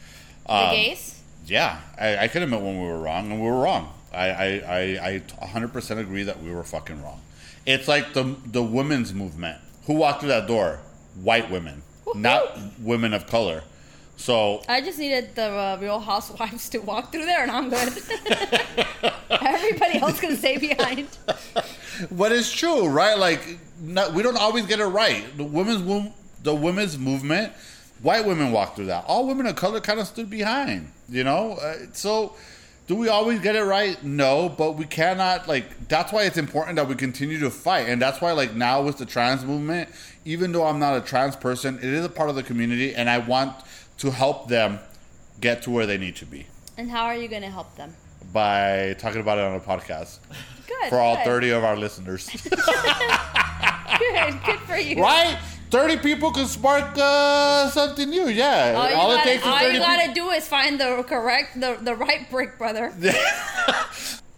The 0.47 0.55
Um, 0.55 0.75
gays? 0.75 1.21
Yeah, 1.47 1.81
I, 1.99 2.17
I 2.19 2.29
could 2.29 2.43
admit 2.43 2.61
when 2.61 2.81
we 2.81 2.87
were 2.87 2.99
wrong, 3.01 3.31
and 3.31 3.41
we 3.41 3.49
were 3.49 3.59
wrong. 3.61 3.93
I, 4.13 4.29
I, 4.29 4.47
I, 4.47 5.23
I 5.41 5.47
100% 5.47 5.99
agree 5.99 6.23
that 6.23 6.43
we 6.43 6.53
were 6.53 6.63
fucking 6.63 7.03
wrong. 7.03 7.21
It's 7.65 7.89
like 7.89 8.13
the 8.13 8.37
the 8.45 8.63
women's 8.63 9.15
movement. 9.15 9.59
Who 9.87 9.95
walked 9.95 10.21
through 10.21 10.31
that 10.31 10.47
door? 10.47 10.81
White 11.23 11.51
women, 11.51 11.83
not 12.15 12.59
women 12.81 13.13
of 13.13 13.27
color. 13.27 13.63
So 14.17 14.63
I 14.69 14.81
just 14.81 14.99
needed 14.99 15.35
the 15.35 15.51
uh, 15.51 15.79
Real 15.81 15.99
Housewives 15.99 16.69
to 16.71 16.79
walk 16.79 17.11
through 17.11 17.25
there, 17.25 17.43
and 17.43 17.51
I'm 17.51 17.71
good. 17.71 17.89
Everybody 19.31 19.99
else 19.99 20.21
can 20.21 20.37
stay 20.37 20.59
behind. 20.59 21.09
But 22.11 22.33
it's 22.33 22.53
true, 22.53 22.89
right? 22.89 23.19
Like, 23.19 23.59
not, 23.81 24.13
we 24.15 24.23
don't 24.23 24.37
always 24.37 24.67
get 24.67 24.79
it 24.81 24.87
right. 24.87 25.25
The 25.37 25.45
women's 25.45 25.83
wom- 25.83 26.13
the 26.43 26.55
women's 26.55 26.99
movement, 26.99 27.53
white 28.03 28.25
women 28.25 28.53
walked 28.53 28.77
through 28.77 28.87
that. 28.87 29.05
All 29.07 29.27
women 29.27 29.47
of 29.47 29.57
color 29.57 29.81
kind 29.81 29.99
of 30.01 30.07
stood 30.07 30.31
behind, 30.31 30.91
you 31.09 31.25
know. 31.25 31.55
Uh, 31.55 31.75
so, 31.93 32.37
Do 32.93 32.99
we 32.99 33.09
always 33.09 33.41
get 33.41 33.57
it 33.57 33.63
right? 33.63 34.05
No, 34.05 34.51
but 34.51 34.73
we 34.73 34.85
cannot 34.85 35.49
like. 35.49 35.89
That's 35.89 36.13
why 36.13 36.25
it's 36.25 36.37
important 36.37 36.77
that 36.77 36.87
we 36.87 36.95
continue 36.95 37.41
to 37.41 37.49
fight, 37.49 37.89
and 37.89 38.03
that's 38.03 38.21
why 38.21 38.33
like 38.33 38.53
now 38.55 38.83
with 38.83 38.99
the 38.99 39.07
trans 39.07 39.47
movement, 39.47 39.89
even 40.27 40.53
though 40.53 40.67
I'm 40.67 40.79
not 40.79 40.99
a 40.99 41.01
trans 41.01 41.35
person, 41.35 41.79
it 41.79 41.85
is 41.85 42.05
a 42.05 42.11
part 42.11 42.29
of 42.29 42.37
the 42.37 42.43
community, 42.43 42.95
and 42.95 43.09
I 43.09 43.17
want 43.17 43.55
to 43.97 44.11
help 44.11 44.49
them 44.49 44.79
get 45.41 45.63
to 45.63 45.71
where 45.71 45.87
they 45.87 45.97
need 45.97 46.17
to 46.17 46.27
be 46.27 46.45
And 46.77 46.91
how 46.91 47.07
are 47.07 47.17
you 47.17 47.29
going 47.29 47.41
to 47.41 47.51
help 47.51 47.75
them? 47.77 47.95
by 48.31 48.95
talking 48.99 49.23
about 49.23 49.39
it 49.39 49.45
on 49.45 49.55
a 49.55 49.61
podcast 49.61 50.19
Good. 50.67 50.91
for 50.91 50.99
all 50.99 51.17
good. 51.17 51.25
30 51.25 51.51
of 51.51 51.65
our 51.65 51.77
listeners. 51.79 52.29
Good. 53.99 54.43
Good 54.45 54.61
for 54.67 54.77
you. 54.77 55.01
right? 55.03 55.39
30 55.73 55.97
people 55.99 56.31
can 56.31 56.47
spark 56.47 56.85
uh, 56.99 57.69
something 57.71 58.09
new. 58.11 58.29
Yeah. 58.29 58.75
All 58.77 58.91
you, 58.91 58.95
all 58.97 59.11
it 59.13 59.17
gotta, 59.17 59.29
takes 59.31 59.43
is 59.43 59.49
all 59.49 59.59
30 59.59 59.73
you 59.75 59.81
gotta 59.81 60.13
do 60.15 60.29
is 60.31 60.47
find 60.47 60.79
the 60.79 61.03
correct, 61.03 61.59
the, 61.59 61.79
the 61.81 61.95
right 61.97 62.31
brick, 62.31 62.59
brother. 62.59 62.93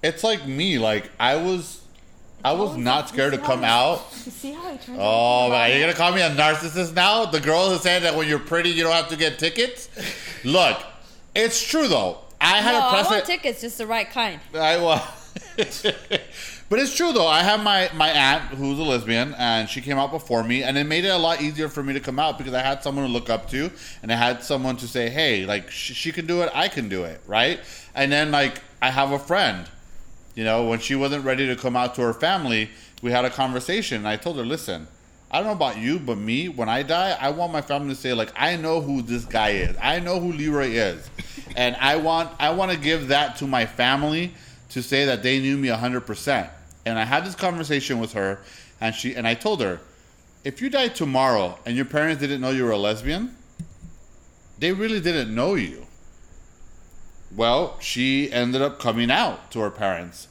It's 0.02 0.22
like 0.22 0.46
me. 0.46 0.78
Like 0.78 1.10
I 1.18 1.36
was, 1.36 1.80
I 2.44 2.52
was 2.52 2.76
not 2.76 3.08
scared 3.08 3.32
to 3.32 3.38
come 3.38 3.64
out. 3.64 4.04
You 4.26 4.30
see 4.30 4.52
how 4.52 4.70
he 4.70 4.76
turns 4.76 4.98
Oh 5.00 5.46
out 5.46 5.50
man, 5.52 5.70
you're 5.70 5.80
gonna 5.80 5.94
call 5.94 6.12
me 6.12 6.20
a 6.20 6.28
narcissist 6.28 6.92
now? 6.94 7.24
The 7.24 7.40
girl 7.40 7.70
who 7.70 7.78
said 7.78 8.02
that 8.02 8.14
when 8.14 8.28
you're 8.28 8.38
pretty, 8.38 8.68
you 8.68 8.82
don't 8.82 8.92
have 8.92 9.08
to 9.08 9.16
get 9.16 9.38
tickets. 9.38 9.88
Look, 10.44 10.78
it's 11.34 11.66
true 11.66 11.88
though. 11.88 12.18
I 12.38 12.58
had 12.58 12.72
No, 12.72 12.78
a 12.78 12.80
I 12.82 12.92
want 12.92 13.06
precedent. 13.08 13.24
tickets, 13.24 13.60
just 13.62 13.78
the 13.78 13.86
right 13.86 14.10
kind. 14.10 14.40
I 14.52 14.76
well, 14.76 15.02
but 16.74 16.82
it's 16.82 16.96
true 16.96 17.12
though. 17.12 17.28
I 17.28 17.44
have 17.44 17.62
my 17.62 17.88
my 17.94 18.10
aunt 18.10 18.42
who's 18.46 18.80
a 18.80 18.82
lesbian, 18.82 19.32
and 19.34 19.68
she 19.70 19.80
came 19.80 19.96
out 19.96 20.10
before 20.10 20.42
me, 20.42 20.64
and 20.64 20.76
it 20.76 20.82
made 20.82 21.04
it 21.04 21.10
a 21.10 21.16
lot 21.16 21.40
easier 21.40 21.68
for 21.68 21.84
me 21.84 21.92
to 21.92 22.00
come 22.00 22.18
out 22.18 22.36
because 22.36 22.52
I 22.52 22.62
had 22.62 22.82
someone 22.82 23.06
to 23.06 23.12
look 23.12 23.30
up 23.30 23.48
to, 23.50 23.70
and 24.02 24.10
I 24.10 24.16
had 24.16 24.42
someone 24.42 24.76
to 24.78 24.88
say, 24.88 25.08
"Hey, 25.08 25.46
like 25.46 25.70
sh- 25.70 25.92
she 25.92 26.10
can 26.10 26.26
do 26.26 26.42
it, 26.42 26.50
I 26.52 26.66
can 26.66 26.88
do 26.88 27.04
it," 27.04 27.20
right? 27.28 27.60
And 27.94 28.10
then 28.10 28.32
like 28.32 28.60
I 28.82 28.90
have 28.90 29.12
a 29.12 29.20
friend, 29.20 29.68
you 30.34 30.42
know, 30.42 30.64
when 30.64 30.80
she 30.80 30.96
wasn't 30.96 31.24
ready 31.24 31.46
to 31.46 31.54
come 31.54 31.76
out 31.76 31.94
to 31.94 32.02
her 32.02 32.12
family, 32.12 32.70
we 33.02 33.12
had 33.12 33.24
a 33.24 33.30
conversation, 33.30 33.98
and 33.98 34.08
I 34.08 34.16
told 34.16 34.36
her, 34.38 34.44
"Listen." 34.44 34.88
I 35.30 35.38
don't 35.38 35.46
know 35.46 35.52
about 35.52 35.78
you, 35.78 36.00
but 36.00 36.18
me, 36.18 36.48
when 36.48 36.68
I 36.68 36.82
die, 36.82 37.16
I 37.20 37.30
want 37.30 37.52
my 37.52 37.60
family 37.60 37.94
to 37.94 38.00
say, 38.00 38.12
like, 38.12 38.32
I 38.36 38.54
know 38.54 38.80
who 38.80 39.02
this 39.02 39.24
guy 39.24 39.50
is. 39.50 39.76
I 39.82 39.98
know 39.98 40.20
who 40.20 40.32
Leroy 40.32 40.68
is. 40.68 41.10
And 41.56 41.74
I 41.76 41.96
want 41.96 42.30
I 42.40 42.50
want 42.50 42.72
to 42.72 42.78
give 42.78 43.08
that 43.08 43.36
to 43.36 43.46
my 43.46 43.64
family 43.64 44.34
to 44.70 44.82
say 44.82 45.04
that 45.04 45.22
they 45.22 45.38
knew 45.38 45.56
me 45.56 45.68
100%. 45.68 46.50
And 46.86 46.98
I 46.98 47.04
had 47.04 47.24
this 47.24 47.34
conversation 47.34 47.98
with 47.98 48.12
her 48.12 48.40
and 48.80 48.94
she 48.94 49.14
and 49.14 49.26
I 49.26 49.34
told 49.34 49.60
her, 49.60 49.80
if 50.44 50.60
you 50.60 50.68
died 50.68 50.94
tomorrow 50.94 51.58
and 51.64 51.74
your 51.74 51.86
parents 51.86 52.20
didn't 52.20 52.40
know 52.40 52.50
you 52.50 52.64
were 52.64 52.72
a 52.72 52.78
lesbian, 52.78 53.34
they 54.58 54.72
really 54.72 55.00
didn't 55.00 55.34
know 55.34 55.54
you. 55.54 55.86
Well, 57.34 57.78
she 57.80 58.30
ended 58.30 58.62
up 58.62 58.78
coming 58.78 59.10
out 59.10 59.50
to 59.52 59.60
her 59.60 59.70
parents. 59.70 60.28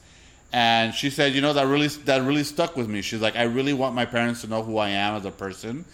And 0.52 0.94
she 0.94 1.10
said, 1.10 1.34
you 1.34 1.40
know, 1.40 1.52
that 1.52 1.66
really 1.66 1.88
that 1.88 2.22
really 2.22 2.44
stuck 2.44 2.76
with 2.76 2.88
me. 2.88 3.02
She's 3.02 3.20
like, 3.20 3.34
I 3.34 3.42
really 3.42 3.72
want 3.72 3.96
my 3.96 4.04
parents 4.04 4.42
to 4.42 4.46
know 4.46 4.62
who 4.62 4.78
I 4.78 4.90
am 4.90 5.16
as 5.16 5.24
a 5.24 5.32
person. 5.32 5.84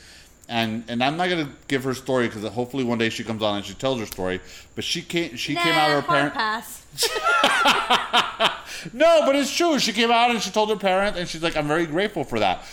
And 0.51 0.85
and 0.89 1.03
I'm 1.03 1.17
not 1.17 1.29
gonna 1.31 1.49
give 1.69 1.85
her 1.85 1.95
story 1.95 2.27
because 2.27 2.45
hopefully 2.53 2.83
one 2.85 2.99
day 2.99 3.09
she 3.09 3.23
comes 3.25 3.41
on 3.43 3.57
and 3.59 3.65
she 3.65 3.75
tells 3.75 4.01
her 4.01 4.07
story. 4.07 4.41
But 4.75 4.83
she 4.85 5.01
came 5.01 5.37
she 5.37 5.55
came 5.55 5.73
out 5.73 5.91
of 5.91 6.05
her 6.05 6.11
hard 6.11 6.33
parents. 6.33 7.17
pass. 7.23 8.57
No, 8.95 9.23
but 9.27 9.37
it's 9.37 9.55
true. 9.55 9.79
She 9.79 9.93
came 9.93 10.11
out 10.11 10.31
and 10.31 10.41
she 10.41 10.51
told 10.51 10.71
her 10.71 10.77
parents, 10.77 11.19
and 11.19 11.29
she's 11.29 11.43
like, 11.43 11.57
"I'm 11.57 11.69
very 11.69 11.87
grateful 11.87 12.25
for 12.25 12.39
that." 12.39 12.65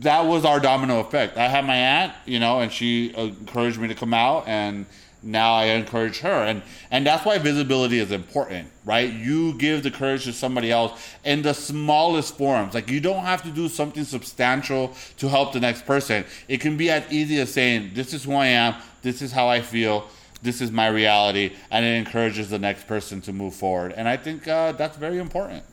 That 0.00 0.26
was 0.26 0.44
our 0.44 0.60
domino 0.60 1.00
effect. 1.00 1.36
I 1.36 1.48
had 1.48 1.64
my 1.64 1.76
aunt, 1.76 2.12
you 2.24 2.38
know, 2.38 2.60
and 2.60 2.72
she 2.72 3.12
encouraged 3.16 3.78
me 3.78 3.88
to 3.88 3.94
come 3.94 4.14
out, 4.14 4.46
and 4.46 4.86
now 5.26 5.54
I 5.54 5.64
encourage 5.66 6.20
her, 6.20 6.44
and 6.44 6.62
and 6.90 7.06
that's 7.06 7.24
why 7.24 7.38
visibility 7.38 7.98
is 7.98 8.12
important, 8.12 8.68
right? 8.84 9.12
You 9.12 9.54
give 9.54 9.82
the 9.82 9.90
courage 9.90 10.24
to 10.24 10.32
somebody 10.32 10.70
else 10.70 10.92
in 11.24 11.42
the 11.42 11.52
smallest 11.52 12.36
forms. 12.36 12.74
Like 12.74 12.88
you 12.90 13.00
don't 13.00 13.24
have 13.24 13.42
to 13.42 13.50
do 13.50 13.68
something 13.68 14.04
substantial 14.04 14.94
to 15.18 15.28
help 15.28 15.52
the 15.52 15.60
next 15.60 15.84
person. 15.84 16.24
It 16.48 16.60
can 16.60 16.76
be 16.76 16.90
as 16.90 17.04
easy 17.10 17.40
as 17.40 17.52
saying, 17.52 17.90
"This 17.94 18.14
is 18.14 18.24
who 18.24 18.34
I 18.34 18.46
am. 18.46 18.76
This 19.02 19.20
is 19.20 19.32
how 19.32 19.48
I 19.48 19.60
feel." 19.60 20.08
This 20.42 20.60
is 20.60 20.70
my 20.70 20.86
reality, 20.86 21.54
and 21.70 21.84
it 21.84 21.96
encourages 21.96 22.50
the 22.50 22.58
next 22.58 22.86
person 22.86 23.20
to 23.22 23.32
move 23.32 23.54
forward. 23.54 23.94
And 23.96 24.06
I 24.06 24.16
think 24.18 24.46
uh, 24.46 24.72
that's 24.72 24.96
very 24.96 25.18
important. 25.18 25.64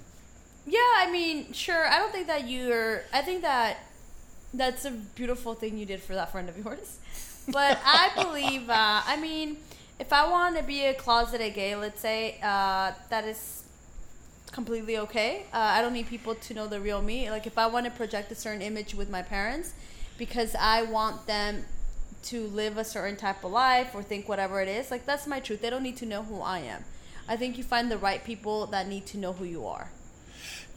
Yeah, 0.66 0.80
I 0.98 1.12
mean, 1.12 1.52
sure. 1.52 1.86
I 1.86 2.00
don't 2.00 2.12
think 2.12 2.28
that 2.28 2.48
you're. 2.48 3.04
I 3.12 3.22
think 3.22 3.42
that 3.42 3.78
that's 4.54 4.86
a 4.86 4.92
beautiful 4.92 5.54
thing 5.54 5.78
you 5.78 5.86
did 5.86 6.02
for 6.02 6.16
that 6.16 6.32
friend 6.32 6.48
of 6.48 6.58
yours. 6.58 7.00
But 7.48 7.80
I 7.84 8.12
believe. 8.16 8.70
Uh, 8.70 9.02
I 9.06 9.18
mean, 9.20 9.58
if 10.00 10.14
I 10.14 10.30
want 10.30 10.58
to 10.58 10.64
be 10.64 10.86
a 10.86 10.94
closeted 10.94 11.54
gay, 11.54 11.76
let's 11.76 12.02
say, 12.02 12.40
uh, 12.42 12.92
that 13.10 13.26
is 13.26 13.64
completely 14.52 14.98
okay. 15.00 15.46
Uh, 15.54 15.58
I 15.58 15.82
don't 15.82 15.94
need 15.94 16.08
people 16.08 16.36
to 16.36 16.54
know 16.54 16.68
the 16.68 16.80
real 16.80 17.02
me. 17.02 17.30
Like, 17.30 17.48
if 17.48 17.58
I 17.58 17.68
want 17.68 17.86
to 17.86 17.92
project 17.92 18.32
a 18.32 18.36
certain 18.36 18.62
image 18.62 18.94
with 18.96 19.10
my 19.10 19.22
parents, 19.22 19.74
because 20.18 20.56
I 20.56 20.84
want 20.84 21.26
them 21.28 21.66
to 22.24 22.48
live 22.48 22.78
a 22.78 22.84
certain 22.84 23.18
type 23.18 23.44
of 23.44 23.52
life 23.52 23.94
or 23.94 24.02
think 24.02 24.30
whatever 24.30 24.62
it 24.62 24.70
is, 24.70 24.92
like 24.92 25.06
that's 25.06 25.28
my 25.28 25.40
truth. 25.40 25.62
They 25.62 25.70
don't 25.70 25.84
need 25.84 25.98
to 25.98 26.06
know 26.06 26.24
who 26.24 26.40
I 26.40 26.60
am. 26.60 26.86
I 27.28 27.36
think 27.38 27.58
you 27.58 27.64
find 27.64 27.92
the 27.92 27.98
right 27.98 28.24
people 28.24 28.66
that 28.68 28.88
need 28.88 29.06
to 29.08 29.18
know 29.18 29.34
who 29.34 29.46
you 29.46 29.66
are. 29.66 29.90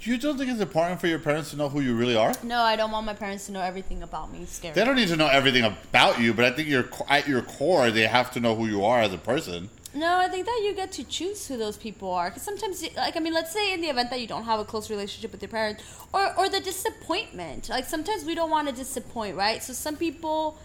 You 0.01 0.19
don't 0.19 0.37
think 0.39 0.51
it's 0.51 0.61
important 0.61 1.01
for 1.01 1.07
your 1.07 1.19
parents 1.19 1.51
to 1.51 1.57
know 1.57 1.69
who 1.69 1.81
you 1.81 1.97
really 1.97 2.17
are? 2.17 2.33
No, 2.43 2.61
I 2.61 2.77
don't 2.77 2.91
want 2.91 3.07
my 3.07 3.15
parents 3.15 3.47
to 3.47 3.53
know 3.53 3.63
everything 3.63 4.03
about 4.03 4.33
me. 4.33 4.41
It's 4.43 4.53
scary. 4.53 4.75
They 4.75 4.85
don't 4.85 4.97
need 4.97 5.09
to 5.09 5.17
know 5.17 5.27
everything 5.27 5.65
about 5.65 6.21
you, 6.21 6.35
but 6.35 6.45
I 6.45 6.51
think 6.53 6.69
you're, 6.69 6.89
at 7.09 7.27
your 7.27 7.43
core, 7.43 7.91
they 7.91 8.07
have 8.07 8.31
to 8.33 8.41
know 8.41 8.55
who 8.55 8.67
you 8.67 8.85
are 8.85 9.01
as 9.01 9.13
a 9.13 9.19
person. 9.19 9.71
No, 9.95 10.19
I 10.19 10.29
think 10.29 10.45
that 10.45 10.61
you 10.63 10.75
get 10.75 10.93
to 10.93 11.05
choose 11.05 11.49
who 11.49 11.57
those 11.57 11.79
people 11.79 12.13
are. 12.13 12.29
Because 12.29 12.43
sometimes, 12.43 12.85
like, 12.97 13.17
I 13.17 13.21
mean, 13.21 13.33
let's 13.33 13.51
say 13.51 13.73
in 13.73 13.81
the 13.81 13.89
event 13.89 14.11
that 14.11 14.21
you 14.21 14.27
don't 14.27 14.45
have 14.45 14.61
a 14.61 14.65
close 14.65 14.91
relationship 14.91 15.33
with 15.33 15.41
your 15.41 15.49
parents, 15.49 15.83
or 16.13 16.39
or 16.39 16.51
the 16.51 16.61
disappointment. 16.61 17.71
Like 17.71 17.87
sometimes 17.87 18.23
we 18.25 18.35
don't 18.35 18.51
want 18.51 18.69
to 18.69 18.75
disappoint, 18.75 19.37
right? 19.37 19.63
So 19.63 19.73
some 19.73 19.97
people, 19.97 20.59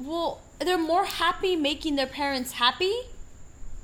well, 0.00 0.40
they're 0.58 0.76
more 0.76 1.04
happy 1.04 1.54
making 1.54 1.94
their 1.94 2.08
parents 2.08 2.52
happy. 2.52 2.94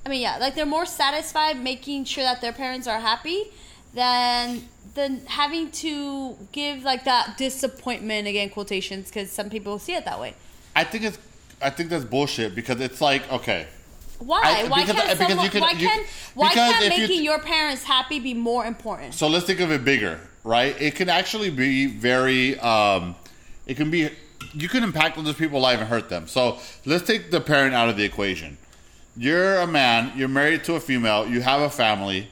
I 0.04 0.08
mean, 0.08 0.22
yeah, 0.22 0.38
like 0.38 0.56
they're 0.56 0.66
more 0.66 0.86
satisfied 0.86 1.62
making 1.62 2.04
sure 2.06 2.24
that 2.24 2.40
their 2.40 2.52
parents 2.52 2.88
are 2.88 2.98
happy 2.98 3.52
than 3.94 4.62
than 4.94 5.24
having 5.26 5.70
to 5.70 6.36
give 6.52 6.82
like 6.82 7.04
that 7.04 7.36
disappointment 7.38 8.26
again 8.28 8.50
quotations 8.50 9.08
because 9.08 9.30
some 9.30 9.48
people 9.48 9.78
see 9.78 9.94
it 9.94 10.04
that 10.04 10.20
way. 10.20 10.34
I 10.76 10.84
think 10.84 11.04
it's, 11.04 11.18
I 11.62 11.70
think 11.70 11.88
that's 11.90 12.04
bullshit 12.04 12.54
because 12.54 12.80
it's 12.80 13.00
like, 13.00 13.30
okay, 13.32 13.66
Why? 14.18 14.40
I- 14.42 14.68
why 14.68 14.84
because- 14.84 15.02
can't 15.02 15.18
someone, 15.18 15.44
you 15.44 15.50
can- 15.50 15.60
why 15.62 15.70
you- 15.72 16.04
why 16.34 16.52
can't 16.52 16.82
you 16.84 16.88
making 16.90 17.06
t- 17.18 17.22
your 17.24 17.38
parents 17.38 17.84
happy 17.84 18.18
be 18.20 18.34
more 18.34 18.66
important? 18.66 19.14
so 19.14 19.28
let's 19.28 19.46
think 19.46 19.60
of 19.60 19.70
it 19.72 19.84
bigger, 19.84 20.20
right? 20.44 20.74
It 20.80 20.94
can 20.94 21.08
actually 21.08 21.50
be 21.50 21.86
very, 21.86 22.58
um, 22.60 23.14
it 23.66 23.76
can 23.76 23.90
be, 23.90 24.10
you 24.54 24.68
can 24.68 24.82
impact 24.82 25.16
other 25.16 25.32
people's 25.32 25.62
life 25.62 25.78
and 25.78 25.88
hurt 25.88 26.08
them. 26.10 26.26
So 26.28 26.58
let's 26.84 27.06
take 27.06 27.30
the 27.30 27.40
parent 27.40 27.74
out 27.74 27.88
of 27.88 27.96
the 27.96 28.04
equation. 28.04 28.58
You're 29.16 29.58
a 29.58 29.66
man, 29.66 30.12
you're 30.16 30.28
married 30.28 30.64
to 30.64 30.74
a 30.74 30.80
female, 30.80 31.26
you 31.26 31.40
have 31.42 31.60
a 31.62 31.70
family, 31.70 32.28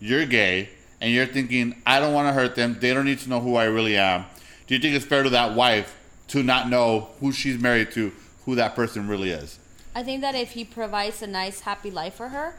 you're 0.00 0.26
gay, 0.26 0.68
and 1.04 1.12
you're 1.12 1.26
thinking, 1.26 1.76
I 1.84 2.00
don't 2.00 2.14
want 2.14 2.28
to 2.28 2.32
hurt 2.32 2.54
them. 2.56 2.78
They 2.80 2.94
don't 2.94 3.04
need 3.04 3.18
to 3.20 3.28
know 3.28 3.40
who 3.40 3.56
I 3.56 3.64
really 3.64 3.94
am. 3.98 4.24
Do 4.66 4.74
you 4.74 4.80
think 4.80 4.96
it's 4.96 5.04
fair 5.04 5.22
to 5.22 5.28
that 5.30 5.54
wife 5.54 5.94
to 6.28 6.42
not 6.42 6.70
know 6.70 7.10
who 7.20 7.30
she's 7.30 7.58
married 7.58 7.90
to, 7.92 8.10
who 8.46 8.54
that 8.54 8.74
person 8.74 9.06
really 9.06 9.28
is? 9.28 9.58
I 9.94 10.02
think 10.02 10.22
that 10.22 10.34
if 10.34 10.52
he 10.52 10.64
provides 10.64 11.20
a 11.20 11.26
nice, 11.26 11.60
happy 11.60 11.90
life 11.90 12.14
for 12.14 12.30
her, 12.30 12.54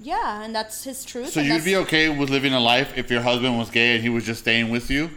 yeah, 0.00 0.42
and 0.42 0.52
that's 0.52 0.82
his 0.82 1.04
truth. 1.04 1.28
So 1.28 1.40
you'd 1.40 1.64
be 1.64 1.76
okay 1.76 2.08
with 2.08 2.30
living 2.30 2.52
a 2.52 2.58
life 2.58 2.98
if 2.98 3.12
your 3.12 3.22
husband 3.22 3.56
was 3.58 3.70
gay 3.70 3.94
and 3.94 4.02
he 4.02 4.08
was 4.08 4.26
just 4.26 4.40
staying 4.40 4.70
with 4.70 4.90
you 4.90 5.10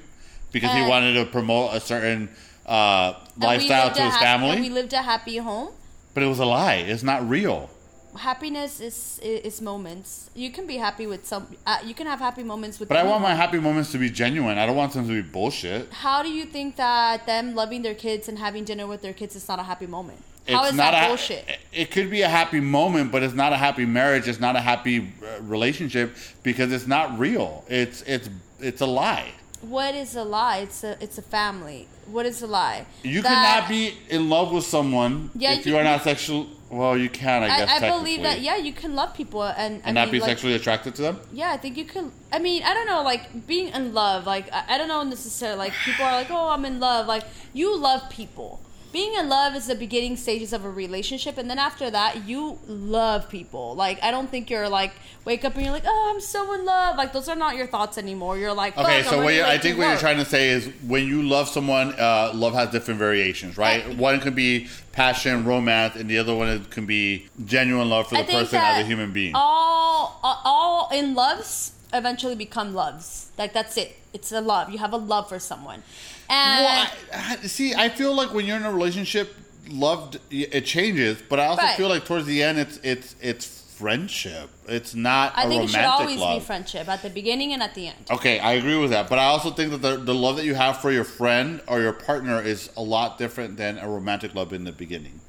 because 0.51 0.71
he 0.73 0.84
Uh, 0.84 0.88
wanted 0.88 1.13
to 1.13 1.25
promote 1.25 1.73
a 1.73 1.80
certain 1.80 2.30
uh, 2.67 3.13
lifestyle 3.38 3.91
to 3.91 4.01
his 4.03 4.13
And 4.21 4.61
we 4.61 4.69
lived 4.69 4.93
a 4.93 5.01
happy 5.01 5.38
home. 5.38 5.69
But 6.13 6.21
it 6.21 6.28
was 6.28 6.38
a 6.38 6.45
lie. 6.45 6.75
It's 6.75 7.01
not 7.01 7.28
real. 7.28 7.71
Happiness 8.18 8.80
is 8.80 9.20
is 9.24 9.61
moments. 9.61 10.30
You 10.36 10.51
can 10.51 10.65
be 10.68 10.78
happy 10.78 11.05
with 11.07 11.26
some. 11.26 11.47
Uh, 11.65 11.78
you 11.86 11.93
can 11.93 12.07
have 12.07 12.20
happy 12.20 12.43
moments 12.43 12.80
with. 12.80 12.89
But 12.89 12.97
I 12.97 13.03
want 13.03 13.22
my 13.22 13.36
happy 13.36 13.59
moments 13.59 13.91
to 13.93 13.97
be 13.97 14.09
genuine. 14.09 14.57
I 14.57 14.65
don't 14.65 14.76
want 14.76 14.93
them 14.93 15.07
to 15.07 15.13
be 15.13 15.22
bullshit. 15.22 15.91
How 15.93 16.24
do 16.24 16.30
you 16.30 16.45
think 16.45 16.76
that 16.78 17.26
them 17.26 17.55
loving 17.55 17.82
their 17.84 17.95
kids 17.95 18.28
and 18.28 18.38
having 18.39 18.63
dinner 18.63 18.88
with 18.88 19.01
their 19.01 19.13
kids 19.13 19.36
is 19.36 19.47
not 19.47 19.59
a 19.59 19.63
happy 19.63 19.88
moment? 19.88 20.20
How 20.49 20.63
It's 20.63 20.72
is 20.72 20.78
not 20.78 20.91
that 20.91 21.03
a, 21.05 21.07
bullshit? 21.09 21.45
It 21.74 21.91
could 21.91 22.09
be 22.09 22.22
a 22.22 22.30
happy 22.30 22.59
moment, 22.61 23.11
but 23.11 23.22
it's 23.22 23.34
not 23.34 23.51
a 23.53 23.57
happy 23.57 23.86
marriage. 23.86 24.28
It's 24.28 24.39
not 24.39 24.55
a 24.55 24.61
happy 24.61 24.99
uh, 25.22 25.41
relationship 25.41 26.15
because 26.43 26.72
it's 26.72 26.88
not 26.88 27.20
real. 27.20 27.63
It's 27.68 28.01
it's 28.03 28.30
it's 28.59 28.82
a 28.82 28.86
lie. 28.88 29.32
What 29.61 29.95
is 29.95 30.15
a 30.15 30.24
lie? 30.24 30.57
It's 30.59 30.84
a 30.84 30.97
it's 31.01 31.18
a 31.18 31.22
family. 31.22 31.88
What 32.05 32.26
is 32.26 32.41
a 32.41 32.47
lie? 32.47 32.86
You 33.03 33.22
That- 33.22 33.30
cannot 33.30 33.70
be 33.70 33.97
in 34.09 34.30
love 34.30 34.51
with 34.53 34.63
someone 34.65 35.30
Yeah, 35.36 35.53
if 35.53 35.65
you- 35.65 35.74
you 35.74 35.78
are 35.78 35.84
not 35.84 36.03
sexual. 36.03 36.47
Well, 36.70 36.97
you 36.97 37.09
can, 37.09 37.43
I 37.43 37.47
guess. 37.47 37.82
I, 37.82 37.88
I 37.88 37.89
believe 37.89 38.24
that 38.24 38.41
yeah, 38.41 38.57
you 38.57 38.74
can 38.74 38.93
love 38.93 39.13
people 39.13 39.43
and 39.43 39.82
I 39.84 39.88
and 39.88 39.95
not 39.95 40.07
mean, 40.07 40.13
be 40.13 40.20
like, 40.20 40.30
sexually 40.30 40.53
attracted 40.53 40.95
to 40.95 41.01
them. 41.01 41.20
Yeah, 41.32 41.51
I 41.51 41.57
think 41.57 41.78
you 41.78 41.86
can. 41.86 42.11
I 42.32 42.39
mean, 42.39 42.61
I 42.63 42.74
don't 42.74 42.88
know, 42.88 43.03
like 43.03 43.47
being 43.47 43.70
in 43.70 43.93
love. 43.93 44.26
Like 44.26 44.51
I, 44.51 44.76
I 44.76 44.78
don't 44.78 44.89
know 44.89 45.03
necessarily. 45.03 45.57
Like 45.59 45.74
people 45.86 46.03
are 46.03 46.11
like, 46.11 46.30
oh, 46.30 46.49
I'm 46.49 46.65
in 46.65 46.80
love. 46.80 47.07
Like 47.07 47.24
you 47.53 47.76
love 47.78 48.09
people 48.09 48.59
being 48.98 49.14
in 49.14 49.30
love 49.30 49.56
is 49.56 49.68
the 49.68 49.76
beginning 49.76 50.18
stages 50.18 50.54
of 50.54 50.66
a 50.66 50.72
relationship, 50.72 51.38
and 51.38 51.48
then 51.48 51.60
after 51.60 51.91
that, 51.91 52.28
you 52.28 52.58
love 52.66 53.30
people. 53.30 53.76
Like 53.76 54.02
I 54.02 54.10
don't 54.10 54.28
think 54.28 54.50
you're 54.50 54.68
like 54.68 54.93
wake 55.24 55.45
up 55.45 55.54
and 55.54 55.64
you're 55.64 55.72
like, 55.72 55.84
oh, 55.86 56.12
I'm 56.12 56.20
so 56.20 56.52
in 56.54 56.66
love. 56.66 56.98
Like 56.98 57.14
those 57.14 57.30
are 57.30 57.36
not 57.36 57.56
your 57.56 57.68
thoughts 57.68 58.00
anymore. 58.00 58.39
You're 58.39 58.54
like, 58.54 58.76
Okay, 58.76 59.04
so 59.04 59.18
what 59.18 59.28
ready 59.28 59.36
you, 59.36 59.41
to 59.43 59.50
I 59.50 59.58
think 59.60 59.78
what 59.78 59.89
you're 59.89 60.00
trying 60.00 60.18
to 60.18 60.26
say 60.26 60.50
is 60.50 60.72
when 60.88 61.06
you 61.06 61.22
love 61.22 61.48
someone, 61.48 61.93
uh, 62.00 62.32
love 62.34 62.54
has 62.56 62.72
different 62.72 63.00
variations, 63.00 63.56
right? 63.56 63.86
I- 63.86 63.93
one 63.93 64.20
can 64.20 64.34
be 64.34 64.68
passion, 64.93 65.45
romance, 65.45 65.95
and 65.95 66.10
the 66.10 66.18
other 66.18 66.34
one 66.34 66.66
can 66.66 66.88
be 66.88 67.28
genuine 67.45 67.89
love 67.89 68.08
for 68.08 68.18
the 68.18 68.24
person 68.24 68.60
as 68.60 68.84
a 68.84 68.88
human 68.88 69.12
being. 69.14 69.34
All, 69.36 70.20
all 70.24 70.41
all 70.43 70.89
in 70.91 71.14
loves 71.14 71.74
eventually 71.93 72.36
become 72.36 72.74
loves. 72.74 73.30
Like 73.38 73.54
that's 73.54 73.78
it. 73.78 73.95
It's 74.12 74.32
a 74.32 74.41
love. 74.41 74.72
You 74.72 74.80
have 74.80 74.93
a 74.93 74.98
love 74.98 75.30
for 75.30 75.38
someone, 75.38 75.84
Well, 76.30 76.88
I, 77.13 77.36
see, 77.47 77.73
I 77.73 77.89
feel 77.89 78.13
like 78.15 78.34
when 78.34 78.45
you're 78.45 78.57
in 78.57 78.63
a 78.65 78.71
relationship, 78.71 79.36
loved 79.69 80.19
it 80.30 80.61
changes, 80.65 81.21
but 81.28 81.39
I 81.39 81.45
also 81.45 81.61
Right. 81.61 81.78
feel 81.78 81.89
like 81.89 82.05
towards 82.05 82.25
the 82.25 82.41
end, 82.43 82.57
it's 82.59 82.78
it's 82.84 83.15
it's 83.21 83.45
friendship. 83.45 84.49
It's 84.67 84.95
not 84.95 85.34
I 85.38 85.43
a 85.43 85.47
think 85.49 85.63
it 85.65 85.69
should 85.69 85.82
always 85.82 86.19
love. 86.19 86.39
be 86.39 86.45
friendship 86.45 86.88
at 86.89 87.03
the 87.03 87.09
beginning 87.09 87.53
and 87.53 87.61
at 87.61 87.75
the 87.75 87.88
end. 87.88 87.97
Okay, 88.09 88.39
I 88.39 88.53
agree 88.53 88.75
with 88.78 88.89
that, 88.91 89.07
but 89.09 89.19
I 89.19 89.25
also 89.25 89.51
think 89.51 89.71
that 89.71 89.82
the, 89.82 89.97
the 89.97 90.15
love 90.15 90.36
that 90.38 90.45
you 90.45 90.55
have 90.55 90.82
for 90.82 90.91
your 90.91 91.03
friend 91.03 91.61
or 91.67 91.80
your 91.80 91.93
partner 91.93 92.41
is 92.41 92.69
a 92.75 92.82
lot 92.82 93.17
different 93.17 93.57
than 93.57 93.78
a 93.78 93.88
romantic 93.88 94.34
love 94.34 94.51
in 94.51 94.63
the 94.63 94.71
beginning. 94.71 95.19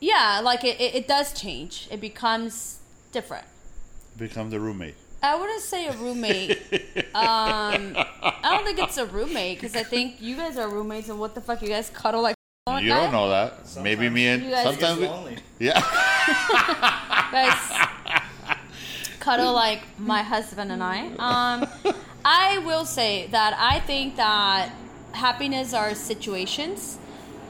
Yeah, 0.00 0.40
like 0.44 0.62
it, 0.62 0.78
it, 0.80 0.94
it 0.94 1.08
does 1.08 1.32
change. 1.32 1.88
It 1.90 2.00
becomes 2.00 2.80
different. 3.12 3.46
Becomes 4.18 4.52
a 4.52 4.60
roommate. 4.60 4.96
I 5.26 5.34
wouldn't 5.34 5.62
say 5.62 5.86
a 5.88 5.92
roommate. 5.92 6.50
um, 7.14 7.96
I 7.96 8.38
don't 8.44 8.64
think 8.64 8.78
it's 8.78 8.96
a 8.98 9.06
roommate 9.06 9.60
because 9.60 9.74
I 9.76 9.82
think 9.82 10.20
you 10.20 10.36
guys 10.36 10.56
are 10.56 10.68
roommates, 10.68 11.08
and 11.08 11.18
what 11.18 11.34
the 11.34 11.40
fuck, 11.40 11.62
you 11.62 11.68
guys 11.68 11.90
cuddle 11.90 12.22
like 12.22 12.34
all 12.66 12.80
You 12.80 12.88
night? 12.90 13.02
don't 13.04 13.12
know 13.12 13.28
that. 13.30 13.52
Maybe 13.82 14.08
me 14.08 14.26
and 14.28 14.44
You 14.44 14.50
guys- 14.50 14.64
sometimes 14.64 15.00
we, 15.00 15.06
lonely. 15.06 15.38
yeah. 15.58 15.80
guys 17.32 17.58
cuddle 19.20 19.52
like 19.52 19.82
my 19.98 20.22
husband 20.22 20.70
and 20.72 20.82
I. 20.82 21.06
Um, 21.18 21.66
I 22.24 22.58
will 22.58 22.84
say 22.84 23.28
that 23.32 23.54
I 23.58 23.80
think 23.80 24.16
that 24.16 24.70
happiness 25.12 25.72
are 25.74 25.94
situations. 25.94 26.98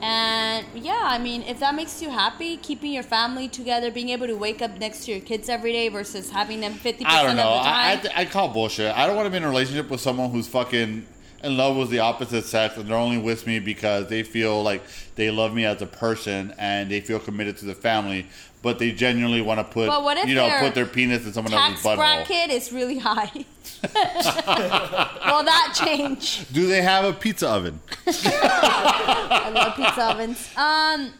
And 0.02 0.66
yeah, 0.74 1.00
I 1.04 1.18
mean, 1.18 1.42
if 1.42 1.60
that 1.60 1.74
makes 1.74 2.02
you 2.02 2.10
happy, 2.10 2.56
keeping 2.58 2.92
your 2.92 3.02
family 3.02 3.48
together, 3.48 3.90
being 3.90 4.10
able 4.10 4.26
to 4.26 4.36
wake 4.36 4.60
up 4.62 4.78
next 4.78 5.04
to 5.06 5.12
your 5.12 5.20
kids 5.20 5.48
every 5.48 5.72
day 5.72 5.88
versus 5.88 6.30
having 6.30 6.60
them 6.60 6.74
50% 6.74 7.02
I 7.06 7.22
don't 7.22 7.30
of 7.32 7.36
know. 7.36 7.42
the 7.42 7.48
I, 7.48 7.92
I, 7.92 7.94
time. 7.94 8.00
th- 8.02 8.14
I 8.16 8.24
call 8.26 8.48
bullshit. 8.48 8.94
I 8.94 9.06
don't 9.06 9.16
want 9.16 9.26
to 9.26 9.30
be 9.30 9.38
in 9.38 9.44
a 9.44 9.48
relationship 9.48 9.88
with 9.90 10.00
someone 10.00 10.30
who's 10.30 10.48
fucking 10.48 11.06
in 11.42 11.56
love 11.56 11.76
with 11.76 11.90
the 11.90 11.98
opposite 12.00 12.44
sex 12.44 12.76
and 12.76 12.88
they're 12.88 12.96
only 12.96 13.18
with 13.18 13.46
me 13.46 13.58
because 13.58 14.08
they 14.08 14.22
feel 14.22 14.62
like 14.62 14.82
they 15.14 15.30
love 15.30 15.54
me 15.54 15.64
as 15.64 15.80
a 15.82 15.86
person 15.86 16.52
and 16.58 16.90
they 16.90 17.00
feel 17.00 17.18
committed 17.18 17.56
to 17.58 17.64
the 17.66 17.74
family, 17.74 18.26
but 18.62 18.78
they 18.78 18.92
genuinely 18.92 19.40
want 19.40 19.60
to 19.60 19.64
put 19.64 19.86
But 19.88 20.02
what 20.02 20.16
if 20.18 20.28
you 20.28 20.34
know 20.34 20.56
put 20.60 20.74
their 20.74 20.86
penis 20.86 21.24
in 21.26 21.32
someone 21.32 21.52
Tax 21.52 21.84
else's 21.84 21.86
butthole. 21.86 21.96
bracket 21.96 22.50
is 22.50 22.72
really 22.72 22.98
high. 22.98 23.30
Will 23.82 25.44
that 25.44 25.74
change? 25.74 26.50
Do 26.52 26.66
they 26.66 26.82
have 26.82 27.04
a 27.04 27.12
pizza 27.12 27.48
oven? 27.48 27.80
I 28.06 29.50
love 29.54 29.76
pizza 29.76 30.10
ovens. 30.10 30.48
Um, 30.56 31.12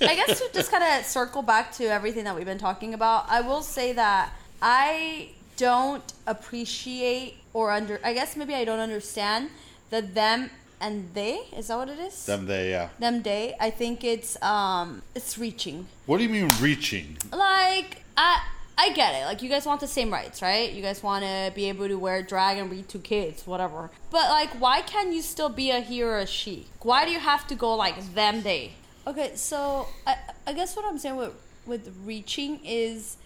I 0.00 0.16
guess 0.16 0.40
to 0.40 0.50
just 0.52 0.70
kind 0.70 0.82
of 0.82 1.04
circle 1.06 1.42
back 1.42 1.72
to 1.74 1.84
everything 1.84 2.24
that 2.24 2.34
we've 2.34 2.46
been 2.46 2.58
talking 2.58 2.94
about, 2.94 3.26
I 3.28 3.40
will 3.40 3.62
say 3.62 3.92
that 3.92 4.32
I 4.60 5.30
don't 5.56 6.12
appreciate 6.26 7.36
or 7.52 7.70
under. 7.70 8.00
I 8.02 8.12
guess 8.14 8.36
maybe 8.36 8.54
I 8.54 8.64
don't 8.64 8.80
understand 8.80 9.50
the 9.90 10.02
them 10.02 10.50
and 10.84 11.14
they. 11.14 11.40
Is 11.56 11.68
that 11.68 11.78
what 11.78 11.88
it 11.88 11.98
is? 11.98 12.26
Them 12.26 12.46
they 12.46 12.70
yeah. 12.70 12.90
Them 12.98 13.22
they. 13.22 13.56
I 13.58 13.70
think 13.70 14.04
it's 14.04 14.40
um 14.42 15.02
it's 15.14 15.38
reaching. 15.38 15.86
What 16.06 16.18
do 16.18 16.24
you 16.24 16.28
mean 16.28 16.50
reaching? 16.60 17.16
Like 17.32 18.04
I. 18.16 18.42
I 18.76 18.90
get 18.90 19.14
it. 19.14 19.24
Like 19.24 19.40
you 19.40 19.48
guys 19.48 19.66
want 19.66 19.80
the 19.80 19.86
same 19.86 20.12
rights, 20.12 20.42
right? 20.42 20.68
You 20.72 20.82
guys 20.82 21.00
want 21.00 21.24
to 21.24 21.52
be 21.54 21.68
able 21.68 21.86
to 21.86 21.94
wear 21.94 22.24
drag 22.24 22.58
and 22.58 22.68
read 22.68 22.88
to 22.88 22.98
kids, 22.98 23.46
whatever. 23.46 23.88
But 24.10 24.28
like, 24.30 24.50
why 24.60 24.80
can't 24.82 25.12
you 25.14 25.22
still 25.22 25.48
be 25.48 25.70
a 25.70 25.78
he 25.78 26.02
or 26.02 26.18
a 26.18 26.26
she? 26.26 26.66
Why 26.82 27.04
do 27.04 27.12
you 27.12 27.20
have 27.20 27.46
to 27.46 27.54
go 27.54 27.76
like 27.76 28.14
them 28.14 28.42
they? 28.42 28.72
Okay, 29.06 29.36
so 29.36 29.86
I 30.08 30.16
I 30.48 30.52
guess 30.54 30.74
what 30.74 30.84
I'm 30.86 30.98
saying 30.98 31.16
with 31.16 31.34
with 31.66 31.94
reaching 32.04 32.58
is 32.64 33.16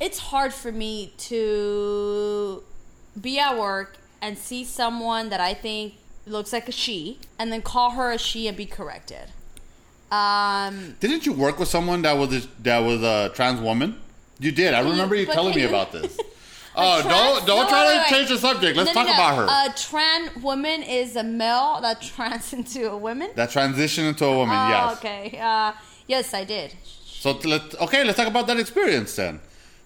it's 0.00 0.18
hard 0.18 0.52
for 0.52 0.72
me 0.72 1.12
to 1.30 2.64
be 3.20 3.38
at 3.38 3.56
work 3.56 3.96
and 4.20 4.36
see 4.36 4.64
someone 4.64 5.28
that 5.28 5.40
I 5.40 5.54
think 5.54 5.94
looks 6.26 6.52
like 6.52 6.68
a 6.68 6.72
she 6.72 7.18
and 7.38 7.52
then 7.52 7.62
call 7.62 7.90
her 7.92 8.10
a 8.12 8.18
she 8.18 8.46
and 8.48 8.56
be 8.56 8.66
corrected. 8.66 9.32
Um, 10.10 10.96
Didn't 11.00 11.26
you 11.26 11.32
work 11.32 11.58
with 11.58 11.68
someone 11.68 12.02
that 12.02 12.16
was 12.16 12.44
a, 12.44 12.48
that 12.62 12.78
was 12.78 13.02
a 13.02 13.30
trans 13.34 13.60
woman? 13.60 13.98
You 14.38 14.52
did. 14.52 14.74
I 14.74 14.80
remember 14.80 15.14
you 15.14 15.26
telling 15.26 15.54
me 15.54 15.64
about 15.64 15.92
this. 15.92 16.18
Oh, 16.78 17.00
trans- 17.00 17.08
don't 17.08 17.46
don't 17.46 17.64
no, 17.64 17.68
try 17.70 17.92
to 17.94 17.98
wait, 18.00 18.06
change 18.08 18.28
the 18.28 18.36
subject. 18.36 18.76
Let's 18.76 18.88
No, 18.90 18.92
talk 18.92 19.06
no. 19.06 19.14
about 19.14 19.36
her. 19.38 19.70
A 19.70 19.74
trans 19.74 20.36
woman 20.42 20.82
is 20.82 21.16
a 21.16 21.22
male 21.24 21.78
that 21.80 22.02
trans 22.02 22.52
into 22.58 22.90
a 22.90 22.96
woman. 22.98 23.30
that 23.34 23.48
transition 23.48 24.04
into 24.04 24.26
a 24.26 24.36
woman. 24.36 24.54
oh, 24.54 24.68
yes. 24.68 24.98
okay. 24.98 25.38
Uh, 25.40 25.72
yes, 26.06 26.34
I 26.34 26.44
did. 26.44 26.74
So 27.06 27.32
let's 27.44 27.74
okay. 27.76 28.04
Let's 28.04 28.18
talk 28.18 28.28
about 28.28 28.46
that 28.48 28.58
experience 28.60 29.16
then. 29.16 29.40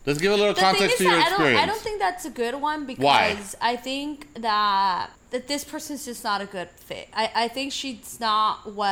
Let's 0.04 0.18
give 0.20 0.32
a 0.32 0.36
little 0.36 0.52
The 0.52 0.60
context 0.62 0.98
to 0.98 1.04
your 1.04 1.12
that 1.12 1.26
I 1.26 1.30
don't, 1.30 1.32
experience. 1.34 1.62
I 1.62 1.66
don't 1.66 1.80
think 1.80 2.00
that's 2.00 2.24
a 2.24 2.30
good 2.30 2.56
one 2.56 2.86
because 2.86 3.04
Why? 3.04 3.38
I 3.60 3.76
think 3.76 4.26
that 4.40 5.10
that 5.30 5.46
this 5.46 5.64
person's 5.64 6.04
just 6.04 6.24
not 6.24 6.40
a 6.40 6.46
good 6.46 6.68
fit. 6.70 7.08
I, 7.14 7.30
I 7.34 7.48
think 7.48 7.72
she's 7.72 8.18
not 8.20 8.72
what 8.72 8.88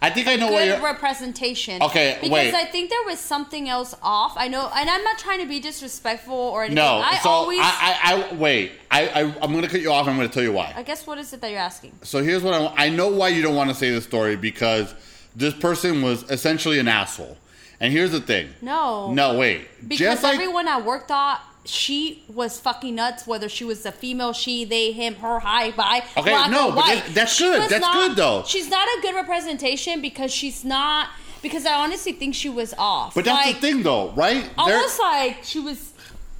I 0.00 0.10
think 0.10 0.28
I 0.28 0.36
know 0.36 0.50
where 0.50 0.66
good 0.66 0.80
you're. 0.80 0.92
representation. 0.92 1.82
Okay, 1.82 2.16
because 2.20 2.30
wait. 2.30 2.54
I 2.54 2.64
think 2.64 2.90
there 2.90 3.02
was 3.06 3.18
something 3.18 3.68
else 3.68 3.94
off. 4.02 4.34
I 4.36 4.48
know, 4.48 4.70
and 4.74 4.88
I'm 4.88 5.02
not 5.02 5.18
trying 5.18 5.40
to 5.40 5.46
be 5.46 5.60
disrespectful 5.60 6.34
or 6.34 6.62
anything. 6.62 6.76
no, 6.76 7.02
I 7.04 7.16
so 7.18 7.28
always. 7.28 7.60
I, 7.60 7.98
I, 8.02 8.32
I 8.32 8.34
wait. 8.36 8.72
I, 8.90 9.08
I 9.08 9.20
I'm 9.42 9.50
going 9.50 9.62
to 9.62 9.68
cut 9.68 9.80
you 9.80 9.90
off. 9.92 10.06
I'm 10.06 10.16
going 10.16 10.28
to 10.28 10.32
tell 10.34 10.42
you 10.42 10.52
why. 10.52 10.72
I 10.76 10.82
guess 10.82 11.06
what 11.06 11.18
is 11.18 11.32
it 11.32 11.40
that 11.40 11.50
you're 11.50 11.60
asking? 11.60 11.92
So 12.02 12.22
here's 12.22 12.42
what 12.42 12.54
I 12.54 12.60
want. 12.60 12.74
I 12.78 12.88
know 12.88 13.08
why 13.08 13.28
you 13.28 13.42
don't 13.42 13.56
want 13.56 13.70
to 13.70 13.76
say 13.76 13.90
this 13.90 14.04
story 14.04 14.36
because 14.36 14.94
this 15.34 15.54
person 15.54 16.02
was 16.02 16.22
essentially 16.30 16.78
an 16.78 16.88
asshole. 16.88 17.36
And 17.80 17.92
here's 17.92 18.12
the 18.12 18.20
thing. 18.20 18.50
No. 18.62 19.12
No, 19.12 19.36
wait. 19.36 19.66
Because 19.82 19.98
Just 19.98 20.22
like 20.22 20.34
everyone 20.34 20.68
at 20.68 20.84
work 20.84 21.08
thought 21.08 21.42
she 21.64 22.22
was 22.28 22.60
fucking 22.60 22.94
nuts, 22.94 23.26
whether 23.26 23.48
she 23.48 23.64
was 23.64 23.84
a 23.86 23.92
female, 23.92 24.32
she, 24.32 24.64
they, 24.64 24.92
him, 24.92 25.14
her, 25.16 25.38
hi, 25.40 25.70
bye. 25.70 26.02
Okay, 26.16 26.30
black 26.30 26.50
no, 26.50 26.68
or 26.68 26.72
but 26.72 26.76
white. 26.76 27.04
that- 27.06 27.14
that's 27.14 27.34
She 27.34 27.44
good. 27.44 27.68
That's 27.70 27.80
not- 27.80 27.94
good, 27.94 28.16
though. 28.16 28.44
She's 28.46 28.68
not 28.68 28.86
a 28.86 29.00
good 29.02 29.14
representation 29.14 30.00
because 30.00 30.32
she's 30.32 30.64
not. 30.64 31.08
Because 31.42 31.66
I 31.66 31.74
honestly 31.74 32.12
think 32.12 32.34
she 32.34 32.48
was 32.48 32.72
off. 32.78 33.14
But 33.14 33.26
that's 33.26 33.46
like, 33.46 33.56
the 33.56 33.60
thing, 33.60 33.82
though, 33.82 34.10
right? 34.12 34.48
Almost 34.56 34.98
like 34.98 35.38
she 35.42 35.60
was 35.60 35.92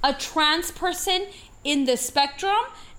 a 0.03 0.13
trans 0.13 0.71
person 0.71 1.27
in 1.63 1.85
the 1.85 1.95
spectrum, 1.97 2.55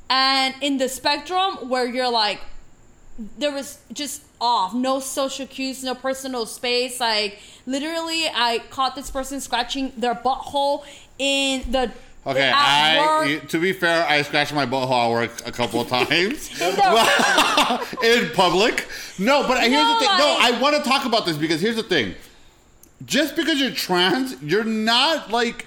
and 0.09 0.55
in 0.61 0.79
the 0.79 0.89
spectrum 0.89 1.68
where 1.68 1.87
you're 1.87 2.09
like, 2.11 2.41
there 3.39 3.51
was 3.53 3.79
just 3.93 4.22
off, 4.41 4.74
no 4.74 5.01
social 5.01 5.47
cues, 5.47 5.83
no 5.83 5.95
personal 5.95 6.47
space. 6.47 7.01
Like 7.01 7.39
literally, 7.66 8.27
I 8.33 8.62
caught 8.70 8.95
this 8.95 9.11
person 9.11 9.41
scratching 9.41 9.93
their 9.97 10.14
butthole 10.14 10.85
in 11.18 11.70
the 11.72 11.91
Okay, 12.27 12.51
I 12.53 13.41
to 13.49 13.61
be 13.61 13.72
fair, 13.72 14.05
I 14.09 14.22
scratched 14.22 14.53
my 14.53 14.66
butthole 14.66 15.05
at 15.07 15.11
work 15.11 15.47
a 15.47 15.53
couple 15.53 15.81
of 15.81 15.89
times 15.89 16.51
In 18.03 18.31
public. 18.35 18.87
No, 19.18 19.47
but 19.47 19.61
here's 19.61 19.72
No, 19.72 19.95
the 19.95 20.01
thing. 20.01 20.18
no, 20.18 20.37
I 20.41 20.59
want 20.61 20.77
to 20.77 20.83
talk 20.83 21.05
about 21.07 21.24
this 21.24 21.37
because 21.37 21.61
here's 21.61 21.77
the 21.77 21.83
thing. 21.85 22.14
Just 23.05 23.37
because 23.37 23.61
you're 23.61 23.70
trans, 23.70 24.41
you're 24.43 24.64
not 24.64 25.31
like. 25.31 25.66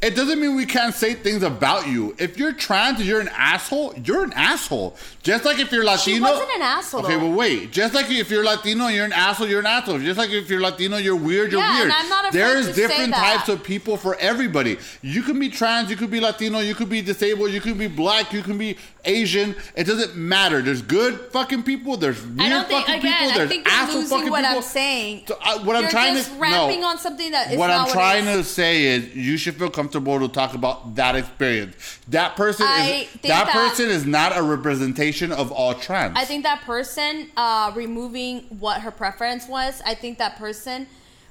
It 0.00 0.14
doesn't 0.14 0.40
mean 0.40 0.54
we 0.54 0.64
can't 0.64 0.94
say 0.94 1.14
things 1.14 1.42
about 1.42 1.88
you. 1.88 2.14
If 2.18 2.38
you're 2.38 2.52
trans, 2.52 3.02
you're 3.04 3.18
an 3.20 3.30
asshole. 3.36 3.94
You're 4.04 4.22
an 4.22 4.32
asshole. 4.34 4.96
Just 5.24 5.44
like 5.44 5.58
if 5.58 5.72
you're 5.72 5.84
Latino. 5.84 6.16
she 6.16 6.20
wasn't 6.22 6.50
an 6.54 6.62
asshole, 6.62 7.04
Okay, 7.04 7.16
but 7.16 7.30
wait. 7.30 7.72
Just 7.72 7.94
like 7.94 8.08
if 8.08 8.30
you're 8.30 8.44
Latino, 8.44 8.86
you're 8.86 9.04
an 9.06 9.12
asshole. 9.12 9.48
You're 9.48 9.58
an 9.58 9.66
asshole. 9.66 9.98
Just 9.98 10.16
like 10.16 10.30
if 10.30 10.48
you're 10.48 10.60
Latino, 10.60 10.98
you're 10.98 11.16
weird. 11.16 11.50
You're 11.50 11.60
Yeah, 11.60 11.74
weird. 11.78 11.84
and 11.90 11.92
I'm 11.94 12.08
not 12.08 12.26
afraid 12.28 12.40
There's 12.40 12.66
to 12.68 12.74
say 12.74 12.86
different 12.86 13.10
that. 13.10 13.36
types 13.38 13.48
of 13.48 13.64
people 13.64 13.96
for 13.96 14.14
everybody. 14.20 14.78
You 15.02 15.22
can 15.22 15.36
be 15.40 15.48
trans, 15.48 15.90
you 15.90 15.96
could 15.96 16.12
be 16.12 16.20
Latino, 16.20 16.60
you 16.60 16.76
could 16.76 16.88
be 16.88 17.02
disabled, 17.02 17.50
you 17.50 17.60
could 17.60 17.76
be 17.76 17.88
black, 17.88 18.32
you 18.32 18.42
can 18.42 18.56
be 18.56 18.76
Asian. 19.04 19.56
It 19.74 19.84
doesn't 19.84 20.14
matter. 20.14 20.62
There's 20.62 20.80
good 20.82 21.18
fucking 21.32 21.64
people. 21.64 21.96
There's 21.96 22.24
weird 22.24 22.40
I 22.40 22.48
don't 22.50 22.68
think 22.68 22.86
fucking 22.86 23.00
again. 23.00 23.12
people. 23.18 23.32
I 23.32 23.36
There's 23.36 23.48
think 23.50 23.66
you're 23.66 23.74
asshole 23.74 23.94
losing 24.02 24.16
fucking 24.18 24.30
what 24.30 24.42
people. 24.44 24.56
I'm 24.58 24.62
saying. 24.62 25.22
So, 25.26 25.38
uh, 25.44 25.58
what 25.64 25.74
I'm 25.74 25.82
You're 25.82 25.90
trying 25.90 26.14
just 26.14 26.30
to 26.32 26.38
ramping 26.38 26.80
no. 26.82 26.86
on 26.86 26.98
something 26.98 27.32
that 27.32 27.50
is 27.52 27.58
what 27.58 27.70
I'm 27.70 27.82
what 27.82 27.92
trying 27.92 28.26
is. 28.28 28.46
to 28.46 28.52
say 28.54 28.84
is 28.84 29.12
you 29.16 29.36
should 29.36 29.56
feel 29.56 29.68
comfortable 29.70 29.87
to 29.92 30.28
talk 30.28 30.54
about 30.54 30.94
that 30.96 31.16
experience. 31.16 32.00
That 32.08 32.36
person 32.36 32.66
I 32.68 33.06
is 33.12 33.20
that, 33.22 33.46
that- 33.46 33.52
person 33.52 33.88
is 33.88 34.06
not 34.06 34.36
a 34.36 34.42
representation 34.42 35.32
of 35.32 35.52
all 35.52 35.74
trans. 35.74 36.16
I 36.16 36.24
think 36.24 36.44
that 36.44 36.62
person 36.62 37.30
uh, 37.36 37.72
removing 37.74 38.42
what 38.58 38.82
her 38.82 38.90
preference 38.90 39.48
was. 39.48 39.82
I 39.84 39.94
think 39.94 40.18
that 40.18 40.36
person 40.36 40.86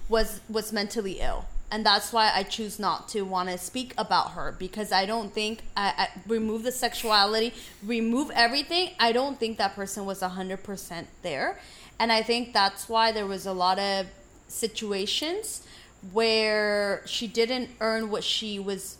was 0.09 0.41
was 0.49 0.71
mentally 0.71 1.19
ill, 1.19 1.45
and 1.71 1.85
that's 1.85 2.13
why 2.13 2.31
I 2.34 2.43
choose 2.43 2.79
not 2.79 3.09
to 3.09 3.23
want 3.23 3.49
to 3.49 3.57
speak 3.57 3.93
about 3.97 4.31
her 4.31 4.55
because 4.57 4.91
I 4.91 5.05
don't 5.05 5.34
think 5.34 5.61
I, 5.75 5.93
I 5.97 6.07
remove 6.27 6.63
the 6.63 6.71
sexuality, 6.71 7.53
remove 7.84 8.31
everything. 8.34 8.91
I 8.99 9.11
don't 9.11 9.39
think 9.39 9.57
that 9.57 9.75
person 9.75 10.05
was 10.05 10.21
hundred 10.21 10.63
percent 10.63 11.07
there, 11.23 11.59
and 11.99 12.11
I 12.11 12.23
think 12.23 12.53
that's 12.53 12.88
why 12.88 13.11
there 13.11 13.25
was 13.25 13.45
a 13.45 13.53
lot 13.53 13.79
of 13.79 14.07
situations 14.47 15.66
where 16.11 17.02
she 17.06 17.28
didn't 17.28 17.69
earn 17.80 18.10
what 18.10 18.24
she 18.24 18.60
was 18.60 18.98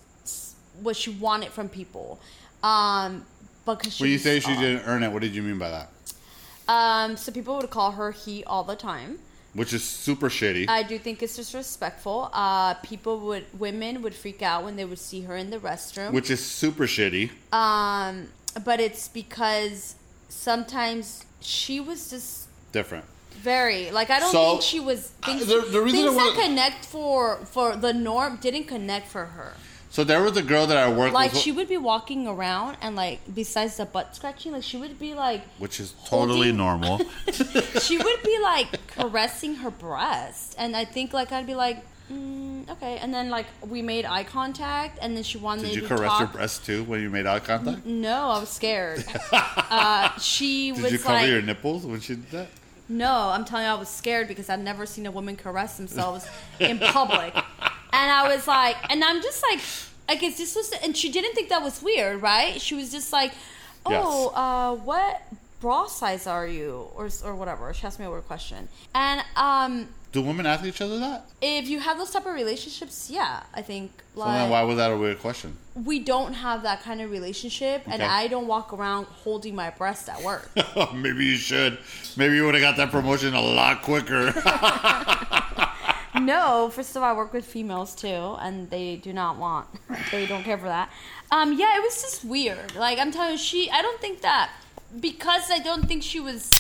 what 0.82 0.96
she 0.96 1.10
wanted 1.12 1.52
from 1.52 1.70
people. 1.70 2.20
Um, 2.64 3.26
because 3.66 3.94
she 3.96 4.04
When 4.04 4.12
you 4.12 4.18
say 4.18 4.40
she 4.40 4.56
didn't 4.56 4.84
earn 4.86 5.04
it, 5.04 5.12
what 5.12 5.22
did 5.22 5.34
you 5.36 5.42
mean 5.42 5.58
by 5.60 5.70
that? 5.70 5.90
Um, 6.68 7.18
so 7.18 7.32
people 7.32 7.58
would 7.58 7.70
call 7.70 7.92
her 7.92 8.12
he 8.12 8.44
all 8.44 8.64
the 8.64 8.76
time. 8.76 9.20
Which 9.54 9.74
is 9.74 9.84
super 9.84 10.30
shitty. 10.30 10.70
I 10.70 10.84
do 10.84 11.00
think 11.00 11.24
it's 11.24 11.36
disrespectful. 11.36 12.30
Uh, 12.32 12.76
people 12.76 13.20
would, 13.22 13.46
women 13.58 14.02
would 14.04 14.14
freak 14.14 14.42
out 14.44 14.64
when 14.64 14.76
they 14.76 14.86
would 14.86 15.00
see 15.00 15.22
her 15.22 15.36
in 15.36 15.50
the 15.50 15.58
restroom. 15.58 16.12
which 16.12 16.30
is 16.30 16.46
super 16.46 16.86
shitty. 16.86 17.32
um, 17.52 18.28
but 18.64 18.80
it's 18.80 19.08
because 19.08 19.96
sometimes 20.30 21.26
she 21.40 21.80
was 21.80 22.10
just 22.10 22.48
Different. 22.72 23.06
Very 23.38 23.92
like 23.92 24.10
I 24.10 24.20
don't 24.20 24.32
So, 24.32 24.52
think 24.52 24.62
she 24.64 24.80
was 24.80 25.10
things, 25.26 25.44
uh, 25.44 25.62
the- 25.62 25.70
the 25.72 25.82
reason 25.82 26.00
things 26.06 26.18
I 26.18 26.24
that 26.26 26.36
wa- 26.38 26.44
connect 26.44 26.86
for 26.86 27.38
for 27.46 27.76
the 27.76 27.94
norm 27.94 28.38
didn't 28.42 28.66
connect 28.66 29.08
for 29.08 29.26
her. 29.26 29.54
So 29.90 30.04
there 30.04 30.22
was 30.22 30.36
a 30.38 30.44
girl 30.44 30.68
that 30.68 30.78
I 30.78 30.90
worked 30.90 31.14
Like 31.14 31.32
with, 31.32 31.36
Like 31.36 31.44
she 31.44 31.52
would 31.52 31.70
be 31.70 31.78
walking 31.78 32.28
around 32.28 32.78
and 32.82 32.96
like 32.96 33.20
besides 33.34 33.78
the 33.78 33.86
butt 33.86 34.16
scratching, 34.16 34.52
like 34.52 34.64
she 34.64 34.78
would 34.78 35.00
be 35.00 35.14
like 35.14 35.42
which 35.58 35.80
is 35.80 35.94
totally 36.06 36.52
holding- 36.52 36.58
normal. 36.66 37.02
she 37.82 37.98
would 37.98 38.22
be 38.24 38.38
like 38.40 38.68
caressing 38.96 39.56
her 39.56 39.72
breast, 39.72 40.56
and 40.58 40.76
I 40.76 40.86
think 40.86 41.14
like 41.14 41.32
I'd 41.32 41.48
be 41.48 41.56
like, 41.56 41.78
mm, 42.12 42.70
okay, 42.70 42.98
and 43.02 43.14
then 43.14 43.30
like 43.30 43.48
we 43.66 43.82
made 43.82 44.06
eye 44.06 44.26
contact, 44.26 45.00
and 45.02 45.16
then 45.16 45.24
she 45.24 45.38
wanted 45.40 45.64
Did 45.68 45.76
you 45.76 45.82
to 45.82 45.88
caress 45.88 46.10
talk. 46.12 46.20
your 46.20 46.28
breast 46.30 46.66
too 46.66 46.84
when 46.84 47.02
you 47.02 47.10
made 47.10 47.26
eye 47.26 47.40
contact? 47.40 47.86
No, 47.86 48.30
I 48.36 48.40
was 48.40 48.50
scared. 48.50 49.04
uh, 49.32 50.18
she 50.20 50.72
Did 50.74 50.84
was 50.84 50.92
you 50.92 51.00
cover 51.00 51.14
like, 51.20 51.30
your 51.30 51.42
nipples 51.42 51.86
when 51.86 52.02
she 52.02 52.16
did 52.16 52.30
that? 52.32 52.48
No, 52.90 53.30
I'm 53.30 53.46
telling 53.46 53.66
you, 53.66 53.72
I 53.72 53.76
was 53.76 53.90
scared 53.90 54.28
because 54.28 54.50
I'd 54.50 54.60
never 54.64 54.86
seen 54.86 55.06
a 55.06 55.12
woman 55.12 55.36
caress 55.36 55.78
themselves 55.78 56.28
in 56.60 56.80
public, 56.80 57.34
and 57.36 58.12
I 58.12 58.34
was 58.34 58.48
like, 58.48 58.76
and 58.90 59.04
I'm 59.04 59.22
just 59.22 59.44
like, 59.50 59.60
I 60.10 60.16
guess 60.16 60.38
this 60.38 60.56
was, 60.56 60.72
and 60.84 60.96
she 60.96 61.12
didn't 61.12 61.34
think 61.36 61.50
that 61.50 61.62
was 61.62 61.82
weird, 61.82 62.22
right? 62.22 62.62
She 62.62 62.76
was 62.76 62.92
just 62.92 63.12
like, 63.12 63.34
oh, 63.86 63.92
Yes. 63.92 64.32
uh, 64.36 64.76
what 64.86 65.22
bra 65.60 65.88
size 65.88 66.28
are 66.28 66.48
you, 66.48 66.88
or 66.96 67.10
or 67.24 67.36
whatever. 67.36 67.74
She 67.74 67.86
asked 67.86 68.00
me 68.00 68.06
a 68.06 68.12
weird 68.12 68.28
question, 68.28 68.68
and 68.94 69.22
um. 69.36 69.90
Do 70.14 70.22
women 70.22 70.46
ask 70.46 70.64
each 70.64 70.82
other 70.82 70.98
that? 71.00 71.26
if 71.42 71.68
you 71.68 71.80
have 71.82 71.98
those 71.98 72.12
type 72.12 72.26
of 72.26 72.34
relationships, 72.34 73.10
yeah, 73.12 73.44
I 73.54 73.62
think 73.62 73.92
So 74.16 74.22
like 74.22 74.40
then 74.40 74.50
why 74.50 74.64
was 74.64 74.78
that 74.78 74.90
a 74.92 74.98
weird 74.98 75.20
question? 75.20 75.58
we 75.76 76.00
don't 76.00 76.34
have 76.34 76.64
that 76.64 76.82
kind 76.82 77.02
of 77.02 77.12
relationship, 77.12 77.84
and 77.86 78.02
I 78.02 78.28
don't 78.28 78.48
walk 78.48 78.74
around 78.74 79.06
holding 79.06 79.54
my 79.54 79.70
breast 79.70 80.10
at 80.10 80.22
work. 80.24 80.50
Maybe 80.94 81.26
you 81.26 81.36
should. 81.36 81.78
Maybe 82.16 82.36
you 82.36 82.46
would 82.46 82.56
have 82.56 82.62
got 82.62 82.78
that 82.78 82.90
promotion 82.90 83.34
a 83.36 83.42
lot 83.42 83.82
quicker. 83.84 84.34
no, 86.20 86.70
first 86.74 86.96
of 86.96 87.04
all, 87.04 87.10
I 87.10 87.14
work 87.14 87.34
with 87.34 87.46
females 87.46 87.94
too, 87.94 88.38
and 88.40 88.70
they 88.70 88.96
do 88.96 89.14
not 89.14 89.38
want, 89.38 89.68
they 90.12 90.26
don't 90.26 90.44
care 90.44 90.58
for 90.58 90.68
that. 90.68 90.90
Um, 91.32 91.54
yeah, 91.54 91.78
it 91.78 91.82
was 91.84 92.02
just 92.02 92.24
weird. 92.26 92.76
Like 92.76 92.98
I'm 92.98 93.12
telling 93.12 93.34
you, 93.34 93.38
she, 93.38 93.70
I 93.70 93.82
don't 93.82 94.00
think 94.00 94.22
that 94.22 94.50
because 95.00 95.50
I 95.52 95.60
don't 95.60 95.88
think 95.88 96.04
she 96.04 96.20
was 96.20 96.52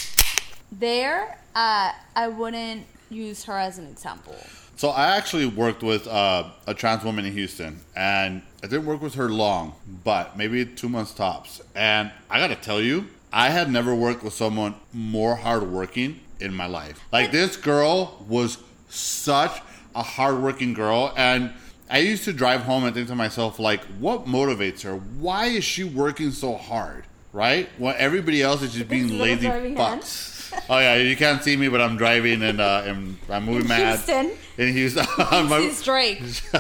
there. 0.72 1.40
Uh, 1.56 1.92
I 2.16 2.28
wouldn't 2.28 2.86
use 3.10 3.46
her 3.46 3.58
as 3.58 3.78
an 3.78 3.88
example. 3.88 4.36
So 4.76 4.90
I 4.90 5.18
actually 5.18 5.48
worked 5.48 5.82
with 5.82 6.08
uh, 6.08 6.50
a 6.68 6.74
trans 6.74 7.04
woman 7.04 7.26
in 7.26 7.34
Houston, 7.34 7.80
and 7.96 8.44
I 8.64 8.68
didn't 8.68 8.86
work 8.86 9.02
with 9.02 9.16
her 9.16 9.30
long, 9.30 9.74
but 10.04 10.38
maybe 10.38 10.66
two 10.66 10.88
months 10.88 11.14
tops. 11.14 11.62
And 11.74 12.12
I 12.30 12.40
gotta 12.40 12.56
tell 12.56 12.80
you, 12.80 13.08
I 13.34 13.50
had 13.50 13.72
never 13.72 13.96
worked 13.96 14.24
with 14.24 14.34
someone 14.34 14.76
more 14.94 15.36
hardworking 15.36 16.20
in 16.40 16.54
my 16.54 16.68
life. 16.68 17.00
Like 17.12 17.32
this 17.32 17.58
girl 17.58 18.24
was 18.28 18.60
such 18.90 19.62
a 19.96 20.04
hardworking 20.04 20.76
girl, 20.76 21.12
and 21.18 21.54
I 21.90 22.00
used 22.00 22.26
to 22.26 22.34
drive 22.34 22.62
home 22.62 22.84
and 22.84 22.94
think 22.94 23.08
to 23.08 23.16
myself, 23.16 23.60
like, 23.60 23.84
what 24.00 24.26
motivates 24.26 24.82
her? 24.82 24.96
Why 24.96 25.46
is 25.46 25.64
she 25.64 25.84
working 25.84 26.32
so 26.32 26.56
hard? 26.56 27.06
Right? 27.38 27.70
Well, 27.78 27.94
everybody 27.98 28.42
else 28.42 28.64
is 28.64 28.74
just 28.74 28.90
being 28.90 29.20
lazy 29.20 29.46
driving 29.48 29.76
fucks. 29.76 30.34
Oh 30.70 30.80
yeah, 30.80 30.96
you 30.96 31.16
can't 31.16 31.44
see 31.44 31.56
me, 31.56 31.68
but 31.68 31.82
I'm 31.82 31.98
driving 31.98 32.42
and 32.42 32.60
uh, 32.60 32.82
and 32.86 33.18
I'm 33.30 33.46
moving 33.46 33.64
In 33.64 33.68
mad 33.68 33.96
Houston. 34.00 34.32
in 34.58 34.74
Houston. 34.74 35.06
on 35.32 35.50
my- 35.50 35.60
He's 35.60 35.84
Drake. 35.84 36.20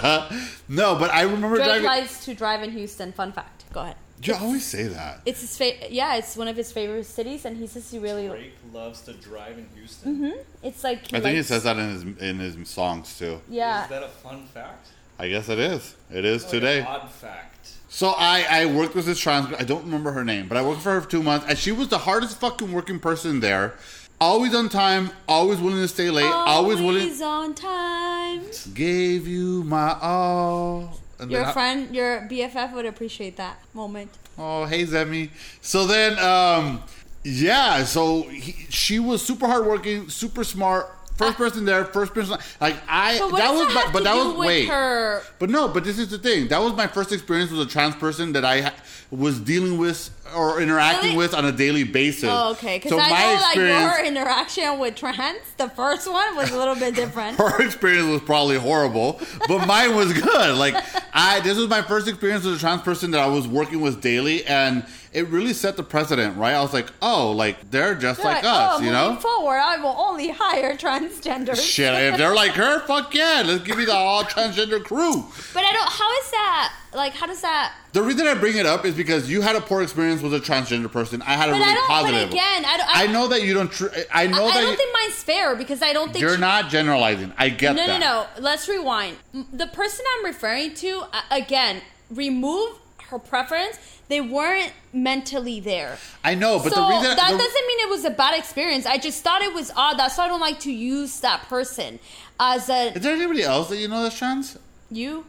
no, 0.69 0.95
but 0.99 1.09
I 1.11 1.21
remember 1.23 1.55
Drake 1.55 1.65
driving. 1.67 1.83
likes 1.85 2.25
to 2.25 2.33
drive 2.35 2.61
in 2.63 2.71
Houston. 2.71 3.11
Fun 3.13 3.31
fact. 3.31 3.63
Go 3.73 3.79
ahead. 3.81 3.95
you 4.21 4.35
always 4.35 4.65
say 4.65 4.83
that. 4.83 5.21
It's 5.25 5.41
his 5.41 5.57
favorite. 5.57 5.91
yeah, 5.91 6.15
it's 6.15 6.35
one 6.37 6.47
of 6.49 6.55
his 6.57 6.71
favorite 6.71 7.05
cities, 7.05 7.45
and 7.45 7.57
he 7.57 7.65
says 7.65 7.89
he 7.89 7.97
really. 7.97 8.27
Drake 8.27 8.53
loves 8.73 9.01
to 9.01 9.13
drive 9.13 9.57
in 9.57 9.67
Houston. 9.75 10.15
Mm-hmm. 10.15 10.39
It's 10.63 10.83
like 10.83 11.11
I 11.13 11.19
think 11.21 11.37
he 11.37 11.43
says 11.43 11.63
that 11.63 11.77
in 11.77 11.89
his 11.89 12.03
in 12.21 12.39
his 12.39 12.69
songs 12.69 13.17
too. 13.17 13.41
Yeah, 13.49 13.83
Is 13.85 13.89
that 13.89 14.03
a 14.03 14.09
fun 14.09 14.45
fact? 14.53 14.89
I 15.17 15.27
guess 15.29 15.49
it 15.49 15.57
is. 15.59 15.95
It 16.11 16.23
is 16.25 16.43
Like 16.43 16.51
today. 16.51 16.79
An 16.81 16.87
odd 16.87 17.09
fact. 17.09 17.71
So 17.97 18.09
I 18.09 18.45
I 18.47 18.65
worked 18.67 18.93
with 18.93 19.07
this 19.07 19.17
trans. 19.17 19.51
I 19.57 19.63
don't 19.63 19.83
remember 19.85 20.11
her 20.11 20.23
name, 20.23 20.47
but 20.47 20.55
I 20.55 20.61
worked 20.61 20.83
for 20.83 20.91
her 20.93 21.01
for 21.01 21.09
two 21.09 21.23
months, 21.23 21.47
and 21.49 21.57
she 21.57 21.71
was 21.71 21.87
the 21.87 21.97
hardest 21.97 22.39
fucking 22.39 22.71
working 22.71 22.99
person 22.99 23.39
there. 23.39 23.73
Always 24.21 24.53
on 24.53 24.69
time, 24.69 25.09
always 25.27 25.59
willing 25.59 25.79
to 25.79 25.87
stay 25.87 26.11
late, 26.11 26.23
always, 26.31 26.79
willing. 26.79 27.01
Always 27.01 27.21
on 27.23 27.55
time. 27.55 28.43
Gave 28.75 29.27
you 29.27 29.63
my 29.63 29.97
all. 29.99 30.99
And 31.17 31.31
Your 31.31 31.39
then 31.39 31.49
I- 31.49 31.53
friend, 31.53 31.95
your 31.95 32.27
BFF 32.29 32.71
would 32.75 32.85
appreciate 32.85 33.35
that 33.37 33.57
moment. 33.73 34.11
Oh, 34.37 34.65
hey 34.65 34.83
Zemi. 34.83 35.31
So 35.61 35.87
then, 35.87 36.19
um, 36.19 36.83
yeah. 37.23 37.83
So 37.83 38.29
he, 38.29 38.67
she 38.69 38.99
was 38.99 39.25
super 39.25 39.47
hardworking, 39.47 40.09
super 40.09 40.43
smart. 40.43 40.87
First 41.17 41.37
person 41.37 41.65
there, 41.65 41.83
first 41.85 42.13
person. 42.13 42.37
Like 42.61 42.75
I, 42.87 43.17
But 43.17 43.31
what 43.31 43.37
that 43.39 43.51
was, 43.51 43.73
my, 43.73 43.89
but 43.91 44.03
that 44.03 44.15
was 44.15 44.35
wait. 44.37 44.67
her? 44.67 45.21
But 45.39 45.49
no, 45.49 45.67
but 45.67 45.83
this 45.83 45.97
is 45.97 46.09
the 46.09 46.19
thing. 46.19 46.47
That 46.49 46.59
was 46.61 46.73
my 46.73 46.85
first 46.87 47.11
experience 47.11 47.49
with 47.51 47.61
a 47.61 47.65
trans 47.65 47.95
person 47.95 48.33
that 48.33 48.45
I 48.45 48.61
ha- 48.61 48.73
was 49.09 49.39
dealing 49.39 49.79
with 49.79 50.11
or 50.35 50.61
interacting 50.61 51.11
Really? 51.11 51.17
with 51.17 51.33
on 51.33 51.45
a 51.45 51.51
daily 51.51 51.83
basis. 51.85 52.29
Oh, 52.31 52.51
okay. 52.51 52.77
Because 52.77 52.91
So 52.91 52.99
I 52.99 53.09
my 53.09 53.19
know 53.19 53.33
like 53.41 53.45
experience, 53.55 53.97
your 53.97 54.05
interaction 54.05 54.79
with 54.79 54.95
trans, 54.95 55.39
the 55.57 55.69
first 55.69 56.11
one 56.11 56.35
was 56.35 56.51
a 56.51 56.57
little 56.57 56.75
bit 56.75 56.93
different. 56.93 57.37
her 57.39 57.63
experience 57.65 58.07
was 58.09 58.21
probably 58.21 58.57
horrible, 58.57 59.19
but 59.47 59.65
mine 59.65 59.95
was 59.95 60.13
good. 60.13 60.55
Like 60.57 60.75
I, 61.13 61.39
this 61.39 61.57
was 61.57 61.67
my 61.67 61.81
first 61.81 62.07
experience 62.07 62.43
with 62.43 62.55
a 62.55 62.59
trans 62.59 62.83
person 62.83 63.09
that 63.11 63.21
I 63.21 63.27
was 63.27 63.47
working 63.47 63.81
with 63.81 64.01
daily, 64.01 64.45
and 64.45 64.85
it 65.17 65.27
really 65.29 65.53
set 65.53 65.75
the 65.77 65.83
precedent, 65.83 66.37
right? 66.37 66.53
I 66.53 66.61
was 66.61 66.73
like, 66.73 66.87
oh, 67.01 67.31
like 67.31 67.71
they're 67.71 67.95
just 67.95 68.19
You're 68.19 68.31
like, 68.31 68.43
like, 68.43 68.53
us, 68.53 68.79
oh, 68.79 68.83
you 68.83 68.91
know? 68.91 69.15
forward, 69.15 69.57
I 69.57 69.77
will 69.77 69.95
only 69.97 70.29
hire 70.29 70.75
transgender. 70.77 71.55
Shit, 71.55 71.93
if 71.93 72.17
they're 72.17 72.35
like 72.35 72.51
her, 72.51 72.79
fuck 72.81 73.13
yeah, 73.15 73.43
let's 73.45 73.63
give 73.63 73.77
me 73.77 73.85
the 73.85 73.93
all 73.93 74.23
transgender 74.23 74.83
crew. 74.83 75.25
But 75.53 75.63
I 75.63 75.71
don't. 75.73 75.89
How 75.89 76.11
is 76.21 76.31
that? 76.31 76.73
Like, 76.93 77.13
how 77.13 77.25
does 77.27 77.41
that? 77.41 77.73
The 77.93 78.01
reason 78.03 78.27
I 78.27 78.33
bring 78.35 78.57
it 78.57 78.65
up 78.65 78.85
is 78.85 78.93
because 78.95 79.29
you 79.29 79.41
had 79.41 79.55
a 79.55 79.61
poor 79.61 79.81
experience 79.81 80.21
with 80.21 80.33
a 80.33 80.39
transgender 80.39 80.91
person. 80.91 81.21
I 81.23 81.33
had 81.33 81.49
a 81.49 81.51
But 81.51 81.57
really 81.59 81.71
I 81.71 81.73
don't. 81.73 81.87
positive. 81.87 82.29
But 82.29 82.33
again, 82.33 82.65
I 82.65 82.77
don't. 82.77 82.89
I 82.97 83.07
know 83.07 83.27
that 83.27 83.41
you 83.43 83.53
don't. 83.53 83.71
Tr- 83.71 83.87
I 84.13 84.27
know 84.27 84.45
I, 84.45 84.53
that 84.53 84.61
don't 84.61 84.71
you, 84.71 84.77
think 84.77 84.93
mine's 84.93 85.23
fair 85.23 85.55
because 85.55 85.81
I 85.81 85.93
don't 85.93 86.11
think 86.13 86.21
you're 86.21 86.35
she- 86.35 86.41
not 86.41 86.69
generalizing. 86.69 87.33
I 87.37 87.49
get 87.49 87.75
No, 87.75 87.85
that. 87.87 87.99
no, 87.99 88.05
no. 88.05 88.27
No. 88.37 88.41
Let's 88.43 88.67
rewind. 88.69 89.17
The 89.33 89.67
person 89.67 90.05
I'm 90.17 90.25
referring 90.25 90.73
to, 90.75 91.03
again, 91.31 91.81
remove 92.09 92.77
her 93.09 93.19
preference. 93.19 93.77
They 94.09 94.21
weren't 94.21 94.71
mentally 94.93 95.59
there. 95.59 95.97
I 96.23 96.33
know, 96.35 96.59
but 96.59 96.71
so 96.73 96.81
the 96.81 96.87
reason 96.87 97.15
that 97.17 97.31
the- 97.31 97.37
doesn't 97.37 97.67
mean 97.67 97.79
it 97.81 97.89
was 97.89 98.05
a 98.05 98.09
bad 98.09 98.37
experience. 98.39 98.85
I 98.85 98.97
just 98.97 99.21
thought 99.23 99.41
it 99.41 99.53
was 99.53 99.71
odd. 99.75 99.97
That's 99.99 100.17
why 100.17 100.25
I 100.25 100.27
don't 100.29 100.39
like 100.39 100.59
to 100.61 100.71
use 100.71 101.19
that 101.19 101.43
person 101.49 101.99
as 102.39 102.69
a 102.69 102.93
is 102.95 103.01
there 103.03 103.15
anybody 103.15 103.43
else 103.43 103.69
that 103.69 103.77
you 103.77 103.87
know 103.87 104.03
that's 104.03 104.17
trans? 104.17 104.57
you. 104.89 105.25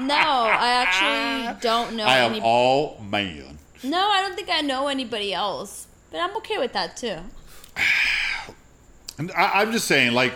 no, 0.00 0.14
I 0.14 0.84
actually 0.84 1.60
don't 1.60 1.94
know 1.94 2.04
I 2.04 2.18
am 2.18 2.32
any. 2.32 2.40
all 2.42 3.00
man. 3.08 3.58
no, 3.84 4.08
I 4.10 4.20
don't 4.20 4.34
think 4.34 4.48
I 4.50 4.60
know 4.62 4.88
anybody 4.88 5.32
else. 5.32 5.86
But 6.10 6.20
I'm 6.20 6.36
okay 6.38 6.58
with 6.58 6.72
that 6.72 6.96
too. 6.96 7.18
And 9.18 9.30
I, 9.32 9.60
I'm 9.60 9.72
just 9.72 9.86
saying, 9.86 10.12
like, 10.14 10.32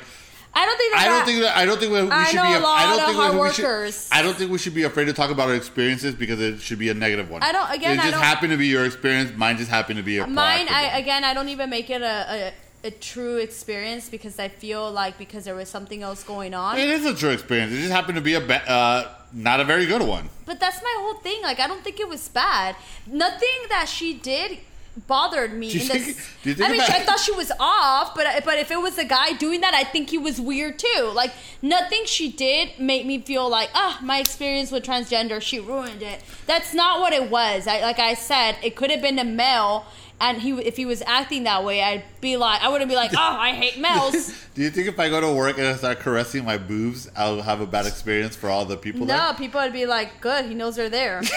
I 0.58 0.64
don't 0.66 0.78
think 0.78 0.92
that. 0.94 1.00
I 1.02 1.08
don't 1.08 1.24
think 1.26 1.40
that 1.42 1.56
I 1.56 1.64
don't 1.66 1.78
think 1.80 1.92
that 1.92 2.04
we 2.04 2.10
I 2.10 2.24
should 2.24 2.36
know 2.36 2.42
be. 2.44 2.54
a 2.54 2.60
lot 2.60 2.78
I 2.78 2.82
don't 2.90 3.00
of 3.00 3.06
think 3.06 3.16
hard 3.18 3.34
we, 3.34 3.40
we 3.40 3.50
should, 3.52 3.62
workers. 3.64 4.08
I 4.10 4.22
don't 4.22 4.36
think 4.36 4.50
we 4.50 4.58
should 4.58 4.74
be 4.74 4.84
afraid 4.84 5.04
to 5.04 5.12
talk 5.12 5.30
about 5.30 5.48
our 5.48 5.54
experiences 5.54 6.14
because 6.14 6.40
it 6.40 6.60
should 6.60 6.78
be 6.78 6.88
a 6.88 6.94
negative 6.94 7.28
one. 7.30 7.42
I 7.42 7.52
don't- 7.52 7.70
again, 7.70 7.92
It 7.92 8.00
I 8.00 8.02
just 8.04 8.12
don't- 8.14 8.22
happened 8.22 8.52
to 8.52 8.56
be 8.56 8.66
your 8.66 8.84
experience. 8.86 9.32
Mine 9.36 9.58
just 9.58 9.70
happened 9.70 9.98
to 9.98 10.02
be 10.02 10.18
a 10.18 10.26
Mine, 10.26 10.66
proactive 10.66 10.70
I 10.72 10.86
one. 10.88 10.96
again, 11.02 11.24
I 11.24 11.34
don't 11.34 11.48
even 11.50 11.68
make 11.70 11.90
it 11.90 12.00
a, 12.02 12.52
a, 12.84 12.88
a 12.88 12.90
true 12.90 13.36
experience 13.36 14.08
because 14.08 14.38
I 14.38 14.48
feel 14.48 14.90
like 14.90 15.18
because 15.18 15.44
there 15.44 15.54
was 15.54 15.68
something 15.68 16.02
else 16.02 16.22
going 16.24 16.54
on. 16.54 16.78
It 16.78 16.88
is 16.88 17.04
a 17.04 17.14
true 17.14 17.30
experience. 17.30 17.72
It 17.72 17.80
just 17.80 17.92
happened 17.92 18.16
to 18.16 18.22
be 18.22 18.34
a 18.34 18.40
ba- 18.40 18.66
uh, 18.70 19.08
not 19.32 19.60
a 19.60 19.64
very 19.64 19.84
good 19.86 20.02
one. 20.02 20.30
But 20.46 20.58
that's 20.60 20.80
my 20.82 20.94
whole 21.00 21.18
thing. 21.20 21.42
Like, 21.42 21.60
I 21.60 21.66
don't 21.66 21.82
think 21.84 22.00
it 22.00 22.08
was 22.08 22.28
bad. 22.28 22.76
Nothing 23.06 23.58
that 23.68 23.88
she 23.88 24.14
did 24.14 24.58
bothered 25.06 25.52
me. 25.52 25.70
Do 25.70 25.78
you 25.78 25.84
think- 25.84 26.06
this, 26.06 26.16
do 26.42 26.50
you 26.50 26.54
think 26.54 26.68
I 26.68 26.72
mean, 26.72 26.80
I 26.80 27.00
thought 27.00 27.20
she 27.20 27.32
was 27.32 27.52
off, 27.60 28.14
but 28.14 28.26
but 28.44 28.58
if 28.58 28.70
it 28.70 28.80
was 28.80 28.98
a 28.98 29.04
guy 29.04 29.32
doing 29.32 29.60
that, 29.60 29.74
I 29.74 29.84
think 29.84 30.10
he 30.10 30.18
was 30.18 30.40
weird 30.40 30.78
too. 30.78 31.10
Like, 31.14 31.32
nothing 31.62 32.04
she 32.06 32.30
did 32.30 32.78
made 32.78 33.06
me 33.06 33.20
feel 33.20 33.48
like, 33.48 33.70
ah, 33.74 33.98
my 34.02 34.18
experience 34.18 34.70
with 34.70 34.84
transgender, 34.84 35.40
she 35.40 35.60
ruined 35.60 36.02
it. 36.02 36.22
That's 36.46 36.72
not 36.74 37.00
what 37.00 37.12
it 37.12 37.30
was. 37.30 37.66
I, 37.66 37.80
like 37.80 37.98
I 37.98 38.14
said, 38.14 38.56
it 38.62 38.76
could 38.76 38.90
have 38.90 39.02
been 39.02 39.18
a 39.18 39.24
male, 39.24 39.86
and 40.20 40.40
he 40.40 40.52
if 40.52 40.76
he 40.76 40.86
was 40.86 41.02
acting 41.06 41.44
that 41.44 41.64
way, 41.64 41.82
I'd 41.82 42.04
be 42.20 42.36
like, 42.36 42.62
I 42.62 42.68
wouldn't 42.68 42.88
be 42.88 42.96
like, 42.96 43.12
oh, 43.12 43.18
I 43.18 43.52
hate 43.52 43.78
males. 43.78 44.32
Do 44.54 44.62
you 44.62 44.70
think 44.70 44.88
if 44.88 44.98
I 44.98 45.10
go 45.10 45.20
to 45.20 45.32
work 45.32 45.58
and 45.58 45.66
I 45.66 45.74
start 45.74 46.00
caressing 46.00 46.44
my 46.44 46.56
boobs, 46.56 47.10
I'll 47.14 47.42
have 47.42 47.60
a 47.60 47.66
bad 47.66 47.86
experience 47.86 48.34
for 48.34 48.48
all 48.48 48.64
the 48.64 48.76
people 48.76 49.04
no, 49.04 49.14
there? 49.14 49.34
people 49.34 49.60
would 49.60 49.72
be 49.72 49.84
like, 49.84 50.20
good, 50.20 50.46
he 50.46 50.54
knows 50.54 50.76
they're 50.76 50.88
there. 50.88 51.20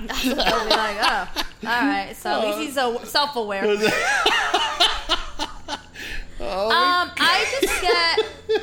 Be 0.00 0.34
like, 0.34 0.96
oh, 1.00 1.28
all 1.36 1.46
right. 1.62 2.14
So 2.16 2.30
at 2.30 2.46
least 2.46 2.58
he's 2.58 2.74
so 2.74 3.02
self-aware. 3.04 3.64
Oh 6.40 6.66
Um, 6.70 7.10
I 7.18 7.58
just 7.60 7.82
get, 7.82 8.62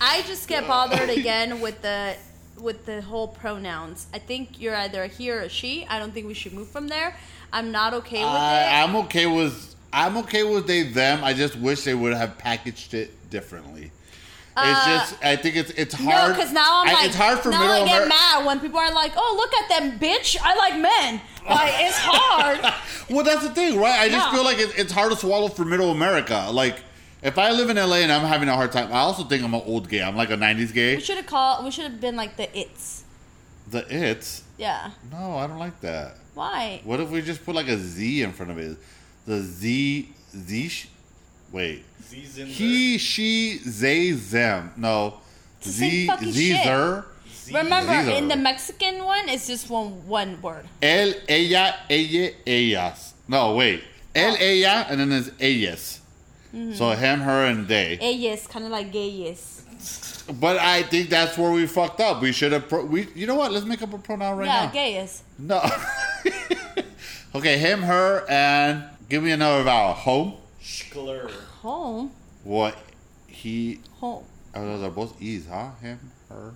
I 0.00 0.22
just 0.22 0.48
get 0.48 0.66
bothered 0.66 1.10
again 1.10 1.60
with 1.60 1.80
the, 1.80 2.16
with 2.60 2.86
the 2.86 3.02
whole 3.02 3.28
pronouns. 3.28 4.08
I 4.12 4.18
think 4.18 4.60
you're 4.60 4.74
either 4.74 5.04
a 5.04 5.06
he 5.06 5.30
or 5.30 5.40
a 5.42 5.48
she. 5.48 5.86
I 5.88 6.00
don't 6.00 6.12
think 6.12 6.26
we 6.26 6.34
should 6.34 6.52
move 6.52 6.68
from 6.68 6.88
there. 6.88 7.14
I'm 7.52 7.70
not 7.70 7.94
okay 7.94 8.18
with 8.18 8.32
I, 8.32 8.62
it. 8.62 8.84
I'm 8.84 8.96
okay 8.96 9.26
with 9.26 9.76
I'm 9.92 10.16
okay 10.18 10.42
with 10.42 10.66
they 10.66 10.82
them. 10.82 11.24
I 11.24 11.32
just 11.32 11.56
wish 11.56 11.84
they 11.84 11.94
would 11.94 12.14
have 12.14 12.36
packaged 12.36 12.94
it 12.94 13.30
differently. 13.30 13.90
It's 14.64 14.78
Uh, 14.86 14.98
just 14.98 15.24
I 15.24 15.36
think 15.36 15.56
it's 15.56 15.70
it's 15.72 15.98
No, 16.00 16.10
hard. 16.10 16.34
because 16.36 16.52
now 16.52 16.82
I'm 16.82 16.88
I- 16.88 16.92
like, 16.92 17.06
it's 17.06 17.16
hard 17.16 17.38
for 17.40 17.50
now 17.50 17.60
middle 17.60 17.84
I 17.84 17.86
get 17.88 18.08
mad 18.08 18.44
when 18.46 18.60
people 18.60 18.78
are 18.78 18.92
like, 18.92 19.12
"Oh, 19.16 19.34
look 19.36 19.52
at 19.54 19.68
them, 19.80 19.98
bitch! 19.98 20.36
I 20.42 20.54
like 20.56 20.76
men." 20.78 21.20
Like 21.48 21.72
it's 21.78 21.96
hard. 21.98 22.60
Well, 23.10 23.24
that's 23.24 23.42
the 23.42 23.48
thing, 23.54 23.80
right? 23.80 23.98
I 24.00 24.10
just 24.10 24.28
feel 24.30 24.44
like 24.44 24.58
it, 24.58 24.78
it's 24.78 24.92
hard 24.92 25.10
to 25.12 25.16
swallow 25.16 25.48
for 25.48 25.64
middle 25.64 25.90
America. 25.90 26.48
Like 26.52 26.80
if 27.22 27.38
I 27.38 27.52
live 27.52 27.70
in 27.70 27.76
LA 27.78 27.96
and 28.04 28.12
I'm 28.12 28.26
having 28.26 28.50
a 28.50 28.54
hard 28.54 28.70
time, 28.70 28.92
I 28.92 28.98
also 28.98 29.24
think 29.24 29.42
I'm 29.42 29.54
an 29.54 29.62
old 29.64 29.88
gay. 29.88 30.02
I'm 30.02 30.14
like 30.14 30.30
a 30.30 30.36
'90s 30.36 30.74
gay. 30.74 30.96
we 30.96 31.00
should 31.02 31.16
have 31.16 31.26
called. 31.26 31.64
We 31.64 31.70
should 31.70 31.84
have 31.84 32.00
been 32.02 32.16
like 32.16 32.36
the 32.36 32.46
it's. 32.58 33.04
The 33.70 33.86
it's 33.88 34.42
Yeah. 34.58 34.90
no, 35.10 35.36
I 35.38 35.46
don't 35.46 35.58
like 35.58 35.80
that. 35.80 36.16
Why? 36.34 36.80
What 36.84 37.00
if 37.00 37.08
we 37.10 37.22
just 37.22 37.44
put 37.46 37.54
like 37.54 37.68
a 37.68 37.78
Z 37.78 38.22
in 38.22 38.32
front 38.32 38.50
of 38.52 38.58
it? 38.58 38.76
The 39.26 39.40
Z 39.40 40.10
Z. 40.36 40.84
Wait. 41.50 41.84
Z's 42.08 42.38
in 42.38 42.46
He, 42.46 42.98
she, 42.98 43.58
they, 43.64 44.12
them. 44.12 44.72
No. 44.76 45.14
the 45.62 45.68
same 45.68 45.90
Z, 45.90 46.06
fucking 46.06 46.32
Z, 46.32 46.54
shit. 46.54 46.64
zer. 46.64 47.04
Remember, 47.52 48.02
Zero. 48.04 48.16
in 48.16 48.28
the 48.28 48.36
Mexican 48.36 49.04
one, 49.04 49.28
it's 49.28 49.46
just 49.46 49.70
one 49.70 50.06
one 50.06 50.40
word. 50.42 50.66
El, 50.82 51.14
ella, 51.28 51.76
ella, 51.88 52.30
ellas. 52.46 53.14
No, 53.26 53.54
wait. 53.54 53.82
El, 54.14 54.32
Oh. 54.32 54.36
ella, 54.38 54.86
and 54.90 55.00
then 55.00 55.08
there's 55.10 55.30
ellas. 55.40 56.00
Mm-hmm. 56.54 56.74
So 56.74 56.90
him, 56.90 57.20
her, 57.20 57.46
and 57.46 57.66
they. 57.66 57.98
Ellas, 58.00 58.46
kind 58.46 58.64
of 58.66 58.70
like 58.70 58.92
gayes. 58.92 59.62
But 60.40 60.58
I 60.58 60.82
think 60.82 61.08
that's 61.08 61.38
where 61.38 61.50
we 61.50 61.66
fucked 61.66 62.00
up. 62.00 62.20
We 62.20 62.32
should 62.32 62.52
have. 62.52 62.68
Pro- 62.68 62.84
we. 62.84 63.08
You 63.14 63.26
know 63.26 63.34
what? 63.34 63.50
Let's 63.52 63.64
make 63.64 63.80
up 63.80 63.94
a 63.94 63.98
pronoun 63.98 64.36
right 64.36 64.46
yeah, 64.46 64.64
now. 64.66 64.70
gayes. 64.70 65.22
No. 65.38 65.62
okay, 67.34 67.58
him, 67.58 67.82
her, 67.82 68.26
and 68.28 68.84
give 69.08 69.22
me 69.22 69.30
another 69.30 69.62
vowel. 69.62 69.94
Home. 69.94 70.34
Schler. 70.62 71.30
Home, 71.68 72.12
What? 72.44 72.78
He. 73.26 73.80
home. 74.00 74.24
Oh, 74.54 74.64
those 74.64 74.82
are 74.82 74.90
both 74.90 75.20
e's, 75.20 75.46
huh? 75.46 75.72
Him, 75.82 76.00
her. 76.30 76.54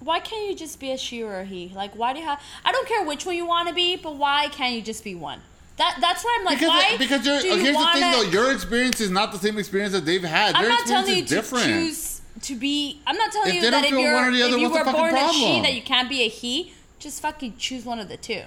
Why 0.00 0.18
can't 0.18 0.50
you 0.50 0.56
just 0.56 0.80
be 0.80 0.90
a 0.90 0.98
she 0.98 1.22
or 1.22 1.38
a 1.38 1.44
he? 1.44 1.70
Like, 1.72 1.94
why 1.94 2.12
do 2.12 2.18
you 2.18 2.24
have? 2.24 2.40
I 2.64 2.72
don't 2.72 2.88
care 2.88 3.04
which 3.04 3.24
one 3.24 3.36
you 3.36 3.46
want 3.46 3.68
to 3.68 3.74
be, 3.74 3.94
but 3.94 4.16
why 4.16 4.48
can't 4.48 4.74
you 4.74 4.82
just 4.82 5.04
be 5.04 5.14
one? 5.14 5.42
That 5.76 5.98
that's 6.00 6.24
why 6.24 6.38
I'm 6.40 6.44
like, 6.44 6.58
Because, 6.58 6.70
why? 6.70 6.96
because 6.98 7.24
you're, 7.24 7.40
do 7.40 7.46
you 7.46 7.54
here's 7.56 7.76
wanna, 7.76 8.00
the 8.00 8.00
thing 8.00 8.12
though, 8.12 8.30
your 8.32 8.52
experience 8.52 9.00
is 9.00 9.12
not 9.12 9.30
the 9.30 9.38
same 9.38 9.58
experience 9.58 9.92
that 9.92 10.04
they've 10.04 10.24
had. 10.24 10.56
I'm 10.56 10.62
Their 10.62 10.70
not 10.72 10.86
telling 10.86 11.16
you 11.16 11.22
is 11.22 11.30
to 11.30 11.42
choose 11.42 12.20
to 12.42 12.56
be. 12.56 13.00
I'm 13.06 13.16
not 13.16 13.30
telling 13.30 13.50
If 13.50 13.62
you 13.62 13.70
that 13.70 13.84
if 13.84 13.90
you're 13.92 14.12
one 14.12 14.24
or 14.24 14.32
the 14.32 14.42
other, 14.42 14.56
if 14.56 14.60
you 14.60 14.70
were 14.70 14.84
born 14.84 15.14
a 15.14 15.32
she 15.32 15.60
that 15.62 15.72
you 15.72 15.82
can't 15.82 16.08
be 16.08 16.22
a 16.22 16.28
he. 16.28 16.72
Just 16.98 17.22
fucking 17.22 17.58
choose 17.58 17.84
one 17.84 18.00
of 18.00 18.08
the 18.08 18.16
two. 18.16 18.42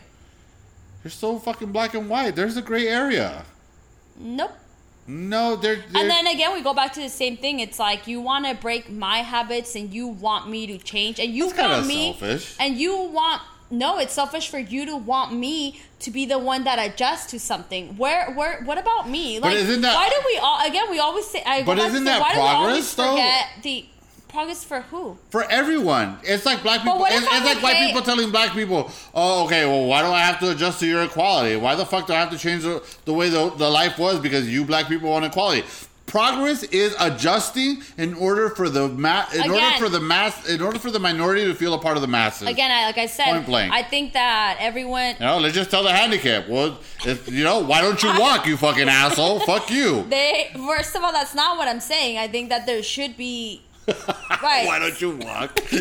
You're 1.05 1.11
so 1.11 1.39
fucking 1.39 1.71
black 1.71 1.93
and 1.93 2.09
white. 2.09 2.35
There's 2.35 2.57
a 2.57 2.61
gray 2.61 2.89
area. 2.89 3.45
Nope. 4.19 4.51
No, 5.07 5.55
they're, 5.55 5.75
they're 5.77 6.01
And 6.01 6.09
then 6.09 6.27
again, 6.27 6.53
we 6.53 6.61
go 6.61 6.73
back 6.73 6.93
to 6.93 7.01
the 7.01 7.09
same 7.09 7.35
thing. 7.37 7.59
It's 7.59 7.79
like 7.79 8.07
you 8.07 8.21
want 8.21 8.45
to 8.45 8.53
break 8.55 8.89
my 8.89 9.17
habits, 9.19 9.75
and 9.75 9.93
you 9.93 10.07
want 10.07 10.49
me 10.49 10.67
to 10.67 10.77
change, 10.77 11.19
and 11.19 11.33
you 11.33 11.47
want 11.47 11.87
me, 11.87 12.11
selfish. 12.17 12.55
and 12.59 12.77
you 12.77 12.95
want 12.97 13.41
no, 13.73 13.99
it's 13.99 14.13
selfish 14.13 14.49
for 14.49 14.59
you 14.59 14.85
to 14.85 14.97
want 14.97 15.33
me 15.33 15.79
to 15.99 16.11
be 16.11 16.25
the 16.25 16.37
one 16.37 16.65
that 16.65 16.77
adjusts 16.77 17.27
to 17.31 17.39
something. 17.39 17.95
Where, 17.95 18.29
where, 18.33 18.61
what 18.65 18.77
about 18.77 19.09
me? 19.09 19.39
But 19.39 19.53
Like, 19.53 19.59
isn't 19.59 19.81
that- 19.81 19.95
why 19.95 20.09
do 20.09 20.15
we 20.25 20.37
all? 20.39 20.67
Again, 20.67 20.91
we 20.91 20.99
always 20.99 21.25
say. 21.25 21.41
I 21.45 21.63
But 21.63 21.79
isn't 21.79 21.99
say, 21.99 22.03
that 22.03 22.19
why 22.19 22.33
do 22.33 22.39
we 22.41 22.45
always 22.47 22.93
progress, 22.93 23.55
though? 23.55 23.61
the 23.63 23.85
progress 24.31 24.63
for 24.63 24.81
who? 24.81 25.17
for 25.29 25.43
everyone. 25.49 26.17
It's 26.23 26.45
like 26.45 26.63
black 26.63 26.81
people. 26.81 27.05
It's, 27.05 27.25
it's 27.25 27.45
like 27.45 27.61
white 27.61 27.85
people 27.87 28.01
telling 28.01 28.31
black 28.31 28.53
people, 28.53 28.91
"Oh, 29.13 29.45
okay. 29.45 29.65
Well, 29.65 29.85
why 29.85 30.01
do 30.01 30.07
I 30.07 30.19
have 30.21 30.39
to 30.39 30.51
adjust 30.51 30.79
to 30.79 30.87
your 30.87 31.03
equality? 31.03 31.55
Why 31.55 31.75
the 31.75 31.85
fuck 31.85 32.07
do 32.07 32.13
I 32.13 32.19
have 32.19 32.31
to 32.31 32.37
change 32.37 32.63
the, 32.63 32.83
the 33.05 33.13
way 33.13 33.29
the, 33.29 33.49
the 33.51 33.69
life 33.69 33.97
was 33.99 34.19
because 34.19 34.49
you 34.49 34.65
black 34.65 34.87
people 34.87 35.09
want 35.09 35.25
equality?" 35.25 35.63
Progress 36.07 36.63
is 36.63 36.93
adjusting 36.99 37.81
in 37.97 38.13
order 38.15 38.49
for 38.49 38.67
the 38.67 38.89
ma- 38.89 39.27
in 39.33 39.49
order 39.49 39.71
for 39.77 39.87
the 39.87 40.01
mass 40.01 40.49
in 40.49 40.61
order 40.61 40.77
for 40.77 40.91
the 40.91 40.99
minority 40.99 41.45
to 41.45 41.53
feel 41.55 41.73
a 41.73 41.79
part 41.79 41.95
of 41.95 42.01
the 42.01 42.07
masses. 42.07 42.49
Again, 42.49 42.69
I, 42.69 42.83
like 42.85 42.97
I 42.97 43.05
said, 43.05 43.25
Point 43.25 43.45
blank. 43.45 43.73
I 43.73 43.81
think 43.83 44.11
that 44.11 44.57
everyone 44.59 45.15
You 45.19 45.25
know, 45.25 45.37
let's 45.39 45.55
just 45.55 45.71
tell 45.71 45.83
the 45.83 45.93
handicap. 45.93 46.49
Well, 46.49 46.77
if, 47.05 47.29
you 47.31 47.45
know, 47.45 47.59
why 47.59 47.79
don't 47.79 48.01
you 48.03 48.09
walk, 48.19 48.45
you 48.45 48.57
fucking 48.57 48.89
asshole? 48.89 49.39
Fuck 49.45 49.71
you. 49.71 50.03
they 50.09 50.51
first 50.53 50.97
of 50.97 51.01
all, 51.03 51.13
that's 51.13 51.33
not 51.33 51.57
what 51.57 51.69
I'm 51.69 51.79
saying. 51.79 52.17
I 52.17 52.27
think 52.27 52.49
that 52.49 52.65
there 52.65 52.83
should 52.83 53.15
be 53.15 53.61
right. 54.41 54.65
Why 54.67 54.79
don't 54.79 54.99
you 55.01 55.17
walk? 55.17 55.57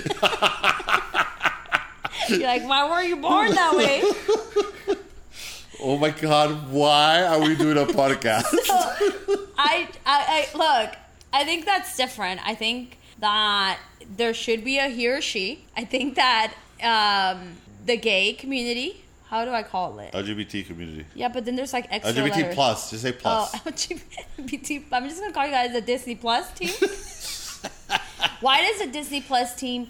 You're 2.28 2.40
like, 2.40 2.62
why 2.66 2.88
were 2.88 3.02
you 3.02 3.16
born 3.16 3.50
that 3.54 3.74
way? 3.76 4.02
oh 5.80 5.96
my 5.98 6.10
god, 6.10 6.70
why 6.70 7.22
are 7.24 7.40
we 7.40 7.56
doing 7.56 7.76
a 7.78 7.86
podcast? 7.86 8.44
I, 9.58 9.88
I, 10.06 10.48
I 10.54 10.56
look. 10.56 10.94
I 11.32 11.44
think 11.44 11.64
that's 11.64 11.96
different. 11.96 12.40
I 12.46 12.54
think 12.54 12.98
that 13.18 13.78
there 14.16 14.34
should 14.34 14.64
be 14.64 14.78
a 14.78 14.88
he 14.88 15.08
or 15.08 15.20
she. 15.20 15.64
I 15.76 15.84
think 15.84 16.14
that 16.16 16.54
um, 16.82 17.56
the 17.86 17.96
gay 17.96 18.32
community. 18.34 19.04
How 19.28 19.44
do 19.44 19.52
I 19.52 19.62
call 19.62 20.00
it? 20.00 20.12
LGBT 20.12 20.66
community. 20.66 21.06
Yeah, 21.14 21.28
but 21.28 21.44
then 21.44 21.54
there's 21.54 21.72
like 21.72 21.86
extra 21.90 22.12
LGBT 22.20 22.36
letters. 22.36 22.54
plus. 22.56 22.90
Just 22.90 23.02
say 23.04 23.10
Oh, 23.24 23.48
plus. 23.50 23.54
LGBT. 23.62 24.82
I'm 24.90 25.08
just 25.08 25.20
gonna 25.20 25.32
call 25.32 25.46
you 25.46 25.52
guys 25.52 25.72
the 25.72 25.80
Disney 25.80 26.16
Plus 26.16 26.50
team. 26.52 26.70
Why 28.40 28.62
does 28.62 28.80
the 28.80 28.86
Disney 28.86 29.20
Plus 29.20 29.54
team 29.54 29.88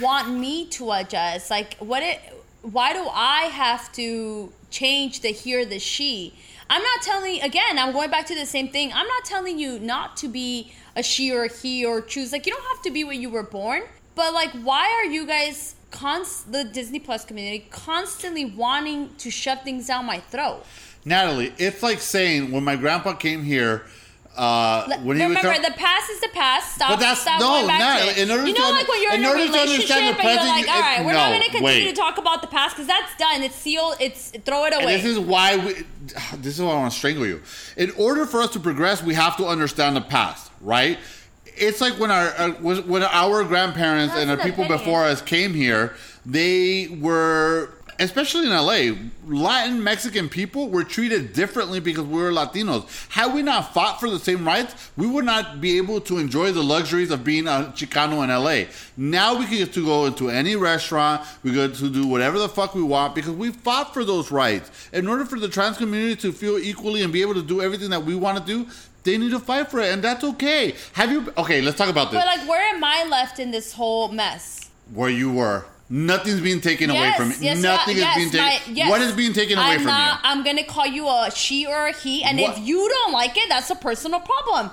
want 0.00 0.30
me 0.30 0.66
to 0.68 0.92
adjust? 0.92 1.50
Like, 1.50 1.76
what 1.78 2.02
it? 2.02 2.20
Why 2.62 2.92
do 2.92 3.06
I 3.08 3.42
have 3.44 3.92
to 3.92 4.52
change 4.70 5.20
the 5.20 5.28
he 5.28 5.56
or 5.56 5.64
the 5.64 5.78
she? 5.78 6.34
I'm 6.68 6.82
not 6.82 7.02
telling. 7.02 7.40
Again, 7.42 7.78
I'm 7.78 7.92
going 7.92 8.10
back 8.10 8.26
to 8.26 8.34
the 8.34 8.46
same 8.46 8.68
thing. 8.68 8.92
I'm 8.92 9.06
not 9.06 9.24
telling 9.24 9.58
you 9.58 9.78
not 9.78 10.16
to 10.18 10.28
be 10.28 10.72
a 10.96 11.02
she 11.02 11.32
or 11.32 11.44
a 11.44 11.52
he 11.52 11.84
or 11.84 12.00
choose. 12.00 12.32
Like, 12.32 12.46
you 12.46 12.52
don't 12.52 12.66
have 12.74 12.82
to 12.82 12.90
be 12.90 13.04
what 13.04 13.16
you 13.16 13.30
were 13.30 13.44
born. 13.44 13.82
But 14.14 14.32
like, 14.32 14.50
why 14.62 14.90
are 14.90 15.10
you 15.10 15.26
guys? 15.26 15.74
Const- 15.92 16.50
the 16.50 16.64
Disney 16.64 16.98
Plus 16.98 17.24
community 17.24 17.66
constantly 17.70 18.44
wanting 18.44 19.14
to 19.16 19.30
shove 19.30 19.62
things 19.62 19.86
down 19.86 20.04
my 20.04 20.18
throat. 20.18 20.64
Natalie, 21.06 21.54
it's 21.58 21.82
like 21.82 22.00
saying 22.00 22.50
when 22.50 22.64
my 22.64 22.74
grandpa 22.74 23.14
came 23.14 23.44
here, 23.44 23.86
uh, 24.36 24.86
when 25.02 25.16
he 25.16 25.22
Remember, 25.22 25.52
come, 25.52 25.62
the 25.62 25.70
past 25.76 26.10
is 26.10 26.20
the 26.20 26.28
past. 26.28 26.74
Stop. 26.74 26.90
But 26.90 27.00
that's- 27.00 27.20
stop 27.22 27.40
no, 27.40 27.46
going 27.48 27.66
back 27.66 28.04
no, 28.06 28.12
to 28.12 28.22
in 28.22 28.30
order 28.30 28.46
you 28.46 28.54
to 28.54 28.60
know, 28.60 28.68
un- 28.68 28.74
like 28.74 28.88
when 28.88 29.02
you're 29.02 29.12
in, 29.14 29.20
in 29.20 29.26
a 29.26 29.32
relationship 29.32 29.62
understand 29.62 30.16
the 30.16 30.20
and 30.20 30.28
you're 30.28 30.44
like, 30.44 30.68
all 30.68 30.80
right, 30.80 31.04
we're 31.04 31.12
no, 31.12 31.18
not 31.18 31.28
going 31.30 31.40
to 31.42 31.50
continue 31.50 31.64
wait. 31.86 31.88
to 31.88 31.92
talk 31.96 32.18
about 32.18 32.42
the 32.42 32.48
past 32.48 32.76
because 32.76 32.86
that's 32.86 33.16
done. 33.16 33.42
It's 33.42 33.54
sealed. 33.54 33.96
It's 34.00 34.30
throw 34.44 34.64
it 34.66 34.74
and 34.74 34.82
away. 34.82 34.96
this 34.96 35.04
is 35.04 35.18
why 35.18 35.56
we. 35.56 35.74
This 36.38 36.54
is 36.58 36.62
why 36.62 36.70
I 36.72 36.74
want 36.74 36.92
to 36.92 36.98
strangle 36.98 37.26
you. 37.26 37.42
In 37.76 37.90
order 37.92 38.26
for 38.26 38.40
us 38.40 38.50
to 38.52 38.60
progress, 38.60 39.02
we 39.02 39.14
have 39.14 39.36
to 39.38 39.46
understand 39.46 39.96
the 39.96 40.00
past, 40.02 40.52
right? 40.60 40.98
It's 41.56 41.80
like 41.80 41.94
when 41.98 42.10
our 42.10 42.28
uh, 42.38 42.50
when 42.52 43.02
our 43.02 43.42
grandparents 43.44 44.14
That's 44.14 44.28
and 44.28 44.30
the 44.30 44.36
people 44.36 44.64
opinion. 44.64 44.78
before 44.78 45.04
us 45.04 45.22
came 45.22 45.54
here, 45.54 45.94
they 46.24 46.88
were. 46.88 47.70
Especially 47.98 48.46
in 48.46 48.50
LA, 48.50 48.94
Latin 49.26 49.82
Mexican 49.82 50.28
people 50.28 50.68
were 50.68 50.84
treated 50.84 51.32
differently 51.32 51.80
because 51.80 52.04
we 52.04 52.20
were 52.20 52.30
Latinos. 52.30 52.86
Had 53.10 53.32
we 53.34 53.42
not 53.42 53.72
fought 53.72 53.98
for 54.00 54.10
the 54.10 54.18
same 54.18 54.46
rights, 54.46 54.90
we 54.96 55.06
would 55.06 55.24
not 55.24 55.60
be 55.60 55.78
able 55.78 56.00
to 56.02 56.18
enjoy 56.18 56.52
the 56.52 56.62
luxuries 56.62 57.10
of 57.10 57.24
being 57.24 57.46
a 57.46 57.72
Chicano 57.74 58.22
in 58.22 58.30
LA. 58.30 58.70
Now 58.96 59.38
we 59.38 59.46
get 59.46 59.72
to 59.74 59.84
go 59.84 60.04
into 60.06 60.28
any 60.28 60.56
restaurant, 60.56 61.26
we 61.42 61.52
get 61.52 61.74
to 61.76 61.88
do 61.88 62.06
whatever 62.06 62.38
the 62.38 62.48
fuck 62.48 62.74
we 62.74 62.82
want 62.82 63.14
because 63.14 63.32
we 63.32 63.50
fought 63.50 63.94
for 63.94 64.04
those 64.04 64.30
rights. 64.30 64.70
In 64.92 65.08
order 65.08 65.24
for 65.24 65.38
the 65.38 65.48
trans 65.48 65.78
community 65.78 66.16
to 66.16 66.32
feel 66.32 66.58
equally 66.58 67.02
and 67.02 67.12
be 67.12 67.22
able 67.22 67.34
to 67.34 67.42
do 67.42 67.62
everything 67.62 67.90
that 67.90 68.04
we 68.04 68.14
want 68.14 68.38
to 68.38 68.44
do, 68.44 68.70
they 69.04 69.16
need 69.16 69.30
to 69.30 69.38
fight 69.38 69.70
for 69.70 69.80
it, 69.80 69.92
and 69.92 70.02
that's 70.02 70.24
okay. 70.24 70.74
Have 70.94 71.12
you? 71.12 71.32
Okay, 71.38 71.62
let's 71.62 71.78
talk 71.78 71.88
about 71.88 72.10
this. 72.10 72.20
but 72.20 72.26
like, 72.26 72.48
where 72.48 72.74
am 72.74 72.82
I 72.82 73.06
left 73.08 73.38
in 73.38 73.52
this 73.52 73.72
whole 73.72 74.08
mess? 74.08 74.68
Where 74.92 75.08
you 75.10 75.32
were, 75.32 75.64
nothing's 75.88 76.40
being 76.40 76.60
taken 76.60 76.90
away 76.90 77.12
from 77.16 77.30
you. 77.30 77.36
yes, 77.40 77.62
Nothing 77.62 77.96
yes, 77.96 78.16
is 78.16 78.30
being 78.32 78.44
taken. 78.44 78.76
yes. 78.76 78.90
What 78.90 79.00
is 79.00 79.12
being 79.12 79.32
taken 79.32 79.58
away 79.58 79.66
I'm 79.68 79.78
from 79.78 79.86
not, 79.88 80.14
you? 80.14 80.28
I'm 80.30 80.44
gonna 80.44 80.64
call 80.64 80.86
you 80.86 81.06
a 81.08 81.30
she 81.34 81.66
or 81.66 81.86
a 81.88 81.92
he, 81.92 82.24
and 82.24 82.38
What- 82.38 82.58
if 82.58 82.66
you 82.66 82.88
don't 82.88 83.12
like 83.12 83.36
it, 83.36 83.48
that's 83.48 83.70
a 83.70 83.76
personal 83.76 84.20
problem. 84.20 84.70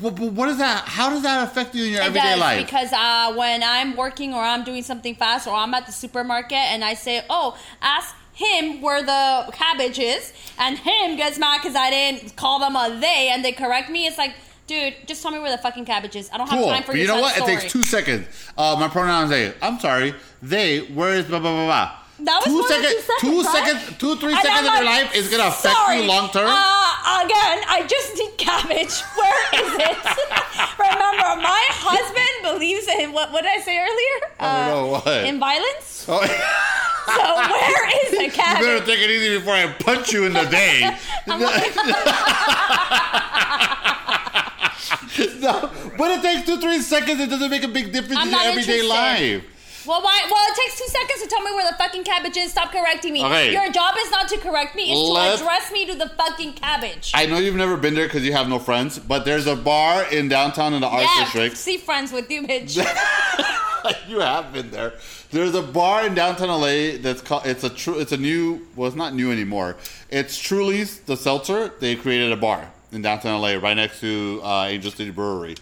But 0.00 0.18
what 0.18 0.48
is 0.48 0.58
that? 0.58 0.84
How 0.86 1.10
does 1.10 1.22
that 1.22 1.42
affect 1.48 1.74
you 1.74 1.84
in 1.84 1.92
your 1.92 2.02
It 2.02 2.06
everyday 2.06 2.30
does 2.30 2.40
life? 2.40 2.66
because 2.66 2.92
uh, 2.92 3.32
when 3.34 3.62
I'm 3.64 3.96
working 3.96 4.32
or 4.32 4.42
I'm 4.42 4.62
doing 4.64 4.82
something 4.84 5.14
fast 5.16 5.46
or 5.48 5.54
I'm 5.54 5.74
at 5.74 5.86
the 5.86 5.92
supermarket 5.92 6.56
and 6.58 6.84
I 6.84 6.94
say, 6.94 7.22
"Oh, 7.28 7.56
ask 7.82 8.14
him 8.32 8.80
where 8.80 9.02
the 9.02 9.50
cabbage 9.52 9.98
is," 9.98 10.32
and 10.58 10.78
him 10.78 11.16
gets 11.16 11.36
mad 11.38 11.60
because 11.62 11.74
I 11.74 11.90
didn't 11.90 12.36
call 12.36 12.60
them 12.60 12.76
a 12.76 12.96
they 13.00 13.28
and 13.32 13.44
they 13.44 13.50
correct 13.50 13.90
me. 13.90 14.06
It's 14.06 14.18
like, 14.18 14.34
dude, 14.68 14.94
just 15.06 15.20
tell 15.22 15.32
me 15.32 15.40
where 15.40 15.50
the 15.50 15.58
fucking 15.60 15.84
cabbage 15.84 16.14
is. 16.14 16.30
I 16.32 16.38
don't 16.38 16.48
have 16.48 16.64
time 16.64 16.82
for 16.84 16.92
But 16.92 16.98
you 17.00 17.06
know 17.08 17.20
what? 17.20 17.34
story. 17.34 17.52
It 17.52 17.60
takes 17.60 17.72
two 17.72 17.82
seconds. 17.82 18.26
Uh, 18.56 18.76
my 18.78 18.86
pronouns 18.86 19.30
say, 19.30 19.52
I'm 19.60 19.80
sorry, 19.80 20.14
they, 20.42 20.80
where 20.94 21.14
is 21.14 21.24
blah, 21.24 21.40
blah, 21.40 21.52
blah, 21.52 21.64
blah. 21.66 21.92
That 22.20 22.42
was 22.44 22.50
two 22.50 22.62
seconds, 22.66 23.06
two 23.20 23.40
right? 23.42 23.54
seconds, 23.54 23.98
two, 23.98 24.16
three 24.16 24.32
And 24.32 24.42
seconds 24.42 24.66
I'm 24.66 24.74
of 24.74 24.82
your 24.82 24.84
life 24.90 25.14
is 25.14 25.28
going 25.30 25.40
to 25.40 25.48
affect 25.54 25.70
"Sorry, 25.76 26.02
you 26.02 26.08
long 26.08 26.28
term. 26.30 26.50
Uh, 26.50 27.22
again, 27.22 27.62
I 27.70 27.86
just 27.88 28.10
need 28.18 28.34
cabbage. 28.36 28.90
Where 29.14 29.38
is 29.54 29.70
it? 29.86 29.98
Remember, 30.82 31.30
my 31.46 31.62
husband 31.78 32.34
believes 32.42 32.88
in 32.88 33.12
what? 33.12 33.30
What 33.30 33.42
did 33.44 33.52
I 33.56 33.62
say 33.62 33.78
earlier? 33.78 34.16
Uh, 34.34 34.42
I 34.42 34.68
don't 34.68 34.82
know, 34.82 34.86
what? 34.98 35.24
In 35.26 35.38
violence. 35.38 36.06
Oh, 36.08 36.18
So 37.08 37.22
where 37.36 37.86
is 38.04 38.10
the 38.18 38.36
cabbage? 38.36 38.66
you 38.66 38.66
better 38.66 38.84
take 38.84 38.98
it 39.00 39.08
easy 39.10 39.38
before 39.38 39.54
I 39.54 39.72
punch 39.78 40.12
you 40.12 40.26
in 40.26 40.32
the 40.34 40.44
day. 40.50 40.90
No, 45.40 45.70
but 45.96 46.10
it 46.10 46.22
takes 46.22 46.46
two, 46.46 46.60
three 46.60 46.80
seconds. 46.80 47.20
It 47.20 47.30
doesn't 47.30 47.50
make 47.50 47.62
a 47.62 47.68
big 47.68 47.92
difference 47.92 48.18
I'm 48.18 48.28
in 48.28 48.32
your 48.32 48.42
everyday 48.42 48.80
interested. 48.80 48.88
life. 48.88 49.84
well, 49.86 50.02
why? 50.02 50.26
Well, 50.30 50.44
it 50.48 50.56
takes 50.56 50.78
two 50.78 50.86
seconds 50.86 51.22
to 51.22 51.28
tell 51.28 51.42
me 51.42 51.52
where 51.52 51.70
the 51.70 51.76
fucking 51.76 52.04
cabbage 52.04 52.36
is. 52.36 52.50
Stop 52.50 52.72
correcting 52.72 53.12
me. 53.12 53.24
Okay. 53.24 53.52
Your 53.52 53.70
job 53.72 53.94
is 53.98 54.10
not 54.10 54.28
to 54.28 54.38
correct 54.38 54.74
me. 54.74 54.90
It's 54.90 55.10
Let- 55.10 55.38
to 55.38 55.44
address 55.44 55.72
me 55.72 55.86
to 55.86 55.94
the 55.94 56.08
fucking 56.10 56.54
cabbage. 56.54 57.12
I 57.14 57.26
know 57.26 57.38
you've 57.38 57.56
never 57.56 57.76
been 57.76 57.94
there 57.94 58.06
because 58.06 58.24
you 58.24 58.32
have 58.32 58.48
no 58.48 58.58
friends, 58.58 58.98
but 58.98 59.24
there's 59.24 59.46
a 59.46 59.56
bar 59.56 60.04
in 60.12 60.28
downtown 60.28 60.74
in 60.74 60.80
the 60.80 60.88
Arts 60.88 61.08
yeah, 61.16 61.24
District. 61.24 61.56
see 61.56 61.76
friends 61.76 62.12
with 62.12 62.30
you, 62.30 62.42
bitch. 62.42 62.76
you 64.08 64.20
have 64.20 64.52
been 64.52 64.70
there. 64.70 64.94
There's 65.30 65.54
a 65.54 65.62
bar 65.62 66.06
in 66.06 66.14
downtown 66.14 66.48
LA 66.48 66.98
that's 67.00 67.20
called. 67.20 67.46
It's 67.46 67.64
a 67.64 67.70
true. 67.70 67.98
It's 67.98 68.12
a 68.12 68.16
new. 68.16 68.66
Well, 68.76 68.88
it's 68.88 68.96
not 68.96 69.14
new 69.14 69.30
anymore. 69.30 69.76
It's 70.10 70.38
Truly's 70.38 71.00
the 71.00 71.16
seltzer. 71.16 71.68
They 71.80 71.96
created 71.96 72.32
a 72.32 72.36
bar 72.36 72.70
in 72.92 73.02
downtown 73.02 73.40
LA 73.40 73.54
right 73.54 73.74
next 73.74 74.00
to 74.00 74.40
uh, 74.42 74.66
Angel 74.68 74.90
City 74.90 75.10
Brewery. 75.10 75.56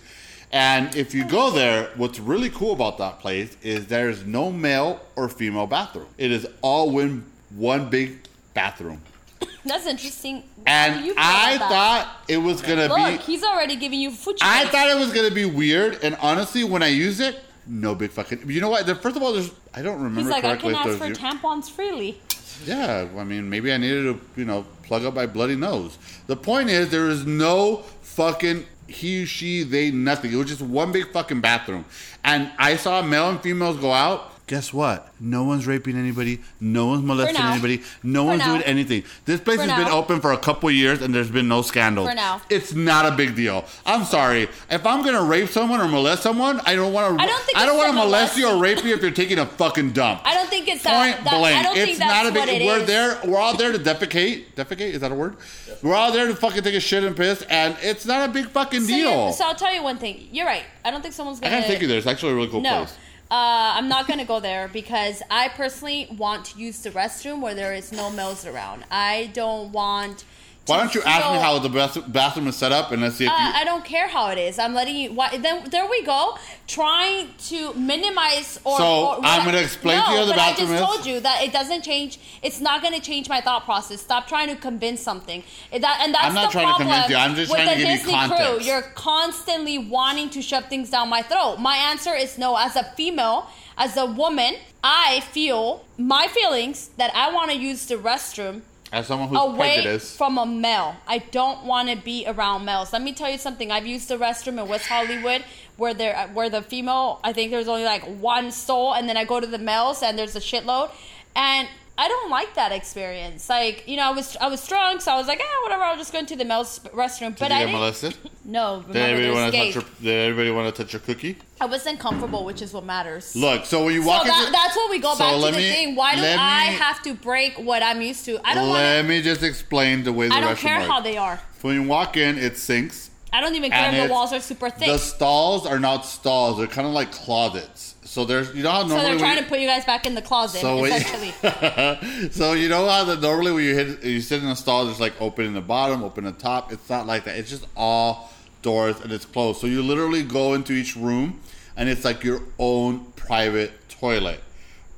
And 0.52 0.94
if 0.94 1.12
you 1.12 1.24
go 1.24 1.50
there, 1.50 1.90
what's 1.96 2.20
really 2.20 2.50
cool 2.50 2.72
about 2.72 2.98
that 2.98 3.18
place 3.18 3.56
is 3.62 3.86
there's 3.88 4.24
no 4.24 4.50
male 4.52 5.00
or 5.16 5.28
female 5.28 5.66
bathroom. 5.66 6.06
It 6.18 6.30
is 6.30 6.46
all 6.62 6.90
one 6.90 7.24
one 7.50 7.90
big 7.90 8.18
bathroom. 8.54 9.02
That's 9.64 9.86
interesting. 9.86 10.44
And 10.66 11.04
you 11.04 11.14
I 11.18 11.58
thought 11.58 12.08
it 12.28 12.38
was 12.38 12.62
gonna 12.62 12.88
Look, 12.88 13.18
be. 13.18 13.24
he's 13.32 13.42
already 13.42 13.76
giving 13.76 14.00
you 14.00 14.10
food. 14.10 14.38
I 14.40 14.66
thought 14.66 14.88
it 14.88 14.96
was 14.98 15.12
gonna 15.12 15.30
be 15.32 15.44
weird, 15.44 15.98
and 16.02 16.16
honestly, 16.20 16.64
when 16.64 16.82
I 16.82 16.88
use 16.88 17.20
it, 17.20 17.40
no 17.66 17.94
big 17.96 18.10
fucking. 18.12 18.48
You 18.48 18.60
know 18.60 18.70
what? 18.70 18.86
First 19.02 19.16
of 19.16 19.22
all, 19.22 19.32
there's. 19.32 19.50
I 19.74 19.82
don't 19.82 19.96
remember 19.96 20.20
He's 20.20 20.30
like, 20.30 20.44
I 20.44 20.56
correctly. 20.56 20.74
can 20.74 20.88
if 20.88 21.02
ask 21.02 21.40
for 21.40 21.46
tampons 21.46 21.68
freely. 21.70 22.20
yeah, 22.64 23.08
I 23.16 23.24
mean, 23.24 23.50
maybe 23.50 23.72
I 23.72 23.76
needed 23.76 24.04
to, 24.04 24.20
you 24.40 24.44
know, 24.46 24.64
plug 24.86 25.04
up 25.04 25.14
my 25.14 25.26
bloody 25.26 25.56
nose. 25.56 25.98
The 26.26 26.36
point 26.36 26.70
is, 26.70 26.90
there 26.90 27.08
is 27.08 27.26
no 27.26 27.78
fucking 28.02 28.64
he, 28.88 29.24
she, 29.24 29.62
they, 29.62 29.90
nothing. 29.90 30.32
It 30.32 30.36
was 30.36 30.48
just 30.48 30.62
one 30.62 30.92
big 30.92 31.12
fucking 31.12 31.40
bathroom. 31.40 31.84
And 32.24 32.50
I 32.58 32.76
saw 32.76 33.02
male 33.02 33.28
and 33.28 33.40
females 33.40 33.78
go 33.78 33.92
out. 33.92 34.32
Guess 34.48 34.72
what? 34.72 35.08
No 35.18 35.42
one's 35.42 35.66
raping 35.66 35.96
anybody. 35.96 36.38
No 36.60 36.86
one's 36.86 37.02
molesting 37.02 37.34
now. 37.34 37.50
anybody. 37.50 37.82
No 38.04 38.22
For 38.22 38.26
one's 38.28 38.38
now. 38.38 38.52
doing 38.52 38.62
anything. 38.62 39.02
This 39.24 39.40
place 39.40 39.56
For 39.60 39.66
has 39.66 39.84
been 39.84 39.92
open 39.92 40.20
for 40.20 40.30
a 40.30 40.38
couple 40.38 40.70
years 40.70 41.02
and 41.02 41.12
there's 41.12 41.28
been 41.32 41.48
no 41.48 41.62
scandals. 41.62 42.08
For 42.08 42.14
now. 42.14 42.40
It's 42.48 42.72
not 42.72 43.12
a 43.12 43.16
big 43.16 43.34
deal. 43.34 43.64
I'm 43.84 44.04
sorry. 44.04 44.42
If 44.70 44.86
I'm 44.86 45.04
gonna 45.04 45.24
rape 45.24 45.48
someone 45.48 45.80
or 45.80 45.88
molest 45.88 46.22
someone, 46.22 46.60
I 46.64 46.76
don't 46.76 46.92
want 46.92 47.18
to. 47.18 47.24
I 47.24 47.26
don't 47.26 47.42
think 47.42 47.58
I 47.58 47.66
don't 47.66 47.76
want 47.76 47.88
to 47.88 47.94
molest 47.94 48.36
you 48.38 48.46
or 48.48 48.56
rape 48.58 48.84
you 48.84 48.94
if 48.94 49.02
you're 49.02 49.10
taking 49.10 49.40
a 49.40 49.46
fucking 49.46 49.90
dump 49.90 50.20
I 50.24 50.34
don't 50.34 50.48
think 50.48 50.68
it's 50.68 50.84
point 50.84 50.84
that. 51.16 51.24
that 51.24 51.38
blank. 51.40 51.58
I 51.58 51.62
don't 51.64 51.76
it's 51.76 51.84
think 51.86 51.98
that's 51.98 52.22
not 52.24 52.26
a 52.32 52.38
what 52.38 52.46
big. 52.48 52.62
it 52.62 52.66
we're 52.66 52.78
is. 52.82 52.86
there. 52.86 53.18
We're 53.24 53.38
all 53.38 53.56
there 53.56 53.72
to 53.72 53.78
defecate. 53.80 54.44
Defecate 54.54 54.92
is 54.92 55.00
that 55.00 55.10
a 55.10 55.14
word? 55.16 55.38
We're 55.82 55.96
all 55.96 56.12
there 56.12 56.28
to 56.28 56.36
fucking 56.36 56.62
take 56.62 56.76
a 56.76 56.80
shit 56.80 57.02
and 57.02 57.16
piss, 57.16 57.42
and 57.50 57.76
it's 57.82 58.06
not 58.06 58.30
a 58.30 58.32
big 58.32 58.46
fucking 58.50 58.82
So, 58.82 58.86
deal. 58.86 59.32
so 59.32 59.44
I'll 59.44 59.56
tell 59.56 59.74
you 59.74 59.82
one 59.82 59.98
thing. 59.98 60.28
You're 60.30 60.46
right. 60.46 60.62
I 60.84 60.92
don't 60.92 61.02
think 61.02 61.14
someone's 61.14 61.40
gonna. 61.40 61.52
gotta 61.56 61.66
take 61.66 61.82
you 61.82 61.88
there. 61.88 61.98
It's 61.98 62.06
actually 62.06 62.30
a 62.30 62.34
really 62.36 62.48
cool 62.48 62.60
No. 62.60 62.84
place. 62.84 62.96
Uh, 63.28 63.74
I'm 63.74 63.88
not 63.88 64.06
gonna 64.06 64.24
go 64.24 64.38
there 64.38 64.68
because 64.68 65.20
I 65.28 65.48
personally 65.48 66.06
want 66.16 66.44
to 66.46 66.58
use 66.60 66.78
the 66.78 66.90
restroom 66.90 67.40
where 67.40 67.54
there 67.54 67.74
is 67.74 67.90
no 67.90 68.08
males 68.08 68.46
around. 68.46 68.84
I 68.88 69.30
don't 69.32 69.72
want. 69.72 70.24
Why 70.66 70.78
don't 70.78 70.94
you 70.94 71.02
ask 71.02 71.30
me 71.32 71.38
how 71.38 71.58
the 71.60 71.68
bath- 71.68 71.98
bathroom 72.08 72.48
is 72.48 72.56
set 72.56 72.72
up, 72.72 72.90
and 72.90 73.00
let's 73.02 73.16
see 73.16 73.24
if 73.26 73.30
Uh, 73.30 73.34
you. 73.36 73.52
I 73.54 73.64
don't 73.64 73.84
care 73.84 74.08
how 74.08 74.28
it 74.30 74.38
is. 74.38 74.58
I'm 74.58 74.74
letting 74.74 74.96
you. 74.96 75.12
Why, 75.12 75.36
then 75.36 75.70
there 75.70 75.86
we 75.88 76.02
go, 76.02 76.36
trying 76.66 77.28
to 77.50 77.72
minimize 77.74 78.58
or. 78.64 78.76
So, 78.78 79.06
or- 79.06 79.20
I'm 79.24 79.44
gonna 79.44 79.58
explain 79.58 79.98
no, 79.98 80.04
to 80.06 80.10
you 80.12 80.18
how 80.18 80.24
the 80.24 80.34
bathroom 80.34 80.70
I 80.70 80.74
is. 80.74 80.80
just 80.80 80.92
told 80.92 81.06
you 81.06 81.20
that 81.20 81.42
it 81.44 81.52
doesn't 81.52 81.82
change. 81.82 82.18
It's 82.42 82.60
not 82.60 82.82
going 82.82 82.94
to 82.94 83.00
change 83.00 83.28
my 83.28 83.40
thought 83.40 83.64
process. 83.64 84.00
Stop 84.00 84.26
trying 84.26 84.48
to 84.48 84.56
convince 84.56 85.00
something. 85.00 85.44
It- 85.70 85.82
that, 85.82 86.00
and 86.02 86.12
that's 86.12 86.24
I'm 86.26 86.34
not 86.34 86.46
the 86.46 86.52
trying 86.58 86.66
to 86.66 86.72
problem 86.74 86.88
convince 86.88 87.10
you. 87.10 87.16
I'm 87.16 87.34
just 87.36 87.50
with 87.52 87.60
trying 87.60 87.68
to 87.68 87.74
the 87.74 87.80
give 87.82 87.90
you 87.90 87.96
Disney 87.98 88.12
context. 88.12 88.44
Crew. 88.44 88.60
You're 88.62 88.82
constantly 88.82 89.78
wanting 89.78 90.30
to 90.30 90.42
shove 90.42 90.66
things 90.66 90.90
down 90.90 91.08
my 91.08 91.22
throat. 91.22 91.58
My 91.60 91.76
answer 91.76 92.14
is 92.14 92.38
no. 92.38 92.56
As 92.56 92.74
a 92.74 92.82
female, 92.96 93.48
as 93.78 93.96
a 93.96 94.04
woman, 94.06 94.56
I 94.82 95.20
feel 95.20 95.84
my 95.96 96.26
feelings 96.26 96.90
that 96.96 97.14
I 97.14 97.30
want 97.32 97.50
to 97.52 97.56
use 97.56 97.86
the 97.86 97.96
restroom 97.96 98.62
As 98.92 99.06
someone 99.06 99.28
who's 99.28 99.38
away 99.38 99.74
prejudiced, 99.74 100.16
from 100.16 100.38
a 100.38 100.46
male. 100.46 100.96
I 101.06 101.18
don't 101.18 101.64
want 101.64 101.88
to 101.88 101.96
be 101.96 102.24
around 102.26 102.64
males. 102.64 102.92
Let 102.92 103.02
me 103.02 103.12
tell 103.12 103.30
you 103.30 103.38
something. 103.38 103.70
I've 103.70 103.86
used 103.86 104.08
the 104.08 104.16
restroom 104.16 104.62
in 104.62 104.68
West 104.68 104.86
Hollywood 104.86 105.44
where 105.76 105.92
there 105.92 106.28
where 106.32 106.48
the 106.48 106.62
female, 106.62 107.20
I 107.24 107.32
think 107.32 107.50
there's 107.50 107.68
only 107.68 107.84
like 107.84 108.04
one 108.04 108.50
stall 108.52 108.94
and 108.94 109.08
then 109.08 109.16
I 109.16 109.24
go 109.24 109.40
to 109.40 109.46
the 109.46 109.58
males 109.58 110.02
and 110.02 110.18
there's 110.18 110.36
a 110.36 110.40
shitload 110.40 110.90
and 111.34 111.68
I 111.98 112.08
don't 112.08 112.30
like 112.30 112.54
that 112.54 112.72
experience. 112.72 113.48
Like, 113.48 113.84
you 113.88 113.96
know, 113.96 114.02
I 114.04 114.10
was 114.10 114.36
I 114.38 114.48
was 114.48 114.66
drunk, 114.68 115.00
so 115.00 115.12
I 115.12 115.16
was 115.16 115.26
like, 115.26 115.40
eh, 115.40 115.44
whatever, 115.62 115.82
I'll 115.82 115.96
just 115.96 116.12
go 116.12 116.18
into 116.18 116.36
the 116.36 116.44
male's 116.44 116.78
restroom. 116.92 117.30
did 117.30 117.38
But 117.38 117.48
you 117.50 117.56
I 117.56 117.58
get 117.60 117.66
didn't 117.66 117.72
molested? 117.72 118.16
No, 118.44 118.84
Did 118.86 118.96
everybody 118.96 119.30
want 119.34 119.52
to 119.52 119.58
touch 119.58 119.74
your? 119.74 119.84
Did 120.02 120.30
everybody 120.30 120.50
want 120.50 120.74
to 120.76 120.82
touch 120.82 120.92
your 120.92 121.00
cookie? 121.00 121.36
I 121.60 121.66
wasn't 121.66 121.98
comfortable, 121.98 122.44
which 122.44 122.60
is 122.62 122.72
what 122.72 122.84
matters. 122.84 123.34
Look, 123.34 123.64
so 123.64 123.84
when 123.84 123.94
you 123.94 124.02
so 124.02 124.08
walk 124.08 124.24
that, 124.24 124.50
that's 124.52 124.76
what 124.76 124.90
we 124.90 124.98
go 125.00 125.14
so 125.14 125.18
back 125.18 125.34
to 125.34 125.40
the 125.40 125.52
me- 125.56 125.70
thing. 125.70 125.96
Why 125.96 126.14
do 126.14 126.22
I 126.22 126.70
me- 126.70 126.76
have 126.76 127.02
to 127.04 127.14
break 127.14 127.54
what 127.58 127.82
I'm 127.82 128.00
used 128.02 128.24
to? 128.26 128.38
I 128.46 128.54
don't 128.54 128.68
want 128.68 128.78
let 128.82 129.02
to. 129.02 129.08
me 129.08 129.22
just 129.22 129.42
explain 129.42 130.04
the 130.04 130.12
way 130.12 130.28
the 130.28 130.34
I 130.34 130.40
don't 130.40 130.56
care 130.58 130.80
how 130.80 131.00
they 131.00 131.16
are. 131.16 131.40
When 131.62 131.74
you 131.74 131.88
walk 131.88 132.16
in, 132.16 132.38
it 132.38 132.56
sinks. 132.58 133.10
I 133.32 133.40
don't 133.40 133.54
even 133.56 133.70
care 133.72 133.92
if 133.92 134.06
the 134.06 134.12
walls 134.12 134.32
are 134.32 134.40
super 134.40 134.70
thick. 134.70 134.86
The 134.88 134.98
stalls 134.98 135.66
are 135.66 135.80
not 135.80 136.06
stalls; 136.06 136.58
they're 136.58 136.68
kind 136.68 136.86
of 136.86 136.92
like 136.94 137.10
closets. 137.10 137.95
So 138.16 138.24
there's, 138.24 138.54
you 138.54 138.62
know 138.62 138.70
how 138.70 138.88
so 138.88 138.94
they're 138.94 139.18
trying 139.18 139.36
you- 139.36 139.42
to 139.42 139.48
put 139.50 139.60
you 139.60 139.66
guys 139.66 139.84
back 139.84 140.06
in 140.06 140.14
the 140.14 140.22
closet, 140.22 140.62
So 140.62 140.86
essentially. 140.86 141.32
so 142.30 142.54
you 142.54 142.70
know 142.70 142.88
how 142.88 143.04
the 143.04 143.16
normally 143.16 143.52
when 143.52 143.62
you 143.64 143.74
hit 143.74 144.02
you 144.02 144.22
sit 144.22 144.42
in 144.42 144.48
a 144.48 144.56
stall, 144.56 144.86
there's 144.86 144.98
like 144.98 145.20
open 145.20 145.44
in 145.44 145.52
the 145.52 145.60
bottom, 145.60 146.02
open 146.02 146.24
in 146.24 146.32
the 146.32 146.38
top. 146.38 146.72
It's 146.72 146.88
not 146.88 147.06
like 147.06 147.24
that. 147.24 147.36
It's 147.36 147.50
just 147.50 147.66
all 147.76 148.32
doors 148.62 148.98
and 149.02 149.12
it's 149.12 149.26
closed. 149.26 149.60
So 149.60 149.66
you 149.66 149.82
literally 149.82 150.22
go 150.22 150.54
into 150.54 150.72
each 150.72 150.96
room, 150.96 151.42
and 151.76 151.90
it's 151.90 152.06
like 152.06 152.24
your 152.24 152.40
own 152.58 153.04
private 153.16 153.86
toilet. 153.90 154.40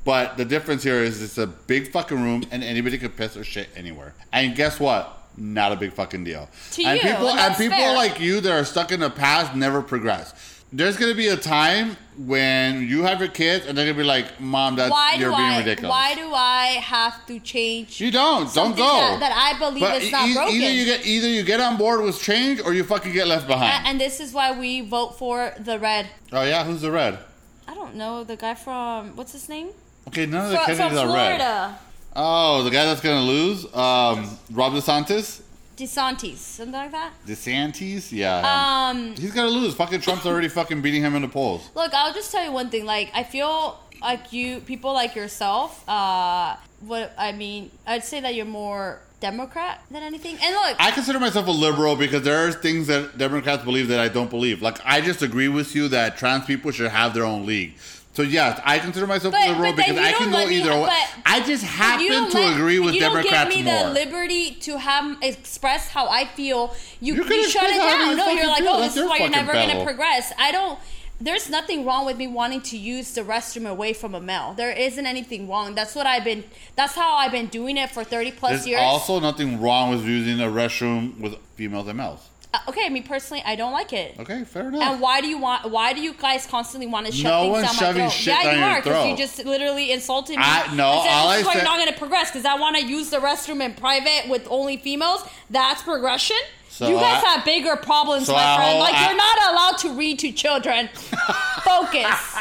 But 0.05 0.37
the 0.37 0.45
difference 0.45 0.85
here 0.85 1.03
is 1.03 1.21
it's 1.21 1.39
a 1.39 1.49
big 1.49 1.91
fucking 1.91 2.23
room, 2.23 2.45
and 2.53 2.63
anybody 2.63 2.99
can 2.99 3.11
piss 3.11 3.37
or 3.37 3.43
shit 3.43 3.69
anywhere. 3.75 4.15
And 4.33 4.55
guess 4.55 4.79
what? 4.79 5.25
Not 5.37 5.73
a 5.73 5.77
big 5.77 5.93
fucking 5.93 6.23
deal. 6.23 6.49
To 6.75 6.85
and 6.85 7.03
you, 7.03 7.09
people 7.11 7.31
and 7.31 7.41
and 7.41 7.57
people 7.57 7.79
fair. 7.79 7.97
like 7.97 8.21
you 8.21 8.41
that 8.43 8.53
are 8.53 8.65
stuck 8.65 8.93
in 8.93 9.01
the 9.01 9.11
past 9.11 9.57
never 9.57 9.83
progress. 9.83 10.58
There's 10.71 10.99
gonna 10.99 11.15
be 11.15 11.29
a 11.29 11.37
time 11.37 11.97
when 12.19 12.87
you 12.87 13.03
have 13.03 13.21
your 13.21 13.31
kids, 13.31 13.65
and 13.67 13.77
they're 13.77 13.87
gonna 13.87 13.97
be 13.97 14.05
like, 14.05 14.39
"Mom, 14.39 14.77
that's 14.77 14.91
why 14.91 15.15
you're 15.15 15.31
being 15.31 15.41
I? 15.41 15.59
ridiculous." 15.61 15.89
Why 15.91 16.15
do 16.15 16.33
I 16.35 16.65
have 16.83 17.25
to 17.27 17.39
change? 17.41 18.01
You 18.03 18.11
don't. 18.11 18.53
Don't 18.53 18.77
go. 18.77 18.85
That, 18.85 19.21
that 19.21 19.33
I 19.33 19.59
believe 19.59 19.81
but 19.81 20.03
is 20.03 20.13
not 20.13 20.29
e- 20.29 20.35
broken. 20.35 20.55
either 20.55 20.71
you 20.71 20.85
get 20.85 21.07
either 21.07 21.29
you 21.29 21.43
get 21.43 21.61
on 21.61 21.79
board 21.79 22.03
with 22.03 22.21
change 22.21 22.61
or 22.61 22.75
you 22.75 22.85
fucking 22.85 23.13
get 23.13 23.27
left 23.27 23.47
behind. 23.47 23.87
A- 23.87 23.89
and 23.89 23.99
this 24.01 24.21
is 24.21 24.35
why 24.35 24.53
we 24.53 24.83
vote 24.83 25.19
for 25.19 25.55
the 25.59 25.79
red. 25.79 26.09
oh 26.33 26.43
yeah, 26.43 26.65
who's 26.65 26.83
the 26.83 26.91
red? 26.91 27.19
I 27.67 27.75
don't 27.75 27.95
know 27.95 28.23
the 28.25 28.37
guy 28.37 28.55
from 28.55 29.17
what's 29.17 29.33
his 29.33 29.49
name? 29.49 29.69
Okay, 30.09 30.27
none 30.27 30.45
of 30.47 30.51
the 30.51 30.57
Fro- 30.59 30.67
from 30.67 30.77
Kennedys 30.77 30.99
are 30.99 31.07
red. 31.07 31.41
Florida, 31.41 31.79
Oh, 32.17 32.63
the 32.65 32.71
guy 32.71 32.85
that's 32.85 33.01
gonna 33.01 33.23
lose, 33.23 33.65
um, 33.75 34.39
Rob 34.51 34.73
DeSantis, 34.73 35.41
DeSantis, 35.79 36.37
something 36.39 36.73
like 36.73 36.91
that. 36.91 37.13
DeSantis, 37.27 38.11
yeah. 38.11 38.89
Um, 38.91 39.15
He's 39.15 39.33
gonna 39.33 39.49
lose. 39.49 39.75
Fucking 39.75 40.01
Trump's 40.01 40.27
already 40.27 40.49
fucking 40.49 40.83
beating 40.83 41.03
him 41.03 41.15
in 41.15 41.23
the 41.23 41.29
polls. 41.29 41.71
Look, 41.75 41.95
I'll 41.95 42.13
just 42.13 42.33
tell 42.33 42.45
you 42.45 42.53
one 42.53 42.69
thing. 42.69 42.85
Like, 42.85 43.11
I 43.15 43.23
feel 43.23 43.79
like 44.03 44.33
you, 44.33 44.61
people 44.61 44.93
like 44.93 45.15
yourself, 45.15 45.89
uh, 45.89 46.57
what 46.81 47.13
I 47.17 47.33
mean, 47.33 47.71
I'd 47.87 48.05
say 48.05 48.21
that 48.21 48.35
you're 48.35 48.45
more 48.45 49.01
Democrat 49.21 49.83
than 49.91 50.03
anything. 50.03 50.37
And 50.43 50.55
look, 50.55 50.77
I 50.79 50.91
consider 50.91 51.19
myself 51.19 51.47
a 51.47 51.53
liberal 51.53 51.97
because 51.97 52.23
there 52.23 52.47
are 52.47 52.53
things 52.53 52.87
that 52.87 53.19
Democrats 53.19 53.65
believe 53.65 53.89
that 53.89 53.99
I 53.99 54.09
don't 54.09 54.31
believe. 54.31 54.63
Like 54.63 54.79
I 54.85 55.01
just 55.01 55.23
agree 55.23 55.49
with 55.49 55.75
you 55.75 55.89
that 55.89 56.17
trans 56.17 56.45
people 56.45 56.71
should 56.71 56.91
have 56.91 57.15
their 57.15 57.25
own 57.25 57.45
league. 57.45 57.75
So 58.19 58.25
yes, 58.25 58.61
I 58.65 58.81
consider 58.81 59.07
myself 59.07 59.31
But- 59.33 59.49
liberal 59.49 59.75
because 59.75 59.97
I 59.97 60.11
can 60.11 60.33
go 60.33 60.45
me- 60.45 60.57
either 60.57 60.77
way. 60.77 60.91
I 61.25 61.39
just 61.39 61.63
happen 61.63 62.05
to 62.09 62.37
let- 62.41 62.53
agree 62.57 62.81
with 62.81 62.95
you 62.95 62.99
Democrats 63.01 63.31
don't 63.31 63.49
give 63.51 63.65
me 63.65 63.71
more. 63.71 63.85
the 63.85 63.91
liberty 63.91 64.51
to 64.63 64.77
have 64.77 65.19
express 65.23 65.87
how 65.91 66.09
I 66.09 66.25
feel. 66.25 66.75
You, 67.01 67.15
You 67.15 67.23
can 67.23 67.33
you 67.35 67.49
shut 67.49 67.71
it 67.71 67.77
down. 67.77 68.11
you 68.11 68.17
No, 68.17 68.29
you're 68.33 68.49
like, 68.49 68.59
feel. 68.59 68.69
oh, 68.71 68.81
That's 68.81 68.95
this 68.95 69.05
is 69.05 69.09
why 69.09 69.19
you're 69.19 69.31
never 69.31 69.53
going 69.53 69.71
to 69.71 69.85
progress. 69.85 70.33
I 70.37 70.51
don't. 70.51 70.81
There's 71.21 71.49
nothing 71.49 71.85
wrong 71.85 72.07
with 72.07 72.17
me 72.17 72.27
wanting 72.27 72.61
to 72.63 72.77
use 72.77 73.13
the 73.13 73.21
restroom 73.23 73.71
away 73.71 73.93
from 73.93 74.17
a 74.17 74.21
male. 74.21 74.53
There 74.57 74.73
isn't 74.73 75.07
anything 75.07 75.49
wrong. 75.49 75.77
That's 75.77 75.95
what 75.95 76.07
I've 76.09 76.25
been. 76.25 76.43
That's 76.75 76.97
how 76.97 77.15
I've 77.19 77.31
been 77.31 77.47
doing 77.47 77.77
it 77.77 77.89
for 77.93 78.03
30 78.03 78.33
plus 78.33 78.51
There's 78.51 78.67
years. 78.67 78.81
also 78.83 79.21
nothing 79.21 79.61
wrong 79.61 79.91
with 79.91 80.05
using 80.05 80.41
a 80.41 80.47
restroom 80.49 81.21
with 81.21 81.37
females 81.55 81.87
and 81.87 81.99
males. 81.99 82.23
Uh, 82.55 82.59
okay, 82.69 82.89
me 82.89 83.03
personally, 83.03 83.43
I 83.45 83.57
don't 83.57 83.73
like 83.73 83.93
it. 83.93 84.19
Okay, 84.19 84.43
fair 84.45 84.69
enough. 84.69 84.83
And 84.83 85.01
why 85.03 85.21
do 85.21 85.27
you 85.29 85.37
want? 85.37 85.71
Why 85.71 85.93
do 85.93 86.01
you 86.01 86.15
guys 86.15 86.47
constantly 86.47 86.87
want 86.87 87.05
to 87.07 87.13
shove 87.13 87.25
No 87.25 87.41
things 87.43 87.53
one's 87.67 87.79
down 87.79 87.95
my 87.95 88.01
throat? 88.01 88.13
shit 88.13 88.27
yeah, 88.35 88.43
down 88.43 88.55
you 88.55 88.61
your 88.61 88.69
are 88.71 88.83
because 88.83 89.07
you 89.11 89.17
just 89.19 89.45
literally 89.45 89.93
insulted 89.93 90.39
me. 90.39 90.43
I- 90.45 90.75
no, 90.75 90.93
and 90.93 91.03
said, 91.03 91.13
all 91.13 91.29
this 91.29 91.37
I 91.37 91.41
is 91.41 91.47
why 91.47 91.53
said- 91.53 91.59
you're 91.59 91.65
not 91.69 91.77
going 91.79 91.93
to 91.93 91.99
progress 91.99 92.31
because 92.31 92.47
I 92.47 92.55
want 92.55 92.77
to 92.77 92.85
use 92.87 93.11
the 93.11 93.19
restroom 93.19 93.63
in 93.63 93.75
private 93.75 94.29
with 94.31 94.47
only 94.51 94.79
females. 94.79 95.23
That's 95.51 95.83
progression. 95.83 96.39
So 96.71 96.89
you 96.89 96.95
guys 96.95 97.23
I- 97.23 97.29
have 97.37 97.45
bigger 97.45 97.77
problems, 97.77 98.27
so 98.29 98.33
my 98.33 98.39
I 98.43 98.57
friend. 98.57 98.71
hold- 98.71 98.81
Like 98.83 98.95
I- 98.95 99.09
you're 99.09 99.17
not 99.17 99.53
allowed 99.53 99.79
to 99.81 99.91
read 99.99 100.19
to 100.21 100.33
children. 100.33 100.89
Focus. 101.65 102.37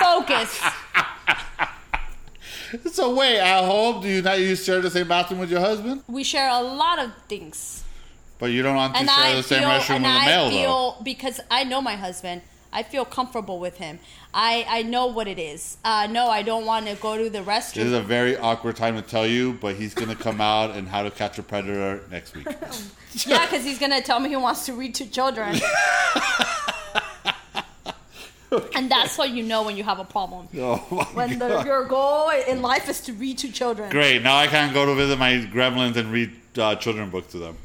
Focus. 0.00 0.60
so 2.92 3.14
wait, 3.14 3.38
at 3.40 3.62
home, 3.64 4.00
do 4.00 4.08
you 4.08 4.22
not 4.22 4.40
you 4.40 4.56
share 4.56 4.80
the 4.80 4.90
same 4.90 5.06
bathroom 5.06 5.40
with 5.40 5.50
your 5.50 5.60
husband? 5.60 6.02
We 6.08 6.24
share 6.24 6.48
a 6.48 6.62
lot 6.62 6.98
of 6.98 7.10
things. 7.28 7.83
But 8.44 8.52
you 8.52 8.62
don't 8.62 8.76
want 8.76 8.92
to 8.92 9.00
and 9.00 9.08
share 9.08 9.24
I 9.24 9.34
the 9.36 9.42
same 9.42 9.60
feel, 9.60 9.70
restroom 9.70 9.94
and 9.94 10.04
with 10.04 10.12
a 10.12 10.16
I 10.16 10.26
male, 10.26 10.44
though. 10.44 10.50
feel 10.50 10.96
because 11.02 11.40
I 11.50 11.64
know 11.64 11.80
my 11.80 11.96
husband. 11.96 12.42
I 12.74 12.82
feel 12.82 13.06
comfortable 13.06 13.58
with 13.58 13.78
him. 13.78 14.00
I 14.34 14.66
I 14.68 14.82
know 14.82 15.06
what 15.06 15.28
it 15.28 15.38
is. 15.38 15.78
Uh, 15.82 16.08
no, 16.10 16.28
I 16.28 16.42
don't 16.42 16.66
want 16.66 16.86
to 16.86 16.94
go 16.96 17.16
to 17.16 17.30
the 17.30 17.40
This 17.40 17.74
is 17.78 17.94
a 17.94 18.02
very 18.02 18.36
awkward 18.36 18.76
time 18.76 18.96
to 18.96 19.02
tell 19.02 19.26
you, 19.26 19.54
but 19.54 19.76
he's 19.76 19.94
gonna 19.94 20.14
come 20.14 20.42
out 20.42 20.72
and 20.72 20.86
how 20.86 21.04
to 21.04 21.10
catch 21.10 21.38
a 21.38 21.42
predator 21.42 22.02
next 22.10 22.34
week. 22.36 22.46
yeah, 23.26 23.46
because 23.46 23.64
he's 23.64 23.78
gonna 23.78 24.02
tell 24.02 24.20
me 24.20 24.28
he 24.28 24.36
wants 24.36 24.66
to 24.66 24.74
read 24.74 24.94
to 24.96 25.10
children. 25.10 25.58
and 28.76 28.90
that's 28.90 29.16
what 29.16 29.30
you 29.30 29.42
know 29.42 29.62
when 29.62 29.74
you 29.78 29.84
have 29.84 30.00
a 30.00 30.04
problem. 30.04 30.48
oh 30.58 30.76
When 31.14 31.38
the, 31.38 31.62
your 31.64 31.86
goal 31.86 32.28
in 32.28 32.60
life 32.60 32.90
is 32.90 33.00
to 33.06 33.14
read 33.14 33.38
to 33.38 33.50
children. 33.50 33.88
Great. 33.88 34.22
Now 34.22 34.36
I 34.36 34.48
can't 34.48 34.74
go 34.74 34.84
to 34.84 34.94
visit 34.94 35.18
my 35.18 35.32
gremlins 35.50 35.96
and 35.96 36.12
read 36.12 36.30
uh, 36.58 36.76
children 36.76 37.08
books 37.08 37.32
to 37.32 37.38
them. 37.38 37.56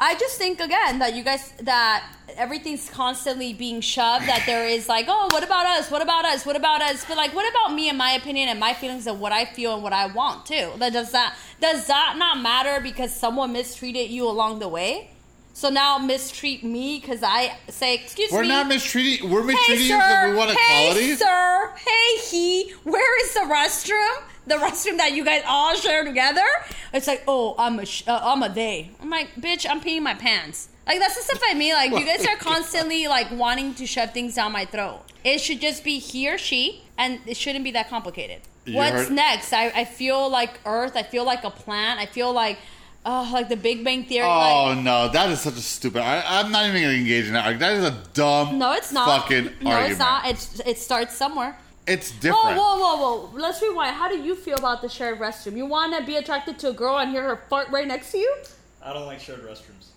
I 0.00 0.14
just 0.14 0.38
think 0.38 0.60
again 0.60 1.00
that 1.00 1.14
you 1.14 1.24
guys 1.24 1.52
that 1.62 2.04
everything's 2.36 2.88
constantly 2.88 3.52
being 3.52 3.80
shoved. 3.80 4.26
That 4.26 4.44
there 4.46 4.66
is 4.66 4.88
like, 4.88 5.06
oh, 5.08 5.28
what 5.32 5.42
about 5.42 5.66
us? 5.66 5.90
What 5.90 6.02
about 6.02 6.24
us? 6.24 6.46
What 6.46 6.56
about 6.56 6.82
us? 6.82 7.04
But 7.04 7.16
like, 7.16 7.34
what 7.34 7.48
about 7.50 7.74
me 7.74 7.88
and 7.88 7.98
my 7.98 8.12
opinion 8.12 8.48
and 8.48 8.60
my 8.60 8.74
feelings 8.74 9.06
and 9.06 9.20
what 9.20 9.32
I 9.32 9.44
feel 9.44 9.74
and 9.74 9.82
what 9.82 9.92
I 9.92 10.06
want 10.06 10.46
too? 10.46 10.70
That 10.78 10.92
does 10.92 11.12
that 11.12 11.36
does 11.60 11.86
that 11.88 12.16
not 12.16 12.40
matter 12.40 12.80
because 12.82 13.14
someone 13.14 13.52
mistreated 13.52 14.10
you 14.10 14.28
along 14.28 14.60
the 14.60 14.68
way? 14.68 15.10
So 15.52 15.70
now 15.70 15.98
mistreat 15.98 16.62
me 16.62 17.00
because 17.00 17.24
I 17.24 17.58
say, 17.68 17.96
excuse 17.96 18.30
me. 18.30 18.38
We're 18.38 18.44
not 18.44 18.68
mistreating. 18.68 19.28
We're 19.28 19.42
Hey 19.42 19.46
mistreating 19.54 19.86
you 19.86 19.96
because 19.96 20.12
sir, 20.12 20.30
we 20.30 20.36
want 20.36 20.50
hey 20.56 20.90
equality. 20.90 21.16
sir, 21.16 21.74
hey 21.76 22.18
he, 22.30 22.70
where 22.84 23.24
is 23.24 23.34
the 23.34 23.40
restroom? 23.40 24.22
The 24.48 24.54
restroom 24.54 24.96
that 24.96 25.12
you 25.12 25.24
guys 25.24 25.42
all 25.46 25.74
share 25.74 26.04
together? 26.04 26.44
It's 26.92 27.06
like, 27.06 27.22
oh, 27.28 27.54
I'm 27.58 27.78
a, 27.78 27.84
sh- 27.86 28.04
uh, 28.06 28.20
I'm 28.22 28.42
a 28.42 28.48
they. 28.48 28.90
I'm 29.00 29.10
like, 29.10 29.34
bitch, 29.36 29.66
I'm 29.68 29.80
peeing 29.80 30.02
my 30.02 30.14
pants. 30.14 30.68
Like 30.86 31.00
that's 31.00 31.16
the 31.16 31.22
stuff 31.22 31.40
I 31.46 31.52
mean. 31.54 31.74
Like 31.74 31.90
you 31.90 32.04
guys 32.06 32.24
are 32.26 32.36
constantly 32.36 33.08
like 33.08 33.30
wanting 33.30 33.74
to 33.74 33.86
shove 33.86 34.12
things 34.14 34.34
down 34.36 34.52
my 34.52 34.64
throat. 34.64 35.00
It 35.22 35.40
should 35.42 35.60
just 35.60 35.84
be 35.84 35.98
he 35.98 36.30
or 36.32 36.38
she, 36.38 36.82
and 36.96 37.20
it 37.26 37.36
shouldn't 37.36 37.62
be 37.64 37.72
that 37.72 37.90
complicated. 37.90 38.40
You 38.64 38.76
What's 38.76 38.92
heard- 39.08 39.12
next? 39.12 39.52
I, 39.52 39.66
I 39.68 39.84
feel 39.84 40.30
like 40.30 40.58
Earth. 40.64 40.96
I 40.96 41.02
feel 41.02 41.24
like 41.24 41.44
a 41.44 41.50
plant. 41.50 42.00
I 42.00 42.06
feel 42.06 42.32
like, 42.32 42.58
Oh, 43.06 43.28
like 43.32 43.48
the 43.48 43.56
Big 43.56 43.84
Bang 43.84 44.04
Theory. 44.04 44.26
like, 44.26 44.54
Oh 44.54 44.74
no, 44.80 45.08
that 45.08 45.28
is 45.30 45.40
such 45.42 45.54
a 45.56 45.60
stupid. 45.60 46.00
I, 46.02 46.22
I'm 46.40 46.50
not 46.50 46.66
even 46.66 46.80
gonna 46.82 46.94
engage 46.94 47.26
in 47.26 47.34
that. 47.34 47.58
That 47.58 47.72
is 47.76 47.84
a 47.84 47.96
dumb. 48.14 48.58
no, 48.58 48.72
it's 48.72 48.90
not. 48.92 49.22
Fucking 49.22 49.44
no, 49.60 49.70
argument. 49.70 49.90
it's 49.90 49.98
not. 49.98 50.26
It's 50.26 50.60
it 50.60 50.78
starts 50.78 51.14
somewhere. 51.14 51.56
It's 51.88 52.10
different. 52.10 52.58
whoa, 52.58 52.76
whoa, 52.76 52.96
whoa. 52.96 53.26
whoa. 53.26 53.30
Let's 53.34 53.62
rewind. 53.62 53.96
How 53.96 54.08
do 54.08 54.18
you 54.18 54.34
feel 54.34 54.58
about 54.58 54.82
the 54.82 54.88
shared 54.88 55.18
restroom? 55.18 55.56
You 55.56 55.64
want 55.64 55.96
to 55.98 56.04
be 56.04 56.16
attracted 56.16 56.58
to 56.60 56.68
a 56.68 56.72
girl 56.72 56.98
and 56.98 57.10
hear 57.10 57.22
her 57.22 57.36
fart 57.48 57.70
right 57.70 57.88
next 57.88 58.12
to 58.12 58.18
you? 58.18 58.36
I 58.82 58.92
don't 58.92 59.06
like 59.06 59.20
shared 59.20 59.42
restrooms. 59.42 59.88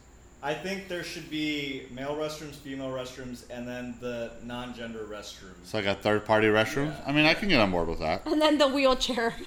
I 0.44 0.56
think 0.56 0.88
there 0.88 1.04
should 1.04 1.30
be 1.30 1.84
male 1.92 2.16
restrooms, 2.16 2.56
female 2.56 2.90
restrooms, 2.90 3.44
and 3.52 3.68
then 3.68 3.94
the 4.00 4.32
non-gender 4.44 5.06
restrooms. 5.08 5.66
So 5.66 5.78
like 5.78 5.86
a 5.86 5.94
third 5.94 6.26
party 6.26 6.48
restroom. 6.48 6.96
I 7.06 7.12
mean, 7.12 7.26
I 7.26 7.36
can 7.36 7.50
get 7.50 7.60
on 7.60 7.70
board 7.70 7.88
with 7.90 8.00
that. 8.00 8.26
And 8.26 8.42
then 8.42 8.58
the 8.58 8.68
wheelchair. 8.68 9.36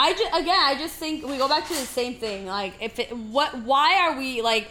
I 0.00 0.12
just, 0.12 0.32
again, 0.34 0.58
I 0.58 0.76
just 0.78 0.94
think 0.94 1.26
we 1.26 1.38
go 1.38 1.48
back 1.48 1.64
to 1.68 1.74
the 1.74 1.86
same 1.86 2.14
thing. 2.14 2.46
Like, 2.46 2.74
if 2.80 2.98
it, 2.98 3.16
what, 3.16 3.56
why 3.62 3.98
are 3.98 4.16
we 4.18 4.42
like 4.42 4.68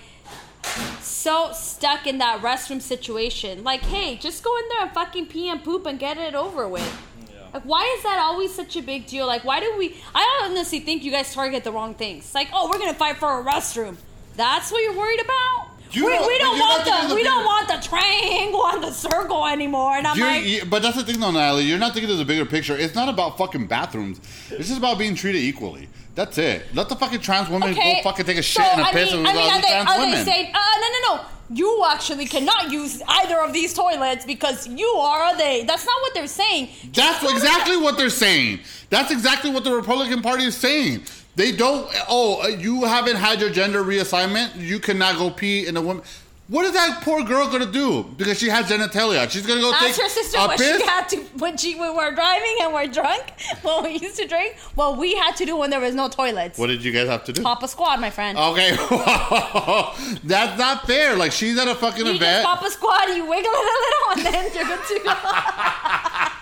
so 1.02 1.52
stuck 1.54 2.08
in 2.08 2.18
that 2.20 2.42
restroom 2.42 2.82
situation? 2.82 3.64
Like, 3.64 3.82
hey, 3.82 4.16
just 4.18 4.44
go 4.44 4.56
in 4.58 4.64
there 4.70 4.82
and 4.84 4.92
fucking 4.92 5.28
pee 5.28 5.50
and 5.50 5.64
poop 5.64 5.86
and 5.86 6.00
get 6.00 6.18
it 6.18 6.36
over 6.36 6.68
with. 6.68 6.84
Yeah. 7.32 7.48
Like, 7.54 7.64
why 7.64 7.94
is 7.98 8.04
that 8.04 8.18
always 8.20 8.54
such 8.54 8.76
a 8.76 8.82
big 8.82 9.08
deal? 9.08 9.28
Like, 9.28 9.44
why 9.44 9.60
do 9.60 9.74
we? 9.78 9.96
I 10.16 10.42
honestly 10.44 10.80
think 10.80 11.04
you 11.04 11.12
guys 11.12 11.34
target 11.34 11.64
the 11.64 11.72
wrong 11.72 11.94
things. 11.96 12.34
Like, 12.36 12.50
oh, 12.54 12.70
we're 12.70 12.80
gonna 12.80 12.94
fight 12.94 13.18
for 13.18 13.40
a 13.40 13.44
restroom. 13.44 13.98
That's 14.36 14.72
what 14.72 14.84
you're 14.84 14.98
worried 14.98 15.22
about. 15.22 15.72
You 15.92 16.06
we, 16.06 16.12
don't- 16.12 16.28
we 16.28 16.38
don't 16.38 16.60
want 16.60 16.84
thinking 16.84 17.10
the 17.10 17.16
we 17.16 17.24
the 17.24 17.30
don't 17.30 17.46
want 17.46 17.68
the 17.70 17.88
triangle 17.88 18.68
and 18.68 18.84
the 18.84 18.92
circle 18.92 19.46
anymore. 19.48 19.96
And 19.96 20.06
I'm 20.06 20.20
like, 20.20 20.44
you- 20.44 20.66
but 20.66 20.82
that's 20.82 20.98
the 20.98 21.04
thing, 21.04 21.20
though, 21.20 21.32
Natalie. 21.32 21.64
You're 21.64 21.80
not 21.80 21.94
thinking 21.94 22.12
of 22.12 22.18
the 22.18 22.26
bigger 22.26 22.46
picture. 22.46 22.76
It's 22.76 22.94
not 22.94 23.08
about 23.08 23.38
fucking 23.38 23.68
bathrooms. 23.68 24.20
It's 24.52 24.68
just 24.68 24.78
about 24.78 24.98
being 25.00 25.16
treated 25.16 25.40
equally. 25.42 25.88
That's 26.18 26.40
it. 26.40 26.66
Let 26.74 26.90
the 26.90 26.96
fucking 26.96 27.22
trans 27.22 27.48
woman 27.48 27.70
okay, 27.70 28.02
go 28.02 28.10
fucking 28.10 28.26
take 28.26 28.38
a 28.38 28.44
so, 28.44 28.60
shit 28.60 28.72
and 28.72 28.82
a 28.82 28.86
I 28.86 28.92
piss 28.92 29.12
mean, 29.12 29.20
and 29.20 29.28
I 29.28 29.34
mean, 29.34 29.52
are 29.52 29.56
the 29.58 29.62
they, 29.62 29.68
trans 29.68 29.90
are 29.90 30.00
women. 30.00 30.26
they 30.26 30.32
saying, 30.32 30.52
uh, 30.52 30.60
no, 30.82 30.88
no, 30.88 31.16
no? 31.16 31.26
You 31.52 31.86
actually 31.88 32.26
cannot 32.26 32.72
use 32.72 33.04
either 33.08 33.40
of 33.40 33.54
these 33.54 33.72
toilets 33.76 34.26
because 34.26 34.68
you 34.68 34.88
are 34.88 35.32
a 35.32 35.38
they. 35.38 35.64
That's 35.64 35.86
not 35.86 36.02
what 36.02 36.16
they're 36.16 36.26
saying. 36.26 36.70
That's 36.92 37.24
exactly 37.24 37.78
what 37.78 37.98
they're 37.98 38.10
saying. 38.10 38.62
That's 38.90 39.12
exactly 39.12 39.52
what 39.52 39.64
the 39.64 39.72
Republican 39.72 40.24
Party 40.24 40.46
is 40.46 40.58
saying. 40.58 41.04
They 41.36 41.52
don't. 41.52 41.88
Oh, 42.10 42.42
uh, 42.42 42.48
you 42.48 42.84
haven't 42.86 43.18
had 43.18 43.40
your 43.40 43.52
gender 43.52 43.84
reassignment. 43.84 44.60
You 44.60 44.80
cannot 44.80 45.20
go 45.20 45.30
pee 45.30 45.68
in 45.68 45.78
a 45.78 45.82
woman. 45.82 46.02
What 46.50 46.64
is 46.66 46.72
that 46.72 47.02
poor 47.04 47.24
girl 47.24 47.50
gonna 47.50 47.70
do? 47.70 48.04
Because 48.16 48.40
she 48.40 48.48
has 48.48 48.68
genitalia. 48.68 49.30
She's 49.30 49.46
gonna 49.46 49.60
go 49.60 49.74
Ask 49.74 49.86
take 49.86 49.96
her 50.04 50.10
sister 50.10 50.38
a 50.38 50.48
what 50.48 50.58
piss. 50.58 50.78
she 50.82 50.88
had 50.88 51.10
to 51.10 51.18
when 51.40 51.58
she 51.58 51.76
when 51.76 51.94
we're 51.94 52.16
driving 52.16 52.56
and 52.62 52.74
we're 52.74 52.88
drunk. 52.88 53.24
When 53.64 53.84
we 53.84 54.00
used 54.00 54.16
to 54.18 54.26
drink, 54.28 54.56
well, 54.78 54.96
we 54.96 55.14
had 55.16 55.36
to 55.38 55.46
do 55.46 55.58
when 55.58 55.70
there 55.72 55.82
was 55.82 55.94
no 55.94 56.08
toilets. 56.08 56.58
what 56.58 56.68
did 56.68 56.84
you 56.86 56.94
guys 56.94 57.08
have 57.10 57.26
to 57.26 57.34
do? 57.34 57.42
Pop 57.42 57.64
a 57.64 57.68
squad, 57.68 58.00
my 58.00 58.10
friend. 58.10 58.38
Okay, 58.38 58.72
that's 60.24 60.58
not 60.58 60.88
fair. 60.88 61.16
Like 61.18 61.34
she's 61.34 61.58
at 61.58 61.68
a 61.68 61.76
fucking 61.76 62.06
you 62.06 62.14
event. 62.14 62.46
pop 62.46 62.62
a 62.62 62.70
squad, 62.72 63.10
you 63.10 63.26
wiggle 63.26 63.52
it 63.54 63.68
a 63.76 63.80
little, 63.86 64.10
and 64.16 64.36
then 64.36 64.44
you're 64.56 64.78
good 64.78 64.86
to 64.88 65.04
go. 65.04 65.14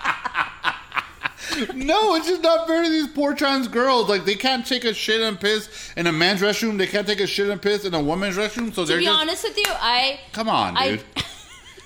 No, 1.74 2.16
it's 2.16 2.28
just 2.28 2.42
not 2.42 2.68
fair 2.68 2.84
to 2.84 2.90
these 2.90 3.08
poor 3.08 3.34
trans 3.36 3.68
girls. 3.68 4.10
Like 4.10 4.26
they 4.26 4.36
can't 4.36 4.66
take 4.66 4.84
a 4.84 4.94
shit 4.94 5.22
and 5.22 5.40
piss 5.40 5.92
in 5.96 6.08
a 6.08 6.12
man's 6.12 6.42
restroom. 6.42 6.78
They 6.78 6.88
can't 6.88 7.08
take 7.08 7.20
a 7.20 7.28
shit 7.28 7.50
and 7.50 7.62
piss 7.62 7.86
in 7.86 7.94
a 7.94 8.02
woman's 8.02 8.36
restroom. 8.38 8.74
So 8.74 8.84
to 8.84 8.88
they're 8.88 8.98
be 8.98 9.06
just 9.06 9.20
honest 9.20 9.44
with 9.44 9.58
you, 9.58 9.66
I 9.68 10.20
come 10.32 10.50
on, 10.50 10.76
I- 10.78 10.90
dude. 10.98 11.04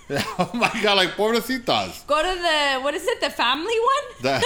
oh 0.39 0.49
my 0.53 0.71
god, 0.81 0.97
like 0.97 1.09
pobrecitas. 1.11 2.05
go 2.07 2.17
to 2.21 2.41
the 2.41 2.79
what 2.81 2.93
is 2.95 3.05
it, 3.07 3.21
the 3.21 3.29
family 3.29 3.73
one? 3.79 4.05
That- 4.23 4.43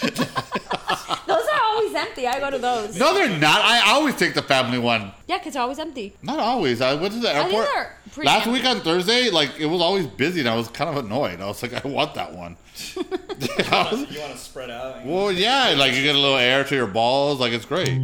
Those 1.26 1.44
are 1.52 1.60
always 1.64 1.94
empty. 1.94 2.26
I 2.26 2.38
go 2.38 2.50
to 2.50 2.58
those. 2.58 2.96
no, 2.98 3.12
they're 3.14 3.28
not. 3.38 3.60
I 3.60 3.90
always 3.92 4.14
take 4.16 4.34
the 4.34 4.42
family 4.42 4.78
one. 4.78 5.12
Yeah, 5.26 5.38
because 5.38 5.54
they're 5.54 5.62
always 5.62 5.78
empty. 5.78 6.14
Not 6.22 6.38
always. 6.38 6.80
I 6.80 6.94
went 6.94 7.14
to 7.14 7.20
the 7.20 7.28
think 7.28 7.44
airport 7.46 7.66
they're 7.74 7.96
pretty 8.12 8.26
last 8.28 8.46
empty. 8.46 8.60
week 8.60 8.68
on 8.68 8.80
Thursday. 8.80 9.30
Like 9.30 9.58
it 9.58 9.66
was 9.66 9.80
always 9.80 10.06
busy, 10.06 10.40
and 10.40 10.48
I 10.48 10.54
was 10.56 10.68
kind 10.68 10.88
of 10.90 11.04
annoyed. 11.04 11.40
I 11.40 11.46
was 11.46 11.62
like, 11.62 11.72
I 11.84 11.88
want 11.88 12.14
that 12.14 12.32
one. 12.34 12.56
I 12.96 13.88
was- 13.90 14.10
You 14.10 14.20
want 14.20 14.32
to 14.32 14.38
spread 14.38 14.70
out? 14.70 14.98
and- 14.98 15.10
well, 15.10 15.32
yeah, 15.32 15.74
like 15.76 15.94
you 15.94 16.02
get 16.02 16.14
a 16.14 16.18
little 16.18 16.36
air 16.38 16.62
to 16.64 16.74
your 16.74 16.86
balls. 16.86 17.40
Like 17.40 17.52
it's 17.52 17.64
great. 17.66 18.00